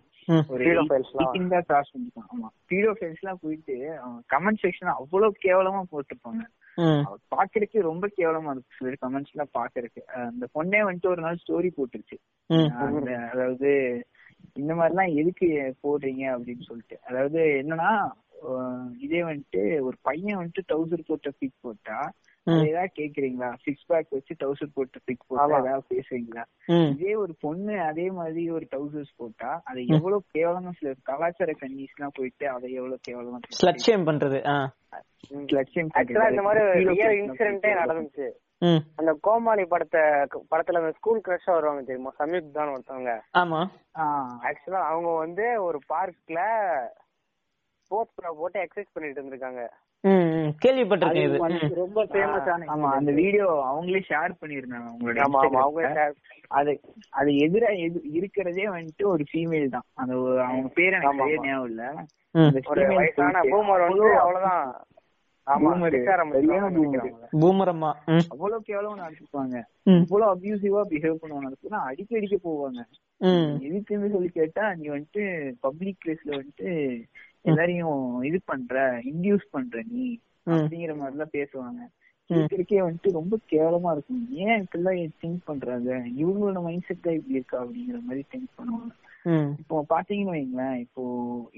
ஒரு 0.53 0.63
Pedophiles 0.67 1.09
லாம். 1.15 1.29
18 1.35 1.47
தான் 1.53 1.65
கிராஸ் 1.69 1.93
பண்ணிருக்கான் 1.93 2.29
ஆமா. 2.33 2.49
பீடோஃபைல்ஸ் 2.71 3.23
எல்லாம் 3.23 3.41
போயிட்டு 3.45 3.77
கமெண்ட் 4.35 4.63
செக்ஷன் 4.65 4.91
அவ்வளவு 4.99 5.43
கேவலமா 5.47 5.81
போட்டிருப்பாங்க. 5.93 6.43
பாக்குறதுக்கு 7.35 7.81
ரொம்ப 7.81 8.05
கேவலமா 8.19 8.53
இருக்கு. 8.53 8.77
சில 8.79 8.95
கமெண்ட்ஸ் 9.05 9.35
எல்லாம் 9.35 9.55
பாக்குறதுக்கு. 9.59 10.03
அந்த 10.29 10.47
பொண்ணே 10.55 10.81
வந்துட்டு 10.87 11.13
ஒரு 11.15 11.23
நாள் 11.23 11.43
ஸ்டோரி 11.43 11.71
போட்டுருச்சு. 11.77 12.19
அதாவது 13.33 13.71
இந்த 14.55 14.73
மாதிரி 14.75 14.93
எல்லாம் 14.93 15.17
எதுக்கு 15.21 15.49
போடுறீங்க 15.85 16.25
அப்படின்னு 16.35 16.67
சொல்லிட்டு. 16.69 16.97
அதாவது 17.09 17.41
என்னன்னா 17.63 17.91
இதே 18.99 19.23
வந்துட்டு 19.23 19.63
ஒரு 19.81 19.97
பையன் 20.03 20.39
வந்துட்டு 20.39 20.63
டவுசர் 20.69 21.09
போட்ட 21.09 21.31
பிக் 21.39 21.61
போட்டா 21.61 21.99
ஏதாவது 22.69 22.93
கேக்குறீங்களா? 22.99 23.49
சிக்ஸ் 23.63 23.87
பேக் 23.87 24.11
வச்சு 24.11 24.35
டவுசர் 24.43 24.75
போட்ட 24.75 24.99
பிக் 25.05 25.25
போட்டா. 25.29 25.59
ஏதாவது 25.59 25.85
பேசுறீங்களா 25.95 26.45
இதே 26.91 27.15
ஒரு 27.15 27.35
பொண்ணு 27.41 27.81
அதே 27.81 28.07
மாதிரி 28.11 28.51
ஒரு 28.51 28.67
டவுசர்ஸ் 28.77 29.17
போட்டா 29.17 29.63
அதை 29.65 29.87
எவ்வளவு 29.87 30.23
கேவலமா 30.39 30.73
சில 30.79 30.93
கலாச்சார 31.03 31.53
கன்னிஸ் 31.53 31.97
எல்லாம் 31.97 32.17
போயிட்டு 32.17 32.49
அதை 32.51 32.73
எவ்வளவு 32.73 33.01
கேவலமா 33.09 33.41
பண்றது 34.11 34.39
லட்சியம் 35.59 35.91
ஆக்சுவலா 35.99 36.31
இந்த 36.31 36.43
மாதிரி 36.43 36.63
இன்சிடென்ட்டே 37.19 37.73
நடந்துச்சு. 37.81 38.29
அந்த 38.97 39.19
கோமாளி 39.21 39.65
படத்தை 39.65 40.01
படத்துல 40.51 40.81
அந்த 40.81 40.93
ஸ்கூல் 40.97 41.21
கிரஷா 41.27 41.53
வருவாங்க 41.55 41.83
தெரியுமா? 41.83 42.13
சம்யுக் 42.19 42.51
தான் 42.51 42.73
ஒருத்தவங்க. 42.73 43.13
ஆமா. 43.39 43.61
ஆக்சுவலா 44.49 44.81
அவங்க 44.91 45.11
வந்து 45.17 45.63
ஒரு 45.63 45.79
பார்க்ல 45.93 46.41
ஸ்போர்ட்ஸ் 47.85 48.17
ப்ரா 48.17 48.33
போட்டு 48.33 48.59
எக்ஸசைஸ் 48.61 48.93
பண்ணிட்டு 48.93 49.21
இருந்திருக்காங்க. 49.21 49.63
கேள்விப்பட்டிருக்கேன். 50.05 51.75
ரொம்ப 51.75 52.05
ஃபேமஸான 52.05 52.67
ஆமா 52.67 52.81
அந்த 52.81 53.13
வீடியோ 53.13 53.47
அவங்களே 53.47 54.03
ஷேர் 54.09 54.31
பண்ணிருந்தாங்க 54.41 54.71
அவங்களோட 54.71 55.01
ஆமா 55.01 55.21
அவங்க. 55.21 56.15
அது 56.49 56.81
அது 57.11 57.31
எதிரா 57.31 57.79
எது 57.79 58.03
இருக்கிறதே 58.11 58.69
வந்துட்டு 58.69 59.05
ஒரு 59.05 59.25
ஃபீமேல் 59.33 59.69
தான். 59.69 59.83
அந்த 59.95 60.43
அவங்க 60.43 60.69
பேர் 60.69 60.93
எனக்கு 60.93 61.19
சரியா. 61.19 61.43
ஞாபகம் 61.43 61.69
இல்ல. 61.69 62.07
ஒரு 62.67 62.87
வயசான 62.87 63.41
பூமர் 63.41 63.67
வந்து 63.67 64.05
அவ்வளவு- 64.05 64.15
அவ்வளவுதான். 64.15 64.85
அவ்வளவு 65.43 65.79
கேவலம் 68.63 68.99
நடத்திருப்பாங்க. 68.99 69.63
ம். 69.83 69.91
இவ்வளவு 69.91 70.35
அபியூசிவா 70.35 70.89
பிஹேவ் 70.89 71.17
பண்ணுவாங்க. 71.23 71.69
அடிக்க 71.69 72.17
அடிக்க 72.17 72.51
போவாங்க. 72.51 72.85
ம். 73.17 73.59
எதுக்குன்னு 73.61 73.85
சொல்லி 73.85 74.29
கேட்டா 74.29 74.75
நீ 74.75 74.89
வந்துட்டு 74.89 75.53
பப்ளிக் 75.61 75.97
பிளேஸ்ல 76.07 76.25
வந்துட்டு 76.25 77.01
எல்லாரையும் 77.45 78.01
இது 78.29 78.39
பண்ற 78.45 78.77
இன்டியூஸ் 79.11 79.47
பண்ற 79.51 79.83
நீ. 79.93 80.07
அப்படிங்கிற 80.47 80.93
மாதிரி 80.97 81.17
எல்லாம் 81.17 81.37
பேசுவாங்க 81.39 81.81
கேட்கறதுக்கே 82.31 82.81
வந்துட்டு 82.83 83.11
ரொம்ப 83.11 83.35
கேவலமா 83.53 83.91
இருக்கும். 83.95 84.21
ஏன் 84.43 84.61
இப்படிலாம் 84.65 85.15
திங்க் 85.23 85.41
பண்றாங்க? 85.45 85.91
இவங்களோட 86.21 86.59
மைண்ட் 86.67 86.87
செட் 86.89 87.07
தான் 87.07 87.17
இப்படி 87.19 87.39
இருக்கா 87.39 87.59
அப்படிங்கிற 87.63 87.99
மாதிரி 88.09 88.23
திங்க் 88.33 88.53
பண்ணுவாங்க. 88.59 88.93
இப்போ 89.61 89.77
பாத்தீங்கன்னு 89.89 90.35
வைங்களேன் 90.35 90.77
இப்போ 90.85 91.03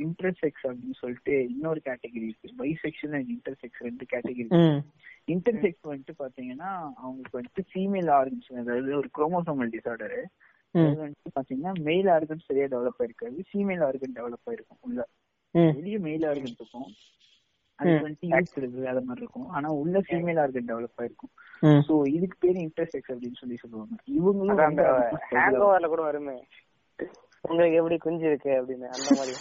இன்டர்செக்ஸ் 0.05 0.65
அப்படின்னு 0.69 0.97
சொல்லிட்டு 1.01 1.35
இன்னொரு 1.55 1.81
கேட்டகரி 1.89 2.25
இருக்கு. 2.29 2.49
பைசெக்ஷன் 2.61 3.15
அண்ட் 3.19 3.31
இன்டர்செக்ஸ் 3.35 3.85
ரெண்டு 3.89 4.07
கேட்டகரி 4.13 4.47
இன்டர்செக்ஸ் 5.29 5.91
வந்துட்டு 5.91 6.15
பாத்தீங்கன்னா 6.23 6.71
அவங்களுக்கு 7.03 7.39
வந்துட்டு 7.41 7.65
ஃபீமேல் 7.73 8.11
ஆர்கன்ஸ் 8.19 8.49
அதாவது 8.63 8.97
ஒரு 9.01 9.11
குரோமோசோமல் 9.19 9.73
டிசார்டர் 9.77 10.17
அது 10.75 10.99
வந்துட்டு 11.03 11.33
பாத்தீங்கன்னா 11.39 11.75
மெயில் 11.89 12.09
ஆர்கன் 12.09 12.47
சரியா 12.49 12.67
டெவலப் 12.75 13.01
ஆயிருக்காது 13.03 13.45
ஃபீமேல் 13.51 13.85
ஆர்கன் 13.89 14.17
டெவலப் 14.19 14.47
ஆயிருக்கும் 14.49 14.83
உள்ள. 14.89 15.01
வெளிய 15.55 15.99
மெயில் 16.07 16.27
ஆர்கன் 16.29 16.55
இருக்கும். 16.59 16.89
அது 17.79 17.93
வந்துட்டு 18.05 18.29
யூஸ் 18.33 18.59
இருக்கு 18.61 18.89
அது 18.89 19.01
மாதிரி 19.07 19.23
இருக்கும். 19.25 19.49
ஆனா 19.57 19.69
உள்ள 19.81 19.99
ஃபீமேல் 19.99 20.41
ஆர்கன் 20.43 20.69
டெவலப் 20.71 21.01
ஆயிருக்கும். 21.03 21.33
சோ 21.89 21.95
இதுக்கு 22.17 22.37
பேரு 22.41 22.59
இன்டர்செக்ஸ் 22.67 23.13
அப்படின்னு 23.13 23.41
சொல்லி 23.41 23.57
சொல்லுவாங்க. 23.57 23.95
இவங்களும் 24.19 24.63
அந்த 24.67 24.83
வந்து 24.83 25.19
ஹேங் 25.31 25.61
ஓவர்ல 25.67 25.89
கூட 25.95 26.03
வருமே. 26.03 26.37
உங்களுக்கு 27.41 27.79
எப்படி 27.79 27.97
குஞ்சு 27.99 28.27
இருக்கு 28.27 28.51
அப்படின்னு 28.59 28.89
அந்த 28.97 29.09
மாதிரி. 29.19 29.35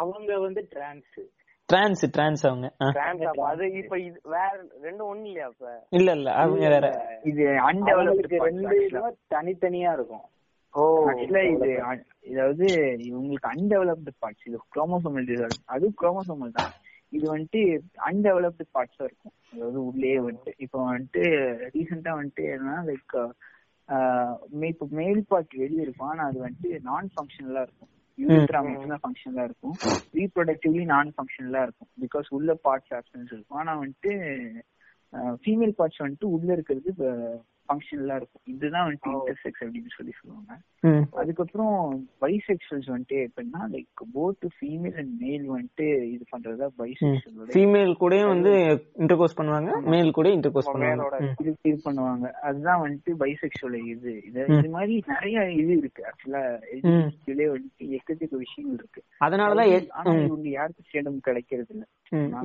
அவங்க 0.00 0.38
வந்து 0.38 0.62
டிரான்ஸ் 0.70 1.18
டிரான்ஸ் 1.68 2.04
டிரான்ஸ் 2.16 2.44
அவங்க. 2.44 2.66
அது 3.52 3.64
இப்ப 3.80 3.98
இது 3.98 4.18
வேற 4.36 4.52
ரெண்டும் 4.86 5.08
ஒண்ணு 5.12 5.28
இல்லையா 5.30 5.46
அப்ப? 5.46 5.72
இல்ல 5.98 6.12
இல்ல 6.12 6.28
அவங்க 6.32 6.68
வேற. 6.74 6.88
இது 7.30 7.44
அன்டெவலப்டு 7.68 8.42
ரெண்டு 8.48 8.78
தனித்தனியா 9.34 9.92
இருக்கும். 9.98 10.26
ஓ 10.74 10.82
ஆக்சுவலா 11.10 11.42
இது 11.52 11.68
இதாவது 12.32 12.66
உங்களுக்கு 13.18 13.50
அன்டெவலப்டு 13.54 14.12
பார்ட்ஸ் 14.22 14.46
இது 14.48 14.58
குரோமோசோமல் 14.74 15.28
டிசார்டர் 15.28 15.64
அது 15.74 15.86
குரோமோசோமல் 16.00 16.56
தான். 16.58 16.72
இது 17.16 17.24
வந்துட்டு 17.34 17.60
அன்டெவலப்டு 18.08 18.64
பார்ட்ஸா 18.76 19.04
இருக்கும். 19.08 19.34
அதாவது 19.52 19.78
உள்ளே 19.90 20.14
வந்துட்டு 20.26 20.52
இப்போ 20.64 20.78
வந்துட்டு 20.88 21.22
ரீசெண்டா 21.76 22.12
வந்துட்டு 22.18 22.44
என்னன்னா 22.54 22.80
லைக் 22.88 23.16
இப்போ 24.72 24.86
மேல் 25.00 25.20
பார்ட் 25.30 25.54
வெளியே 25.62 25.84
இருக்கும். 25.84 26.10
ஆனா 26.12 26.24
அது 26.30 26.38
வந்துட்டு 26.46 26.70
நான் 26.88 27.12
ஃபங்க்ஷனலா 27.14 27.62
இருக்கும். 27.66 27.92
யூரித்ரா 28.18 28.60
மட்டும் 28.66 28.92
தான் 28.94 29.04
ஃபங்க்ஷனலா 29.04 29.44
இருக்கும். 29.48 29.76
ரீப்ரொடக்டிவ்லி 30.18 30.84
நான் 30.94 31.14
ஃபங்க்ஷனலா 31.16 31.62
இருக்கும். 31.66 31.90
பிகாஸ் 32.04 32.28
உள்ள 32.38 32.52
பார்ட்ஸ் 32.66 32.94
ஆப்சன்ஸ் 32.98 33.32
இருக்கும். 33.34 33.60
ஆனா 33.62 33.74
வந்துட்டு 33.82 34.12
ஃபீமேல் 35.44 35.76
பார்ட்ஸ் 35.78 36.04
வந்துட்டு 36.04 36.28
உள்ள 36.36 36.48
இருக்கிறது 36.56 36.92
ஃபங்க்ஷனலா 37.68 38.16
இருக்கும். 38.20 38.42
இதுதான் 38.54 38.86
வந்துட்டு 38.88 39.10
இன்டர்செக்ஸ் 39.14 39.62
அப்படின்னு 39.64 39.92
சொல்லி 39.96 40.12
சொல்லுவாங்க. 40.20 40.52
அதுக்கப்புறம் 41.20 41.76
பைசெக்சுவல்ஸ் 42.24 42.88
வந்துட்டு 42.92 43.16
எப்படின்னா 43.26 43.62
லைக் 43.74 44.02
போத் 44.16 44.46
ஃபீமேல் 44.56 44.96
அண்ட் 45.02 45.14
மேல் 45.24 45.44
வந்துட்டு 45.54 45.86
இது 46.14 46.24
பண்றதா 46.32 46.68
பைசெக்சுவலோட 46.80 47.48
ஃபீமேல் 47.56 47.92
கூடயும் 48.02 48.32
வந்து 48.34 48.52
இன்டர்கோர்ஸ் 49.02 49.38
பண்ணுவாங்க 49.40 49.70
மேல் 49.94 50.16
கூட 50.18 50.28
இன்டர்கோர்ஸ் 50.36 50.70
பண்ணுவாங்க. 50.72 51.32
இது 51.40 51.56
இது 51.70 51.78
பண்ணுவாங்க. 51.84 52.26
அதுதான் 52.48 52.82
வந்துட்டு 52.84 53.14
பைசெக்சுவல் 53.24 53.78
இது. 53.94 54.14
இது 54.28 54.46
இது 54.58 54.70
மாதிரி 54.76 54.96
நிறைய 55.12 55.46
இது 55.62 55.72
இருக்கு. 55.82 56.04
ஆக்சுவலா 56.10 56.42
இதுலயே 56.78 57.48
வந்துட்டு 57.54 57.84
எக்கச்சக்க 57.98 58.34
விஷயங்கள் 58.46 58.78
இருக்கு. 58.80 59.02
அதனாலதான் 59.26 59.70
இவங்க 60.24 60.48
யாருக்கும் 60.48 60.88
ஃப்ரீடம் 60.88 61.24
கிடைக்கிறது 61.28 61.72
இல்ல 61.74 61.86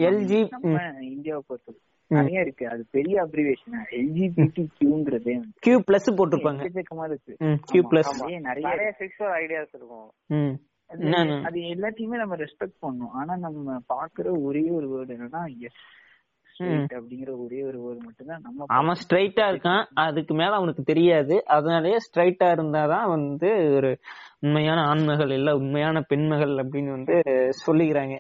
எல்ஜி 0.10 0.40
நம்ம 0.54 0.78
இந்தியாவை 1.16 1.44
பொறுத்தது 1.48 1.80
நிறைய 2.14 2.40
இருக்கு. 2.40 2.70
அது 2.70 2.86
பெரிய 2.92 3.24
அப்ரிவேஷன் 3.24 3.80
எல்ஜிபிடி 3.92 4.66
கியூங்கிறதே 4.82 5.40
கியூ 5.60 5.80
பிளஸ் 5.80 6.16
போட்டிருப்பாங்க. 6.16 6.62
Plus. 7.90 8.04
ஆமா, 8.26 8.40
நிறைய 8.40 8.96
செக்ஸுவல் 9.00 9.34
ஐடியாஸ் 9.44 9.68
இருக்கும். 9.74 10.12
ம். 10.26 10.54
அது 11.44 11.60
எல்லாத்தையுமே 11.60 12.18
நம்ம 12.18 12.36
ரெஸ்பெக்ட் 12.36 12.82
பண்ணணும். 12.82 13.10
ஆனா 13.14 13.38
நம்ம 13.38 13.78
பாக்குற 13.94 14.44
ஒரே 14.44 14.70
ஒரு 14.70 14.88
வேர்டு 14.90 15.10
என்னன்னா 15.10 15.60
எஸ் 15.60 15.72
அப்படிங்கிற 16.62 17.38
ஒரே 17.38 17.64
ஒரு 17.64 17.78
வேர்டு 17.78 17.98
மட்டும்தான் 17.98 18.42
நம்ம 18.42 18.64
அவன் 18.68 18.96
ஸ்ட்ரைட்டா 18.96 19.54
இருக்கான். 19.54 19.86
அதுக்கு 19.94 20.34
மேல 20.34 20.56
அவனுக்கு 20.56 20.84
தெரியாது. 20.84 21.44
அதனாலயே 21.50 21.96
ஸ்ட்ரைட்டா 21.96 22.44
இருந்தாதான் 22.44 23.10
வந்து 23.10 23.74
ஒரு 23.76 23.98
உண்மையான 24.40 24.82
ஆண்மகள் 24.82 25.34
இல்ல 25.34 25.56
உண்மையான 25.56 26.02
பெண்மகள் 26.02 26.56
அப்படின்னு 26.56 26.90
வந்து 26.90 27.14
சொல்லிக்கிறாங்க. 27.68 28.18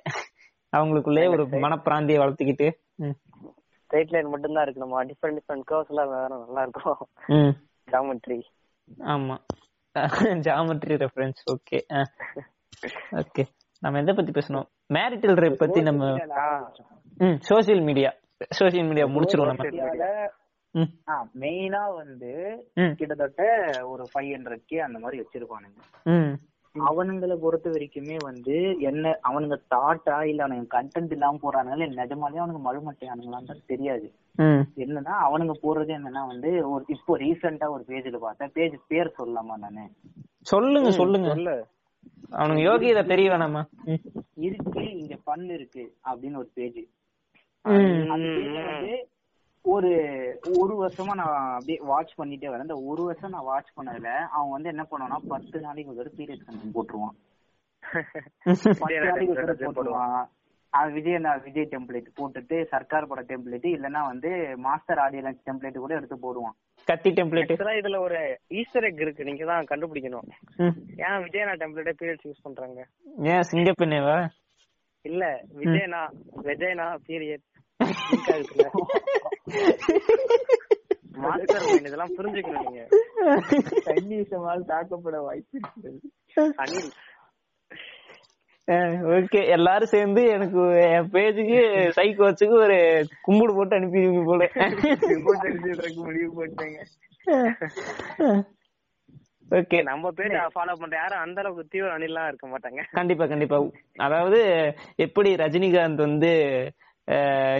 அவங்களுக்குள்ளே 0.77 1.29
ஒரு 1.29 1.43
மனப்பிராந்தியை 1.43 2.17
வளர்த்துக்கிட்டு. 2.17 2.71
ஸ்ட்ரைட் 3.93 4.13
லைன் 4.13 4.29
மட்டும் 4.33 4.55
தான் 4.55 4.63
இருக்கு. 4.65 4.81
நம்ம 4.83 5.01
டிஃபரெண்ட் 5.07 5.35
டிஃபரெண்ட் 5.39 5.65
கர்வ்ஸ் 5.71 5.91
எல்லாம் 5.93 6.11
வேற 6.13 6.29
நல்லா 6.43 6.61
இருக்கும் 6.65 7.01
ஜாமெட்ரி 7.91 8.37
ஆமா. 9.13 9.35
ஜாமெட்ரி 10.45 10.95
ரெஃபரன்ஸ் 11.01 11.41
ஓகே 11.53 11.79
ஓகே 13.21 13.43
நம்ம 13.83 13.99
எதை 14.03 14.13
பத்தி 14.19 14.31
பேசணும்? 14.37 14.67
மேரிட்டல் 14.97 15.37
ரேப் 15.43 15.59
பத்தி 15.63 15.81
நம்ம 15.89 16.09
ம். 17.25 17.37
சோசியல் 17.49 17.83
மீடியா 17.89 18.11
சோசியல் 18.59 18.87
மீடியா 18.89 19.05
முடிச்சிருவோம் 19.15 19.51
நம்ம. 19.51 20.87
மெயினா 21.43 21.83
வந்து 21.99 22.31
கிட்டத்தட்ட 22.99 23.43
ஒரு 23.91 24.05
ஃபைவ் 24.13 24.31
ஹண்ட்ரட் 24.35 24.65
கே 24.71 24.79
அந்த 24.87 24.99
மாதிரி 25.03 25.19
வச்சிருப்பானுங்க. 25.23 25.79
அவனுங்களை 26.75 27.35
பொறுத்த 27.35 27.67
வரைக்குமே 27.69 28.15
வந்து 28.23 28.55
என்ன 28.81 29.11
அவனுங்க 29.23 29.57
தாட்டா 29.71 30.15
இல்ல 30.23 30.45
அவனுங்க 30.45 30.67
கண்டென்ட் 30.71 31.11
இல்லாம 31.11 31.39
இல்ல 31.77 31.87
நிஜமாலே 31.97 32.39
அவனுங்க 32.41 32.61
மழுமட்டையானுங்களான்னு 32.63 33.55
தெரியாது. 33.67 34.07
ம். 34.39 34.63
என்னன்னா 34.77 35.15
அவனுங்க 35.25 35.55
போறது 35.63 35.91
என்னன்னா 35.97 36.23
வந்து 36.27 36.51
ஒரு 36.67 36.83
இப்போ 36.87 37.17
ரீசெண்டா 37.17 37.67
ஒரு 37.69 37.83
பேஜ்ல 37.87 38.19
பார்த்தேன் 38.19 38.53
பேஜ் 38.53 38.77
பேர் 38.87 39.15
சொல்லலாமா 39.19 39.57
நானு? 39.57 39.85
சொல்லுங்க 40.45 40.89
சொல்லுங்க. 40.91 41.29
சொல்லு. 41.33 41.55
அவனுக்கு 42.31 42.65
யோகியதை 42.67 43.03
தெரிய 43.05 43.27
வேணாமா? 43.29 43.61
இருக்கு 44.39 44.83
இங்க 44.93 45.15
ஃபன் 45.23 45.47
இருக்கு 45.51 45.83
அப்படின்னு 46.05 46.37
ஒரு 46.37 46.49
பேஜ் 46.53 46.81
ஒரு 49.65 49.89
ஒரு 50.59 50.73
வருஷமா 50.81 51.13
நான் 51.13 51.51
அப்படியே 51.51 51.79
வாட்ச் 51.81 52.19
பண்ணிட்டே 52.19 52.49
வரேன். 52.49 52.61
இந்த 52.61 52.75
ஒரு 52.85 53.03
வருஷம் 53.03 53.29
நான் 53.29 53.43
வாட்ச் 53.43 53.71
பண்ணதுல 53.77 54.09
அவன் 54.29 54.49
வந்து 54.49 54.69
என்ன 54.69 54.85
பண்ணுவான்னா 54.91 55.27
பத்து 55.27 55.59
நாளைக்கு 55.59 55.95
ஒரு 55.95 56.11
பீரியட் 56.17 56.45
கண்டென்ட் 56.47 56.75
போட்டுருவான். 56.75 57.15
பத்து 58.81 58.99
நாளைக்கு 58.99 59.65
போட்டுருவான். 59.65 60.23
விஜய் 60.93 61.17
விஜய் 61.43 61.69
டெம்ப்ளேட் 61.71 62.07
போட்டுட்டு 62.19 62.63
சர்க்கார் 62.63 63.07
பட 63.07 63.21
டெம்ப்ளேட் 63.21 63.67
இல்லைன்னா 63.73 64.01
வந்து 64.07 64.29
மாஸ்டர் 64.57 64.97
ஆடியன்ஸ் 64.97 65.43
டெம்ப்ளேட் 65.49 65.77
கூட 65.77 65.93
எடுத்து 65.95 66.15
போடுவான். 66.15 66.55
கத்தி 66.87 67.09
டெம்ப்ளேட் 67.09 67.51
இதுல 67.81 67.99
ஒரு 67.99 68.19
ஈஸ்டர் 68.47 68.83
எக் 68.83 68.99
இருக்கு. 68.99 69.23
நீங்க 69.23 69.45
தான் 69.45 69.69
கண்டுபிடிக்கணும். 69.69 70.27
ம். 70.57 70.75
ஏன் 70.97 71.19
விஜயனா 71.25 71.53
டெம்ப்ளேட்டே 71.61 71.95
பீரியட்ஸ் 72.01 72.27
யூஸ் 72.27 72.43
பண்றாங்க? 72.43 72.79
ஏன் 73.33 73.45
சிங்கப்பெண்ணேவா 73.51 74.17
இல்ல 75.05 75.23
விஜயனா 75.55 76.01
விஜயனா 76.43 76.87
பீரியட் 77.07 77.45
மாஸ்டர் 81.23 81.65
மைண்ட் 81.65 81.87
இதெல்லாம் 81.89 82.15
புரிஞ்சுக்கணும் 82.17 82.65
நீங்க. 82.67 82.83
தாக்கப்பட 84.71 85.17
வாய்ப்பு 85.27 85.59
இருக்கிறது 85.59 85.99
அனில். 86.63 86.91
ஓகே. 89.15 89.39
எல்லாரும் 89.55 89.91
சேர்ந்து 89.93 90.21
எனக்கு 90.35 90.61
என் 90.91 91.09
பேஜுக்கு 91.13 91.59
சைக்கோச்சுக்கு 91.97 92.55
ஒரு 92.65 92.77
கும்பிடு 93.21 93.53
போட்டு 93.55 93.77
அனுப்பிடுவீங்க 93.79 94.23
போல. 94.25 94.41
முடிவு 95.95 96.31
போட்டாங்க 96.37 96.77
ஓகே. 99.51 99.79
நம்ம 99.83 100.11
பேஜ் 100.11 100.37
ஃபாலோ 100.55 100.73
பண்ற 100.79 100.95
யாரும் 100.97 101.23
அந்த 101.25 101.37
அளவுக்கு 101.41 101.71
தீவிர 101.73 101.89
அனில்லாம் 101.97 102.27
இருக்க 102.27 102.45
மாட்டாங்க. 102.47 102.81
கண்டிப்பா 102.91 103.25
கண்டிப்பா. 103.25 103.57
அதாவது 103.97 104.39
எப்படி 104.95 105.29
ரஜினிகாந்த் 105.35 106.03
வந்து 106.07 106.31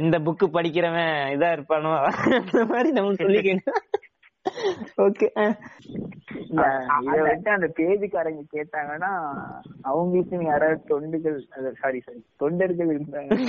இந்த 0.02 0.18
புக்கு 0.26 0.46
படிக்கிறவன் 0.56 1.16
இதா 1.36 1.48
இருப்பானோ? 1.56 1.92
அந்த 2.40 2.60
மாதிரி 2.72 2.90
நம்ம 2.98 3.16
சொல்லிக்கணும். 3.22 3.80
ஓகே 5.04 5.28
அந்த 7.56 7.68
பேஜுக்காரங்க 7.78 8.42
கேட்டாங்கன்னா 8.56 9.12
அவங்களுக்கு 9.90 10.38
யாராவது 10.50 10.82
தொண்டுகள் 10.92 11.38
சாரி 11.82 12.00
சாரி 12.06 12.22
தொண்டர்கள் 12.42 12.92
இருந்தாங்க 12.96 13.32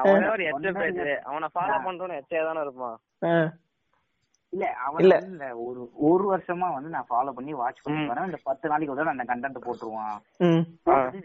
அவனே 0.00 0.26
ஒரு 0.34 0.44
எச்ச 0.50 0.66
பேஜ். 0.78 1.00
அவனை 1.30 1.48
ஃபாலோ 1.54 1.76
பண்றவன 1.86 2.16
எச்சையா 2.20 2.44
தானே 2.48 2.62
இருப்பான் 2.66 2.96
இல்ல 4.52 4.64
அவன் 4.86 5.02
இல்ல. 5.02 5.14
ஒரு 5.66 5.82
ஒரு 6.08 6.24
வருஷமா 6.30 6.66
வந்து 6.74 6.90
நான் 6.94 7.08
ஃபாலோ 7.10 7.32
பண்ணி 7.36 7.52
வாட்ச் 7.60 7.84
பண்ணி 7.84 8.02
வரேன். 8.08 8.28
இந்த 8.30 8.40
பத்து 8.48 8.70
நாளைக்கு 8.72 8.94
ஒரு 8.94 9.12
அந்த 9.14 9.24
கண்டென்ட் 9.30 9.64
போட்டுருவான். 9.66 10.18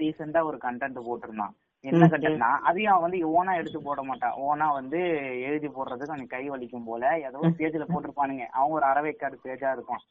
ரீசெண்டா 0.01 0.41
ஒரு 0.49 0.57
கண்டென்ட் 0.67 0.99
போட்டிருந்தான். 1.07 1.55
என்ன 1.85 2.05
கண்டென்ட்னா 2.07 2.49
அதையும் 2.67 2.91
அவன் 2.91 3.05
வந்து 3.05 3.19
ஓனா 3.31 3.51
எடுத்து 3.59 3.79
போட 3.81 4.01
மாட்டான் 4.03 4.37
ஓனா 4.45 4.67
வந்து 4.77 4.99
எழுதி 5.47 5.67
போடுறதுக்கு 5.67 6.13
அவனுக்கு 6.13 6.35
கை 6.35 6.43
வலிக்கும் 6.49 6.87
போல 6.87 7.03
ஏதோ 7.27 7.41
பேஜ்ல 7.59 7.85
போட்டிருப்பானுங்க. 7.89 8.45
அவன் 8.51 8.75
ஒரு 8.77 8.85
அறவைக்காடு 8.85 9.37
பேஜா 9.45 9.71
இருக்கும் 9.75 10.01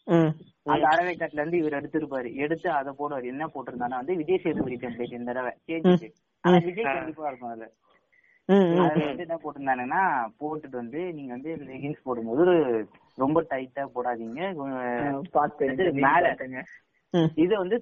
அந்த 0.67 0.87
அறவைக்காட்டுல 0.93 1.43
இருந்து 1.43 1.61
இவர் 1.63 1.79
எடுத்திருப்பாரு. 1.81 2.31
எடுத்து 2.45 2.69
அதை 2.73 2.93
போடுவாரு. 2.99 3.27
என்ன 3.27 3.47
போட்டிருந்தானா 3.47 4.01
வந்து 4.03 4.17
விஜய் 4.17 4.45
சேதுபதி 4.45 4.79
டெம்ப்ளேட் 4.85 5.19
இந்த 5.19 5.31
தடவை. 5.31 5.53
கேஜிக்கு 5.69 6.09
ஆனா 6.45 6.61
விஜய் 6.69 6.89
கண்டிப்பா 6.91 7.29
இருக்கும் 7.29 7.53
அதுல. 7.53 7.69
அதுல 8.49 9.07
வந்து 9.07 9.25
என்ன 9.25 9.37
போட்டிருந்தானுங்கன்னா 9.45 10.03
போட்டுட்டு 10.41 10.77
வந்து 10.77 11.01
நீங்க 11.13 11.31
வந்து 11.33 11.53
லெகின்ஸ் 11.71 12.05
போடும்போது 12.05 12.45
ரொம்ப 13.19 13.39
டைட்டா 13.51 13.85
போடாதீங்க. 13.95 14.41
மேல. 16.05 16.27
இது 17.45 17.53
வந்து 17.59 17.77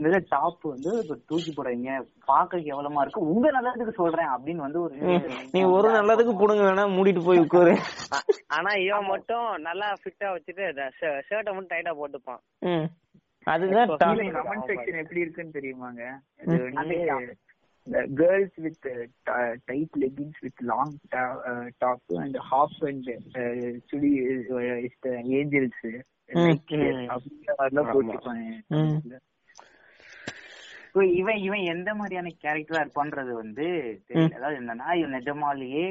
இந்த 0.00 0.18
டாப் 0.28 0.62
வந்து 0.72 0.90
இப்ப 1.02 1.16
தூக்கி 1.30 1.50
போடுறீங்க 1.52 1.90
பாக்க 2.30 2.58
கேவலமா 2.68 3.00
இருக்கு. 3.04 3.20
உங்க 3.32 3.46
நல்லதுக்கு 3.56 3.94
சொல்றேன் 3.98 4.30
அப்படின்னு 4.34 4.64
வந்து 4.66 4.80
ஒரு 4.82 4.94
நீ 5.54 5.62
ஒரு 5.76 5.88
நல்லதுக்கு 5.96 6.32
புடுங்க 6.40 6.62
வேணா 6.68 6.84
மூடிட்டு 6.96 7.22
போய் 7.26 7.42
உட்காரு. 7.44 7.74
ஆனா 8.56 8.70
இவன் 8.86 9.10
மட்டும் 9.12 9.46
நல்லா 9.68 9.88
ஃபிட்டா 10.02 10.28
வச்சுட்டு 10.36 10.64
ஷர்ட்டை 11.28 11.52
மட்டும் 11.52 11.72
டைட்டா 11.74 11.94
போட்டுப்பான். 12.00 12.42
அதுதான் 13.46 13.92
கமெண்ட் 14.00 14.68
செக்ஷன் 14.70 15.00
எப்படி 15.02 15.24
இருக்குன்னு 15.24 15.56
தெரியுமாங்க? 15.58 16.02
Girls 18.18 18.58
with 18.64 18.86
tight 19.68 19.96
leggings 20.02 20.40
with 20.46 20.62
long 20.72 20.94
top 21.84 22.12
and 22.22 22.38
half 22.52 22.80
and 22.90 23.08
chudi 23.90 24.12
angels 25.40 25.84
அப்படிங்கிற 26.32 27.54
மாதிரிலாம் 27.58 27.92
போட்டுப்பாங்க 27.94 29.18
இவன் 30.94 31.36
இவன் 31.36 31.64
எந்த 31.64 31.94
மாதிரியான 31.94 32.30
கேரக்டரா 32.42 32.80
இருப்பான்றது 32.80 33.32
வந்து 33.32 33.66
தெரியல. 34.08 34.34
அதாவது 34.34 34.58
என்னன்னா 34.60 34.94
இவன் 34.94 35.16
நிஜமாலேயே. 35.18 35.86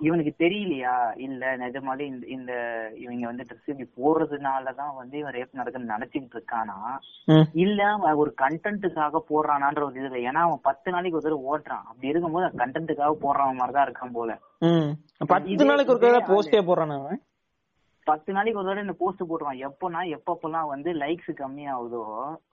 இவனுக்கு 0.00 0.32
தெரியலையா? 0.38 0.94
இல்ல 1.16 1.56
நிஜமாலே 1.56 2.00
இந்த 2.00 2.26
இந்த 2.26 2.52
இவங்க 2.96 3.26
வந்து 3.26 3.44
ட்ரெஸ் 3.48 3.70
இப்படி 3.72 3.88
போடுறதுனாலதான் 3.96 4.96
வந்து 4.96 5.18
இவன் 5.18 5.34
ரேப் 5.34 5.56
நடக்குன்னு 5.56 5.94
நினைச்சிட்டு 5.94 6.36
இருக்கானா. 6.36 6.78
இல்ல 7.52 7.80
ஒரு 8.14 8.34
கண்டென்ட்டுக்காக 8.42 9.20
போடுறானான்ற 9.30 9.82
ஒரு 9.82 10.00
இதுல. 10.00 10.20
ஏன்னா 10.28 10.42
அவன் 10.46 10.58
பத்து 10.62 10.90
நாளைக்கு 10.90 11.18
ஒரு 11.18 11.26
தடவை 11.28 11.44
ஓட்டுறான் 11.50 11.86
அப்படி 11.90 12.08
இருக்கும்போது 12.08 12.56
கண்டென்ட்டுக்காக 12.56 13.16
போடுறவன் 13.24 13.60
மாதிரிதான் 13.60 13.88
இருக்கான் 13.88 14.12
போல. 14.12 14.38
பத்து 15.26 15.64
நாளைக்கு 15.64 15.92
ஒரு 15.92 16.00
போஸ்டே 16.32 16.62
போடுறான் 16.62 16.96
அவன்? 16.98 17.20
பத்து 18.04 18.30
நாளைக்கு 18.32 18.58
ஒரு 18.60 18.68
தடவை 18.68 18.84
இந்த 18.84 18.94
போஸ்ட் 18.98 19.22
போட்டுருவான். 19.22 19.60
எப்போனா 19.68 20.00
எப்பப்பெல்லாம் 20.16 20.66
வந்து 20.66 20.90
லைக்ஸ் 20.92 21.30
கம்மியாகுதோ 21.40 22.00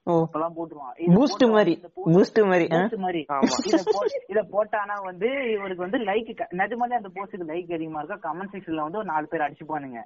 ஓ. 0.05 0.13
அப்பெல்லாம் 0.23 0.55
போட்டுருவான். 0.57 0.93
இது 0.97 1.15
பூஸ்ட் 1.17 1.45
மாதிரி 1.55 1.73
பூஸ்ட் 2.07 2.39
மாதிரி 2.43 3.21
இத 4.33 4.41
போட்டானா 4.53 4.95
வந்து 5.03 5.29
இவருக்கு 5.55 5.85
வந்து 5.87 5.99
லைக் 6.09 6.31
நிஜமாலே 6.61 6.99
அந்த 6.99 7.11
போஸ்டுக்கு 7.15 7.49
லைக் 7.53 7.73
அதிகமா 7.73 8.01
இருக்கா? 8.01 8.19
கமெண்ட் 8.27 8.53
செக்ஷன்ல 8.53 8.85
வந்து 8.87 8.97
ஒரு 8.97 9.09
நாலு 9.13 9.27
பேர் 9.27 9.45
அடிச்சுப்பானுங்க. 9.47 10.01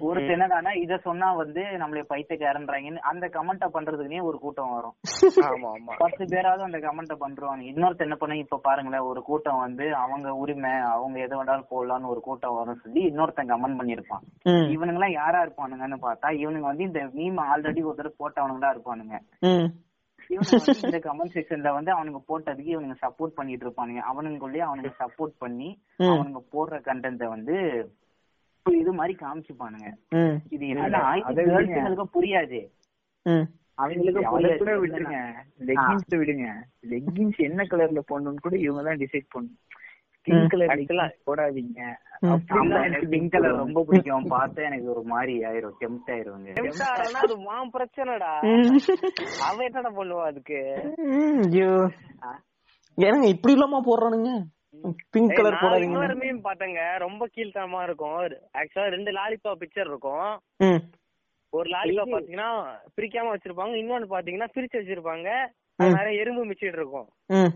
ஒரு 0.00 0.20
என்னடானா 0.24 0.76
இத 0.76 0.96
சொன்னா 0.96 1.32
வந்து 1.32 1.62
நம்மள 1.78 2.00
பைத்தியக்காரன்றாங்கன்னு 2.08 3.00
அந்த 3.02 3.26
கமெண்ட்ட 3.26 3.66
பண்றதுக்குனே 3.72 4.22
ஒரு 4.22 4.38
கூட்டம் 4.38 4.74
வரும். 4.74 4.94
பத்து 6.02 6.24
பேராவது 6.24 6.62
அந்த 6.62 6.78
கமெண்ட்ட 6.78 7.14
பண்றாங்க 7.14 7.64
இன்னொருத்த 7.64 7.98
என்ன 7.98 8.14
பண்ண 8.14 8.36
இப்ப 8.36 8.60
பாருங்களேன் 8.62 9.00
ஒரு 9.02 9.22
கூட்டம் 9.22 9.58
வந்து 9.58 9.94
அவங்க 9.94 10.34
உரிமை 10.34 10.72
அவங்க 10.90 11.20
எதை 11.20 11.38
வேணாலும் 11.38 11.70
போடலாம்னு 11.70 12.06
ஒரு 12.06 12.20
கூட்டம் 12.20 12.54
வரும் 12.54 12.80
சொல்லி 12.82 13.00
இன்னொருத்தன் 13.04 13.50
கமெண்ட் 13.50 13.80
பண்ணிருப்பான். 13.80 14.24
இவனுங்க 14.74 14.92
எல்லாம் 14.92 15.12
யாரா 15.12 15.40
இருப்பானுங்கன்னு 15.42 15.98
பார்த்தா 16.02 16.30
இவனுங்க 16.36 16.60
வந்து 16.62 16.82
இந்த 16.82 17.02
மீம் 17.14 17.40
ஆல்ரெடி 17.46 17.82
ஒருத்தர் 17.84 18.18
போட்டவனுங்களா 18.18 18.72
இருப்பானுங்க. 18.74 19.16
இந்த 20.84 20.98
கமெண்ட் 21.00 21.34
செக்ஷன்ல 21.34 21.72
வந்து 21.72 21.92
அவனுங்க 21.92 22.20
போட்டதுக்கு 22.28 22.74
இவனுங்க 22.76 22.96
சப்போர்ட் 23.02 23.34
பண்ணிட்டு 23.34 23.66
இருப்பானுங்க. 23.66 24.02
அவனுங்களுக்குள்ளேயே 24.10 24.64
அவனுங்க 24.68 24.92
சப்போர்ட் 25.00 25.34
பண்ணி. 25.38 25.68
அவனுங்க 26.08 26.42
போடுற 26.52 26.78
கண்டென்ட்ட 26.80 27.28
வந்து 27.28 27.56
இப்ப 28.66 28.76
இது 28.78 28.92
மாதிரி 28.92 29.14
காமிச்சுப்பானுங்க. 29.20 29.88
ம். 30.10 30.36
இது 30.50 30.66
என்னன்னா 30.66 32.04
புரியாது. 32.12 32.70
ம். 33.22 33.46
அவங்களுக்கு 33.74 34.86
விட்டுருங்க. 34.86 35.18
லெகின்ஸ் 35.58 36.14
விடுங்க. 36.16 36.46
லெகின்ஸ் 36.90 37.36
என்ன 37.36 37.62
கலர்ல 37.62 38.00
போடணும்னு 38.12 38.42
கூட 38.42 38.56
இவங்க 38.56 38.82
தான் 38.82 38.96
டிசைட் 38.96 39.26
பண்ணணும் 39.34 39.60
பிங்க் 40.22 40.86
கலர் 40.86 41.16
போடாதீங்க. 41.26 41.80
ம். 42.20 42.40
எனக்கு 42.70 43.06
பிங்க் 43.06 43.30
கலர் 43.30 43.56
ரொம்ப 43.56 43.84
பிடிக்கும். 43.84 44.30
பார்த்தா 44.30 44.62
எனக்கு 44.62 44.90
ஒரு 44.90 45.02
மாதிரி 45.02 45.44
ஆயிரும். 45.44 45.74
டெம்ட் 45.80 46.10
ஆறதுனா 46.10 47.12
அது 47.12 47.38
மாம் 47.38 47.70
பிரச்சனைடா. 47.72 48.32
அவ 49.42 49.64
என்னடா 49.64 49.90
பண்ணுவா 49.96 50.24
அதுக்கு? 50.24 50.60
ம். 50.96 51.42
ஐயோ. 51.42 51.90
ஏங்க 52.98 53.28
இப்படி 53.28 53.52
இல்லாம 53.52 53.80
போடுறானுங்க. 53.80 54.32
பிங்க் 55.10 55.34
கலர் 55.34 55.52
போடாதீங்க. 55.52 55.82
இன்னொரு 55.82 56.14
மீம் 56.14 56.40
பார்த்தேங்க 56.44 56.98
ரொம்ப 56.98 57.28
கீழ்த்தனமா 57.36 57.82
இருக்கும். 57.82 58.16
ஆக்சுவலா 58.52 58.88
ரெண்டு 58.88 59.12
லாலிபாப் 59.12 59.60
பிக்சர் 59.60 59.86
இருக்கும். 59.86 60.40
ம். 60.56 60.82
ஒரு 61.50 61.70
லாலிபாப் 61.70 62.14
பாத்தீங்கன்னா 62.16 62.64
பிரிக்காம 63.00 63.36
வச்சிருப்பாங்க. 63.36 63.74
இன்னொன்னு 63.74 64.06
பாத்தீங்கன்னா 64.10 64.48
பிரிச்சு 64.54 64.72
வச்சிருப்பாங்க. 64.72 65.46
நிறைய 65.76 66.20
எறும்பு 66.20 66.44
மிச்சிட்டு 66.44 66.72
இருக்கும். 66.72 67.08
ம். 67.26 67.52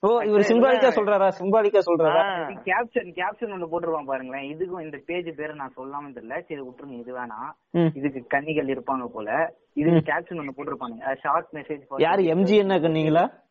ஓ 0.00 0.20
இவர் 0.20 0.40
சிம்பாலிக்கா 0.40 0.88
சொல்றாரா? 0.88 1.32
சிம்பாலிக்கா 1.38 1.78
சொல்றாரா. 1.86 2.22
கேப்ஷன் 2.64 3.12
கேப்ஷன் 3.12 3.52
ஒண்ணு 3.52 3.66
போட்டுருவான் 3.72 4.04
பாருங்களேன். 4.04 4.56
இதுக்கும் 4.56 4.82
இந்த 4.82 4.98
பேஜ் 5.06 5.36
பேரை 5.36 5.56
நான் 5.56 5.72
சொல்லாம 5.76 6.16
தெரியல. 6.16 6.40
சரி 6.40 6.60
விட்டுருங்க. 6.60 6.98
இது 6.98 7.18
வேணாம். 7.18 7.96
இதுக்கு 7.96 8.26
கன்னிகள் 8.26 8.66
இருப்பாங்க 8.66 9.06
போல. 9.06 9.54
இதுக்கு 9.72 10.12
கேப்ஷன் 10.12 10.38
ஒண்ணு 10.38 10.50
போட்டிருப்பாங்க 10.56 11.16
ஷார்ட் 11.16 11.46
மெசேஜ் 11.52 11.82
யாரு 11.96 12.22
எம்ஜி 12.22 12.56
என்ன 12.56 12.78
என்ன 12.78 13.41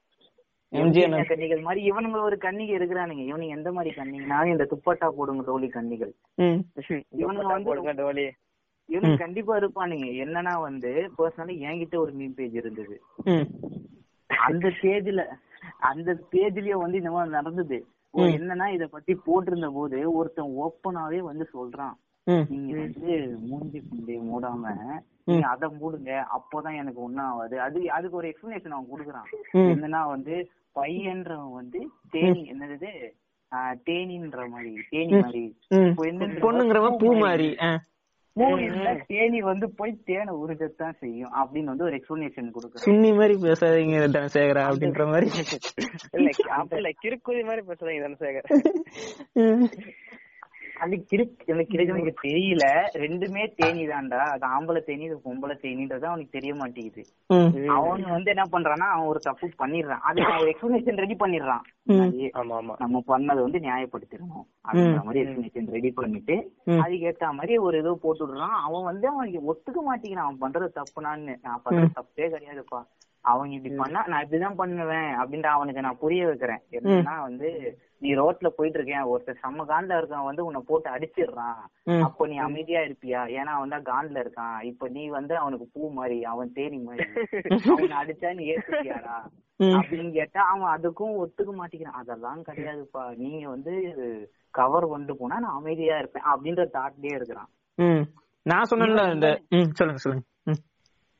கன்னிகள் 0.72 1.62
மாதிரி 1.62 1.92
இவனுங்க 1.92 2.22
ஒரு 2.22 2.38
கன்னிகை 2.42 2.76
இருக்கிறானுங்க. 2.78 3.24
இவனுங்க 3.24 3.48
எந்த 3.48 3.72
மாதிரி 3.72 3.96
கன்னிங்கன்னா 3.96 4.46
இந்த 4.46 4.68
துப்பட்டா 4.72 5.10
போடுங்க 5.10 5.44
தோழி 5.44 5.68
கன்னிகள். 5.68 6.14
ம். 6.36 6.60
இவனுங்க 7.18 7.46
வந்து 7.46 7.64
போடுங்க 7.64 7.94
டோலி 7.94 8.30
இவனுங்க 8.90 9.18
கண்டிப்பா 9.18 9.58
இருப்பானுங்க. 9.58 10.08
என்னன்னா 10.24 10.62
வந்து 10.62 11.12
பர்சனலி 11.18 11.58
என்கிட்ட 11.60 11.96
ஒரு 11.96 12.12
மீன் 12.12 12.34
பேஜ் 12.34 12.56
இருந்தது. 12.56 13.02
ம். 13.24 13.48
அந்த 14.28 14.72
பேஜ்ல 14.82 15.26
அந்த 15.80 16.20
பேஜ்லயே 16.32 16.76
வந்து 16.76 16.98
இந்த 16.98 17.12
மாதிரி 17.12 17.32
நடந்தது. 17.32 17.86
என்னன்னா 18.14 18.74
இத 18.74 18.88
பத்தி 18.88 19.14
போட்டிருந்த 19.14 19.72
போது 19.72 20.14
ஒருத்தன் 20.14 20.54
ஓப்பனாவே 20.58 21.18
வந்து 21.18 21.50
சொல்றான். 21.54 21.94
நீங்க 22.50 22.80
வந்து 22.80 23.38
மூஞ்சி 23.42 23.82
குண்டி 23.82 24.20
மூடாம 24.20 24.76
நீங்க 25.24 25.48
அத 25.48 25.68
மூடுங்க 25.68 26.24
அப்போதான் 26.32 26.76
எனக்கு 26.76 27.02
ஒண்ணும் 27.02 27.24
ஆகாது 27.24 27.62
அது 27.62 27.92
அதுக்கு 27.92 28.18
ஒரு 28.18 28.28
எக்ஸ்பிளனேஷன் 28.28 28.68
அவன் 28.68 28.88
குடுக்குறான். 28.92 29.58
என்னன்னா 29.58 30.08
வந்து 30.08 30.50
பையன்றவன் 30.80 31.54
வந்து 31.60 31.80
தேனி 32.12 32.42
என்னது? 32.54 32.92
தேனின்ற 33.88 34.40
மாதிரி 34.50 34.74
தேனி 34.90 35.14
மாதிரி. 35.22 35.44
பொண்ணுங்கிறவன் 36.46 37.00
பூ 37.02 37.10
மாதிரி. 37.24 37.50
தேனி 39.08 39.40
வந்து 39.48 39.66
போய் 39.80 39.94
தேனை 40.10 40.34
உறிஞ்சத்தான் 40.42 40.94
செய்யும் 41.00 41.34
அப்படின்னு 41.40 41.72
வந்து 41.72 41.86
ஒரு 41.88 41.96
எக்ஸ்பிளனேஷன் 41.98 42.52
கொடுக்குறான். 42.56 42.86
சுன்னி 42.86 43.10
மாதிரி 43.18 43.34
பேசாதீங்க 43.46 43.98
தனசேகரா 44.16 44.64
அப்படின்ற 44.72 45.06
மாதிரி. 45.14 45.28
இல்ல 46.18 46.30
அப்ப 46.60 46.80
இல்ல 46.80 46.92
கிறுக்குதி 47.04 47.44
மாதிரி 47.50 47.64
பேசுறீங்க 47.72 48.02
தனசேகர் 48.06 48.48
அது 50.82 51.06
கிரு 51.06 51.36
எனக்கு 51.46 51.78
கிடைச்சவனுக்கு 51.78 52.14
தெரியல. 52.24 52.66
ரெண்டுமே 52.94 53.52
தேனி 53.56 53.88
தான்டா. 53.88 54.18
அது 54.18 54.48
ஆம்பளை 54.48 54.82
தேனி 54.84 55.04
இது 55.04 55.22
பொம்பளை 55.26 55.52
தேனின்றது 55.52 56.04
அவனுக்கு 56.04 56.30
தெரிய 56.32 56.56
மாட்டேங்குது. 56.56 57.04
ம். 57.28 57.70
அவன் 57.70 58.02
வந்து 58.02 58.34
என்ன 58.36 58.44
பண்றான்னா 58.52 58.88
அவன் 58.90 59.06
ஒரு 59.06 59.20
தப்பு 59.20 59.48
பண்ணிடுறான். 59.48 60.02
அது 60.02 60.24
அவன் 60.24 60.40
ஒரு 60.40 60.50
எக்ஸ்பிளனேஷன் 60.50 60.98
ரெடி 60.98 61.16
பண்ணிடுறான் 61.20 61.62
முன்னாடியே. 61.84 62.30
ஆமா 62.34 62.58
ஆமா. 62.62 62.74
நம்ம 62.78 63.04
பண்ணதை 63.08 63.42
வந்து 63.42 63.60
நியாயப்படுத்திடணும். 63.60 64.46
அப்படின்ற 64.68 65.04
மாதிரி 65.04 65.30
எக்ஸ்பிளனேஷன் 65.30 65.70
ரெடி 65.70 65.92
பண்ணிட்டு. 65.92 66.52
அதுக்கு 66.66 67.16
ஏத்த 67.16 67.32
மாதிரி 67.32 67.58
ஒரு 67.58 67.78
ஏதோ 67.78 68.00
போட்டு 68.02 68.28
விடுறான். 68.28 68.60
அவன் 68.64 68.84
வந்து 68.84 69.08
அவனுக்கு 69.08 69.54
ஒத்துக்க 69.54 69.80
மாட்டேங்கிறான். 69.92 70.28
அவன் 70.28 70.52
பண்றது 70.52 70.70
தப்புனான்னு. 70.76 71.38
நான் 71.42 71.62
பண்றது 71.66 71.90
தப்பே 71.96 72.22
கிடையாதுப்பா. 72.22 72.86
அவங்க 73.24 73.56
இப்படி 73.56 73.76
பண்ணா 73.76 74.04
நான் 74.08 74.28
இப்படிதான் 74.28 74.56
பண்ணுவேன் 74.56 75.20
அப்படின்ற 75.20 75.46
அவனுக்கு 75.46 75.82
நான் 75.82 75.98
புரிய 76.00 76.26
வைக்கிறேன். 76.26 76.60
என்னன்னா 76.72 77.22
வந்து 77.22 77.80
நீ 78.04 78.10
ரோட்ல 78.20 78.48
போயிட்டு 78.58 78.78
இருக்கேன் 78.80 79.10
ஒருத்தர் 79.12 79.42
செம்ம 79.42 79.66
காண்ட்ல 79.72 79.98
இருக்கான் 80.00 80.28
வந்து 80.28 80.46
உன்னை 80.46 80.62
போட்டு 80.70 80.90
அடிச்சிடுறான். 80.96 81.60
அப்போ 82.08 82.28
நீ 82.32 82.38
அமைதியா 82.46 82.82
இருப்பியா? 82.88 83.22
ஏன்னா 83.38 83.52
அவன் 83.58 83.74
தான் 83.76 83.88
காண்ட்ல 83.92 84.24
இருக்கான். 84.24 84.58
இப்ப 84.70 84.88
நீ 84.96 85.04
வந்து 85.18 85.34
அவனுக்கு 85.42 85.68
பூ 85.74 85.90
மாதிரி 86.00 86.18
அவன் 86.34 86.54
தேனி 86.58 86.80
மாதிரி. 86.88 87.08
அவனை 87.74 87.96
அடிச்சா 88.02 88.32
நீ 88.40 88.46
ஏத்துக்கியாடா. 88.54 89.18
அப்படின்னு 89.78 90.12
கேட்டா 90.12 90.42
அவன் 90.54 90.72
அதுக்கும் 90.76 91.20
ஒத்துக்க 91.24 91.52
மாட்டேங்கிறான். 91.60 92.00
அதெல்லாம் 92.02 92.42
கிடையாதுப்பா. 92.50 93.04
நீங்க 93.24 93.46
வந்து 93.56 93.74
கவர் 94.60 94.92
கொண்டு 94.94 95.16
போனா 95.22 95.36
நான் 95.46 95.60
அமைதியா 95.60 95.98
இருப்பேன் 95.98 96.30
அப்படின்ற 96.32 96.66
தாட்லயே 96.78 97.14
இருக்கிறான். 97.20 97.52
நான் 98.46 98.70
சொன்னேன்ல 98.72 99.04
இந்த 99.16 99.30
சொல்லுங்க 99.80 100.02
சொல்லுங்க. 100.06 100.26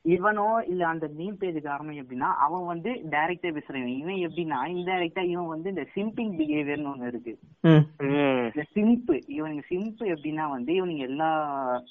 இவனோ 0.04 0.46
இல்ல 0.66 0.86
அந்த 0.86 1.06
மீன் 1.08 1.36
பேஜ் 1.38 1.58
காரணம் 1.62 1.96
எப்படின்னா 1.96 2.28
அவன் 2.36 2.64
வந்து 2.64 2.90
டைரக்டா 3.10 3.50
பேசுறான். 3.56 3.86
இவன் 4.00 4.22
எப்படின்னா 4.26 4.58
இன்டைரக்டா 4.72 5.22
இவன் 5.24 5.46
வந்து 5.46 5.68
இந்த 5.68 5.84
சிம்பிங் 5.94 6.32
பிஹேவியர்னு 6.38 6.92
ஒண்ணு 6.92 7.06
இருக்கு. 7.06 7.34
இந்த 8.48 8.64
சிம்பு 8.74 9.16
இவனுங்க 9.38 9.62
சிம்பு 9.68 10.06
எப்படின்னா 10.14 10.48
வந்து 10.50 10.72
இவனுங்க 10.72 11.04
எல்லா 11.10 11.30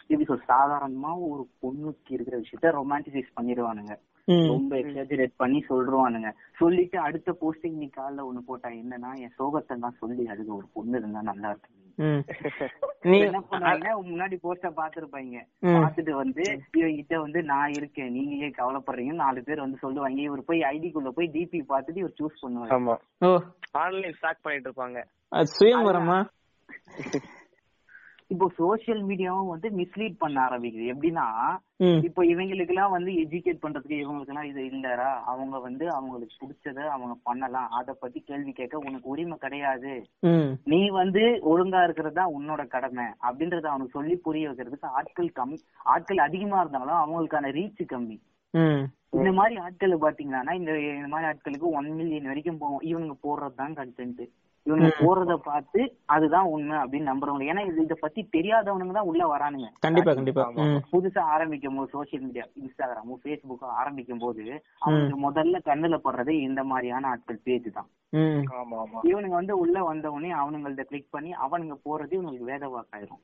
எப்படி 0.08 0.24
சொல் 0.24 0.50
சாதாரணமா 0.50 1.14
ஒரு 1.30 1.46
பொண்ணுக்கு 1.62 2.10
இருக்கிற 2.10 2.38
விஷயத்த 2.38 2.76
ரொமான்டிசைஸ் 2.80 3.36
பண்ணிடுவானுங்க. 3.40 3.96
ரொம்ப 4.28 4.76
எக்ஸாஜரேட் 4.76 5.34
பண்ணி 5.38 5.66
சொல்றானுங்க. 5.70 6.30
சொல்லிட்டு 6.58 7.00
அடுத்த 7.00 7.32
போஸ்டிங் 7.42 7.78
நீ 7.78 7.90
காலைல 7.98 8.26
ஒண்ணு 8.28 8.42
போட்டா 8.46 8.70
என்னன்னா 8.82 9.12
என் 9.16 9.36
சோகத்தை 9.38 9.80
தான் 9.80 10.00
சொல்லி 10.00 10.28
அதுக்கு 10.28 10.56
ஒரு 10.56 10.68
பொண்ணு 10.74 10.98
இருந்தா 10.98 11.22
நல்லா 11.22 11.50
இருக்கும். 11.50 11.78
என்ன 13.26 13.40
பண்ணுவாங்க? 13.50 13.88
முன்னாடி 14.04 14.36
போஸ்ட 14.44 14.68
பாத்துருப்பாங்க. 14.78 15.40
பாத்துட்டு 15.76 16.12
வந்து 16.12 16.44
இவங்கிட்ட 16.74 17.16
வந்து 17.16 17.44
நான் 17.44 17.70
இருக்கேன் 17.70 18.12
நீங்க 18.12 18.46
ஏன் 18.46 18.58
கவலைப்படுறீங்க 18.58 19.14
நாலு 19.16 19.44
பேர் 19.44 19.60
வந்து 19.60 19.78
சொல்லுவாங்க. 19.78 20.22
இவர் 20.22 20.44
போய் 20.46 20.62
ஐடிக்குள்ள 20.72 21.10
போய் 21.10 21.28
டிபி 21.28 21.62
பார்த்துட்டு 21.70 21.98
இவர் 21.98 22.18
சூஸ் 22.20 22.46
ஓ. 23.22 23.34
ஆன்லைன் 23.72 24.14
ஸ்டாக் 24.14 24.44
பண்ணிட்டு 24.44 24.70
இருப்பாங்க. 24.70 25.02
சுயம்பரமா 25.54 26.20
இப்போ 28.34 28.46
சோசியல் 28.60 29.02
மீடியாவும் 29.08 29.52
வந்து 29.52 29.68
மிஸ்லீட் 29.80 30.22
பண்ண 30.22 30.38
ஆரம்பிக்குது. 30.48 30.86
எப்படின்னா 30.94 31.26
இப்போ 32.08 32.22
இவங்களுக்கு 32.32 32.74
எல்லாம் 32.74 32.94
வந்து 32.96 33.12
எஜுகேட் 33.24 33.62
பண்றதுக்கு 33.64 33.96
இவங்களுக்கு 34.02 34.34
எல்லாம் 34.34 34.50
இது 34.50 34.62
இல்லடா. 34.70 35.10
அவங்க 35.32 35.56
வந்து 35.68 35.86
அவங்களுக்கு 35.98 36.36
பிடிச்சத 36.42 36.80
அவங்க 36.96 37.16
பண்ணலாம். 37.30 37.70
அத 37.80 37.96
பத்தி 38.04 38.20
கேள்வி 38.30 38.52
கேட்க 38.60 38.86
உனக்கு 38.88 39.12
உரிமை 39.14 39.38
கிடையாது. 39.46 39.94
நீ 40.74 40.82
வந்து 41.02 41.24
ஒழுங்கா 41.54 41.82
இருக்கிறது 41.88 42.18
தான் 42.20 42.36
உன்னோட 42.38 42.64
கடமை 42.76 43.08
அப்படின்றத 43.28 43.70
அவனுக்கு 43.72 43.98
சொல்லி 43.98 44.18
புரிய 44.28 44.50
வைக்கிறதுக்கு 44.50 44.96
ஆட்கள் 45.00 45.32
கம்மி 45.40 45.60
ஆட்கள் 45.94 46.26
அதிகமா 46.28 46.60
இருந்தாலும் 46.64 47.02
அவங்களுக்கான 47.04 47.52
ரீச் 47.60 47.84
கம்மி. 47.94 48.18
இந்த 49.18 49.30
மாதிரி 49.38 49.56
ஆட்கள் 49.66 50.02
பாத்தீங்கன்னா 50.06 50.54
இந்த 50.60 50.72
மாதிரி 51.14 51.30
ஆட்களுக்கு 51.32 51.68
ஒன் 51.80 51.90
மில்லியன் 52.00 52.32
வரைக்கும் 52.32 52.62
போகும் 52.64 52.86
இவனுங்க 52.92 53.16
போடுறது 53.26 53.60
தான் 53.62 53.76
கண்டென்ட் 53.82 54.24
இவனுங்க 54.66 54.90
போறத 55.00 55.34
பார்த்து 55.46 55.82
அதுதான் 56.08 56.50
உண்மை 56.52 56.76
அப்படின்னு 56.82 57.10
நம்புறவங்க. 57.10 57.46
ஏன்னா 57.52 57.64
இது 57.68 57.80
இத 57.82 57.96
பத்தி 57.98 58.22
தெரியாதவனுங்க 58.34 58.94
தான் 58.94 59.10
உள்ள 59.12 59.24
வரானுங்க. 59.32 59.68
கண்டிப்பா 59.86 60.14
கண்டிப்பா. 60.14 60.44
புதுசா 60.92 61.22
ஆரம்பிக்கும் 61.34 61.78
போது 61.78 61.92
சோசியல் 61.94 62.26
மீடியா 62.26 62.46
இன்ஸ்டாகிராமோ 62.60 63.18
ஃபேஸ்புக்கோ 63.22 63.70
ஆரம்பிக்கும் 63.80 64.22
போது 64.22 64.44
அவனுக்கு 64.82 65.18
முதல்ல 65.26 65.62
கண்ணுல 65.66 65.98
படுறதே 66.04 66.36
இந்த 66.42 66.64
மாதிரியான 66.64 67.10
ஆட்கள் 67.12 67.44
பேஜ் 67.44 67.70
தான். 67.72 67.90
ம். 68.14 68.44
ஆமா 68.60 68.78
ஆமா. 68.84 69.02
இவனுங்க 69.10 69.36
வந்து 69.36 69.56
உள்ள 69.58 69.78
வந்த 69.84 70.08
உடனே 70.12 70.32
அவனுங்கள்ட்ட 70.40 70.86
கிளிக் 70.88 71.14
பண்ணி 71.14 71.34
அவனுங்க 71.44 71.78
போறது 71.86 72.16
இவனுக்கு 72.18 72.50
வேத 72.50 72.66
வாக்காயிரும் 72.74 73.24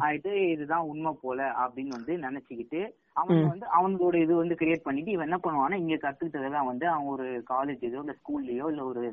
ஆயிட்டு 0.00 0.30
இதுதான் 0.52 0.88
உண்மை 0.88 1.10
போல 1.20 1.40
அப்படின்னு 1.62 1.96
வந்து 1.96 2.14
நினைச்சுக்கிட்டு 2.24 2.80
அவன் 3.16 3.42
வந்து 3.50 3.66
அவனோட 3.76 4.14
இது 4.22 4.34
வந்து 4.36 4.54
கிரியேட் 4.60 4.86
பண்ணிட்டு 4.86 5.12
இவன் 5.12 5.28
என்ன 5.28 5.38
பண்ணுவான்னா 5.42 5.78
இங்க 5.82 5.96
கத்துக்கிட்டதெல்லாம் 5.98 6.70
வந்து 6.70 6.86
அவன் 6.92 7.12
ஒரு 7.12 7.26
காலேஜோ 7.50 8.00
இல்ல 8.00 8.14
ஸ்கூல்லயோ 8.18 8.66
இல்ல 8.72 8.82
ஒரு 8.84 9.04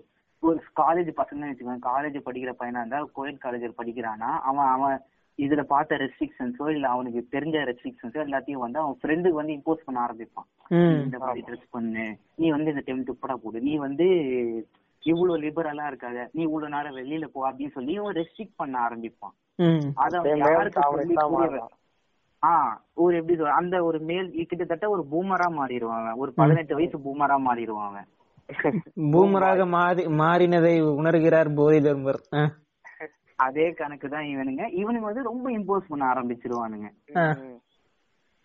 ஒரு 0.44 0.58
காலேஜ் 0.76 1.10
பசங்க 1.18 1.44
வச்சுக்கோங்க 1.44 1.86
காலேஜ் 1.86 2.18
படிக்கிற 2.26 2.52
பையனா 2.60 2.80
இருந்தா 2.80 3.08
கோயட் 3.16 3.44
காலேஜ் 3.44 3.74
படிக்கிறானா 3.78 4.30
அவன் 4.42 4.68
அவன் 4.68 4.96
இதுல 5.40 5.64
பார்த்த 5.64 5.96
ரெஸ்ட்ரிக்ஷன்ஸோ 5.96 6.70
இல்ல 6.70 6.88
அவனுக்கு 6.88 7.28
தெரிஞ்ச 7.32 7.58
ரெஸ்ட்ரிக்ஷன்ஸோ 7.64 8.20
எல்லாத்தையும் 8.22 8.64
வந்து 8.66 8.80
அவன் 8.80 8.98
ஃப்ரெண்டுக்கு 9.02 9.32
வந்து 9.32 9.54
இம்போஸ் 9.54 9.86
பண்ண 9.86 10.06
ஆரம்பிப்பான். 10.06 10.48
ம். 10.68 11.02
இந்த 11.04 11.18
மாதிரி 11.18 11.44
ட்ரெஸ் 11.48 11.68
பண்ணு 11.70 12.06
நீ 12.36 12.50
வந்து 12.50 12.70
இந்த 12.70 12.82
டைம் 12.86 13.06
துப்படா 13.06 13.34
போடு 13.34 13.62
நீ 13.62 13.76
வந்து 13.78 14.08
இவ்வளவு 15.04 15.40
லிபரலா 15.40 15.86
இருக்காத 15.88 16.28
நீ 16.32 16.42
இவ்வளவு 16.42 16.74
நேரம் 16.76 16.98
வெளியில 16.98 17.26
போ 17.26 17.52
அப்படின்னு 17.52 17.72
சொல்லி 17.72 17.98
அவன் 17.98 18.16
ரெஸ்ட்ரிக்ட் 18.16 18.56
பண்ண 18.56 18.80
ஆரம்பிப்பான். 18.80 19.36
ம். 19.56 19.88
அத 19.96 20.18
அவன் 20.18 20.38
யாருக்கு 20.38 20.82
சொல்லி 20.98 21.14
புரிய 21.30 21.62
வை- 21.62 21.70
ஆ 22.44 22.82
ஒரு 22.94 23.16
எப்படி 23.18 23.40
சொல்ற 23.40 23.52
அந்த 23.54 23.84
ஒரு 23.84 24.00
மேல் 24.00 24.46
கிட்டத்தட்ட 24.46 24.90
ஒரு 24.90 25.04
பூமரா 25.12 25.48
மாறிடுவான் 25.52 26.02
அவன். 26.02 26.14
ஒரு 26.14 26.34
பதினெட்டு 26.34 26.76
வயசு 26.76 26.98
பூமரா 26.98 27.38
மாறிடுவான் 27.48 27.88
அவன். 27.88 28.08
பூமராக 29.14 29.66
மாறி 29.76 30.04
மாறினதை 30.22 30.76
உணர்கிறார் 31.00 31.50
போதை 31.60 31.80
தர்மர். 31.82 32.22
அதே 33.40 33.68
கணக்கு 33.74 34.08
தான் 34.10 34.28
இவனுங்க. 34.34 34.64
இவனுங்க 34.82 35.08
வந்து 35.10 35.30
ரொம்ப 35.32 35.48
இம்போஸ் 35.52 35.90
பண்ண 35.90 36.06
ஆரம்பிச்சிருவானுங்க. 36.14 36.88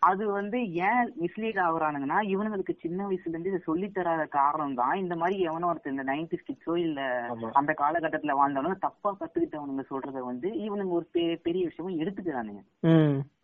அது 0.03 0.25
வந்து 0.29 0.59
ஏன் 0.89 1.07
மிஸ்லீட் 1.21 1.59
ஆகுறானுங்கன்னா 1.65 2.19
இவனுங்களுக்கு 2.33 2.75
சின்ன 2.83 2.99
வயசுல 3.07 3.33
இருந்து 3.33 3.51
இதை 3.53 3.61
சொல்லி 3.65 3.87
தராத 3.89 4.25
காரணம் 4.37 4.75
தான் 4.81 5.01
இந்த 5.03 5.15
மாதிரி 5.17 5.37
எவனோ 5.49 5.69
ஒருத்தர் 5.71 5.95
இந்த 5.95 6.05
நைன்டி 6.11 6.37
கிட்ஸோ 6.41 6.75
இல்ல 6.77 7.01
அந்த 7.61 7.73
காலகட்டத்துல 7.81 8.37
வாழ்ந்தவனுங்க 8.41 8.79
தப்பா 8.79 9.11
கத்துக்கிட்டவனுங்க 9.13 9.85
சொல்றத 9.93 10.23
வந்து 10.31 10.51
இவனுங்க 10.67 10.93
ஒரு 10.99 11.07
பெரிய 11.47 11.63
விஷயமா 11.69 11.93
எடுத்துக்கிறானுங்க. 12.03 12.63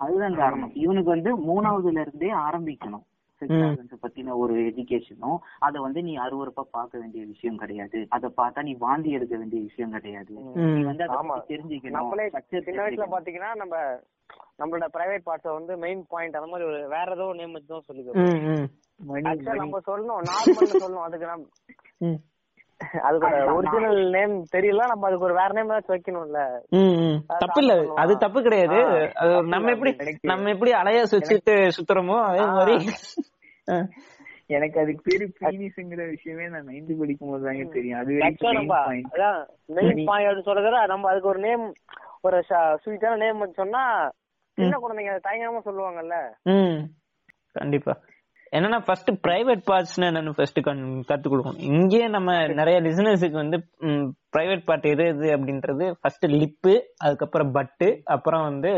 அதுதான் 0.05 0.41
காரணம். 0.43 0.75
இவனுக்கு 0.85 1.11
வந்து 1.17 1.33
மூணாவதுல 1.49 2.05
இருந்தே 2.07 2.31
ஆரம்பிக்கணும். 2.47 3.05
செக்ஸாலஜி 3.43 3.99
பத்தின 4.03 4.37
ஒரு 4.37 4.55
எஜுகேஷனும் 4.69 5.39
அத 5.61 5.81
வந்து 5.81 6.03
நீ 6.03 6.15
அருவருப்பா 6.19 6.65
பார்க்க 6.71 6.99
வேண்டிய 6.99 7.23
விஷயம் 7.27 7.57
கிடையாது. 7.57 8.01
அத 8.11 8.33
பார்த்தா 8.37 8.63
நீ 8.63 8.75
வாந்தி 8.79 9.11
எடுக்க 9.11 9.35
வேண்டிய 9.37 9.63
விஷயம் 9.63 9.95
கிடையாது. 9.95 10.35
நீ 10.71 10.83
வந்து 10.83 11.07
அதை 11.09 11.21
தெரிஞ்சுக்கணும் 11.53 11.99
நம்மளே 11.99 12.27
structure 12.29 12.63
சின்ன 12.63 12.79
வயசுல 12.79 12.81
தெரிஞ்சுக்கணும். 12.81 13.15
பாத்தீங்கன்னா 13.17 13.53
நம்ம 13.55 13.77
நம்மளோட 14.59 14.87
பிரைவேட் 14.95 15.27
பார்ட்ஸ 15.27 15.49
வந்து 15.53 15.73
மெயின் 15.79 16.03
பாயிண்ட் 16.09 16.37
அந்த 16.39 16.51
மாதிரி 16.51 16.69
ஒரு 16.69 16.81
வேற 16.89 17.07
ஏதோ 17.13 17.25
நேம் 17.39 17.55
வச்சு 17.55 17.73
தான் 17.73 17.89
சொல்லிக்கிறோம் 17.89 18.27
ம் 18.27 18.43
ம். 18.53 18.67
மணி 19.07 19.29
ஆக்சுவலா 19.31 19.55
மணி. 19.55 19.63
நம்ம 19.65 19.81
சொல்லணும் 19.87 20.29
நார்மல் 20.31 20.75
சொல்லணும். 20.77 21.07
அதுக்கு 21.07 21.27
நம்ம 21.27 21.47
ம். 22.01 22.21
அதுக்கு 23.03 23.27
ஒரிஜினல் 23.55 23.99
நேம் 24.15 24.33
தெரியல 24.55 24.87
நம்ம 24.89 25.07
அதுக்கு 25.09 25.27
ஒரு 25.29 25.35
வேற 25.35 25.51
நேம் 25.53 25.71
ஏதாச்சும் 25.71 25.95
வைக்கணும்ல. 25.95 26.41
ம், 26.79 26.95
ம். 27.03 27.19
தப்பு 27.43 27.61
இல்ல. 27.63 27.75
அது 28.03 28.13
தப்பு 28.17 28.39
கிடையாது. 28.43 28.79
நம்ம 29.47 29.71
எப்படி 29.75 29.93
நம்ம 30.23 30.51
எப்படி 30.51 30.73
அலையா 30.81 31.03
சுவிச்சுட்டு 31.13 31.55
சுத்துறோமோ 31.77 32.17
அதே 32.23 32.47
மாதிரி. 32.51 32.77
எனக்கு 34.47 34.81
அதுக்கு 34.81 35.03
பேரு 35.05 35.33
பீனிஸ்ங்கிற 35.41 36.09
விஷயமே 36.09 36.49
நான் 36.49 36.67
நைன்த் 36.67 36.99
படிக்கும் 36.99 37.31
போது 37.31 37.45
தாங்க 37.45 37.65
தெரியும். 37.65 37.99
அது 37.99 38.13
மெயின் 39.69 40.05
பாயிண்ட் 40.05 40.47
சொல்றத 40.47 40.87
நம்ம 40.87 41.11
அதுக்கு 41.11 41.29
ஒரு 41.29 41.39
நேம் 41.39 41.73
ஒரு 42.21 42.43
ஸ்வீட்டான 42.85 43.17
நேம் 43.17 43.53
சொன்னா 43.53 44.11
சின்ன 44.59 44.79
குழந்தைங்க 44.79 45.21
தயங்காம 45.29 45.61
சொல்லுவாங்கல்ல. 45.65 46.17
ம். 46.43 46.81
கண்டிப்பா. 47.53 48.01
என்னன்னா 48.53 48.85
ஃபர்ஸ்ட் 48.85 49.11
பிரைவேட் 49.11 49.63
பார்ட்ஸ்னா 49.71 50.09
என்னன்னு 50.09 50.31
ஃபர்ஸ்ட் 50.31 50.59
கத்து 50.59 51.29
கொடுக்கணும். 51.29 51.59
இங்கேயே 51.59 52.09
நம்ம 52.09 52.47
நிறைய 52.47 52.81
லிசனர்ஸுக்கு 52.81 53.31
வந்து 53.31 53.59
பிரைவேட் 54.37 54.65
பார்ட் 54.65 54.85
எது 54.85 55.05
எது 55.05 55.37
அப்படின்றது 55.37 55.95
ஃபர்ஸ்ட் 56.01 56.27
லிப்பு 56.27 56.75
அதுக்கப்புறம் 56.97 57.53
பட்டு 57.53 58.01
அப்புறம் 58.05 58.43
வந்து 58.43 58.73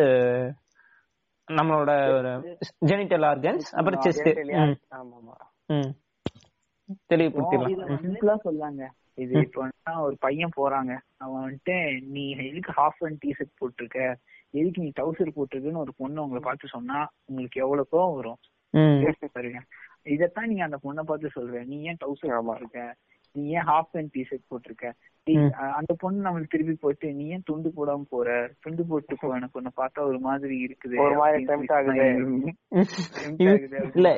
நம்மளோட 1.52 2.56
ஜெனிட்டல் 2.86 3.24
ஆர்கன்ஸ் 3.24 3.76
அப்புறம் 3.76 4.00
செஸ்ட் 4.00 4.76
ஆமா 4.90 4.90
ஆமா 4.90 5.32
ம். 5.66 5.94
தெளிவுபடுத்திடலாம். 7.14 7.92
சிம்பிளா 7.94 8.36
சொல்லாங்க. 8.44 8.86
இது 9.14 9.40
இப்போ 9.40 9.68
வந்து 9.84 10.02
ஒரு 10.02 10.16
பையன் 10.20 10.50
போறாங்க. 10.56 10.98
அவன் 11.16 11.58
வந்துட்டு 11.58 12.06
நீ 12.06 12.30
எதுக்கு 12.30 12.72
ஹாஃப் 12.72 12.98
அண்ட் 12.98 13.24
டிஷர்ட் 13.26 13.60
போட்டிருக்க? 13.60 14.14
எதுக்கு 14.50 14.82
நீ 14.82 14.92
டவுசர் 15.00 15.36
போட்டிருக்குன்னு 15.36 15.76
ஒரு 15.76 15.92
பொண்ணு 15.96 16.22
உங்களை 16.22 16.42
பார்த்து 16.42 16.68
சொன்னா 16.68 17.08
உங்களுக்கு 17.24 17.60
எவ்வளவு 17.60 17.88
கோவம் 17.92 18.14
வரும்? 18.14 18.36
பாருங்க. 19.32 19.62
இதத்தான் 20.04 20.46
நீங்க 20.46 20.64
அந்த 20.64 20.78
பொண்ணை 20.82 21.00
பார்த்து 21.00 21.30
சொல்ற. 21.34 21.64
நீ 21.64 21.82
ஏன் 21.82 21.96
டவுசர் 22.04 22.40
போட்டிருக்க 22.48 22.92
நீ 23.32 23.48
ஏன் 23.48 23.64
ஹாஃப் 23.64 23.88
அண்ட் 23.92 24.14
டிஷர்ட் 24.14 24.54
போட்டிருக்க? 24.54 24.78
டேய், 24.78 24.92
ம். 24.92 24.92
அ- 24.92 25.13
அந்த 25.72 25.94
பொண்ணு 25.98 26.20
நம்மளுக்கு 26.22 26.46
திருப்பி 26.48 26.76
போட்டு 26.80 27.12
நீ 27.12 27.24
ஏன் 27.28 27.42
துண்டு 27.44 27.68
போடாம 27.68 28.02
போற? 28.09 28.51
துண்டு 28.60 28.84
போட்டு 28.86 29.16
போ 29.20 29.28
எனக்கு 29.34 29.60
உன்னை 29.60 29.70
பார்த்தா 29.76 30.06
ஒரு 30.06 30.18
மாதிரி 30.18 30.56
இருக்குது 30.64 30.98
ஒரு 31.01 31.14
மாதிரி 31.14 31.42
இல்ல 33.94 34.09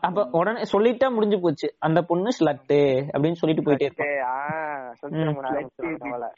அப்ப- 0.00 0.28
உடனே 0.32 0.62
சொல்லிட்டா 0.72 1.12
முடிஞ்சு 1.12 1.40
போச்சு. 1.40 1.74
அந்த 1.78 2.02
பொண்ணு 2.02 2.28
ஸ்லட்டு 2.40 2.78
அப்படின்னு 3.12 3.32
சொல்லிட்டு 3.32 3.70
போயிட்டே 3.70 3.82
இருப்பான் 3.82 4.06
சரி, 4.06 4.18
ஆ, 4.18 4.92
சொல்லிட்டு 4.92 5.32
நம்ம 5.32 5.48
ஆரம்பிச்சிருவோம் 5.50 6.08
அவளை. 6.08 6.28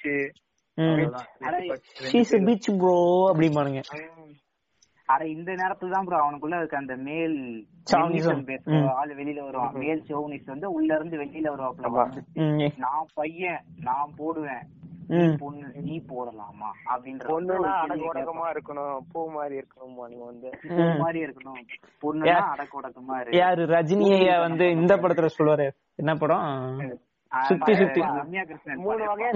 ஷீஸ் 2.12 2.44
பீச் 2.44 2.78
ப்ரோ 2.78 2.96
அப்படிம்பானுங்க. 3.34 3.80
அட 5.08 5.26
இந்த 5.26 5.52
நேரத்துல 5.52 5.90
தான் 5.90 6.04
ப்ரோ 6.04 6.18
அவனுக்குள்ள 6.18 6.56
இருக்க 6.56 6.76
அந்த 6.76 6.96
மேல் 6.96 7.66
ஆளு 8.94 9.14
வெளியில 9.14 9.44
வருவான். 9.44 9.74
மேல் 9.74 10.02
சோனிஸ்ட் 10.08 10.46
வந்து 10.46 10.72
உள்ள 10.72 10.94
இருந்து 10.94 11.16
வெளியில 11.16 11.52
வருவாப்ல. 11.52 12.70
நான் 12.76 13.06
பையன் 13.14 13.62
நான் 13.80 14.10
போடுவேன். 14.16 14.64
ம். 15.06 15.36
பொண்ணு 15.38 15.66
நீ 15.80 16.02
போடலாமா? 16.08 16.70
அப்படின்ற 16.90 17.24
பொண்ணுனா 17.24 17.58
ஒரு 17.58 17.68
அடக்க 17.68 17.94
கேள்வி 17.94 18.08
உடக்கமா 18.08 18.46
இருக்கணும். 18.50 18.98
பூ 19.12 19.30
மாதிரி 19.30 19.56
இருக்கணுமா 19.58 20.08
நீங்க 20.08 20.24
வந்து. 20.24 20.50
பூ 20.68 20.74
மாதிரி 20.98 21.24
இருக்கணும். 21.24 21.60
பொண்ணுனா 22.02 22.34
அடக்க 22.34 22.80
உடக்கமா 22.80 23.14
இருக்கு 23.20 23.38
யாரு? 23.38 23.64
ரஜினி 23.66 24.18
ஐயா 24.18 24.40
வந்து 24.40 24.70
இந்த 24.70 24.96
படத்துல 24.96 25.28
சொல்லுவாரு. 25.38 25.70
என்ன 25.94 26.14
படம்? 26.14 26.78
சுத்தி 27.42 27.74
சுத்தி. 27.74 28.00
மூணு 28.74 29.04
வகையா. 29.06 29.30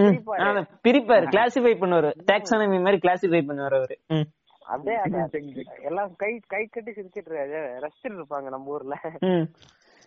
பிரிப்பாரு. 0.85 1.25
கிளாசிஃபை 1.35 1.75
பண்ணுவாரு. 1.81 2.13
டாக்ஸானமி 2.33 2.79
மாதிரி 2.83 2.99
கிளாசிஃபை 2.99 3.41
பண்ணுவாரு 3.47 3.77
அவரு. 3.77 3.99
ம். 4.09 4.27
அப்படியே 4.73 4.99
எல்லாம் 5.89 6.11
கை 6.17 6.33
கை 6.47 6.63
கட்டி 6.67 6.91
சிரிச்சிட்டு 6.93 7.41
ரசிச்சிட்டு 7.85 8.19
இருப்பாங்க 8.19 8.49
நம்ம 8.51 8.75
ஊர்ல. 8.75 8.97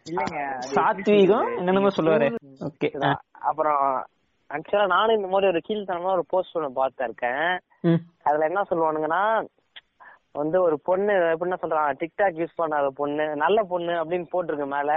இல்லைங்க 0.05 0.39
சாத்வீகம் 0.73 1.51
என்னென்னமோ 1.57 1.91
சொல்லுவாரு. 1.97 2.27
ஓகே 2.67 2.89
அப்புறம் 3.49 3.83
ஆக்சுவலா 4.49 4.87
நானும் 4.87 5.17
இந்த 5.17 5.27
மாதிரி 5.27 5.51
ஒரு 5.51 5.61
கீழ்த்தனமா 5.67 6.11
ஒரு 6.17 6.25
போஸ்ட் 6.33 6.57
ஒண்ணு 6.57 6.71
பார்த்து 6.73 7.07
இருக்கேன் 7.07 7.45
அதுல 8.23 8.49
என்ன 8.49 8.65
சொல்லுவானுங்கன்னா 8.69 9.23
வந்து 10.35 10.57
ஒரு 10.61 10.75
பொண்ணு 10.87 11.13
எப்படின்னா 11.33 11.59
சொல்றான் 11.61 11.99
டிக்டாக் 12.01 12.39
யூஸ் 12.41 12.59
பண்ணாத 12.61 12.87
பொண்ணு 12.99 13.25
நல்ல 13.43 13.59
பொண்ணு 13.73 13.93
அப்படின்னு 14.01 14.27
போட்டிருக்கு 14.33 14.67
மேல. 14.73 14.91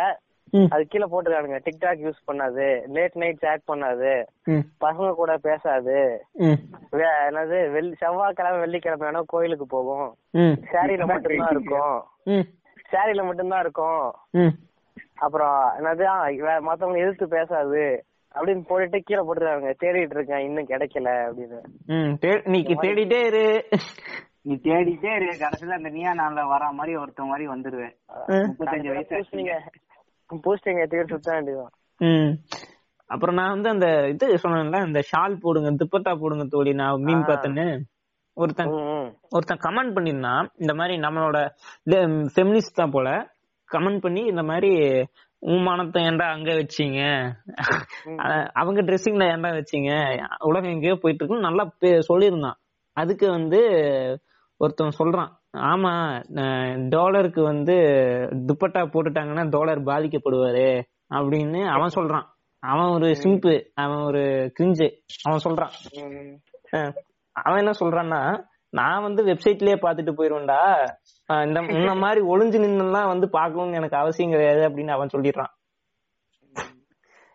அது 0.71 0.85
கீழே 0.87 1.05
போட்டிருக்கானுங்க. 1.05 1.59
டிக்டாக் 1.67 2.03
யூஸ் 2.05 2.21
பண்ணாது. 2.27 2.67
லேட் 2.87 3.15
நைட் 3.15 3.39
சேட் 3.39 3.61
பண்ணாது. 3.73 4.13
பசங்க 4.81 5.15
கூட 5.15 5.37
பேசாது. 5.37 6.25
என்னது 6.93 7.71
வெள்ளி 7.73 7.95
செவ்வாய்க்கிழமை 7.95 8.59
வெள்ளிக்கிழமை 8.59 9.09
வேணா 9.09 9.23
கோயிலுக்கு 9.27 9.67
போகும். 9.67 10.17
சாரியில 10.73 11.07
மட்டும்தான் 11.07 11.51
இருக்கும். 11.51 12.05
சாரியில 12.93 13.25
மட்டும்தான் 13.25 13.61
இருக்கும். 13.61 14.15
அப்புறம் 15.15 15.73
என்னது 15.81 16.61
மத்தவங்க 16.61 17.01
எதிர்த்து 17.01 17.29
பேசாது. 17.29 18.05
அப்படின்னு 18.35 18.63
போட்டுட்டு 18.69 18.99
கீழே 18.99 19.21
போட்டுருக்காங்க 19.21 19.75
தேடிட்டு 19.83 20.15
இருக்கேன் 20.17 20.39
இன்னும் 20.39 20.69
கிடைக்கல 20.69 21.09
அப்படின்னு. 21.29 21.61
நீ 22.45 22.63
தேடிட்டே 22.63 23.21
இரு. 23.27 23.65
நீ 24.43 24.55
தேடிட்டே 24.55 25.15
இரு. 25.17 25.31
கடைசியில 25.41 25.77
அந்த 25.79 25.89
நீயா 25.89 26.13
நாள்ல 26.13 26.49
வர 26.49 26.71
மாதிரி 26.73 26.97
ஒருத்தன் 26.97 27.27
மாதிரி 27.27 27.49
வந்துருவேன். 27.49 27.95
முப்பத்தஞ்சு 28.29 28.89
வயசு 28.89 29.17
பூஸ்டிங்க 30.31 30.83
எடுத்துக்கிட்டு 30.83 31.09
சுத்த 31.09 31.33
வேண்டியதுதான் 31.33 31.75
ம். 32.01 32.33
அப்புறம் 33.11 33.35
நான் 33.35 33.51
வந்து 33.51 33.69
அந்த 33.69 34.09
இது 34.09 34.27
சொன்னேன்ல 34.43 34.87
இந்த 34.87 35.03
ஷால் 35.11 35.41
போடுங்க 35.41 35.71
துப்பட்டா 35.73 36.21
போடுங்க 36.21 36.45
தோழி 36.45 36.73
நான் 36.73 37.01
மீன் 37.01 37.23
பார்த்தேன்னு. 37.23 37.67
ஒருத்தன். 38.37 38.73
ஒருத்தன் 39.31 39.63
கமெண்ட் 39.63 39.95
பண்ணிருந்தான் 39.95 40.49
இந்த 40.57 40.75
மாதிரி 40.75 40.99
நம்மளோட 40.99 41.39
ஃபெமினிஸ்ட் 42.35 42.81
தான் 42.81 42.91
போல. 42.91 43.09
கமெண்ட் 43.69 44.01
பண்ணி 44.01 44.21
இந்த 44.25 44.43
மாதிரி 44.43 44.71
உன் 45.43 45.63
மானத்தை 45.63 46.03
ஏன்டா 46.05 46.27
அங்க 46.31 46.51
வச்சீங்க? 46.53 47.01
அவங்க 48.53 48.83
ட்ரெஸ்ஸிங்ல 48.83 49.25
ஏன்டா 49.33 49.51
வச்சீங்க? 49.59 49.91
உலகம் 50.45 50.71
எங்கேயோ 50.71 50.95
போயிட்டு 50.95 51.25
இருக்குன்னு 51.25 51.49
நல்லா 51.49 51.65
சொல்லியிருந்தான். 51.81 52.59
அதுக்கு 52.97 53.31
வந்து 53.31 53.61
ஒருத்தன் 54.61 54.99
சொல்றான். 54.99 55.31
ஆமா 55.71 55.93
டாலருக்கு 56.89 57.43
வந்து 57.43 57.75
துப்பட்டா 58.49 58.83
போட்டுட்டாங்கன்னா 58.93 59.45
டாலர் 59.49 59.81
பாதிக்கப்படுவாரு 59.83 60.69
அப்படின்னு 61.15 61.61
அவன் 61.67 61.95
சொல்றான். 61.95 62.27
அவன் 62.63 62.93
ஒரு 62.97 63.09
சிம்பு 63.23 63.55
அவன் 63.75 64.03
ஒரு 64.03 64.23
கிரிஞ்சு 64.59 64.89
அவன் 65.23 65.45
சொல்றான். 65.45 65.75
அவன் 67.33 67.61
என்ன 67.63 67.75
சொல்றான்னா 67.81 68.23
நான் 68.73 69.03
வந்து 69.03 69.21
வெப்சைட்லயே 69.25 69.77
பாத்துட்டு 69.85 70.13
போயிருவேன்டா. 70.17 70.61
இந்த 71.47 71.61
இந்த 71.79 71.93
மாதிரி 71.95 72.21
ஒளிஞ்சு 72.33 72.59
நின்னுலாம் 72.65 73.13
வந்து 73.13 73.29
பார்க்கணும்னு 73.29 73.79
எனக்கு 73.81 73.97
அவசியம் 73.97 74.31
கிடையாது 74.31 74.63
அப்படின்னு 74.69 74.97
அவன் 74.97 75.15
சொல்லிடுறான். 75.15 75.53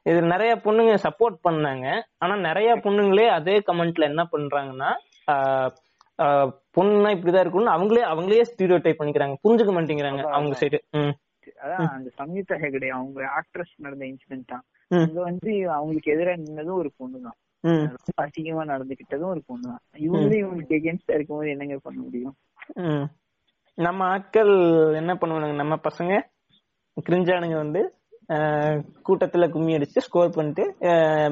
இது 0.05 0.19
நிறைய 0.21 0.53
பொண்ணுங்க 0.63 0.93
சப்போர்ட் 1.05 1.37
பண்ணாங்க. 1.47 1.87
ஆனா 2.17 2.35
நிறைய 2.47 2.69
பொண்ணுங்களே 2.83 3.27
அதே 3.29 3.55
கமெண்ட்ல 3.67 4.09
என்ன 4.11 4.23
பண்றாங்கன்னா 4.31 4.91
பொண்ணுனா 6.75 7.09
இப்படிதான் 7.15 7.43
இருக்கும்னு 7.43 7.75
அவங்களே 7.75 8.03
அவங்களே 8.11 8.45
ஸ்டீரியோ 8.49 8.77
டைப் 8.81 8.99
பண்ணிக்கிறாங்க. 8.99 9.35
புரிஞ்சுக்க 9.43 9.73
மாட்டேங்கிறாங்க 9.73 10.23
அவங்க 10.31 10.55
சைடு 10.61 10.79
அதான் 11.63 11.89
அந்த 11.89 12.09
சம்யுக்தா 12.19 12.55
ஹெகடே 12.61 12.89
அவங்க 12.89 13.25
ஆக்ட்ரஸ் 13.39 13.73
நடந்த 13.77 14.03
இன்சிடென்ட் 14.05 14.51
தான். 14.51 14.63
ம். 14.91 15.01
அங்க 15.01 15.19
வந்து 15.21 15.51
அவங்களுக்கு 15.77 16.13
எதிராக 16.13 16.41
நின்னதும் 16.41 16.79
ஒரு 16.81 16.89
பொண்ணு 16.97 17.17
தான். 17.21 17.37
ரொம்ப 17.95 18.21
அசிங்கமா 18.23 18.63
நடந்துகிட்டதும் 18.71 19.31
ஒரு 19.33 19.41
பொண்ணு 19.47 19.65
தான். 19.67 19.81
இவங்களே 20.05 20.39
இவங்களுக்கு 20.41 20.77
எகேன்ஸ்டா 20.79 21.15
இருக்கும்போது 21.15 21.51
என்னங்க 21.53 21.77
பண்ண 21.79 21.99
முடியும். 22.01 22.35
நம்ம 23.77 23.99
ஆட்கள் 24.05 24.53
என்ன 25.01 25.11
பண்ணுவானுங்க? 25.13 25.57
நம்ம 25.61 25.75
பசங்க 25.85 26.13
கிரிஞ்சானுங்க 26.97 27.57
வந்து 27.57 27.81
கூட்டத்துல 29.03 29.45
கும்மி 29.49 29.75
அடிச்சு 29.75 30.03
ஸ்கோர் 30.05 30.35
பண்ணிட்டு 30.35 30.63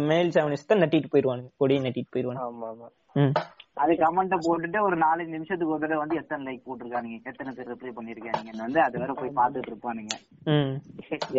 மெயில் 0.08 0.34
சாவனிஸ்ட 0.36 0.78
நட்டிட்டு 0.80 1.12
போயிருவானுங்க 1.12 1.50
கொடியை 1.58 1.82
நட்டிட்டு 1.84 2.14
போயிருவானுங்க 2.14 2.48
ஆமா 2.48 2.68
ஆமா. 2.72 2.88
ம். 3.16 3.34
அது 3.82 3.94
கமெண்ட 4.02 4.36
போட்டுட்டு 4.46 4.80
ஒரு 4.88 4.98
நாலஞ்சு 4.98 5.36
நிமிஷத்துக்கு 5.36 5.74
ஒரு 5.74 5.84
தடவை 5.84 6.00
வந்து 6.04 6.20
எத்தனை 6.22 6.42
லைக் 6.48 6.68
போட்டிருக்கானுங்க 6.68 7.18
எத்தனை 7.32 7.54
பேர் 7.58 7.72
ரிப்ளை 7.72 7.92
பண்ணிருக்கானுங்கன்னு 7.98 8.66
வந்து 8.68 8.82
அது 8.82 9.00
வேற 9.00 9.14
போய் 9.14 9.38
பாத்துட்டு 9.40 9.72
இருப்பானுங்க. 9.72 10.16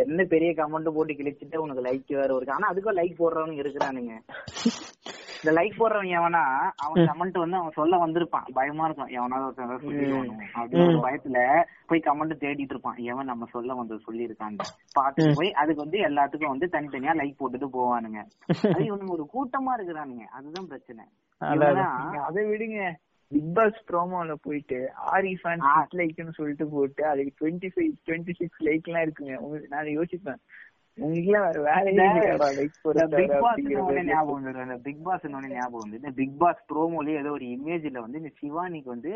என்ன 0.04 0.24
பெரிய 0.34 0.52
கமெண்ட் 0.60 0.96
போட்டு 0.96 1.18
கிழிச்சிட்டு 1.20 1.56
உனக்கு 1.56 1.86
லைக் 1.88 2.20
வேற 2.20 2.30
இருக்கு. 2.36 2.56
ஆனா 2.58 2.68
அதுக்கும் 2.72 2.98
லைக் 3.00 3.20
போடுறவங்க 3.22 3.62
இருக்கிறானுங்க. 3.64 4.14
இந்த 5.44 5.52
லைக் 5.58 5.78
போடுறவன் 5.78 6.10
எவனா 6.18 6.42
அவன் 6.84 7.08
கமெண்ட் 7.10 7.38
வந்து 7.42 7.56
அவன் 7.56 7.78
சொல்ல 7.78 7.96
வந்திருப்பான். 8.06 8.44
பயமா 8.52 8.84
இருக்கும். 8.84 9.10
எவனாவது 9.16 9.46
ஒருத்தன் 9.46 9.72
அப்படின்னு 9.76 11.00
பயத்துல 11.06 11.38
போய் 11.86 12.04
கமெண்ட் 12.04 12.42
தேடிட்டு 12.42 12.74
இருப்பான். 12.74 13.00
எவன் 13.12 13.30
நம்ம 13.32 13.48
சொல்ல 13.52 13.74
வந்தது 13.74 14.00
சொல்லியிருக்கான்னு. 14.06 14.68
பார்த்துட்டு 14.98 15.34
போய் 15.34 15.50
அதுக்கு 15.52 15.84
வந்து 15.84 15.98
எல்லாத்துக்கும் 16.08 16.54
வந்து 16.54 16.68
தனித்தனியா 16.72 17.14
லைக் 17.22 17.40
போட்டுட்டு 17.40 17.68
போவானுங்க. 17.78 18.20
அது 18.74 18.84
இவனுங்க 18.90 19.16
ஒரு 19.18 19.26
கூட்டமா 19.34 19.74
இருக்கிறானுங்க. 19.78 20.26
அதுதான் 20.38 20.66
பிரச்சனை. 20.66 21.04
அதை 22.24 22.42
விடுங்க. 22.48 22.80
பிக் 23.32 23.52
பாஸ் 23.56 23.78
ப்ரோமோல 23.88 24.32
போயிட்டு 24.44 24.78
ஆரி 25.12 25.30
ஃபேன் 25.40 25.62
ஆ. 25.66 25.74
லைக்னு 25.98 26.34
சொல்லிட்டு 26.38 26.64
போட்டு 26.72 27.02
அதுக்கு 27.10 27.32
twenty 27.40 27.68
five 27.74 27.92
twenty 28.06 28.34
six 28.40 28.60
like 28.66 28.88
எல்லாம் 28.88 29.06
இருக்குங்க. 29.06 29.36
உங்களுக்கு 29.40 29.72
நான் 29.74 29.94
யோசிப்பேன். 29.94 30.40
உங்களுக்கு 30.98 31.28
எல்லாம் 31.30 31.44
வேற 31.46 31.58
வேலையே 31.66 31.92
இல்லையாடா 32.08 32.48
லைக் 32.56 32.74
இந்த 32.94 33.06
பிக் 33.18 33.36
பாஸ் 33.42 33.60
ஞாபகம் 34.08 34.34
வந்துடும் 34.36 34.66
இந்த 34.66 34.76
பிக் 34.86 35.02
பாஸ் 35.06 35.24
ஞாபகம் 35.52 35.82
வந்து 35.84 36.00
இந்த 36.00 36.12
பிக் 36.18 36.36
பாஸ் 36.42 36.60
ப்ரோமோலயே 36.70 37.20
ஏதோ 37.22 37.30
ஒரு 37.32 37.46
இமேஜ்ல 37.54 38.02
வந்து 38.04 38.20
இந்த 38.20 38.32
சிவானிக்கு 38.40 38.90
வந்து 38.90 39.12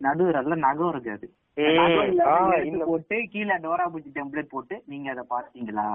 நடுவரல்ல 0.00 0.58
நகம் 0.66 0.92
இருக்காது 0.94 1.26
போட்டு 2.86 3.16
கீழே 3.32 3.56
டோரா 3.62 3.86
பூச்சி 3.92 4.10
டெம்ப்ளேட் 4.18 4.52
போட்டு 4.52 4.76
நீங்க 4.86 5.08
அதை 5.14 5.24
பாத்தீங்களா 5.32 5.88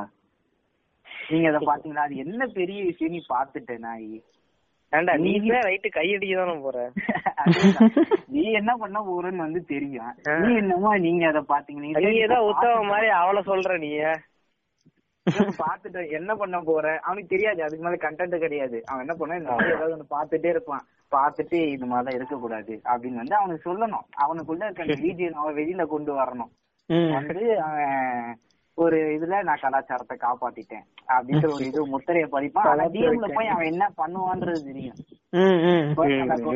நீங்க 1.28 1.48
அதை 1.50 1.60
பாத்தீங்களா 1.70 2.06
அது 2.06 2.16
என்ன 2.24 2.44
பெரிய 2.56 2.80
விஷயம் 2.88 3.14
நீ 3.14 3.20
பாத்துட்ட 3.30 3.74
நாய். 3.82 4.08
ஏன்டா 4.94 5.14
நீ 5.18 5.32
ரைட்டு 5.68 5.90
கையடிக்க 5.94 6.34
தானே 6.36 6.56
போற. 6.60 6.78
நீ 8.28 8.44
என்ன 8.52 8.72
பண்ண 8.78 9.00
போறன்னு 9.02 9.46
வந்து 9.46 9.62
தெரியும். 9.66 10.12
நீ 10.44 10.50
என்னமோ 10.56 10.98
நீங்க 10.98 11.28
அதை 11.28 11.42
பாத்தீங்க 11.48 11.82
நீ 11.84 11.92
ஏதோ 12.28 12.38
உத்தவ 12.52 12.84
மாதிரி 12.84 13.10
அவள 13.22 13.40
சொல்ற 13.52 13.78
நீ. 13.78 13.92
பாத்துட்டு 15.60 16.12
என்ன 16.12 16.32
பண்ண 16.36 16.58
போற? 16.62 16.86
அவனுக்கு 17.04 17.34
தெரியாது. 17.36 17.64
அதுக்கு 17.64 17.86
மேல 17.86 17.98
கண்டென்ட் 18.02 18.38
கிடையாது. 18.38 18.78
அவன் 18.86 19.04
என்ன 19.06 19.14
பண்ண 19.14 19.38
இந்த 19.38 19.54
ஏதாவது 19.68 19.96
ஒண்ணு 19.96 20.14
பாத்துட்டே 20.16 20.50
இருப்பான். 20.50 20.84
பாத்துட்டு 21.12 21.58
இது 21.68 21.86
மாதிரிலாம் 21.86 22.16
இருக்கக்கூடாது 22.16 22.74
அப்படின்னு 22.84 23.22
வந்து 23.22 23.36
அவனுக்கு 23.36 23.66
சொல்லணும். 23.68 24.06
அவனுக்குள்ள 24.24 24.64
இருக்க 24.64 24.84
அவன் 25.42 25.58
வெளியில 25.60 25.86
கொண்டு 25.88 26.12
வரணும். 26.20 26.52
வந்து 27.16 27.44
அவன் 27.62 28.36
ஒரு 28.78 28.98
இதுல 28.98 29.44
நான் 29.44 29.60
கலாச்சாரத்தை 29.62 30.18
காப்பாத்திட்டேன். 30.18 30.86
அப்படின்ற 31.14 31.54
ஒரு 31.54 31.66
இது 31.66 31.88
முத்திரைய 31.88 32.26
பதிப்பான் 32.28 32.80
டிஎம்ல 32.94 33.34
போய் 33.34 33.48
அவன் 33.48 33.66
என்ன 33.66 33.92
பண்ணுவான்றது 33.98 34.64
தெரியும். 34.64 34.96
ம், 35.30 35.60
ம். 35.64 35.94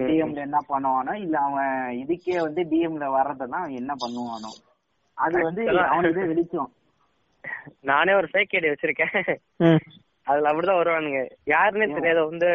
டிஎம்ல 0.08 0.36
என்ன 0.36 0.60
பண்ணுவானோ 0.70 1.14
இல்ல 1.14 1.40
அவன் 1.40 1.98
இதுக்கே 1.98 2.42
வந்து 2.42 2.64
டிஎம்ல 2.64 3.06
வர்றதுதான் 3.14 3.64
அவன் 3.64 3.70
என்ன 3.70 3.94
பண்ணுவானோ. 4.06 4.52
அது 5.18 5.42
வந்து 5.42 5.80
அவனுக்கு 5.80 6.28
வெளிச்சம். 6.28 6.72
நானே 7.82 8.14
ஒரு 8.14 8.28
ஃபேக் 8.34 8.56
ஐடி 8.56 8.72
வச்சிருக்கேன். 8.72 9.38
ம். 9.58 9.78
அதுல 10.24 10.52
அப்படிதான் 10.52 10.80
வருவானுங்க. 10.80 11.20
யாருன்னே 11.46 11.94
தெரியாத 11.94 12.26
வந்து 12.26 12.50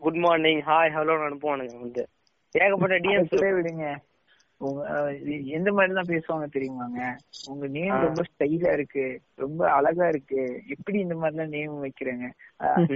குட் 0.00 0.14
மார்னிங் 0.14 0.60
ஹாய் 0.60 0.94
ஹலோன்னு 0.94 1.26
அனுப்புவானுங்க 1.28 1.80
வந்து. 1.80 2.08
ஏகப்பட்ட 2.54 2.96
டிஎம்ஸ் 2.98 3.54
விடுங்க. 3.54 3.86
எந்த 5.56 5.70
மாதிரி 5.72 5.92
தான் 5.98 6.10
பேசுவாங்க 6.12 6.46
தெரியுமாங்க? 6.54 7.00
உங்க 7.50 7.66
நேம் 7.76 8.04
ரொம்ப 8.06 8.22
ஸ்டைலா 8.30 8.70
இருக்கு 8.72 9.04
ரொம்ப 9.34 9.60
அழகா 9.72 10.06
இருக்கு. 10.08 10.40
எப்படி 10.74 10.98
இந்த 10.98 11.14
மாதிரி 11.14 11.36
எல்லாம் 11.36 11.54
நேம் 11.56 11.82
வைக்கிறேங்க 11.84 12.28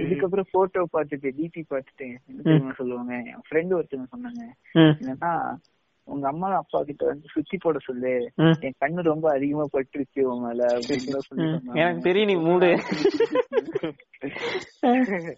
இதுக்கப்புறம் 0.05 0.51
போட்டோ 0.51 0.87
பார்த்துட்டு 0.97 1.31
டிபி 1.37 1.63
பார்த்துட்டு 1.69 2.07
என்ன 2.55 2.73
சொல்லுவாங்க? 2.77 3.13
என் 3.31 3.45
ஃப்ரெண்டு 3.47 3.77
ஒருத்தவங்க 3.77 4.09
சொன்னாங்க. 4.15 4.43
என்னன்னா 4.75 5.31
உங்க 6.07 6.25
அம்மா 6.27 6.47
அப்பா 6.53 6.79
கிட்ட 6.83 7.03
வந்து 7.05 7.27
சுத்தி 7.33 7.57
போட 7.57 7.77
சொல்லு. 7.85 8.13
என் 8.37 8.79
கண்ணு 8.83 9.01
ரொம்ப 9.11 9.25
அதிகமா 9.31 9.65
பட்டுருச்சு 9.73 10.21
உன் 10.31 10.43
மேல 10.45 10.65
அப்படின்னு. 10.77 11.19
எனக்கு 11.73 12.07
தெரியும் 12.07 12.31
நீ 12.31 12.35
மூடு. 12.47 12.71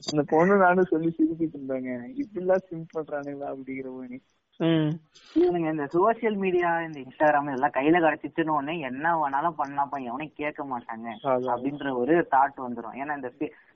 அந்த 0.10 0.24
பொண்ணு 0.32 0.56
நானும் 0.58 0.92
சொல்லி 0.94 1.12
சிரிச்சிட்டு 1.18 1.58
இருந்தாங்க. 1.60 1.92
இப்படிலாம் 2.24 2.66
சிம் 2.70 2.94
பண்றானுங்களா 2.96 3.52
அப்படிங்கிற 3.54 3.92
மாதிரி. 4.00 4.20
ம். 4.60 4.92
இவனுங்க 5.36 5.70
இந்த 5.72 5.86
சோசியல் 5.94 6.36
மீடியா 6.36 6.82
இந்த 6.82 7.00
இன்ஸ்டாகிராம் 7.00 7.48
இதெல்லாம் 7.48 7.74
கையில 7.74 8.00
கிடைச்சிச்சுன்னு 8.00 8.50
உடனே 8.50 8.80
என்ன 8.80 9.16
வேணாலும் 9.16 9.58
பண்ணலாம்ப்பா 9.58 9.98
எவனையும் 10.06 10.34
கேட்க 10.34 10.64
மாட்டாங்க 10.64 11.08
அப்படின்ற 11.48 11.92
ஒரு 11.96 12.28
தாட் 12.32 12.66
வந்துரும். 12.66 12.96
ஏன்னா 12.96 13.16
இந்த 13.16 13.32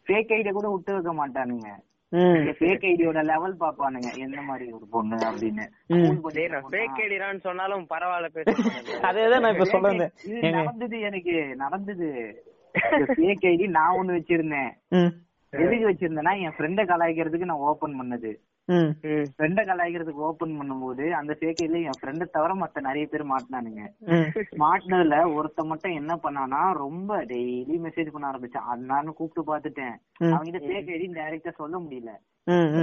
ஃபேக் 0.08 0.34
ஐடியா 0.34 0.52
கூட 0.52 0.68
விட்டு 0.70 0.94
வைக்க 0.94 1.14
மாட்டானுங்க. 1.14 1.70
ஃபேக் 2.58 2.86
ஐடியோட 2.86 3.24
லெவல் 3.24 3.58
பாப்பானுங்க 3.60 4.10
எந்த 4.18 4.42
மாதிரி 4.42 4.72
ஒரு 4.72 4.86
பொண்ணு 4.90 5.18
அப்படின்னு. 5.28 5.66
ஃபேக் 6.70 7.02
ஐடிடான்னு 7.02 7.40
சொன்னாலும் 7.40 7.88
பரவாயில்ல 7.90 8.30
பேசுறேன் 8.38 9.04
அதேதான் 9.04 9.42
நான் 9.42 9.56
இப்ப 9.56 9.68
ஏங்க. 10.32 10.52
நடந்தது 10.52 11.00
எனக்கு. 11.00 11.36
நடந்தது. 11.56 12.08
ஃபேக் 13.12 13.46
ஐடி 13.46 13.68
நான் 13.70 13.98
ஒண்ணு 14.00 14.18
வச்சிருந்தேன். 14.18 14.72
ம். 14.92 15.12
எதுக்கு 15.54 15.86
வச்சிருந்தேன்னா 15.90 16.34
என் 16.40 16.56
ஃப்ரெண்ட 16.58 16.82
கலாய்க்கிறதுக்கு 16.86 17.50
நான் 17.52 17.66
ஓபன் 17.66 18.00
பண்ணது. 18.02 18.32
ஃப்ரெண்ட 18.70 19.60
கலாய்க்கிறதுக்கு 19.66 20.26
ஓபன் 20.30 20.58
பண்ணும்போது 20.60 21.10
அந்த 21.10 21.36
ஐடில 21.42 21.82
என் 21.82 22.00
ஃப்ரெண்ட 22.00 22.26
தவிர 22.26 22.54
மத்த 22.56 22.82
நிறைய 22.82 23.08
பேர் 23.08 23.32
மாட்டினானுங்க. 23.32 23.84
மாட்டினதுல 24.64 25.18
ஒருத்த 25.38 25.66
மட்டும் 25.66 25.92
என்ன 25.92 26.20
பண்ணானா 26.24 26.72
ரொம்ப 26.72 27.26
டெய்லி 27.26 27.78
மெசேஜ் 27.86 28.12
பண்ண 28.12 28.32
ஆரம்பிச்சான் 28.32 28.70
அண்ணான்னு 28.74 29.14
கூப்பிட்டு 29.14 29.44
பாத்துட்டேன். 29.52 29.96
அவங்கிட்ட 30.34 30.62
ஃபேக் 30.68 30.92
ஐடி 30.96 31.08
டைரக்டா 31.20 31.54
சொல்ல 31.56 31.78
முடியல. 31.78 32.14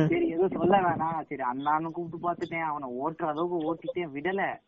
சரி 0.09 0.29
எதுவும் 0.29 0.51
சொல்ல 0.51 0.79
வேணாம். 0.79 1.23
சரி 1.23 1.43
அண்ணான்னு 1.53 1.91
கூப்பிட்டு 1.91 2.33
பாத்துட்டேன் 2.33 2.61
அவனை 2.61 2.89
ஓட்டுற 2.89 3.27
அளவுக்கு 3.27 3.75
ஓட்டிட்டேன் 3.75 4.11
விடல. 4.15 4.59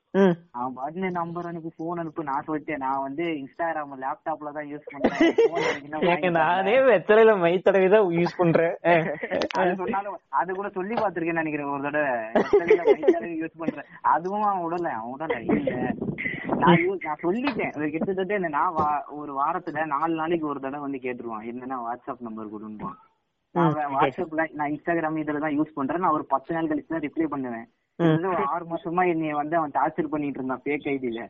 அவன் 0.50 0.72
பாட்டு 0.74 1.10
நம்பர் 1.10 1.46
அனுப்பு 1.46 1.70
போன் 1.76 1.98
அனுப்பு 1.98 2.24
நான் 2.24 2.44
சொல்லிட்டேன். 2.46 2.76
நான் 2.76 3.02
வந்து 3.02 3.24
இன்ஸ்டாகிராம் 3.24 3.96
லேப்டாப்ல 4.00 4.52
தான் 4.52 4.66
யூஸ் 4.66 4.80
பண்றேன். 4.84 6.30
நானே 6.30 6.76
வெத்தலையில 6.76 7.40
மை 7.40 7.58
தடவை 7.58 7.88
தான் 7.88 8.00
யூஸ் 8.00 8.36
பண்றேன். 8.36 8.76
அது 9.58 9.74
சொன்னாலும் 9.74 10.18
அது 10.28 10.54
கூட 10.54 10.68
சொல்லி 10.68 10.94
பாத்திருக்கேன்னு 10.94 11.42
நினைக்கிறேன். 11.42 11.66
ஒரு 11.66 11.82
தடவை. 11.82 12.08
யூஸ் 13.40 13.58
பண்றேன். 13.58 13.84
அதுவும் 14.02 14.42
அவன் 14.42 14.72
விடல 14.72 14.88
அவன் 14.88 15.18
விடல. 15.18 15.54
இல்ல. 15.54 15.92
நான் 16.56 16.76
சொல்லிட்டேன். 17.22 17.90
கிட்டத்தட்ட 17.90 18.34
என்ன 18.34 18.48
நான் 18.48 19.04
ஒரு 19.08 19.32
வாரத்துல 19.32 19.86
நாலு 19.86 20.14
நாளைக்கு 20.14 20.46
ஒரு 20.46 20.60
தடவை 20.60 20.90
வந்து 20.90 20.98
கேட்டுருவான். 20.98 21.44
என்னன்னா 21.44 21.76
வாட்ஸ்அப் 21.88 22.20
நம்பர் 22.20 22.46
வே- 22.46 23.07
வாட்ஸ்அப்ல 23.94 24.44
நான் 24.58 24.70
இன்ஸ்டாகிராம் 24.74 25.20
இதுல 25.22 25.42
தான் 25.44 25.56
யூஸ் 25.58 25.76
பண்றேன். 25.78 26.02
நான் 26.04 26.16
ஒரு 26.18 26.24
பத்து 26.34 26.54
நாள் 26.54 26.70
கழிச்சு 26.70 26.94
தான் 26.94 27.06
ரிப்ளை 27.06 27.26
பண்ணுவேன். 27.34 27.66
ஆறு 28.54 28.64
மாசமா 28.72 29.02
என்னைய 29.12 29.34
வந்து 29.34 29.56
அவன் 29.56 29.76
டார்ச்சர் 29.78 30.12
பண்ணிட்டு 30.12 30.38
இருந்தான் 30.40 30.62
ஃபேக் 30.64 30.88
ஐடியில 30.94 31.22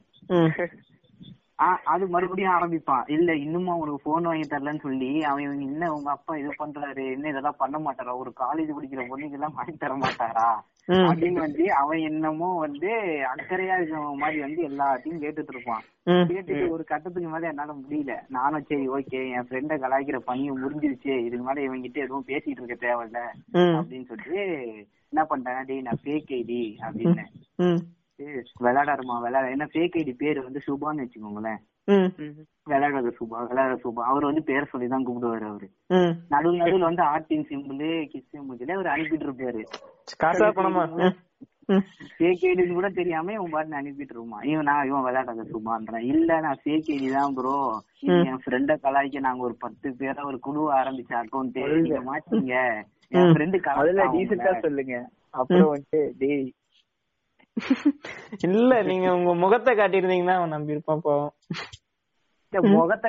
அது 1.84 2.08
மறுபடியும் 2.08 2.52
ஆரம்பிப்பான். 2.52 3.10
இல்ல 3.10 3.34
இன்னுமா 3.34 3.74
உனக்கு 3.74 4.00
போன் 4.02 4.22
வாங்கி 4.22 4.48
தரலன்னு 4.48 4.80
சொல்லி 4.80 5.24
அவன் 5.24 5.60
என்ன 5.60 5.92
உங்க 5.92 6.10
அப்பா 6.10 6.36
இது 6.36 6.50
பண்றாரு 6.58 7.12
என்ன 7.12 7.28
இதெல்லாம் 7.28 7.58
பண்ண 7.58 7.78
மாட்டாரா? 7.78 8.16
ஒரு 8.16 8.32
காலேஜ் 8.40 8.74
படிக்கிற 8.76 9.04
பொண்ணுக்கு 9.10 9.30
எல்லாம் 9.30 9.54
வாங்கி 9.54 9.76
தர 9.76 9.94
மாட்டாரா. 9.94 10.48
அப்படின்னு 10.88 11.32
வந்து 11.32 11.72
அவன் 11.72 11.98
என்னமோ 11.98 12.58
வந்து 12.58 12.90
அக்கறையா 13.34 13.74
இருக்கிற 13.76 14.00
மாதிரி 14.00 14.40
வந்து 14.40 14.68
எல்லாத்தையும் 14.68 15.22
கேட்டுட்டு 15.24 15.52
இருப்பான். 15.54 15.82
கேட்டுட்டு 16.06 16.68
ஒரு 16.68 16.84
கட்டத்துக்கு 16.84 17.28
மேல 17.28 17.48
என்னால 17.48 17.72
முடியல. 17.72 18.14
நானும் 18.28 18.64
சரி 18.68 18.88
ஓகே 18.88 19.20
என் 19.30 19.46
ஃப்ரெண்ட 19.48 19.76
கலாய்க்கிற 19.78 20.16
பணியும் 20.18 20.62
முடிஞ்சிருச்சு. 20.62 21.18
இதுக்கு 21.24 21.44
மேல 21.44 21.62
இவன் 21.62 21.82
கிட்ட 21.82 22.00
எதுவும் 22.00 22.26
பேசிட்டு 22.26 22.62
இருக்க 22.62 22.86
தேவையில்ல. 22.86 23.20
அப்படின்னு 23.78 24.06
சொல்லிட்டு 24.06 24.40
என்ன 25.10 25.26
பண்ணிட்டேன் 25.30 25.64
டேய் 25.64 25.80
நான் 25.80 26.02
ஃபேக் 26.04 26.34
ஐடி 26.40 26.62
அப்படின்னு. 26.88 27.26
விளையாடாருமா 28.62 29.16
விளையாட. 29.20 29.46
என்ன 29.50 29.66
ஃபேக் 29.72 29.98
ஐடி 29.98 30.14
பேரு 30.16 30.40
வந்து 30.42 30.60
சுபான்னு 30.66 31.04
வச்சுக்கோங்களேன். 31.04 31.60
ம். 31.88 32.08
விளையாடுறது 32.66 33.10
சுபா 33.18 33.38
விளையாட 33.50 33.74
சுபா. 33.84 34.02
அவர் 34.04 34.24
வந்து 34.24 34.42
பேர் 34.42 34.70
சொல்லி 34.72 34.88
தான் 34.88 35.06
கூப்பிடுவாரு 35.06 35.46
அவரு. 35.46 35.68
ம். 35.90 36.12
நடுவில் 36.28 36.88
வந்து 36.88 37.02
ஆர்டின் 37.12 37.48
சிம்பிள் 37.50 37.80
கிஸ் 38.12 38.30
சிம்பிள் 38.32 38.74
அவர் 38.76 38.94
அனுப்பிட்டு 38.94 39.26
இருப்பாரு 39.28 39.62
காசா 40.20 40.48
பணமா. 40.58 40.84
ஃபேக் 42.18 42.44
ஐடின்னு 42.48 42.76
கூட 42.76 42.88
தெரியாம 42.90 43.32
இவன் 43.32 43.50
பாட்டு 43.50 43.78
அனுப்பிட்டு 43.80 44.14
இருப்பான் 44.14 44.44
இவன் 44.50 44.68
நான் 44.70 44.86
இவன் 44.86 45.06
விளையாடாத 45.06 45.42
சுபான்றேன். 45.50 46.06
இல்ல 46.12 46.38
நான் 46.40 46.60
ஃபேக் 46.62 46.88
ஐடி 46.94 47.08
தான் 47.10 47.34
ப்ரோ 47.34 47.56
என் 48.20 48.42
ஃப்ரெண்ட 48.44 48.74
கலாய்க்க 48.84 49.26
நாங்க 49.26 49.42
ஒரு 49.42 49.56
பத்து 49.58 49.90
பேரா 50.00 50.22
ஒரு 50.24 50.38
குழுவ 50.40 50.70
ஆரம்பிச்ச 50.78 51.12
அக்கௌண்ட் 51.20 51.58
நீங்க 51.74 52.00
மாட்டீங்க 52.08 52.54
என் 53.12 53.32
ஃப்ரெண்டு 53.32 53.58
அதுல 53.74 54.06
டீசெண்டா 54.14 54.54
சொல்லுங்க. 54.64 54.96
அப்புறம் 55.34 55.70
வந்துட்டு 55.72 56.00
டேய் 56.18 56.46
இல்ல 58.48 58.82
நீங்க 58.82 59.08
உங்க 59.14 59.34
முகத்தை 59.36 59.74
காட்டியிருந்தீங்கன்னா 59.74 60.38
அவன் 60.38 60.54
நம்பி 60.56 60.74
இருப்பான் 60.76 61.06
போவோம் 61.06 61.34
முகத்தை 62.74 63.08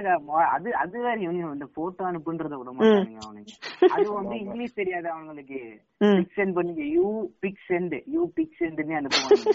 அது 0.49 0.69
அது 0.75 0.95
வேற 1.01 1.17
இந்த 1.49 1.67
போட்டோ 1.75 2.03
அனுப்புன்றத 2.07 2.55
விட 2.57 2.71
மாட்டானுங்க 2.71 3.21
அவனுக்கு 3.25 3.53
அது 3.89 4.07
வந்து 4.13 4.35
இங்கிலீஷ் 4.39 4.73
தெரியாது 4.73 5.07
அவங்களுக்கு. 5.09 5.59
பிக் 6.17 6.33
சென்ட் 6.37 6.55
பண்ணுங்க 6.57 6.83
you 6.95 7.05
pic 7.39 7.63
send 7.69 7.95
you 8.07 8.23
pic 8.35 8.57
சென்ட்னே 8.59 8.97
அனுப்புவாங்க 8.99 9.53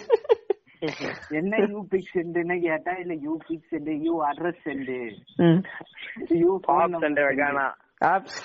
என்ன 1.33 1.59
யூ 1.71 1.81
பிக் 1.91 2.11
சென்ட்னு 2.15 2.57
கேட்டா 2.61 2.95
இல்ல 3.03 3.15
you 3.27 3.35
pic 3.49 3.69
send 3.71 3.91
you 4.07 4.15
address 4.25 4.65
send. 4.65 4.93
You 6.43 6.51
vagina 7.29 7.67
oops 8.09 8.41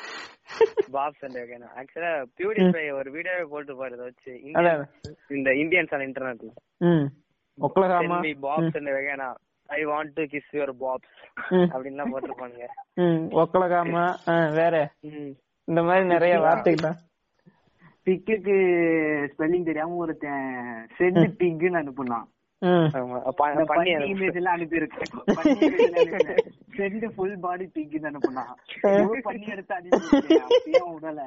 bob 0.92 1.16
Sunday 1.22 1.42
ஆக்சுவலா 1.82 2.26
பியூரிஃபை 2.38 2.94
ஒரு 2.94 3.12
வீடியோவே 3.12 3.44
போட்டு 3.44 3.76
பாரு 3.78 3.98
வச்சு. 3.98 4.32
இந்த 4.42 5.52
இந்தியன்ஸ் 5.64 5.94
ஆன் 5.96 6.06
இன்டர்நெட்ல. 6.08 6.50
Oklahoma? 7.62 8.18
And 8.56 8.88
vagina 8.88 9.30
I 9.66 9.86
want 9.86 10.12
to 10.14 10.24
kiss 10.24 10.52
your 10.52 10.74
bobs. 10.84 11.14
அப்படின்லாம் 11.74 12.12
போட்டிருப்பானுங்க. 12.14 12.66
ஒக்லஹாமா? 13.42 14.06
வேற. 14.54 14.76
இந்த 15.64 15.82
மாதிரி 15.84 16.06
நிறைய 16.06 16.40
வார்த்தைகள். 16.40 16.96
பிக்குக்கு 18.06 18.56
ஸ்பெல்லிங் 19.32 19.66
தெரியாம 19.66 19.96
ஒருத்தன் 19.96 20.88
சென்ட் 20.98 21.34
பிங்க்னு 21.40 21.80
அனுப்புனான். 21.82 22.28
பண்ணி 23.66 23.92
இமேஜ் 23.96 24.36
எல்லாம் 24.36 24.56
அனுப்பியிருக்கேன் 24.56 25.10
சென்ட் 26.80 27.08
ஃபுல் 27.14 27.38
பாடி 27.42 27.68
பிங்க்னு 27.74 28.10
அனுப்புனான் 28.10 28.54
ஒரு 29.06 29.22
பண்ணி 29.24 29.48
எடுத்து 29.54 30.00
விடல 30.96 31.22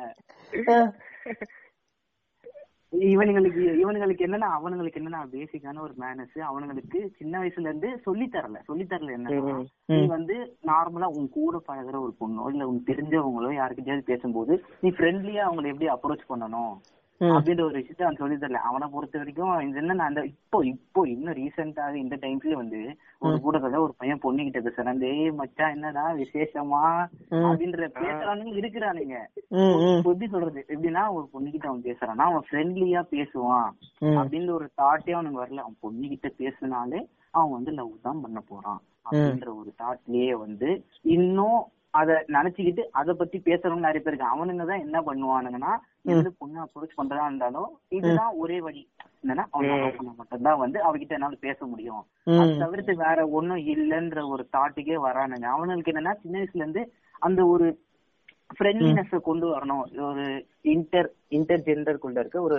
இவனுங்களுக்கு 3.07 3.63
இவனுங்களுக்கு 3.81 4.25
என்னன்னா 4.27 4.49
அவனுங்களுக்கு 4.57 4.99
என்னன்னா 5.01 5.21
பேசிக்கான 5.33 5.83
ஒரு 5.83 5.95
மேனஸ் 5.99 6.39
அவனுங்களுக்கு 6.49 6.99
சின்ன 7.19 7.35
வயசுல 7.41 7.69
இருந்து 7.69 7.91
சொல்லி 8.05 8.27
தரல 8.29 8.59
சொல்லி 8.67 8.85
தரல 8.87 9.15
என்ன 9.15 9.37
நீ 9.93 10.01
வந்து 10.11 10.37
நார்மலா 10.69 11.09
உன் 11.15 11.29
கூட 11.31 11.61
பழகுற 11.69 11.97
ஒரு 12.01 12.13
பொண்ணோ 12.21 12.49
இல்ல 12.53 12.67
உன் 12.67 12.87
தெரிஞ்சவங்களோ 12.91 13.53
யாருக்கிட்டயாவது 13.55 14.11
பேசும்போது 14.11 14.53
நீ 14.83 14.91
ஃப்ரெண்ட்லியா 14.91 15.47
அவங்களை 15.47 15.71
எப்படி 15.73 15.89
அப்ரோச் 15.95 16.31
பண்ணணும் 16.31 16.75
ம். 16.75 16.81
அப்படின்ற 17.31 17.63
ஒரு 17.63 17.77
விஷயத்த 17.79 18.07
அவன் 18.07 18.19
சொல்லி 18.21 18.37
தரல 18.37 18.61
அவனை 18.69 18.87
பொறுத்த 18.93 19.19
வரைக்கும் 19.19 19.53
இது 19.67 19.81
என்ன 19.83 19.97
நான் 19.99 20.11
அந்த 20.11 20.23
இப்போ 20.25 20.59
இப்போ 20.67 21.01
இன்னும் 21.09 21.37
ரீசெண்டாக 21.41 21.95
இந்த 21.95 22.17
டைம்ஸ்ல 22.23 22.53
வந்து 22.53 22.81
ஒரு 23.19 23.37
கூடத்துல 23.45 23.81
ஒரு 23.85 23.93
பையன் 23.97 24.23
பொண்ணு 24.25 24.47
கிட்ட 24.47 24.61
பேசுறான். 24.61 25.03
ஏய் 25.11 25.33
மச்சான் 25.41 25.75
என்னடா 25.77 26.05
விசேஷமா. 26.23 26.85
அப்படின்ற 27.45 27.89
பேசுறானுங்க 28.01 28.55
இருக்கிறானுங்க. 28.63 29.17
எப்படி 29.97 30.29
சொல்றது? 30.29 30.63
எப்படின்னா 30.69 31.05
ஒரு 31.17 31.27
பொண்ணுகிட்ட 31.35 31.67
அவன் 31.67 31.87
பேசுறான்னா 31.89 32.29
அவன் 32.31 32.47
ஃப்ரெண்ட்லியா 32.49 33.03
பேசுவான். 33.17 33.71
அப்படின்ற 34.19 34.53
ஒரு 34.59 34.69
தாட்டே 34.81 35.13
அவனுக்கு 35.19 35.43
வரல. 35.45 35.65
அவன் 35.67 35.83
பொண்ணுகிட்ட 35.87 36.31
பேசினாலே 36.37 37.03
அவன் 37.31 37.51
வந்து 37.51 37.71
லவ் 37.71 37.93
தான் 38.03 38.21
பண்ண 38.21 38.41
போறான். 38.49 38.81
அப்படின்ற 39.05 39.49
ஒரு 39.61 39.71
தாட்லயே 39.83 40.33
வந்து 40.45 40.69
இன்னும் 41.17 41.61
அத 41.95 42.11
நினைச்சுக்கிட்டு 42.29 42.83
அத 42.91 43.13
பத்தி 43.13 43.37
பேசுறவங்க 43.39 43.87
நிறைய 43.87 44.01
பேர் 44.01 44.13
இருக்காங்க 44.13 44.37
அவனுங்க 44.37 44.65
தான் 44.65 44.85
என்ன 44.85 44.99
பண்ணுவானுங்கன்னா 45.01 45.73
எந்த 46.05 46.29
பொண்ணு 46.39 46.59
அப்ரோச் 46.63 46.99
பண்றதா 46.99 47.27
இருந்தாலும் 47.27 47.69
இதுதான் 47.91 48.33
ஒரே 48.37 48.59
வழி. 48.61 48.83
என்னன்னா 49.23 49.45
அவன் 49.51 49.69
மட்டும்தான் 50.21 50.59
வந்து 50.59 50.79
அவகிட்ட 50.83 51.13
என்னால 51.13 51.37
பேச 51.41 51.59
முடியும். 51.67 52.03
அது. 52.37 52.55
தவிர்த்து 52.59 52.95
வேற 52.97 53.19
ஒண்ணும் 53.31 53.63
இல்லைன்ற 53.73 54.21
ஒரு 54.29 54.45
தாட்டுக்கே 54.53 54.99
வரானுங்க. 55.05 55.47
அவனுங்களுக்கு 55.55 55.93
என்னன்னா 55.93 56.15
சின்ன 56.23 56.39
வயசுல 56.39 56.65
இருந்து 56.65 56.85
அந்த 57.23 57.43
ஒரு 57.47 57.67
ஃப்ரெண்ட்லினஸ் 58.57 59.15
கொண்டு 59.23 59.47
வரணும். 59.53 59.85
ஒரு 60.09 60.25
இன்டர் 60.75 61.09
இன்டர் 61.31 61.67
ஜெண்டருக்குள்ள 61.69 62.19
இருக்க 62.19 62.41
ஒரு 62.43 62.59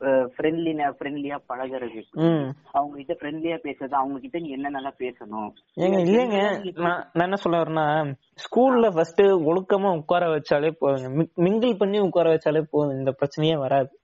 ஃப்ரெண்ட்லின 0.00 0.88
ஃப்ரெண்ட்லியா 0.98 1.36
பழகுறது. 1.48 2.00
ம். 2.12 2.52
அவங்க 2.72 2.96
கிட்ட 2.96 3.14
ஃப்ரெண்ட்லியா 3.14 3.58
பேசுறது 3.62 3.94
அவங்க 3.94 4.18
கிட்ட 4.18 4.38
நீ 4.38 4.56
என்னென்னலாம் 4.56 4.98
பேசணும்? 4.98 5.50
ஏங்க 5.76 6.00
இல்லைங்க. 6.06 6.40
நான் 6.74 7.08
என்ன 7.12 7.36
சொல்ல 7.36 7.62
வரேன்னா 7.62 8.14
ஸ்கூல்ல 8.46 8.94
ஃபர்ஸ்ட் 8.94 9.22
ஒழுக்கமா 9.22 9.96
உட்கார 9.96 10.26
வச்சாலே 10.26 10.72
போதுங்க. 10.80 11.26
மிங்கிள் 11.36 11.78
பண்ணி 11.78 12.00
உட்கார 12.00 12.36
வச்சாலே 12.36 12.62
போதும் 12.70 12.98
இந்த 12.98 13.14
பிரச்சனையே 13.20 13.58
வராது. 13.58 13.98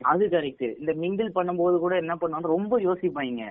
அது 0.00 0.26
கரெக்ட் 0.26 0.78
இந்த 0.78 0.92
மிங்கிள் 0.92 1.30
பண்ணும்போது 1.34 1.78
கூட 1.78 1.96
என்ன 1.96 2.14
பண்ணுவாங்க 2.14 2.46
ரொம்ப 2.46 2.78
யோசிப்பாங்க. 2.78 3.46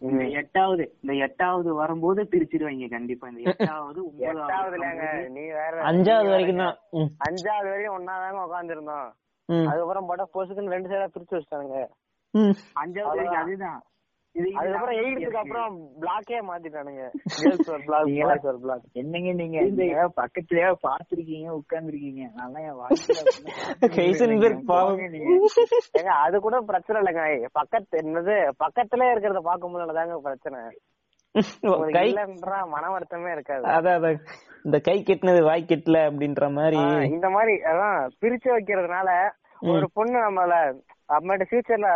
இந்த 0.00 0.24
எட்டாவது 0.24 0.94
இந்த 1.02 1.14
எட்டாவது 1.14 1.74
வரும்போது 1.74 2.22
பிரிச்சிருவாங்க 2.22 2.88
கண்டிப்பா. 2.88 3.28
இந்த 3.28 3.50
எட்டாவது 3.50 4.04
ஒன்பதாவது 4.06 5.30
நீ 5.30 5.40
வேற 5.40 5.82
அஞ்சாவது 5.82 6.28
வரைக்கும் 6.28 6.56
தான். 6.56 6.76
அஞ்சாவது 7.28 7.68
வரையும் 7.68 7.96
ஒன்னாதாங்க 7.98 8.42
உட்காந்துருந்தோம். 8.48 9.08
அதுக்கப்புறம் 9.50 10.06
பட 10.06 10.28
பொசுக்குன்னு 10.34 10.68
ரெண்டு 10.68 10.88
சைடா 10.88 11.08
பிரிச்சு 11.14 11.30
வச்சிட்டானுங்க. 11.30 11.86
ம். 12.34 12.52
அஞ்சாவது 12.74 13.10
வரைக்கும் 13.10 13.36
அதுதான். 13.36 13.82
அதுக்கப்புறம் 14.54 14.98
எயித்துக்கு 14.98 15.34
அப்புறம் 15.34 15.90
பிளாக்கே 16.00 16.40
மாத்திட்டானுங்க. 16.40 17.10
என்னங்க 18.94 19.32
நீங்க? 19.32 20.10
பக்கத்துலயே 20.16 20.74
பாத்துருக்கீங்க 20.86 21.50
உட்கார்ந்துருக்கீங்க. 21.50 22.30
நல்லா 22.34 22.60
என் 22.60 22.90
அது 26.24 26.40
கூட 26.40 26.60
பிரச்சனை 26.60 27.02
இல்லைங்க. 27.02 27.48
பக்கத்து 27.52 27.98
என்னது 27.98 28.52
பக்கத்துல 28.64 29.12
இருக்கிறத 29.12 29.50
பாக்கும்போது 29.50 29.92
தாங்க 29.92 30.20
பிரச்சனை. 30.20 30.70
கை 31.94 32.06
மன 32.68 32.84
வருத்தமே 32.90 33.32
இருக்காது. 33.32 33.64
அதான் 33.66 34.18
இந்த 34.64 34.78
கை 34.80 34.96
கெட்டினது 35.02 35.42
வாய் 35.42 35.68
கெட்டல 35.68 35.98
அப்படின்ற 36.08 36.46
மாதிரி. 36.52 36.80
இந்த 37.08 37.28
மாதிரி 37.30 37.54
அதான் 37.64 37.98
பிரிச்சு 38.20 38.48
வைக்கிறதுனால 38.52 39.10
ஒரு 39.70 39.86
பொண்ணு 39.92 40.18
நம்மள 40.18 40.54
அப்புறமேட்டு 41.08 41.48
ஃபியூச்சர்ல 41.48 41.88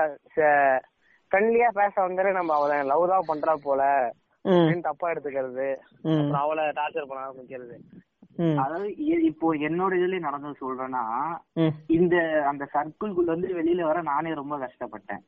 ஃப்ரெண்ட்லியா 1.31 1.69
பேச 1.73 1.94
வந்தாலே 2.01 2.32
நம்ம 2.32 2.55
அவளை 2.55 2.82
லவ் 2.82 3.09
தான் 3.09 3.28
பண்றா 3.28 3.55
போல 3.62 3.82
தப்பா 4.82 5.06
எடுத்துக்கிறது. 5.11 5.69
அவளை 6.36 6.65
டார்ச்சர் 6.70 7.09
பண்ண 7.09 7.27
ஆரம்பிக்கிறது. 7.27 7.77
அதாவது 8.59 8.89
இப்போ 9.23 9.48
என்னோட 9.66 9.93
இதுல 9.94 10.19
நடந்தது 10.19 10.55
சொல்றேன்னா 10.61 11.02
ம். 11.55 11.74
இந்த 11.89 12.16
அந்த 12.47 12.65
சர்க்கிள்குள்ள 12.74 13.31
இருந்து 13.31 13.51
வெளியில 13.55 13.82
வர 13.82 14.02
நானே 14.02 14.32
ரொம்ப 14.35 14.56
கஷ்டப்பட்டேன். 14.59 15.23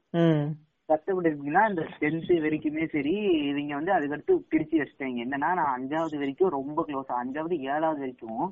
கஷ்டப்பட்டு 0.90 1.30
இந்த 1.44 1.84
டென்த் 2.00 2.28
வரைக்குமே 2.44 2.84
சரி 2.92 3.14
இவங்க 3.50 3.74
வந்து 3.78 3.92
அதுக்கடுத்து 3.96 4.34
பிரிச்சு 4.52 4.76
வச்சிட்டாங்க. 4.82 5.18
என்னன்னா 5.24 5.50
நான் 5.58 5.72
அஞ்சாவது 5.76 6.16
வரைக்கும் 6.22 6.54
ரொம்ப 6.56 6.84
க்ளோஸா 6.88 7.14
அஞ்சாவது 7.22 7.56
ஏழாவது 7.72 8.00
வரைக்கும். 8.04 8.44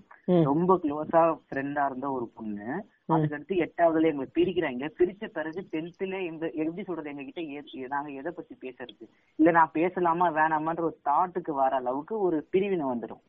ரொம்ப 0.51 0.79
க்ளோஸா 0.85 1.23
ஃப்ரெண்டா 1.47 1.85
இருந்த 1.91 2.07
ஒரு 2.17 2.27
பொண்ணு. 2.37 2.69
அதுக்கடுத்து 3.15 3.55
எட்டாவதுல 3.65 4.11
எங்களை 4.11 4.29
பிரிக்கிறாங்க. 4.39 4.85
பிரிச்ச 4.99 5.25
பிறகு 5.37 5.61
டென்த்ல 5.73 6.19
எங்க 6.31 6.45
எப்படி 6.63 6.85
சொல்றது 6.89 7.13
எங்க 7.13 7.25
கிட்ட 7.29 7.87
நாங்க 7.95 8.11
எதை 8.21 8.33
பத்தி 8.37 8.55
பேசுறது? 8.65 9.07
இல்ல 9.39 9.51
நான் 9.59 9.75
பேசலாமா 9.79 10.29
வேணாமான்ற 10.41 10.85
ஒரு 10.91 10.99
தாட்டுக்கு 11.11 11.55
வர 11.63 11.75
அளவுக்கு 11.83 12.17
ஒரு 12.29 12.39
பிரிவினை 12.51 12.87
வந்துடும். 12.93 13.25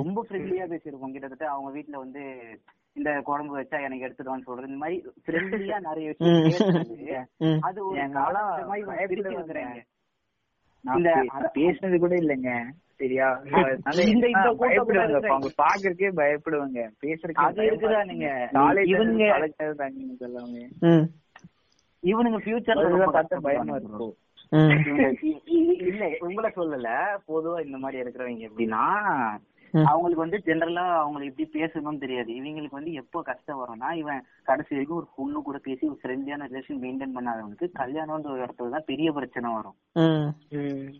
ரொம்ப 0.00 0.26
ஃப்ரெண்ட்லியா 0.26 0.64
பேசியிருக்கோம். 0.72 1.14
கிட்டத்தட்ட 1.14 1.46
அவங்க 1.52 1.70
வீட்ல 1.76 1.98
வந்து 1.98 2.22
இந்த 2.96 3.20
குழம்பு 3.24 3.60
வச்சா 3.60 3.82
எனக்கு 3.82 4.06
எடுத்துடுவான்னு 4.06 4.42
சொல்றது. 4.42 4.72
இந்த 4.72 4.78
மாதிரி 4.78 5.04
ஃப்ரெண்ட்லியா 5.26 5.80
நிறைய 5.80 6.14
விஷயம். 6.18 7.26
அது 7.60 7.86
ஒரு 7.86 7.98
என் 7.98 8.10
நாளா 8.10 8.58
காலகட்டமா 8.58 8.76
இவங்க 8.76 9.06
பயப்படுவேங்க. 9.06 9.08
பிரிச்சு 9.08 9.36
வைக்கிறாங்க. 9.36 9.82
நான் 10.80 10.96
இந்த 10.96 11.24
பேசுனது 11.54 11.98
கூட 11.98 12.14
இல்லைங்க. 12.14 12.64
சரியா? 12.96 13.42
இந்த- 14.06 14.26
இந்த 14.26 14.28
கூட்டத்துல 14.28 15.26
அவங்க 15.26 15.50
பாக்குறதுக்கே 15.62 16.12
பயப்படுவாங்க. 16.16 16.90
பேசுறதுக்கு 17.06 17.32
அது 17.32 17.62
இருக்குதா 17.62 18.04
நீங்க. 18.04 18.48
இவனுங்க 22.02 22.40
ஃபியூச்சர்ல 22.42 22.84
அதெல்லாம் 22.84 23.14
பார்த்தா 23.14 23.36
பயமா 23.40 23.76
இருக்கும். 23.76 24.14
இல்ல 25.76 26.16
உங்களை 26.18 26.52
சொல்லல. 26.56 27.18
பொதுவா 27.28 27.64
இந்த 27.64 27.78
மாதிரி 27.78 28.02
இருக்கிறவங்க 28.02 28.48
எப்படின்னா. 28.48 28.82
அவங்களுக்கு 29.84 30.24
வந்து 30.24 30.38
ஜெனரலா 30.46 30.84
அவங்களுக்கு 31.02 31.32
எப்படி 31.32 31.48
பேசணும்னு 31.56 32.02
தெரியாது. 32.04 32.30
இவங்களுக்கு 32.38 32.78
வந்து 32.78 32.92
எப்போ 33.02 33.18
கஷ்டம் 33.28 33.60
வரும்னா 33.62 33.90
இவன் 34.02 34.20
கடைசி 34.48 34.74
வரைக்கும் 34.74 34.98
ஒரு 35.00 35.08
பொண்ணு 35.16 35.42
கூட 35.42 35.58
பேசி 35.68 35.82
ஒரு 35.90 35.98
ஃப்ரெண்ட்லியான 36.02 36.48
ரிலேஷன் 36.52 36.82
மெயின்டைன் 36.84 37.16
பண்ணாதவனுக்கு 37.16 37.68
கல்யாணம்ன்ற 37.80 38.32
ஒரு 38.34 38.44
இடத்துல 38.46 38.74
தான் 38.76 38.88
பெரிய 38.90 39.08
பிரச்சனை 39.18 39.50
வரும். 39.56 39.76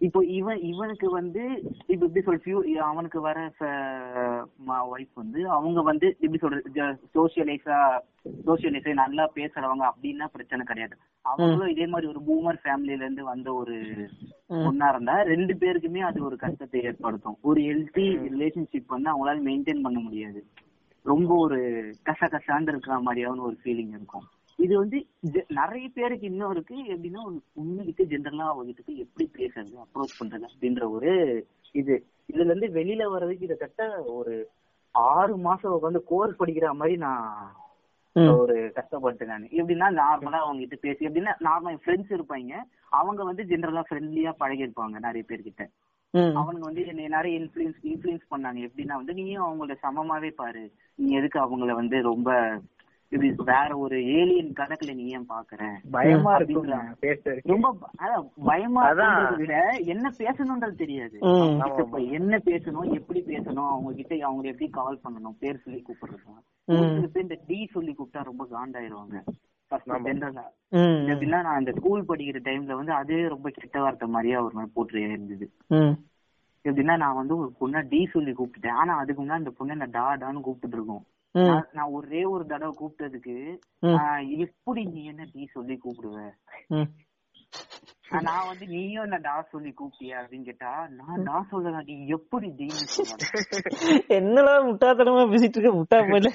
இப்போ 0.09 0.23
இவன் 0.39 0.61
இவனுக்கு 0.73 1.11
வந்து 1.19 1.45
இப்ப 1.93 2.03
எப்படி 2.07 2.25
சொல் 2.29 2.43
ஃபியூ 2.45 2.59
அவனுக்கு 2.91 3.21
வர 3.29 3.39
ஒய்ஃப் 4.95 5.15
வந்து 5.23 5.41
அவங்க 5.57 5.81
வந்து 5.91 6.07
எப்படி 6.21 6.41
சொல்றது 6.45 6.87
சோசியலைஸா 7.17 7.79
சோசியலைஸா 8.47 8.93
நல்லா 8.95 9.25
பேசுறவங்க 9.35 9.85
அப்படின்னா 9.91 10.27
பிரச்சனை 10.33 10.65
கிடையாது. 10.65 10.95
அவங்களும் 11.25 11.73
இதே 11.75 11.87
மாதிரி 11.87 12.11
ஒரு 12.13 12.21
பூமர் 12.29 12.61
ஃபேமிலில 12.65 13.05
இருந்து 13.05 13.25
வந்த 13.25 13.49
ஒரு 13.55 13.77
பொண்ணா 14.51 14.89
இருந்தா 14.89 15.17
ரெண்டு 15.33 15.55
பேருக்குமே 15.55 16.03
அது 16.09 16.19
ஒரு 16.25 16.37
கஷ்டத்தை 16.37 16.81
ஏற்படுத்தும். 16.83 17.39
ஒரு 17.41 17.61
ஹெல்த்தி 17.61 18.07
ரிலேஷன்ஷிப் 18.35 18.95
வந்து 18.95 19.11
அவங்களால 19.13 19.45
மெயின்டைன் 19.49 19.85
பண்ண 19.87 19.99
முடியாது. 19.99 20.43
ரொம்ப 21.05 21.31
ஒரு 21.37 21.59
கச 22.09 22.29
கசாண்டு 22.35 22.73
இருக்கிற 22.73 22.95
மாதிரியான 22.99 23.43
ஒரு 23.49 23.57
ஃபீலிங் 23.65 23.93
இருக்கும். 23.97 24.27
இது 24.59 24.75
வந்து 24.79 24.99
நிறைய 25.61 25.87
பேருக்கு 25.95 26.27
இன்னும் 26.27 26.53
இருக்கு. 26.55 26.77
எப்படின்னா 26.95 27.23
பொண்ணுகிட்ட 27.57 28.05
ஜென்ரலா 28.13 28.47
அவகிட்ட 28.53 28.95
எப்படி 29.05 29.27
பேசுறது 29.39 29.75
அப்ரோச் 29.85 30.19
பண்றது 30.21 30.47
அப்படின்ற 30.51 30.85
ஒரு 30.91 31.13
இது. 31.75 31.97
இதுல 32.31 32.51
இருந்து 32.51 32.69
வெளியில 32.79 33.05
வர்றதுக்கு 33.11 33.47
கிட்டத்தட்ட 33.47 34.03
ஒரு 34.19 34.35
ஆறு 34.95 35.35
மாசம் 35.47 35.75
உட்காந்து 35.77 36.01
கோர்ஸ் 36.11 36.41
படிக்கிற 36.41 36.69
மாதிரி 36.73 36.97
நான் 36.97 37.25
ஒரு 38.17 38.73
கஷ்டப்பட்டேன் 38.75 39.25
நான். 39.25 39.43
எப்படின்னா 39.43 40.01
நார்மலா 40.01 40.39
அவங்க 40.39 40.59
கிட்ட 40.59 40.77
பேசி 40.77 41.07
எப்படின்னா 41.07 41.35
நார்மல் 41.45 41.79
ஃப்ரெண்ட்ஸ் 41.87 42.19
இருப்பாங்க. 42.19 42.53
அவங்க 42.89 43.25
வந்து 43.25 43.43
ஜென்ரலா 43.43 43.83
ஃப்ரெண்ட்லியா 43.91 44.33
பழகி 44.33 44.65
இருப்பாங்க 44.65 44.99
நிறைய 44.99 45.25
பேர்கிட்ட. 45.29 45.67
ம். 46.11 46.19
அவனுங்க 46.19 46.59
வந்து 46.59 46.87
என்னை 46.87 47.09
நிறைய 47.09 47.41
இன்ஃபுளுன்ஸ் 47.41 47.77
இன்ஃபுளுன்ஸ் 47.83 48.21
பண்ணாங்க. 48.31 48.69
எப்படின்னா 48.69 48.95
வந்து 48.95 49.15
நீயும் 49.15 49.45
அவங்கள 49.45 49.75
சமமாவே 49.83 50.31
பாரு. 50.31 50.73
நீ 50.95 51.13
எதுக்கு 51.13 51.41
அவங்கள 51.41 51.73
வந்து 51.73 52.03
ரொம்ப 52.03 52.61
இப்படி 53.13 53.35
வேற 53.45 53.79
ஒரு 53.79 54.05
ஏலியன் 54.05 54.53
கணக்குல 54.53 54.95
நீ 54.95 55.07
ஏன் 55.07 55.27
பாக்குற? 55.29 55.75
பயமா 55.91 56.37
ரொம்ப 57.45 57.77
பயமா 58.45 58.91
விட 59.37 59.75
என்ன 59.85 60.13
பேசணும்ன்றது 60.19 60.75
தெரியாது. 60.75 61.17
இப்ப 61.81 61.99
என்ன 61.99 62.39
பேசணும் 62.45 62.93
எப்படி 62.93 63.21
பேசணும் 63.21 63.69
அவங்க 63.69 63.93
கிட்ட 63.93 64.27
அவங்க 64.27 64.49
எப்படி 64.49 64.71
கால் 64.71 65.01
பண்ணணும் 65.05 65.39
பேர் 65.39 65.63
சொல்லி 65.65 65.83
கூப்பிடுறது? 65.83 67.21
இந்த 67.21 67.39
டி 67.47 67.69
சொல்லி 67.73 67.97
கூப்பிட்டா 67.99 68.23
ரொம்ப 68.23 68.47
காண்டாயிருவாங்க. 68.51 69.23
நான் 71.27 71.45
அந்த 71.45 71.73
ஸ்கூல் 71.73 72.05
படிக்கிற 72.05 72.41
டைம்ல 72.45 72.75
வந்து 72.75 72.93
அதே 72.93 73.29
ரொம்ப 73.29 73.51
கிட்ட 73.51 73.81
வார்த்தை 73.81 74.09
மாதிரியா 74.09 74.43
ஒரு 74.43 74.55
மாதிரி 74.55 74.73
போட்டு 74.75 75.01
இருந்தது. 75.01 75.51
ம். 75.67 75.95
எப்படின்னா 76.65 76.97
நான் 76.97 77.15
வந்து 77.15 77.37
ஒரு 77.37 77.53
பொண்ணை 77.61 77.89
டி 77.89 78.07
சொல்லி 78.07 78.33
கூப்பிட்டேன் 78.33 78.71
ஆனா 78.71 78.97
அதுக்கு 78.97 79.25
முன்னாடி 79.25 79.43
அந்த 79.45 79.53
பொண்ணை 79.61 79.75
நான் 79.75 79.91
டா 79.91 80.17
டான்னு 80.17 80.41
கூப்பிட்டு 80.41 80.77
இருக்கோம் 80.77 81.05
நான் 81.77 81.93
ஒரே 81.93 82.23
ஒரு 82.27 82.45
தடவை 82.47 82.73
கூப்பிட்டதுக்கு 82.75 83.37
எப்படி 84.47 84.83
நீ 84.93 85.03
என்ன 85.05 85.27
டி 85.33 85.43
சொல்லி 85.53 85.77
கூப்பிடுவ? 85.77 86.19
நான் 88.23 88.49
வந்து 88.49 88.65
நீயும் 88.67 89.05
என்ன 89.05 89.19
டா 89.21 89.35
சொல்லி 89.51 89.71
கூப்பிட்டியா 89.73 90.17
அப்படின்னு 90.21 90.49
கேட்டா 90.49 90.73
நான் 90.93 91.25
டா 91.25 91.39
சொல்லலாம் 91.51 91.87
நீ 91.89 91.97
எப்படி 92.09 92.49
என்னடா 94.17 94.55
முட்டாத்தனமா 94.67 95.25
பேசிட்டு 95.31 95.57
இருக்க 95.57 95.73
முட்டா 95.77 95.99
இல்ல, 96.11 96.31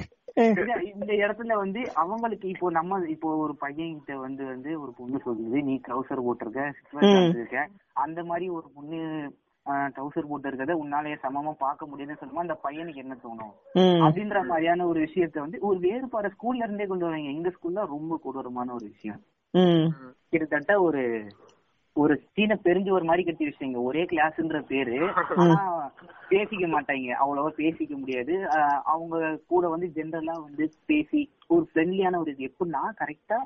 இந்த 0.91 1.11
இடத்துல 1.21 1.53
வந்து 1.57 1.79
அவங்களுக்கு 1.95 2.47
இப்போ 2.47 2.67
நம்ம 2.71 2.99
இப்போ 3.07 3.29
ஒரு 3.37 3.53
பையன் 3.55 3.95
கிட்ட 3.95 4.13
வந்து 4.17 4.43
வந்து 4.45 4.71
ஒரு 4.81 4.91
பொண்ணு 4.91 5.17
சொல்லுது 5.25 5.61
நீ 5.61 5.73
ட்ரௌசர் 5.85 6.25
போட்டிருக்க. 6.25 6.61
இருக்க 7.33 7.63
அந்த 8.03 8.19
மாதிரி 8.23 8.45
ஒரு 8.49 8.67
பொண்ணு 8.75 8.99
ட்ரௌசர் 9.65 10.29
போட்டு 10.29 10.49
இருக்கத 10.49 10.75
உன்னாலயே 10.83 11.17
சமமா 11.23 11.51
பார்க்க 11.65 11.89
முடியுதுன்னு 11.89 12.21
சொல்லுமா 12.21 12.45
அந்த 12.45 12.55
பையனுக்கு 12.63 13.03
என்ன 13.03 13.15
தோணும்? 13.25 13.53
அப்படின்ற 14.05 14.39
மாதிரியான 14.49 14.87
ஒரு 14.91 14.99
விஷயத்த 15.07 15.39
வந்து 15.45 15.59
ஒரு 15.69 15.77
வேறுபாடு 15.85 16.31
ஸ்கூல்ல 16.35 16.65
இருந்தே 16.67 16.87
கொண்டு 16.91 17.07
வராங்க. 17.07 17.29
எங்க 17.35 17.51
ஸ்கூல்ல 17.55 17.85
ரொம்ப 17.95 18.19
கொடூரமான 18.23 18.73
ஒரு 18.77 18.85
விஷயம். 18.93 19.21
கிட்டத்தட்ட 20.31 20.73
ஒரு 20.87 21.03
ஒரு 21.95 22.13
சீனை 22.33 22.55
பெரிஞ்சு 22.65 22.89
ஒரு 22.97 23.05
மாதிரி 23.07 23.23
கட்டி 23.27 23.45
வச்சிங்க 23.47 23.79
ஒரே 23.87 24.03
கிளாஸ்ன்ற 24.11 24.59
பேரு. 24.67 24.97
பேசிக்க 26.29 26.65
மாட்டாங்க. 26.73 27.07
அவ்வளவா 27.21 27.49
பேசிக்க 27.57 27.93
முடியாது. 28.01 28.35
அவங்க 28.93 29.15
கூட 29.51 29.63
வந்து 29.73 29.87
ஜென்ரலா 29.97 30.35
வந்து 30.45 30.65
பேசி 30.91 31.21
ஒரு 31.53 31.65
ஃப்ரெண்ட்லியான 31.71 32.19
ஒரு 32.23 32.31
இது. 32.35 32.49
எப்படின்னா 32.49 32.83
கரெக்டா 33.01 33.39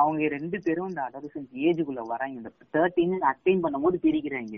அவங்க 0.00 0.28
ரெண்டு 0.36 0.58
பேரும் 0.64 0.90
இந்த 0.90 1.02
அடலசன்ஸ் 1.08 1.52
ஏஜுக்குள்ள 1.66 2.02
வராங்க 2.12 2.34
இந்த 2.40 2.52
தேர்ட்டீன் 2.76 3.14
அட்டைன் 3.32 3.64
பண்ணும்போது 3.64 3.98
பிரிக்கிறாங்க. 4.04 4.56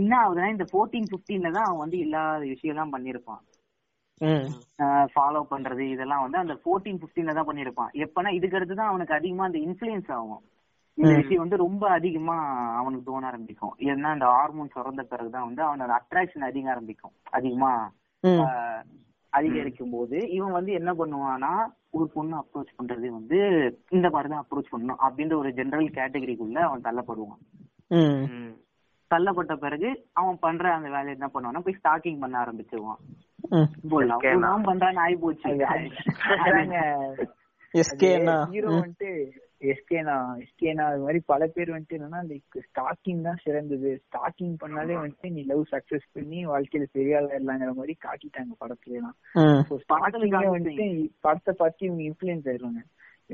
என்ன 0.00 0.12
ஆகுதுன்னா 0.22 0.50
இந்த 0.56 0.66
ஃபோர்டீன் 0.70 1.10
பிப்டீன்ல 1.12 1.48
தான் 1.56 1.68
அவன் 1.68 1.82
வந்து 1.84 1.98
இல்லாத 2.04 2.42
விஷயம் 2.52 2.74
எல்லாம் 2.74 2.94
பண்ணிருப்பான் 2.96 3.42
ஃபாலோ 5.12 5.40
பண்றது 5.50 5.84
இதெல்லாம் 5.94 6.22
வந்து 6.24 6.38
அந்த 6.42 6.54
ஃபோர்டீன் 6.62 7.00
பிப்டீன்ல 7.02 7.34
தான் 7.36 7.48
பண்ணிருப்பான் 7.50 7.92
எப்பனா 8.04 8.30
இதுக்கு 8.38 8.56
அடுத்து 8.58 8.74
தான் 8.80 8.90
அவனுக்கு 8.92 9.18
அதிகமா 9.18 9.46
அந்த 9.48 9.60
இன்ஃபுளுன்ஸ் 9.66 10.10
ஆகும். 10.16 10.42
இந்த 10.98 11.12
விஷயம் 11.20 11.42
வந்து 11.44 11.58
ரொம்ப 11.64 11.84
அதிகமா 11.98 12.36
அவனுக்கு 12.80 13.04
தோண 13.10 13.26
ஆரம்பிக்கும். 13.30 13.74
ஏன்னா 13.90 14.08
அந்த 14.16 14.26
ஹார்மோன் 14.34 14.72
சுரந்த 14.74 15.02
பிறகுதான் 15.12 15.46
வந்து 15.48 15.62
அவனோட 15.68 15.92
அட்ராக்ஷன் 16.00 16.48
அதிக 16.48 16.68
ஆரம்பிக்கும். 16.74 17.14
அதிகமா 17.38 17.72
அதிகரிக்கும் 19.30 19.90
போது 19.90 20.16
இவன் 20.30 20.52
வந்து 20.52 20.72
என்ன 20.72 20.90
பண்ணுவான்னா 20.92 21.52
ஒரு 21.90 22.06
பொண்ணு 22.14 22.36
அப்ரோச் 22.36 22.74
பண்றது 22.78 23.06
வந்து 23.18 23.38
இந்த 23.88 24.10
மாதிரிதான் 24.10 24.44
அப்ரோச் 24.44 24.72
பண்ணணும் 24.72 25.00
அப்படின்ற 25.06 25.34
ஒரு 25.34 25.52
ஜெனரல் 25.52 25.96
கேட்டகரிக்குள்ள 25.98 26.58
அவன் 26.58 26.84
தள்ளப்படுவான். 26.88 27.42
தள்ளப்பட்ட 29.14 29.54
பிறகு 29.56 29.88
அவன் 30.12 30.38
பண்ற 30.40 30.74
அந்த 30.74 30.88
வேலையை 30.88 31.16
என்ன 31.18 31.28
பண்ணுவான்னா 31.34 31.60
போய் 31.64 31.80
ஸ்டாக்கிங் 31.82 32.20
பண்ண 32.20 32.36
ஆரம்பிச்சிருவான். 32.44 33.00
தான் 34.40 34.64
பண்றான்னு 34.64 35.02
ஆகி 35.04 35.16
போச்சு 35.16 35.48
எஸ்கேனா. 37.74 38.36
ஹீரோ 38.50 38.68
வந்துட்டு 38.68 39.10
எஸ்கேனா 39.60 40.14
எஸ்கேனா 40.42 40.84
அது 40.86 41.00
மாதிரி 41.00 41.20
பல 41.26 41.46
பேர் 41.46 41.72
வந்துட்டு 41.72 41.96
என்னன்னா 41.98 42.20
லைக் 42.28 42.56
ஸ்டாக்கிங் 42.66 43.22
தான் 43.22 43.40
சிறந்தது. 43.44 43.90
ஸ்டாக்கிங் 44.04 44.54
பண்ணாலே 44.62 44.94
வந்துட்டு 44.96 45.30
நீ 45.30 45.42
லவ் 45.42 45.64
சக்சஸ் 45.72 46.06
பண்ணி 46.12 46.38
வாழ்க்கையில 46.46 46.86
பெரிய 46.92 47.18
ஆளா 47.18 47.34
இல்லங்கிற 47.34 47.72
மாதிரி 47.74 47.96
காட்டிட்டாங்க 48.06 48.54
படத்துல 48.60 48.98
எல்லாம் 49.00 49.16
ம் 49.42 49.62
ஸ்டார்டிங்ல 49.82 50.44
வந்துட்டு 50.48 50.86
படத்தை 51.20 51.54
பார்த்து 51.54 51.86
இவங்க 51.86 52.02
இன்ஃபுளுன்ஸ் 52.02 52.48
ஆயிடுவாங்க 52.48 52.82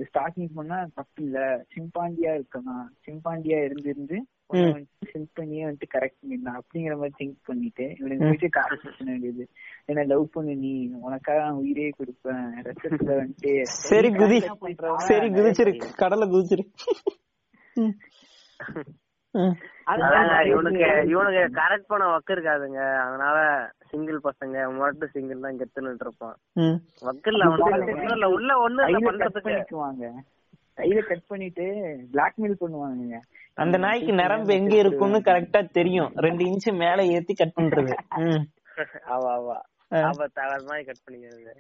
ஸ்டார்டிங் 0.07 0.51
பண்ணா 0.55 0.79
தப்பு 0.95 1.23
இல்ல 1.23 1.39
சிம்பாண்டியா 1.75 2.33
இருக்கலாம் 2.35 2.87
சிம்பாண்டியா 3.07 3.61
இருந்து 3.65 4.19
இருந்து 4.49 4.87
சிம்பனியே 5.13 5.65
வந்துட்டு 5.65 5.99
கரெக்ட் 5.99 6.23
பண்ணிடலாம் 6.23 6.59
அப்படிங்கிற 6.59 6.97
மாதிரி 6.97 7.13
திங்க் 7.19 7.35
பண்ணிட்டு 7.45 7.97
இவனுக்கு 7.99 8.25
போயிட்டு 8.25 8.49
காசு 8.49 8.79
பண்ண 8.83 9.13
வேண்டியது. 9.13 9.49
என்ன 9.85 10.05
லவ் 10.05 10.27
பண்ணு 10.33 10.57
நீ 10.57 10.91
உனக்காக 11.01 11.39
நான் 11.39 11.53
உயிரே 11.53 11.91
கொடுப்பேன். 11.91 12.53
ரத்தத்துல 12.63 13.17
வந்துட்டு 13.17 13.63
சரி 13.63 14.09
குதி. 14.09 14.39
சரி 14.97 15.29
குதிச்சிரு. 15.29 15.81
கடல்ல 15.99 16.29
குதிச்சிரு. 16.29 16.65
ம். 17.75 17.95
ம். 19.31 19.57
அதாங்க 19.87 20.47
இவனுக்கு 20.47 21.09
இவனுக்கு 21.09 21.61
கரெக்ட் 21.61 21.85
பண்ண 21.87 22.17
ஒர்க் 22.17 22.31
இருக்காதுங்க. 22.31 22.97
அதனால 22.97 23.71
சிங்கிள் 23.89 24.21
பசங்க 24.25 24.77
மட்டும் 24.77 25.09
சிங்கிள் 25.13 25.41
தான் 25.41 25.59
கெத்துன்னு 25.59 25.97
இருப்பான். 26.01 26.37
ம். 26.53 26.81
ஒர்க் 27.03 27.29
இல்ல 27.29 27.45
அவனுக்கு 27.45 27.73
ஒண்ணும் 27.73 28.03
இல்ல 28.03 28.29
உள்ள 28.29 28.69
ஒண்ணு 28.69 28.73
பண்றதுக்கு. 28.73 30.13
கையில 30.77 31.07
கட் 31.07 31.27
பண்ணிட்டு 31.27 31.65
பிளாக்மெயில் 32.13 32.61
பண்ணுவாங்க. 32.61 33.19
அந்த 33.55 33.77
நாய்க்கு 33.79 34.13
நரம்பு 34.13 34.55
எங்க 34.55 34.75
இருக்கும்னு 34.77 35.19
கரெக்டா 35.19 35.71
தெரியும். 35.71 36.13
ரெண்டு 36.17 36.45
இன்ச் 36.45 36.69
மேல 36.75 37.05
ஏத்தி 37.07 37.35
கட் 37.35 37.57
பண்றது. 37.57 37.95
ஆவா 39.09 39.31
ஆவா 39.37 39.57
ஆ. 39.93 40.01
ஆபத்து 40.03 40.41
அது 40.47 40.65
மாதிரி 40.65 40.85
கட் 40.85 41.05
பண்ணிக்கிறது. 41.05 41.53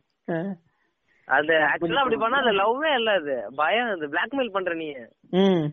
அது 1.28 1.52
ஆக்சுவலா 1.66 2.02
அப்படி 2.02 2.16
பண்ணா 2.16 2.38
அது 2.38 2.52
லவ்வே 2.52 2.94
இல்ல 2.94 3.10
அது. 3.12 3.36
பயம் 3.56 3.90
அது 3.90 4.06
பிளாக்மெயில் 4.08 4.50
பண்ற 4.50 4.74
நீ. 4.74 4.88
ம். 5.36 5.64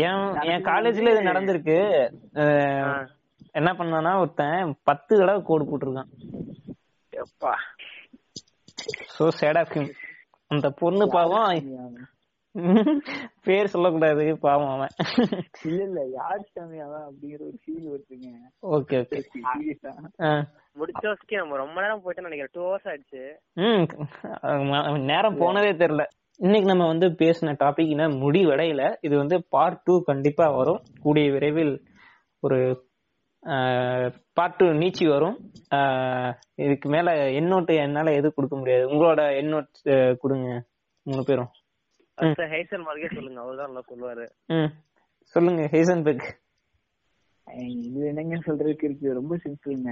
என் 0.00 0.24
என் 0.44 0.64
காலேஜ்ல 0.64 1.10
இது 1.12 1.22
நடந்திருக்கு. 1.22 1.78
என்ன 3.52 3.72
பண்ணானா 3.72 4.18
ஒருத்தன் 4.18 4.76
பத்து 4.82 5.18
தடவை 5.18 5.42
கோடு 5.42 5.64
போட்டிருக்கான். 5.64 6.10
எப்பா. 7.12 7.52
சோ 9.14 9.28
சேட் 9.30 9.58
ஆஃப் 9.58 9.74
அந்த 10.50 10.70
பொண்ணு 10.70 11.04
பாவம் 11.08 11.98
பேர் 13.46 13.72
சொல்லக்கூடாது 13.72 14.22
பாவம் 14.38 14.70
அவன். 14.70 14.94
இல்ல 15.64 15.80
இல்ல 15.82 16.00
யார் 16.12 16.40
சாமியாவா 16.54 17.00
அப்படிங்கிற 17.08 17.40
ஒரு 17.40 17.58
ஃபீல் 17.62 17.90
வருதுங்க. 17.90 18.30
Okay 18.76 18.96
okay. 19.02 19.20
சீரியஸா 19.34 19.92
முடிச்ச 20.76 21.02
வரைக்கும் 21.02 21.40
நம்ம 21.42 21.56
ரொம்ப 21.56 21.76
நேரம் 21.80 22.02
போயிட்டு 22.02 22.26
நினைக்கிறேன். 22.26 22.52
டூ 22.52 22.62
ஹவர்ஸ் 22.68 22.88
ஆயிடுச்சு. 22.90 23.22
ம் 23.54 23.86
அவன் 24.40 25.02
நேரம் 25.02 25.36
போனதே 25.36 25.72
தெரியல. 25.72 26.04
இன்னைக்கு 26.40 26.68
நம்ம 26.68 26.86
வந்து 26.86 27.06
பேசின 27.22 27.54
டாபிக் 27.62 27.92
இன்னும் 27.94 28.20
முடிவடையல. 28.22 28.82
இது 29.00 29.14
வந்து 29.16 29.38
பார்ட் 29.48 29.82
டூ 29.82 30.02
கண்டிப்பா 30.02 30.46
வரும். 30.50 30.82
கூடிய 31.00 31.32
விரைவில் 31.32 31.74
ஒரு 32.42 32.58
பார்ட் 34.32 34.56
டூ 34.56 34.66
நீச்சி 34.66 35.08
வரும். 35.08 35.52
ஆஹ் 35.70 36.34
இதுக்கு 36.54 36.88
மேல 36.88 37.30
எண்ணோட்டு 37.30 37.74
என்னால 37.74 38.12
எது 38.12 38.34
கொடுக்க 38.34 38.56
முடியாது. 38.56 38.88
உங்களோட 38.88 39.18
எண்ணோட் 39.18 40.16
கொடுங்க. 40.16 40.64
மூணு 41.02 41.24
பேரும். 41.24 41.48
ஹைசன் 42.16 42.84
மார்க்கே 42.84 43.14
சொல்லுங்க. 43.14 43.40
அவர்தான் 43.40 43.72
நல்லா 43.72 43.82
சொல்லுவாரு. 43.88 44.28
ம். 44.46 44.72
சொல்லுங்க 45.22 45.68
ஹேசன்பெக் 45.72 46.28
இது 47.58 48.06
என்னங்க 48.06 48.36
சொல்றதுக்கு 48.36 48.84
இருக்கு 48.84 49.12
ரொம்ப 49.12 49.36
சிம்பிள்ங்க. 49.36 49.90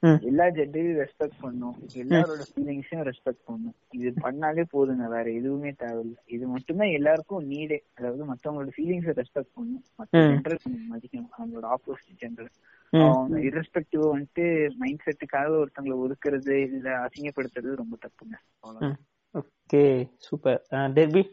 ம். 0.00 0.14
எல்லா 0.20 0.44
ஜெண்டரையும் 0.44 1.06
ரெஸ்பெக்ட் 1.06 1.30
பண்ணும். 1.40 1.74
எல்லாரோட 1.94 2.40
ஃபீலிங்ஸையும் 2.54 3.12
ரெஸ்பெக்ட் 3.12 3.44
பண்ணும். 3.44 3.74
இது 3.90 4.12
பண்ணாலே 4.22 4.64
போதுங்க. 4.72 5.08
வேற 5.08 5.22
எதுவுமே 5.22 5.70
தேவையில்ல. 5.70 6.14
இது 6.26 6.46
மட்டும்தான் 6.46 6.88
எல்லாருக்கும் 6.88 7.50
நீடே 7.50 7.78
அதாவது 7.94 8.32
மத்தவங்களோட 8.32 8.68
ஃபீலிங்ஸை 8.76 9.22
ரெஸ்பெக்ட் 9.22 9.48
பண்ணும். 9.54 9.82
மத்த 9.98 10.10
ம். 10.10 10.16
ஜெண்டர் 10.16 10.56
மதிக்கணும். 10.92 11.28
அவங்களோட 11.38 11.62
ஆப்போசிட் 11.62 12.20
ஜெண்டர். 12.20 12.48
அவங்க 12.90 13.38
இரஸ்பெக்டிவ் 13.38 14.12
வந்துட்டு 14.12 14.68
மைண்ட் 14.68 15.00
செட்டுக்காக 15.04 15.64
ஒருத்தங்களை 15.64 16.06
ஒதுக்குறது 16.06 16.50
இல்ல 16.50 16.98
அசிங்கப்படுத்துறது 16.98 17.76
ரொம்ப 17.76 17.98
தப்புங்க. 18.06 18.92
Okay 19.34 20.10
super. 20.16 20.66
டெர்பி? 20.70 21.30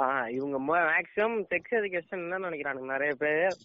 ஆஹ் 0.00 0.28
இவங்க 0.28 0.74
மேக்ஸிமம் 0.74 1.46
செக்ஸ் 1.50 1.74
எஜுகேஷன் 1.74 2.10
என்ன 2.10 2.38
நினைக்கிறானுங்க. 2.38 2.84
நிறைய 2.84 3.14
பேர் 3.14 3.56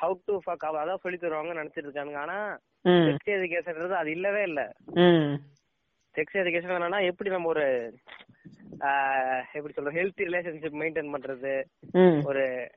ஹவு 0.00 0.14
டு 0.24 0.38
ஃபக் 0.46 0.64
அதான் 0.64 0.94
சொல்லி 0.94 1.18
தருவாங்கன்னு 1.18 1.62
நினைச்சிட்டு 1.62 1.88
இருக்கானுங்க. 1.88 2.16
ஆனா 2.16 2.58
செக்ஸ் 2.84 3.28
எஜுகேஷன்ன்றது 3.28 3.90
அது 3.90 4.10
இல்லவே 4.10 4.42
இல்ல. 4.42 4.72
ம். 4.84 5.34
செக்ஸ் 6.16 6.36
எஜுகேஷன் 6.36 6.76
என்னன்னா 6.76 7.04
எப்படி 7.04 7.30
நம்ம 7.30 7.48
ஒரு 7.48 7.96
ஆஹ் 8.80 9.44
எப்படி 9.52 9.74
சொல்றது 9.74 10.02
ஹெல்த்தி 10.02 10.26
ரிலேஷன்ஷிப் 10.28 10.80
மெயின்டைன் 10.80 11.14
பண்றது? 11.14 12.24
ஒரு 12.24 12.70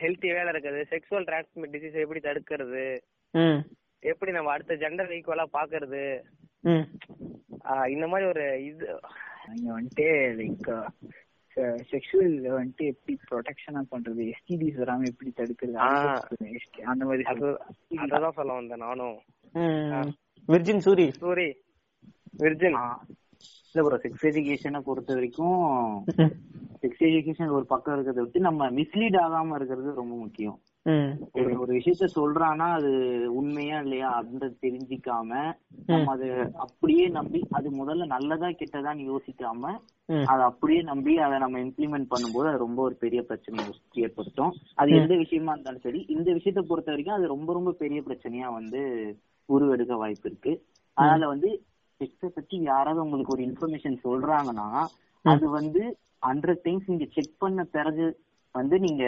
ஹெல்த்தி 0.00 0.32
வேலை 0.32 0.60
இருக்குது. 0.60 0.84
செக்ஸுவல் 0.90 1.24
டிரான்ஸ்மிட் 1.24 1.76
டிசீஸ் 1.76 2.00
எப்படி 2.00 2.20
தடுக்கிறது? 2.20 2.98
ம். 3.30 3.58
எப்படி 3.98 4.32
நம்ம 4.32 4.50
அடுத்த 4.50 4.74
ஜெண்டர் 4.74 5.18
ஈக்குவலா 5.18 5.44
பாக்குறது? 5.52 6.20
இந்த 7.88 8.06
மாதிரி 8.06 8.28
ஒரு 8.28 8.64
இது. 8.64 8.98
நீங்க 9.54 9.82
வந்துட்டு 9.82 10.04
லைக் 10.36 10.86
செக்ஷுவல் 11.56 12.62
வந்துட்டு 12.62 12.94
எப்படி 12.94 13.18
ப்ரொடெக்ஷனா 13.30 13.82
பண்றது? 13.90 14.32
எஸ்டிடிஸ் 14.32 14.78
வராம 14.78 15.04
எப்படி 15.04 15.32
தடுக்கிறது? 15.36 16.18
அந்த 16.82 17.04
மாதிரி 17.04 17.22
அது 17.22 17.60
அததான் 17.96 18.30
சொல்ல 18.30 18.52
வந்தேன் 18.52 18.78
நானும். 18.78 19.20
ம். 19.52 20.12
விர்ஜின் 20.48 20.80
சூரி. 20.84 21.12
சூரி. 21.20 21.54
விர்ஜின். 22.38 22.96
இல்ல 23.70 23.82
ப்ரோ 23.84 23.98
செக்ஸ் 24.02 24.26
எஜுகேஷனை 24.28 24.80
பொறுத்த 24.80 25.14
வரைக்கும் 25.14 25.60
செக்ஸ் 26.82 27.04
எஜுகேஷன் 27.08 27.54
ஒரு 27.56 27.66
பக்கம் 27.66 27.94
இருக்கிறத 27.94 28.22
விட்டு 28.22 28.40
நம்ம 28.40 28.70
மிஸ்லீட் 28.70 29.18
ஆகாம 29.22 29.54
இருக்கிறது 29.54 29.92
ரொம்ப 29.94 30.14
முக்கியம். 30.16 30.58
ஒரு 31.34 31.50
ஒரு 31.62 31.72
விஷயத்த 31.78 32.06
சொல்றான்னா 32.16 32.66
அது 32.72 32.90
உண்மையா 33.38 33.78
இல்லையா 33.80 34.08
அப்படின்றது 34.18 34.54
தெரிஞ்சிக்காம 34.62 35.30
நம்ம 35.88 36.12
அது 36.12 36.28
அப்படியே 36.66 37.06
நம்பி 37.16 37.40
அது 37.50 37.68
முதல்ல 37.80 38.06
நல்லதா 38.06 38.48
கெட்டதான்னு 38.52 39.08
யோசிக்காம 39.08 39.72
அதை 40.26 40.42
அப்படியே 40.44 40.80
நம்பி 40.82 41.12
அதை 41.18 41.36
நம்ம 41.38 41.58
இம்ப்ளிமெண்ட் 41.60 42.10
பண்ணும்போது 42.10 42.48
அது 42.48 42.58
ரொம்ப 42.58 42.80
ஒரு 42.82 42.96
பெரிய 42.96 43.20
பிரச்சனையை 43.22 43.66
ஏற்படுத்தும். 44.02 44.52
அது 44.74 44.90
எந்த 45.00 45.14
விஷயமா 45.16 45.52
இருந்தாலும் 45.52 45.84
சரி 45.86 46.00
இந்த 46.14 46.28
விஷயத்த 46.32 46.62
பொறுத்த 46.62 46.90
வரைக்கும் 46.90 47.18
அது 47.18 47.26
ரொம்ப 47.26 47.52
ரொம்ப 47.52 47.72
பெரிய 47.82 48.00
பிரச்சனையா 48.00 48.48
வந்து 48.52 48.80
உருவெடுக்க 49.48 49.96
வாய்ப்பு 49.96 50.28
இருக்கு. 50.30 50.52
அதனால 50.96 51.26
வந்து 51.28 51.48
செக்ஸை 52.00 52.28
பத்தி 52.28 52.56
யாராவது 52.62 53.02
உங்களுக்கு 53.02 53.34
ஒரு 53.36 53.44
இன்ஃபர்மேஷன் 53.48 53.96
சொல்றாங்கன்னா 54.06 54.68
அது 55.24 55.46
வந்து 55.48 55.82
ஹண்ட்ரட் 56.26 56.62
டைம்ஸ் 56.62 56.86
நீங்க 56.86 57.06
செக் 57.14 57.34
பண்ண 57.38 57.64
பிறகு 57.76 58.06
வந்து 58.54 58.76
நீங்க 58.78 59.04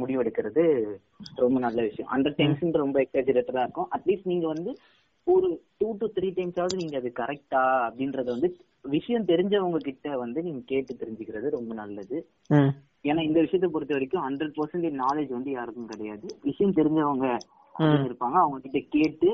முடிவெடுக்கிறது 0.00 0.62
ரொம்ப 1.34 1.56
நல்ல 1.58 1.78
விஷயம். 1.82 2.10
ஹண்ட்ரட் 2.12 2.38
டைம்ஸ் 2.38 2.82
ரொம்ப 2.84 2.98
எக்ஸாஜரேட்டடா 3.00 3.62
இருக்கும். 3.66 3.88
அட்லீஸ்ட் 3.96 4.30
நீங்க 4.32 4.46
வந்து 4.46 4.70
ஒரு 5.26 5.48
டூ 5.78 5.88
டு 5.98 6.06
த்ரீ 6.06 6.28
டைம்ஸாவது 6.36 6.76
நீங்க 6.76 6.96
அது 6.96 7.10
கரெக்டா 7.20 7.62
அப்படின்றத 7.86 8.24
வந்து 8.24 8.48
விஷயம் 8.94 9.26
தெரிஞ்சவங்க 9.26 9.80
கிட்ட 9.88 10.16
வந்து 10.16 10.40
நீங்க 10.42 10.62
கேட்டு 10.66 10.92
தெரிஞ்சுக்கிறது 10.94 11.48
ரொம்ப 11.50 11.74
நல்லது. 11.74 12.16
ஏன்னா 13.04 13.22
இந்த 13.28 13.38
விஷயத்தை 13.40 13.68
பொறுத்த 13.70 13.94
வரைக்கும் 13.94 14.24
ஹண்ட்ரட் 14.28 14.56
பர்சன்டேஜ் 14.58 14.96
நாலேஜ் 15.04 15.30
வந்து 15.36 15.50
யாருக்கும் 15.50 15.90
கிடையாது. 15.92 16.26
விஷயம் 16.42 16.76
தெரிஞ்சவங்க 16.78 17.26
இருப்பாங்க. 18.06 18.36
அவங்க 18.42 18.58
கிட்ட 18.64 18.80
கேட்டு 18.96 19.28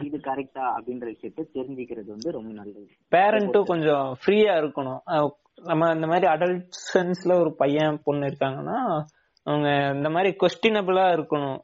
இது 0.00 0.20
கரெக்டா 0.20 0.76
அப்படின்ற 0.76 1.12
விஷயத்த 1.12 1.46
தெரிஞ்சுக்கிறது 1.54 2.06
வந்து 2.06 2.32
ரொம்ப 2.32 2.52
நல்லது. 2.52 2.88
பேரண்ட்டும் 3.12 3.64
கொஞ்சம் 3.64 4.16
ஃப்ரீயா 4.20 4.62
இருக்கணும். 4.62 5.32
நம்ம 5.62 5.94
இந்த 5.94 6.06
மாதிரி 6.06 6.26
அடல்ட்ஸன்ஸ்ல 6.26 7.40
ஒரு 7.40 7.54
பையன் 7.54 8.00
பொண்ணு 8.04 8.30
இருக்காங்கன்னா 8.30 9.06
அவங்க 9.46 9.94
இந்த 9.94 10.10
மாதிரி 10.10 10.36
கொஸ்டினபிளா 10.42 11.16
இருக்கணும். 11.16 11.62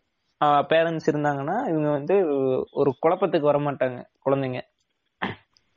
பேரண்ட்ஸ் 0.70 1.10
இருந்தாங்கன்னா 1.10 1.68
இவங்க 1.68 1.90
வந்து 1.90 2.26
ஒரு 2.72 2.96
குழப்பத்துக்கு 3.02 3.50
வர 3.50 3.58
மாட்டாங்க 3.58 4.06
குழந்தைங்க. 4.24 4.60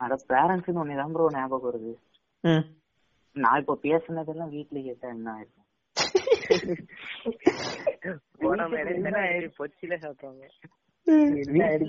அட 0.00 0.18
பேரண்ட்ஸ் 0.28 0.82
ஒன்னு 0.82 0.96
தான் 0.96 1.12
ப்ரோ 1.12 1.30
ஞாபகம் 1.32 1.68
வருது. 1.68 1.98
ம். 2.44 2.64
நான் 3.36 3.58
இப்ப 3.58 3.78
பேசுனதெல்லாம் 3.82 4.48
வீட்ல 4.48 4.80
கேட்டா 4.80 5.08
என்ன 5.08 5.36
ஆயிருக்கும் 5.36 5.64
போன 8.40 8.68
பொச்சில 9.58 9.96
சாப்பிடுவாங்க 9.96 10.48
இருக்கேன், 11.08 11.80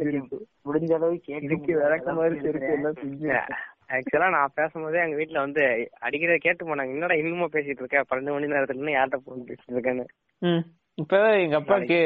இருக்கேன். 0.00 0.28
முடிஞ்ச 0.64 0.94
அளவு 0.94 1.20
இதுக்கு 1.26 1.84
அளவுக்கு 1.84 2.62
எல்லாம் 2.72 3.48
ஆக்சுவலா 3.88 4.30
நான் 4.30 4.52
பேசும்போதே 4.54 4.98
எங்க 4.98 5.16
வீட்ல 5.16 5.40
வந்து 5.40 5.88
அடிக்கடி 5.98 6.38
கேட்டு 6.38 6.64
போனாங்க. 6.66 6.88
என்னடா 6.88 7.14
இன்னுமா 7.14 7.44
பேசிட்டு 7.52 7.82
இருக்க? 7.82 8.04
பன்னெண்டு 8.10 8.32
மணி 8.32 8.46
நேரத்துல 8.46 8.74
இன்னும் 8.74 8.94
யார்கிட்ட 8.94 9.16
போன் 9.16 9.44
பேசிட்டு 9.44 9.72
இருக்கேன்னு. 9.72 10.04
ம். 10.38 10.64
இப்ப 10.94 11.38
எங்க 11.38 11.60
அப்பாக்கு 11.60 11.98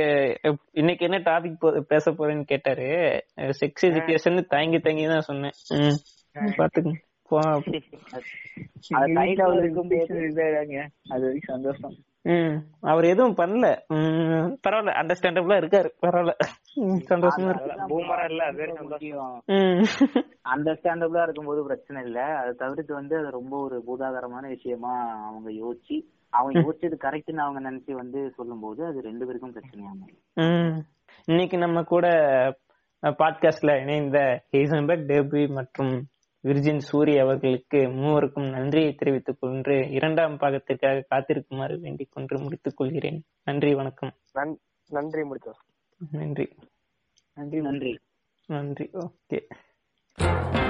இன்னைக்கு 0.73 1.05
என்ன 1.05 1.19
டாபிக் 1.19 1.81
பேச 1.81 2.11
போறேன்னு 2.11 2.43
கேட்டாரு. 2.43 2.87
செக்ஸ் 3.37 3.87
எஜுகேஷன் 3.87 4.47
தயங்கி 4.47 4.79
தயங்கி 4.79 5.07
தான் 5.07 5.21
சொன்னேன். 5.21 5.51
ம். 5.69 5.99
பாத்துக்கங்க. 6.35 6.95
போ 7.29 7.41
அது 11.09 11.39
சந்தோஷம். 11.43 11.97
அவர் 12.81 13.05
எதுவும் 13.05 13.37
பண்ணல. 13.37 13.77
ம், 13.87 14.55
பரவாயில்ல 14.69 14.93
அண்டர்ஸ்டாண்டபிளா 15.01 15.57
இருக்காரு. 15.57 15.91
பரவாயில்ல. 16.03 16.33
ம், 16.75 17.01
சந்தோஷமா 17.09 17.49
இருக்கு. 17.49 17.73
அண்டர்ஸ்டாண்டபிளா 20.57 21.23
இருக்கும்போது 21.23 21.63
பிரச்சனை 21.63 22.03
இல்ல. 22.03 22.25
அதை 22.25 22.53
தவிர்த்து 22.53 22.95
வந்து 22.95 23.19
அது 23.19 23.31
ரொம்ப 23.31 23.63
ஒரு 23.63 23.83
பூதாகரமான 23.87 24.49
விஷயமா 24.49 25.23
அவங்க 25.27 25.51
யோசிச்சு 25.51 26.03
அவங்க 26.31 26.61
யோசிச்சது 26.61 26.95
கரெக்ட்னு 27.01 27.37
அவங்க 27.37 27.71
நினைச்சு 27.71 27.93
வந்து 27.93 28.31
சொல்லும்போது 28.31 28.85
அது 28.85 29.01
ரெண்டு 29.01 29.27
பேருக்கும் 29.27 29.55
பிரச்சனையா. 29.55 30.81
இன்னைக்கு 31.25 31.59
நம்ம 31.59 31.83
கூட 31.83 32.09
பாட்காஸ்ட்ல 33.03 33.81
இணைந்த 33.81 34.45
ஹேசன்பர்க் 34.53 35.07
டேபி 35.07 35.49
மற்றும் 35.49 36.07
விர்ஜின் 36.43 36.81
சூரி 36.93 37.21
அவர்களுக்கு 37.21 37.77
மூவருக்கும் 37.77 38.51
நன்றியை 38.51 38.93
தெரிவித்துக் 38.93 39.37
கொண்டு 39.41 39.91
இரண்டாம் 39.91 40.39
பாகத்திற்காக 40.39 41.05
காத்திருக்குமாறு 41.09 41.81
வேண்டிக் 41.81 42.13
கொண்டு 42.13 42.41
முடித்துக் 42.41 42.77
கொள்கிறேன். 42.77 43.23
நன்றி 43.45 43.75
வணக்கம். 43.75 44.13
நன்- 44.35 44.57
நன்றி 44.89 45.23
முடிச்சோம் 45.23 45.61
நன்றி 46.11 46.49
நன்றி. 47.35 47.61
நன்றி. 47.61 47.99
நன்றி. 48.47 48.91
ஓகே. 48.93 50.61